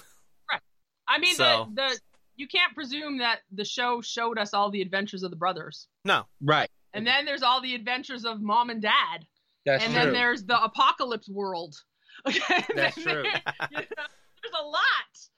I 1.10 1.18
mean, 1.20 1.36
So- 1.36 1.68
the, 1.74 1.82
the 1.82 2.00
you 2.36 2.48
can't 2.48 2.74
presume 2.74 3.18
that 3.18 3.40
the 3.52 3.66
show 3.66 4.02
showed 4.02 4.38
us 4.40 4.54
all 4.54 4.70
the 4.72 4.82
adventures 4.82 5.24
of 5.24 5.30
the 5.32 5.36
brothers, 5.36 5.88
No, 6.06 6.26
Right. 6.42 6.70
and 6.94 7.06
then 7.06 7.26
there's 7.26 7.44
all 7.44 7.60
the 7.62 7.76
adventures 7.76 8.24
of 8.24 8.40
mom 8.42 8.70
and 8.70 8.82
dad, 8.82 9.26
That's 9.66 9.84
and 9.84 9.94
true. 9.94 10.04
then 10.06 10.14
there's 10.14 10.46
the 10.46 10.62
apocalypse 10.64 11.28
world. 11.28 11.76
That's 12.26 12.96
true. 12.96 13.24
there- 13.24 13.24
you 13.72 13.78
know, 13.78 13.84
there's 13.92 14.54
a 14.58 14.66
lot. 14.66 14.80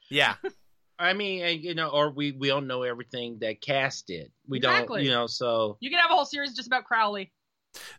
yeah, 0.10 0.36
I 1.00 1.14
mean, 1.14 1.62
you 1.64 1.74
know, 1.74 1.88
or 1.90 2.12
we 2.12 2.32
we 2.34 2.50
don't 2.50 2.68
know 2.68 2.84
everything 2.84 3.40
that 3.42 3.62
Cass 3.62 4.04
did. 4.04 4.32
We 4.48 4.58
Exactly. 4.60 5.00
don't, 5.00 5.06
you 5.06 5.12
know. 5.12 5.26
So 5.26 5.78
You 5.80 5.90
can 5.90 5.98
have 5.98 6.12
a 6.12 6.14
whole 6.14 6.26
series 6.26 6.54
just 6.54 6.68
about 6.68 6.84
Crowley. 6.84 7.32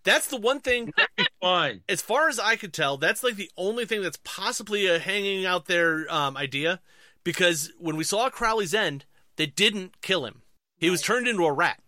that's 0.04 0.28
the 0.28 0.36
one 0.36 0.60
thing. 0.60 0.92
fun. 1.40 1.80
As 1.88 2.00
far 2.02 2.28
as 2.28 2.38
I 2.38 2.54
could 2.54 2.72
tell, 2.72 2.98
that's 2.98 3.24
like 3.24 3.34
the 3.34 3.50
only 3.56 3.84
thing 3.86 4.02
that's 4.02 4.18
possibly 4.22 4.86
a 4.86 5.00
hanging 5.00 5.44
out 5.44 5.64
there 5.66 6.06
um, 6.08 6.36
idea, 6.36 6.80
because 7.24 7.72
when 7.78 7.96
we 7.96 8.04
saw 8.04 8.28
Crowley's 8.30 8.74
end, 8.74 9.04
they 9.36 9.46
didn't 9.46 10.00
kill 10.02 10.24
him. 10.26 10.42
He 10.78 10.90
was 10.90 11.02
turned 11.02 11.28
into 11.28 11.44
a 11.44 11.52
rat. 11.52 11.80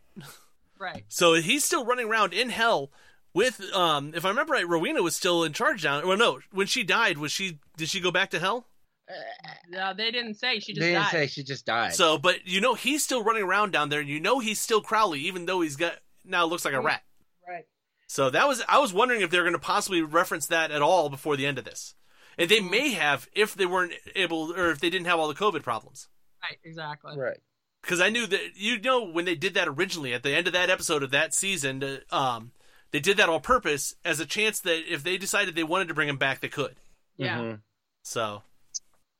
Right. 0.78 1.04
So 1.08 1.34
he's 1.34 1.64
still 1.64 1.84
running 1.86 2.08
around 2.08 2.34
in 2.34 2.50
hell 2.50 2.90
with 3.32 3.60
um 3.72 4.12
if 4.14 4.24
I 4.24 4.28
remember 4.28 4.52
right, 4.52 4.68
Rowena 4.68 5.02
was 5.02 5.16
still 5.16 5.42
in 5.44 5.52
charge 5.52 5.82
down 5.82 6.06
well 6.06 6.16
no, 6.18 6.40
when 6.52 6.66
she 6.66 6.82
died, 6.84 7.16
was 7.16 7.32
she 7.32 7.58
did 7.76 7.88
she 7.88 8.00
go 8.00 8.10
back 8.10 8.30
to 8.30 8.38
hell? 8.40 8.66
No, 9.68 9.92
they 9.96 10.10
didn't 10.10 10.34
say 10.34 10.58
she 10.60 10.72
just 10.72 10.80
They 10.80 10.88
didn't 10.92 11.02
died. 11.04 11.10
say 11.10 11.26
she 11.26 11.42
just 11.42 11.64
died. 11.64 11.94
So 11.94 12.18
but 12.18 12.46
you 12.46 12.60
know 12.60 12.74
he's 12.74 13.02
still 13.02 13.22
running 13.24 13.44
around 13.44 13.70
down 13.70 13.88
there 13.88 14.00
and 14.00 14.08
you 14.08 14.20
know 14.20 14.40
he's 14.40 14.60
still 14.60 14.80
Crowley, 14.82 15.20
even 15.20 15.46
though 15.46 15.60
he's 15.62 15.76
got 15.76 15.94
now 16.24 16.44
looks 16.44 16.64
like 16.64 16.74
a 16.74 16.80
rat. 16.80 17.02
Right. 17.48 17.64
So 18.06 18.30
that 18.30 18.46
was 18.46 18.62
I 18.68 18.78
was 18.78 18.92
wondering 18.92 19.20
if 19.22 19.30
they're 19.30 19.44
gonna 19.44 19.58
possibly 19.58 20.02
reference 20.02 20.46
that 20.48 20.70
at 20.70 20.82
all 20.82 21.08
before 21.08 21.36
the 21.36 21.46
end 21.46 21.58
of 21.58 21.64
this. 21.64 21.94
And 22.38 22.48
they 22.50 22.60
may 22.60 22.90
have 22.92 23.28
if 23.32 23.54
they 23.54 23.66
weren't 23.66 23.92
able 24.14 24.52
or 24.52 24.70
if 24.70 24.80
they 24.80 24.90
didn't 24.90 25.06
have 25.06 25.18
all 25.18 25.28
the 25.28 25.34
COVID 25.34 25.62
problems. 25.62 26.08
Right. 26.42 26.58
Exactly. 26.64 27.16
right. 27.16 27.38
because 27.82 28.00
I 28.00 28.10
knew 28.10 28.26
that 28.26 28.40
you 28.56 28.80
know 28.80 29.04
when 29.04 29.24
they 29.24 29.34
did 29.34 29.54
that 29.54 29.68
originally 29.68 30.12
at 30.14 30.22
the 30.22 30.34
end 30.34 30.46
of 30.46 30.52
that 30.52 30.70
episode 30.70 31.02
of 31.02 31.10
that 31.12 31.32
season, 31.34 31.82
uh, 31.82 32.14
um, 32.14 32.52
they 32.90 33.00
did 33.00 33.16
that 33.16 33.28
on 33.28 33.40
purpose 33.40 33.94
as 34.04 34.20
a 34.20 34.26
chance 34.26 34.60
that 34.60 34.92
if 34.92 35.02
they 35.02 35.16
decided 35.16 35.54
they 35.54 35.64
wanted 35.64 35.88
to 35.88 35.94
bring 35.94 36.08
him 36.08 36.18
back, 36.18 36.40
they 36.40 36.48
could. 36.48 36.76
Yeah. 37.16 37.38
Mhm. 37.38 37.60
So, 38.02 38.42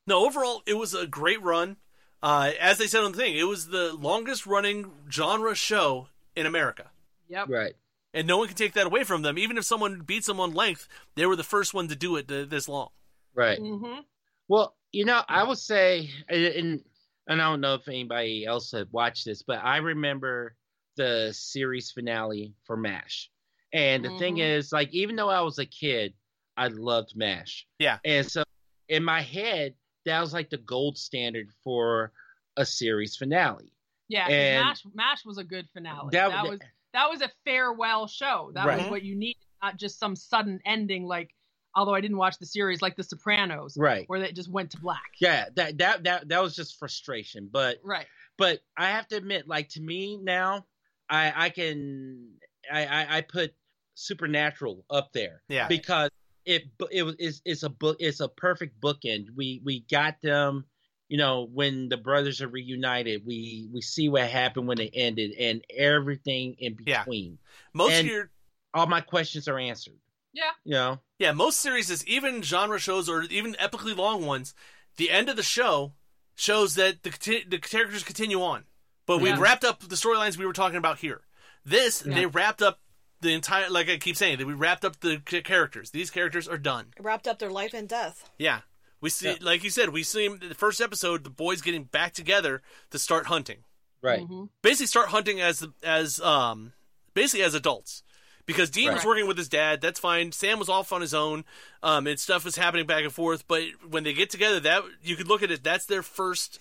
no, 0.07 0.27
overall, 0.27 0.63
it 0.67 0.75
was 0.75 0.93
a 0.95 1.07
great 1.07 1.43
run. 1.43 1.77
Uh, 2.23 2.53
as 2.61 2.79
they 2.79 2.87
said 2.87 3.03
on 3.05 3.13
the 3.13 3.19
thing, 3.19 3.37
it 3.37 3.45
was 3.45 3.69
the 3.69 3.93
longest 3.95 4.47
running 4.47 4.91
genre 5.11 5.55
show 5.55 6.09
in 6.37 6.47
America. 6.47 6.91
Yep. 7.29 7.49
Right. 7.49 7.75
And 8.13 8.27
no 8.29 8.39
one 8.39 8.49
can 8.49 8.57
take 8.57 8.75
that 8.75 8.87
away 8.87 9.05
from 9.05 9.23
them. 9.23 9.39
Even 9.39 9.59
if 9.59 9.65
someone 9.65 10.01
beats 10.01 10.27
them 10.27 10.41
on 10.41 10.53
length, 10.55 10.89
they 11.17 11.27
were 11.27 11.37
the 11.37 11.43
first 11.43 11.75
one 11.75 11.89
to 11.89 11.97
do 11.97 12.17
it 12.17 12.29
th- 12.29 12.49
this 12.49 12.69
long. 12.69 12.91
Right. 13.35 13.59
Mm-hmm. 13.59 14.01
Well, 14.49 14.77
you 14.93 15.05
know, 15.05 15.23
I 15.29 15.43
would 15.45 15.59
say, 15.59 16.11
and 16.29 16.83
and 17.27 17.41
I 17.43 17.51
don't 17.51 17.61
know 17.61 17.75
if 17.75 17.89
anybody 17.89 18.45
else 18.47 18.71
had 18.73 18.89
watched 18.93 19.25
this, 19.25 19.43
but 19.43 19.59
I 19.65 19.79
remember 19.79 20.57
the 20.97 21.33
series 21.33 21.91
finale 21.91 22.55
for 22.65 22.77
MASH. 22.77 23.31
And 23.73 24.05
the 24.05 24.17
thing 24.19 24.37
Mhm. 24.37 24.57
is, 24.59 24.73
like, 24.73 24.93
even 24.95 25.17
though 25.17 25.31
I 25.31 25.41
was 25.41 25.59
a 25.59 25.67
kid, 25.67 26.15
I 26.57 26.69
loved 26.69 27.17
MASH. 27.17 27.67
Yeah. 27.81 27.99
And 28.05 28.31
so 28.31 28.45
in 28.89 29.03
my 29.03 29.21
head, 29.23 29.75
that 30.05 30.21
was 30.21 30.33
like 30.33 30.51
the 30.51 30.59
gold 30.59 30.97
standard 30.99 31.51
for 31.65 32.13
a 32.57 32.65
series 32.65 33.17
finale. 33.17 33.73
Yeah, 34.09 34.29
And- 34.29 34.65
Mash 34.65 34.85
Mash 34.95 35.25
was 35.25 35.39
a 35.39 35.45
good 35.45 35.69
finale. 35.73 36.11
That- 36.13 36.29
That, 36.29 36.45
was 36.45 36.61
that 36.93 37.11
was 37.11 37.23
a 37.23 37.31
farewell 37.45 38.07
show. 38.07 38.53
That 38.55 38.67
Right. 38.67 38.79
was 38.83 38.89
what 38.91 39.03
you 39.03 39.17
needed, 39.17 39.43
not 39.63 39.77
just 39.79 39.99
some 39.99 40.15
sudden 40.15 40.61
ending. 40.65 41.05
Like, 41.07 41.35
although 41.77 41.95
I 41.95 42.01
didn't 42.01 42.17
watch 42.17 42.39
the 42.39 42.47
series, 42.47 42.81
like 42.83 42.97
The 42.97 43.03
Sopranos, 43.03 43.77
Right. 43.77 44.05
where 44.09 44.23
it 44.23 44.35
just 44.37 44.51
went 44.51 44.71
to 44.73 44.79
black. 44.81 45.03
Yeah, 45.21 45.47
that 45.57 45.79
that 45.79 46.05
that 46.05 46.29
that 46.29 46.43
was 46.43 46.55
just 46.57 46.79
frustration. 46.79 47.49
But 47.51 47.79
Right. 47.83 48.07
but 48.39 48.61
I 48.77 48.91
have 48.91 49.07
to 49.09 49.17
admit, 49.17 49.47
like 49.49 49.69
to 49.71 49.81
me 49.81 50.17
now, 50.17 50.67
I 51.09 51.33
I 51.47 51.49
can 51.51 52.31
I 52.73 52.87
I, 52.87 53.17
I 53.19 53.21
put 53.23 53.55
Supernatural 53.97 54.85
up 54.91 55.13
there. 55.13 55.43
Yeah. 55.49 55.69
because 55.69 56.11
it 56.45 56.65
it 56.91 57.05
was 57.05 57.17
it's, 57.19 57.41
it's 57.45 57.63
a 57.63 57.69
book 57.71 57.97
it's 58.01 58.21
a 58.21 58.29
perfect 58.29 58.81
bookend. 58.81 59.27
We 59.37 59.63
we 59.65 59.81
got 59.91 60.21
them, 60.23 60.67
you 61.09 61.17
know, 61.17 61.45
when 61.53 61.89
the 61.89 61.97
brothers 61.97 62.43
are 62.43 62.49
reunited. 62.49 63.25
We 63.25 63.69
we 63.73 63.81
see 63.81 64.09
what 64.09 64.29
happened 64.29 64.67
when 64.69 64.77
they 64.79 64.89
ended 64.91 65.33
and 65.39 65.65
everything 65.71 66.55
in 66.59 66.77
Yeah. 66.87 67.03
between. 67.05 67.39
Most 67.73 67.93
And- 67.93 68.09
of 68.09 68.13
your 68.13 68.31
All 68.75 68.87
my 68.89 69.01
questions 69.01 69.47
are 69.47 69.59
answered. 69.59 69.99
Yeah. 70.33 70.51
You 70.65 70.73
know, 70.73 71.01
Yeah, 71.19 71.33
most 71.33 71.61
series, 71.61 71.91
is 71.91 72.07
even 72.07 72.43
genre 72.43 72.79
shows 72.79 73.09
or 73.09 73.23
even 73.25 73.55
epically 73.55 73.97
long 73.97 74.27
ones, 74.27 74.55
the 74.97 75.11
end 75.11 75.29
of 75.29 75.37
the 75.37 75.43
show 75.43 75.93
shows 76.35 76.75
that 76.75 77.03
the 77.03 77.11
conti- 77.11 77.45
the 77.49 77.59
characters 77.59 78.03
continue 78.03 78.43
on. 78.43 78.65
But 79.07 79.19
we 79.19 79.29
Yeah. 79.29 79.39
wrapped 79.39 79.65
up 79.65 79.81
the 79.81 79.95
storylines 79.97 80.37
we 80.37 80.47
were 80.47 80.53
talking 80.53 80.79
about 80.79 80.99
here. 80.99 81.23
This 81.65 82.03
Yeah. 82.05 82.15
they 82.15 82.27
wrapped 82.27 82.63
up 82.63 82.81
the 83.21 83.33
entire. 83.33 83.71
Like 83.71 83.89
I 83.89 83.97
keep 83.99 84.17
saying, 84.17 84.39
that 84.39 84.47
we 84.47 84.55
wrapped 84.55 84.85
up 84.85 85.01
the 85.01 85.19
characters. 85.21 85.91
These 85.91 86.11
characters 86.11 86.49
are 86.49 86.59
done. 86.59 86.93
Wrapped 86.99 87.29
up 87.29 87.39
their 87.39 87.51
life 87.51 87.73
and 87.75 87.89
death. 87.89 88.29
Yeah, 88.39 88.63
we 89.01 89.09
see. 89.11 89.27
Yeah. 89.29 89.37
Like 89.41 89.63
you 89.63 89.71
said, 89.71 89.91
we 89.91 90.03
see 90.03 90.27
'em- 90.27 90.41
the 90.41 90.55
first 90.55 90.81
episode. 90.81 91.23
The 91.25 91.31
boys 91.31 91.63
getting 91.63 91.85
back 91.85 92.13
together 92.13 92.63
to 92.91 92.99
start 92.99 93.27
hunting. 93.27 93.65
right? 94.03 94.29
Mhm. 94.29 94.51
Basically, 94.61 94.87
start 94.87 95.09
hunting 95.09 95.41
as 95.41 95.67
as 95.83 96.21
um 96.21 96.75
basically 97.15 97.43
as 97.43 97.55
adults. 97.55 98.03
Because 98.47 98.69
Dean 98.71 98.93
was 98.93 99.05
working 99.05 99.27
with 99.27 99.39
his 99.39 99.49
dad, 99.49 99.81
that's 99.81 99.99
fine. 99.99 100.31
Sam 100.33 100.59
was 100.59 100.69
off 100.69 100.93
on 100.93 101.01
his 101.01 101.15
own, 101.15 101.45
um, 101.83 102.07
and 102.07 102.19
stuff 102.21 102.45
was 102.45 102.57
happening 102.57 102.87
back 102.87 103.03
and 103.05 103.13
forth. 103.13 103.47
But 103.49 103.63
when 103.89 104.05
they 104.05 104.13
get 104.13 104.29
together, 104.29 104.61
that 104.61 104.83
you 105.03 105.17
could 105.17 105.29
look 105.29 105.43
at 105.43 105.51
it. 105.51 105.65
That's 105.65 105.87
their 105.87 106.03
first 106.03 106.59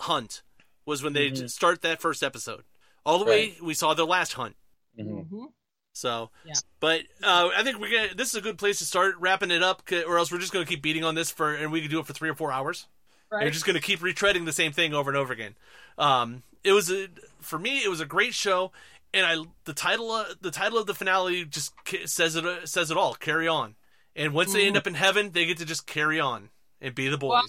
hunt. 0.00 0.42
Was 0.86 1.02
when 1.02 1.12
they 1.12 1.30
Mhm. 1.30 1.50
start 1.50 1.82
that 1.82 2.00
first 2.00 2.22
episode. 2.22 2.64
All 3.04 3.18
the 3.18 3.24
way, 3.24 3.56
we 3.60 3.74
saw 3.74 3.92
their 3.92 4.06
last 4.06 4.34
hunt. 4.34 4.56
Mhm. 4.98 5.28
Mhm. 5.30 5.52
So, 5.92 6.30
Yeah. 6.44 6.54
but 6.80 7.02
uh, 7.22 7.50
I 7.56 7.62
think 7.64 7.78
we're 7.78 7.90
gonna. 7.90 8.14
This 8.14 8.28
is 8.28 8.34
a 8.36 8.40
good 8.40 8.56
place 8.58 8.78
to 8.78 8.84
start 8.84 9.16
wrapping 9.18 9.50
it 9.50 9.62
up, 9.62 9.82
or 10.06 10.16
else 10.18 10.30
we're 10.30 10.38
just 10.38 10.52
gonna 10.52 10.64
keep 10.66 10.80
beating 10.82 11.04
on 11.04 11.14
this 11.14 11.30
for, 11.30 11.54
and 11.54 11.70
we 11.72 11.80
could 11.82 11.90
do 11.90 12.00
it 12.00 12.06
for 12.06 12.12
three 12.12 12.28
or 12.30 12.34
four 12.34 12.52
hours. 12.52 12.86
Right. 13.30 13.42
You're 13.42 13.50
just 13.50 13.64
going 13.66 13.74
to 13.74 13.82
keep 13.82 13.98
retreading 13.98 14.44
the 14.44 14.52
same 14.52 14.70
thing 14.70 14.94
over 14.94 15.10
and 15.10 15.16
over 15.16 15.32
again. 15.32 15.56
Um, 15.98 16.44
it 16.62 16.70
was 16.70 16.92
a, 16.92 17.08
for 17.40 17.58
me, 17.58 17.82
it 17.82 17.88
was 17.88 18.00
a 18.00 18.06
great 18.06 18.34
show, 18.34 18.70
and 19.14 19.24
I 19.26 19.36
the 19.64 19.72
title 19.72 20.10
uh, 20.10 20.24
the 20.40 20.50
title 20.50 20.78
of 20.78 20.86
the 20.86 20.94
finale 20.94 21.44
just 21.44 21.72
says 22.06 22.36
it 22.36 22.44
uh, 22.46 22.66
says 22.66 22.90
it 22.90 22.96
all. 22.96 23.14
Carry 23.14 23.48
on, 23.48 23.74
and 24.14 24.32
once 24.34 24.52
they 24.52 24.66
end 24.66 24.76
up 24.76 24.86
in 24.86 24.94
heaven, 24.94 25.30
they 25.32 25.46
get 25.46 25.58
to 25.58 25.64
just 25.64 25.86
carry 25.86 26.20
on 26.20 26.50
and 26.80 26.94
be 26.94 27.08
the 27.08 27.18
boys. 27.18 27.30
Well- 27.30 27.44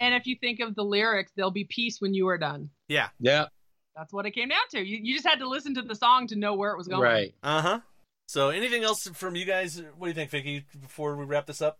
And 0.00 0.14
if 0.14 0.26
you 0.26 0.36
think 0.40 0.60
of 0.60 0.74
the 0.74 0.82
lyrics, 0.84 1.32
there'll 1.36 1.50
be 1.52 1.64
peace 1.64 2.00
when 2.00 2.14
you 2.14 2.26
are 2.28 2.36
done. 2.38 2.70
yeah, 2.88 3.08
Yeah, 3.20 3.46
That's 3.96 4.12
what 4.12 4.26
it 4.26 4.32
came 4.32 4.48
down 4.48 4.58
to. 4.72 4.80
You, 4.80 4.98
you 5.00 5.14
just 5.14 5.26
had 5.26 5.38
to 5.38 5.48
listen 5.48 5.74
to 5.76 5.82
the 5.82 5.94
song 5.94 6.26
to 6.28 6.36
know 6.36 6.54
where 6.54 6.72
it 6.72 6.76
was 6.76 6.88
going. 6.88 7.00
right. 7.02 7.34
uh 7.42 7.62
huh. 7.62 7.80
So, 8.26 8.48
anything 8.48 8.82
else 8.82 9.06
from 9.14 9.36
you 9.36 9.44
guys? 9.44 9.80
What 9.96 10.06
do 10.06 10.08
you 10.08 10.14
think, 10.14 10.30
Vicky? 10.30 10.64
Before 10.80 11.14
we 11.16 11.24
wrap 11.24 11.46
this 11.46 11.62
up. 11.62 11.78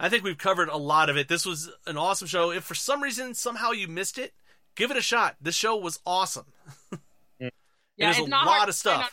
I 0.00 0.08
think 0.08 0.22
we've 0.22 0.38
covered 0.38 0.68
a 0.68 0.76
lot 0.76 1.10
of 1.10 1.16
it. 1.16 1.26
This 1.28 1.44
was 1.44 1.70
an 1.86 1.96
awesome 1.96 2.28
show. 2.28 2.52
If 2.52 2.62
for 2.62 2.76
some 2.76 3.02
reason 3.02 3.34
somehow 3.34 3.72
you 3.72 3.88
missed 3.88 4.16
it, 4.18 4.32
give 4.76 4.90
it 4.92 4.96
a 4.96 5.02
shot. 5.02 5.34
This 5.40 5.56
show 5.56 5.74
was 5.76 5.98
awesome. 6.06 6.46
Yeah, 7.98 8.06
There's 8.06 8.18
it's 8.18 8.26
a 8.26 8.30
not 8.30 8.46
lot 8.46 8.56
hard 8.58 8.68
of 8.68 8.74
stuff. 8.74 9.02
on. 9.02 9.08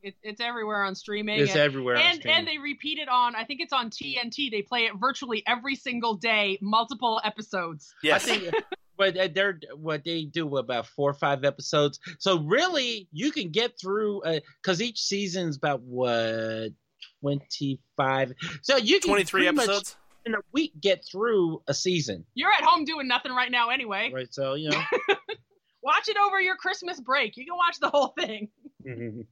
It, 0.00 0.14
it's 0.22 0.40
everywhere 0.40 0.84
on 0.84 0.94
streaming. 0.94 1.40
It's 1.40 1.50
and, 1.50 1.60
everywhere. 1.60 1.96
on 1.96 2.02
and, 2.02 2.14
streaming. 2.20 2.38
and 2.38 2.46
they 2.46 2.58
repeat 2.58 2.98
it 3.00 3.08
on. 3.08 3.34
I 3.34 3.42
think 3.44 3.60
it's 3.60 3.72
on 3.72 3.90
TNT. 3.90 4.48
They 4.48 4.62
play 4.62 4.82
it 4.82 4.92
virtually 4.96 5.42
every 5.44 5.74
single 5.74 6.14
day, 6.14 6.56
multiple 6.62 7.20
episodes. 7.24 7.92
Yes. 8.00 8.24
I 8.24 8.38
think, 8.38 8.54
but 8.96 9.16
uh, 9.16 9.28
they're 9.34 9.58
what 9.76 10.04
they 10.04 10.22
do 10.24 10.56
about 10.56 10.86
four 10.86 11.10
or 11.10 11.14
five 11.14 11.44
episodes. 11.44 11.98
So 12.20 12.38
really, 12.38 13.08
you 13.10 13.32
can 13.32 13.50
get 13.50 13.72
through 13.80 14.22
uh, 14.22 14.38
because 14.62 14.80
each 14.80 15.00
season's 15.00 15.56
about 15.56 15.80
what 15.82 16.70
twenty 17.20 17.80
five. 17.96 18.34
So 18.62 18.76
you 18.76 19.00
can 19.00 19.08
23 19.10 19.40
pretty 19.42 19.56
much 19.56 19.64
episodes. 19.64 19.96
in 20.26 20.34
a 20.34 20.38
week 20.52 20.74
get 20.80 21.04
through 21.10 21.60
a 21.66 21.74
season, 21.74 22.24
You're 22.34 22.52
at 22.52 22.62
home 22.62 22.84
doing 22.84 23.08
nothing 23.08 23.32
right 23.32 23.50
now 23.50 23.70
anyway. 23.70 24.12
right? 24.14 24.32
So 24.32 24.54
you 24.54 24.70
know, 24.70 24.82
Watch 25.88 26.08
it 26.08 26.18
over 26.18 26.38
your 26.38 26.56
Christmas 26.56 27.00
break. 27.00 27.38
You 27.38 27.46
can 27.46 27.56
watch 27.56 27.80
the 27.80 27.88
whole 27.88 28.14
thing. 28.18 28.48
Mm-hmm. 28.86 29.22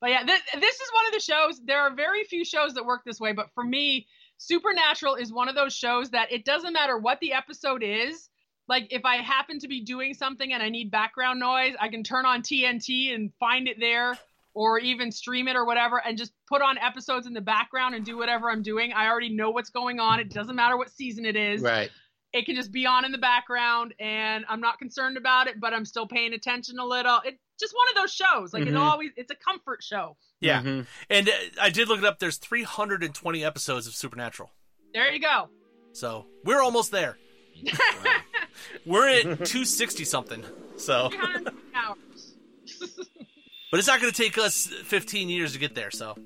But 0.00 0.10
yeah, 0.10 0.24
this, 0.24 0.40
this 0.54 0.74
is 0.76 0.90
one 0.94 1.06
of 1.06 1.12
the 1.12 1.20
shows. 1.20 1.60
There 1.62 1.80
are 1.80 1.94
very 1.94 2.22
few 2.24 2.44
shows 2.44 2.74
that 2.74 2.86
work 2.86 3.02
this 3.04 3.18
way, 3.20 3.32
but 3.32 3.48
for 3.52 3.64
me, 3.64 4.06
Supernatural 4.38 5.16
is 5.16 5.32
one 5.32 5.48
of 5.50 5.54
those 5.54 5.74
shows 5.74 6.10
that 6.10 6.32
it 6.32 6.46
doesn't 6.46 6.72
matter 6.72 6.96
what 6.96 7.18
the 7.20 7.34
episode 7.34 7.82
is. 7.82 8.30
Like 8.68 8.86
if 8.90 9.04
I 9.04 9.16
happen 9.16 9.58
to 9.58 9.68
be 9.68 9.82
doing 9.84 10.14
something 10.14 10.52
and 10.52 10.62
I 10.62 10.70
need 10.70 10.90
background 10.90 11.40
noise, 11.40 11.74
I 11.78 11.88
can 11.88 12.02
turn 12.04 12.24
on 12.24 12.40
TNT 12.40 13.14
and 13.14 13.32
find 13.38 13.68
it 13.68 13.78
there 13.80 14.16
or 14.54 14.78
even 14.78 15.12
stream 15.12 15.48
it 15.48 15.56
or 15.56 15.66
whatever 15.66 16.00
and 16.02 16.16
just 16.16 16.32
put 16.48 16.62
on 16.62 16.78
episodes 16.78 17.26
in 17.26 17.34
the 17.34 17.42
background 17.42 17.94
and 17.94 18.04
do 18.04 18.16
whatever 18.16 18.50
I'm 18.50 18.62
doing. 18.62 18.92
I 18.94 19.08
already 19.08 19.28
know 19.28 19.50
what's 19.50 19.70
going 19.70 20.00
on. 20.00 20.20
It 20.20 20.30
doesn't 20.30 20.56
matter 20.56 20.76
what 20.78 20.90
season 20.90 21.26
it 21.26 21.36
is. 21.36 21.60
right? 21.60 21.90
It 22.32 22.46
can 22.46 22.54
just 22.56 22.70
be 22.72 22.86
on 22.86 23.04
in 23.04 23.12
the 23.12 23.18
background, 23.18 23.94
and 23.98 24.44
I'm 24.48 24.60
not 24.60 24.78
concerned 24.78 25.16
about 25.16 25.46
it, 25.48 25.58
but 25.60 25.72
I'm 25.74 25.84
still 25.84 26.06
paying 26.06 26.32
attention 26.32 26.78
a 26.78 26.84
little. 26.84 27.20
It's 27.24 27.38
just 27.58 27.74
one 27.74 27.88
of 27.90 27.94
those 27.96 28.12
shows. 28.12 28.52
Like 28.54 28.64
Mhm. 28.64 28.68
it 28.68 28.76
always, 28.76 29.10
it's 29.16 29.30
a 29.30 29.34
comfort 29.34 29.82
show. 29.82 30.16
Yeah. 30.40 30.62
Mhm. 30.62 30.86
And 31.10 31.28
uh, 31.28 31.32
I 31.60 31.70
did 31.70 31.88
look 31.88 31.98
it 31.98 32.04
up. 32.04 32.18
There's 32.18 32.36
320 32.38 33.44
episodes 33.44 33.86
of 33.86 33.94
Supernatural. 33.94 34.50
There 34.94 35.12
you 35.12 35.20
go. 35.20 35.48
So 35.92 36.26
we're 36.44 36.62
almost 36.62 36.90
there. 36.92 37.18
We're 38.86 39.08
at 39.08 39.22
260 39.22 40.04
something. 40.04 40.44
So, 40.76 41.10
300 41.10 41.54
hours. 41.74 42.34
but 43.70 43.78
it's 43.78 43.88
not 43.88 44.00
going 44.00 44.12
to 44.12 44.22
take 44.22 44.36
us 44.38 44.66
15 44.84 45.28
years 45.28 45.52
to 45.52 45.58
get 45.58 45.74
there. 45.74 45.90
So, 45.90 46.16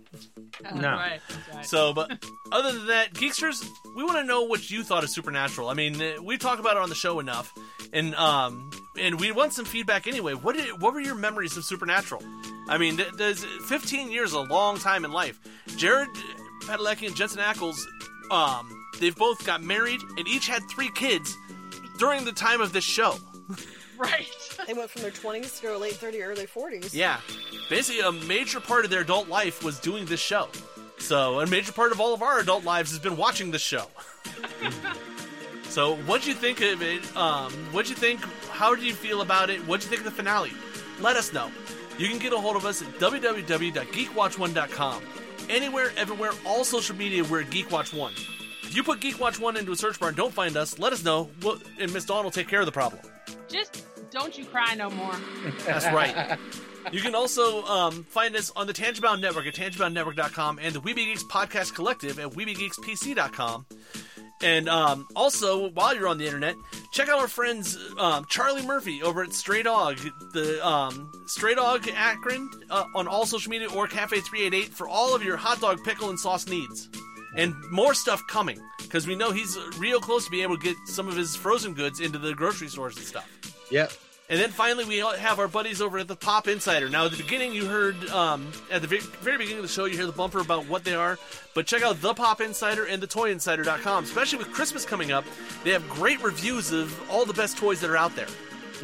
That's 0.60 0.74
No. 0.76 0.88
right. 0.92 1.20
That's 1.28 1.54
right. 1.56 1.66
so, 1.66 1.92
but 1.92 2.24
other 2.52 2.72
than 2.72 2.86
that, 2.86 3.12
Geeksters, 3.14 3.64
we 3.96 4.04
want 4.04 4.18
to 4.18 4.24
know 4.24 4.42
what 4.44 4.70
you 4.70 4.82
thought 4.82 5.04
of 5.04 5.10
Supernatural. 5.10 5.68
I 5.68 5.74
mean, 5.74 6.00
uh, 6.00 6.22
we 6.22 6.38
talk 6.38 6.58
about 6.58 6.76
it 6.76 6.82
on 6.82 6.88
the 6.88 6.94
show 6.94 7.18
enough, 7.20 7.52
and 7.92 8.14
um, 8.14 8.70
and 8.98 9.18
we 9.20 9.32
want 9.32 9.52
some 9.52 9.64
feedback 9.64 10.06
anyway. 10.06 10.34
What 10.34 10.56
did, 10.56 10.80
what 10.80 10.94
were 10.94 11.00
your 11.00 11.16
memories 11.16 11.56
of 11.56 11.64
Supernatural? 11.64 12.22
I 12.68 12.78
mean, 12.78 12.96
th- 12.96 13.12
there's 13.16 13.44
15 13.44 14.10
years 14.10 14.32
a 14.32 14.40
long 14.40 14.78
time 14.78 15.04
in 15.04 15.12
life. 15.12 15.38
Jared 15.76 16.08
Padalecki 16.62 17.06
and 17.06 17.14
Jensen 17.16 17.40
Ackles, 17.40 17.76
um, 18.30 18.70
they've 19.00 19.14
both 19.16 19.44
got 19.44 19.62
married 19.62 20.00
and 20.16 20.26
each 20.26 20.46
had 20.48 20.62
three 20.70 20.90
kids 20.94 21.36
during 21.98 22.24
the 22.24 22.32
time 22.32 22.60
of 22.60 22.72
this 22.72 22.84
show. 22.84 23.16
right. 23.98 24.26
They 24.66 24.74
went 24.74 24.90
from 24.90 25.02
their 25.02 25.10
20s 25.10 25.56
to 25.56 25.62
their 25.62 25.78
late 25.78 25.94
30s, 25.94 26.24
early 26.24 26.46
40s. 26.46 26.94
Yeah. 26.94 27.20
Basically, 27.68 28.00
a 28.00 28.12
major 28.12 28.60
part 28.60 28.84
of 28.84 28.90
their 28.90 29.02
adult 29.02 29.28
life 29.28 29.62
was 29.62 29.78
doing 29.78 30.06
this 30.06 30.20
show. 30.20 30.48
So, 30.98 31.40
a 31.40 31.46
major 31.46 31.72
part 31.72 31.92
of 31.92 32.00
all 32.00 32.14
of 32.14 32.22
our 32.22 32.40
adult 32.40 32.64
lives 32.64 32.90
has 32.90 32.98
been 32.98 33.16
watching 33.16 33.50
this 33.50 33.62
show. 33.62 33.86
so, 35.68 35.96
what'd 35.96 36.26
you 36.26 36.34
think 36.34 36.60
of 36.60 36.82
it? 36.82 37.16
Um, 37.16 37.52
what'd 37.72 37.90
you 37.90 37.96
think? 37.96 38.20
How 38.50 38.74
did 38.74 38.84
you 38.84 38.94
feel 38.94 39.20
about 39.20 39.50
it? 39.50 39.60
What'd 39.66 39.84
you 39.84 39.90
think 39.90 40.00
of 40.00 40.06
the 40.06 40.10
finale? 40.10 40.52
Let 41.00 41.16
us 41.16 41.32
know. 41.32 41.50
You 41.98 42.08
can 42.08 42.18
get 42.18 42.32
a 42.32 42.38
hold 42.38 42.56
of 42.56 42.64
us 42.64 42.82
at 42.82 42.88
www.geekwatch1.com. 42.98 45.02
Anywhere, 45.48 45.92
everywhere, 45.96 46.32
all 46.46 46.64
social 46.64 46.96
media, 46.96 47.22
we're 47.24 47.42
at 47.42 47.50
GeekWatch1. 47.50 48.12
If 48.62 48.74
you 48.74 48.82
put 48.82 49.00
GeekWatch1 49.00 49.58
into 49.58 49.72
a 49.72 49.76
search 49.76 50.00
bar 50.00 50.08
and 50.08 50.16
don't 50.16 50.32
find 50.32 50.56
us, 50.56 50.78
let 50.78 50.92
us 50.92 51.04
know, 51.04 51.30
we'll, 51.42 51.58
and 51.78 51.92
Miss 51.92 52.06
Dawn 52.06 52.24
will 52.24 52.30
take 52.30 52.48
care 52.48 52.60
of 52.60 52.66
the 52.66 52.72
problem. 52.72 53.02
Just 53.48 53.84
don't 54.10 54.36
you 54.36 54.44
cry 54.44 54.74
no 54.74 54.90
more. 54.90 55.14
That's 55.66 55.86
right. 55.86 56.38
You 56.92 57.00
can 57.00 57.14
also 57.14 57.62
um, 57.64 58.04
find 58.04 58.36
us 58.36 58.52
on 58.54 58.66
the 58.66 58.74
Tangibound 58.74 59.20
Network 59.20 59.46
at 59.46 59.54
tangiboundnetwork.com 59.54 60.58
and 60.60 60.74
the 60.74 60.80
Weeby 60.80 60.96
Geeks 60.96 61.24
Podcast 61.24 61.74
Collective 61.74 62.18
at 62.18 62.32
weebygeekspc.com. 62.32 63.64
And 64.42 64.68
um, 64.68 65.08
also, 65.16 65.70
while 65.70 65.94
you're 65.94 66.08
on 66.08 66.18
the 66.18 66.26
internet, 66.26 66.56
check 66.92 67.08
out 67.08 67.18
our 67.20 67.28
friends 67.28 67.78
um, 67.98 68.26
Charlie 68.28 68.66
Murphy 68.66 69.02
over 69.02 69.22
at 69.22 69.32
Stray 69.32 69.62
Dog, 69.62 69.98
the 70.34 70.60
um, 70.66 71.10
Stray 71.26 71.54
Dog 71.54 71.88
Akron 71.94 72.50
uh, 72.68 72.84
on 72.94 73.08
all 73.08 73.24
social 73.24 73.50
media 73.50 73.70
or 73.70 73.88
Cafe388 73.88 74.66
for 74.68 74.86
all 74.86 75.14
of 75.14 75.22
your 75.24 75.38
hot 75.38 75.60
dog, 75.60 75.82
pickle, 75.84 76.10
and 76.10 76.18
sauce 76.20 76.46
needs. 76.46 76.90
And 77.36 77.54
more 77.70 77.94
stuff 77.94 78.26
coming 78.26 78.60
because 78.82 79.06
we 79.06 79.14
know 79.14 79.32
he's 79.32 79.58
real 79.78 80.00
close 80.00 80.24
to 80.26 80.30
being 80.30 80.44
able 80.44 80.56
to 80.56 80.62
get 80.62 80.76
some 80.86 81.08
of 81.08 81.16
his 81.16 81.34
frozen 81.34 81.74
goods 81.74 82.00
into 82.00 82.18
the 82.18 82.34
grocery 82.34 82.68
stores 82.68 82.96
and 82.96 83.04
stuff. 83.04 83.28
Yep. 83.70 83.92
And 84.30 84.40
then 84.40 84.50
finally, 84.50 84.86
we 84.86 84.98
have 84.98 85.38
our 85.38 85.48
buddies 85.48 85.82
over 85.82 85.98
at 85.98 86.08
the 86.08 86.16
Pop 86.16 86.48
Insider. 86.48 86.88
Now, 86.88 87.04
at 87.04 87.10
the 87.10 87.18
beginning, 87.18 87.52
you 87.52 87.66
heard 87.66 88.08
um, 88.08 88.50
at 88.70 88.80
the 88.80 88.88
very, 88.88 89.36
beginning 89.36 89.58
of 89.58 89.62
the 89.62 89.68
show, 89.68 89.84
you 89.84 89.96
hear 89.96 90.06
the 90.06 90.12
bumper 90.12 90.38
about 90.38 90.66
what 90.66 90.82
they 90.82 90.94
are. 90.94 91.18
But 91.54 91.66
check 91.66 91.82
out 91.82 92.00
the 92.00 92.14
Pop 92.14 92.40
Insider 92.40 92.86
and 92.86 93.02
the 93.02 93.06
ToyInsider.com. 93.06 94.04
Especially 94.04 94.38
with 94.38 94.50
Christmas 94.52 94.86
coming 94.86 95.12
up, 95.12 95.24
they 95.62 95.70
have 95.72 95.86
great 95.90 96.22
reviews 96.22 96.72
of 96.72 97.10
all 97.10 97.26
the 97.26 97.34
best 97.34 97.58
toys 97.58 97.80
that 97.82 97.90
are 97.90 97.98
out 97.98 98.16
there. 98.16 98.28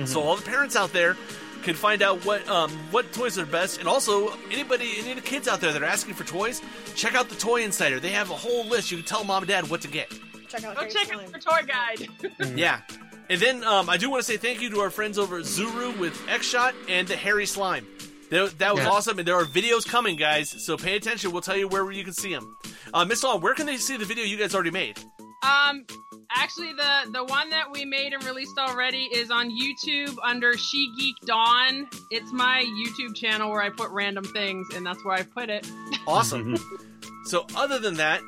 So 0.07 0.23
all 0.23 0.37
the 0.37 0.43
parents 0.43 0.77
out 0.77 0.93
there 0.93 1.17
can 1.63 1.75
find 1.75 2.03
out 2.03 2.25
what 2.25 2.47
um, 2.49 2.71
what 2.91 3.13
toys 3.13 3.39
are 3.39 3.47
best, 3.47 3.79
and 3.79 3.89
also 3.89 4.33
anybody, 4.51 4.93
any 4.99 5.11
of 5.11 5.17
the 5.17 5.23
kids 5.23 5.47
out 5.49 5.61
there 5.61 5.73
that 5.73 5.83
are 5.83 5.87
asking 5.87 6.15
for 6.15 6.25
toys, 6.25 6.61
check 6.95 7.15
out 7.15 7.29
the 7.29 7.35
Toy 7.37 7.63
Insider. 7.63 8.01
They 8.01 8.11
have 8.11 8.31
a 8.31 8.35
whole 8.35 8.67
list. 8.67 8.91
You 8.91 8.99
can 8.99 9.07
tell 9.07 9.25
mom 9.25 9.43
and 9.43 9.49
dad 9.49 9.69
what 9.71 9.81
to 9.83 9.89
get. 9.89 10.11
Check 10.49 10.65
out 10.65 10.75
Go 10.75 10.81
Harry 10.81 10.93
check 10.93 11.07
Slime. 11.07 11.21
out 11.21 11.33
the 11.33 11.39
toy 11.39 11.61
guide. 11.67 12.57
Yeah. 12.59 12.81
And 13.29 13.41
then 13.41 13.63
um, 13.63 13.89
I 13.89 13.97
do 13.97 14.11
want 14.11 14.25
to 14.25 14.27
say 14.31 14.37
thank 14.37 14.61
you 14.61 14.71
to 14.71 14.81
our 14.81 14.91
friends 14.91 15.17
over 15.17 15.39
at 15.39 15.45
Zuru 15.45 15.97
with 16.01 16.21
X 16.29 16.45
Shot 16.47 16.75
and 16.89 17.07
the 17.07 17.15
Harry 17.17 17.47
Slime. 17.47 17.87
That, 18.31 18.59
that 18.59 18.75
was 18.75 18.83
Yeah. 18.83 18.91
awesome, 18.91 19.19
and 19.21 19.29
there 19.29 19.37
are 19.37 19.45
videos 19.45 19.87
coming, 19.87 20.17
guys. 20.17 20.51
So 20.65 20.77
pay 20.77 20.97
attention. 20.97 21.31
We'll 21.31 21.41
tell 21.43 21.57
you 21.57 21.69
where 21.69 21.89
you 21.93 22.03
can 22.03 22.13
see 22.13 22.35
them. 22.35 22.57
Uh, 22.93 23.05
Miss 23.05 23.21
Dawn, 23.21 23.41
where 23.41 23.55
can 23.55 23.67
they 23.67 23.77
see 23.77 23.97
the 23.97 24.05
video 24.05 24.25
you 24.25 24.37
guys 24.37 24.53
already 24.55 24.71
made? 24.73 24.99
Um, 25.45 25.85
Actually, 26.33 26.73
the 26.73 27.11
the 27.11 27.25
one 27.25 27.51
that 27.51 27.71
we 27.73 27.85
made 27.85 28.13
and 28.13 28.23
released 28.25 28.57
already 28.57 29.09
is 29.13 29.33
on 29.33 29.51
YouTube 29.51 30.17
under 30.25 30.57
She 30.57 30.93
Geek 30.97 31.17
Dawn. 31.27 31.89
It's 32.09 32.33
my 32.33 32.65
YouTube 32.65 33.17
channel 33.17 33.51
where 33.51 33.61
I 33.61 33.69
put 33.71 33.91
random 33.91 34.25
things, 34.25 34.69
and 34.75 34.87
that's 34.87 35.05
where 35.05 35.15
I 35.15 35.23
put 35.23 35.51
it. 35.51 35.69
Awesome. 36.07 36.57
so, 37.25 37.47
other 37.57 37.81
than 37.81 37.95
that, 37.95 38.21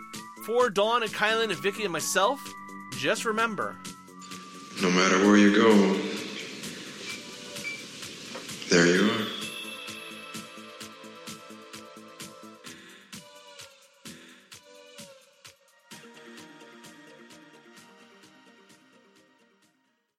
for 0.44 0.68
Dawn 0.68 1.04
and 1.04 1.12
Kylan 1.12 1.50
and 1.50 1.58
Vicky 1.60 1.84
and 1.84 1.92
myself, 1.92 2.40
just 2.98 3.24
remember: 3.24 3.76
no 4.82 4.90
matter 4.90 5.18
where 5.18 5.36
you 5.36 5.54
go, 5.54 5.72
there 8.68 8.86
you 8.86 9.10
are. 9.10 9.41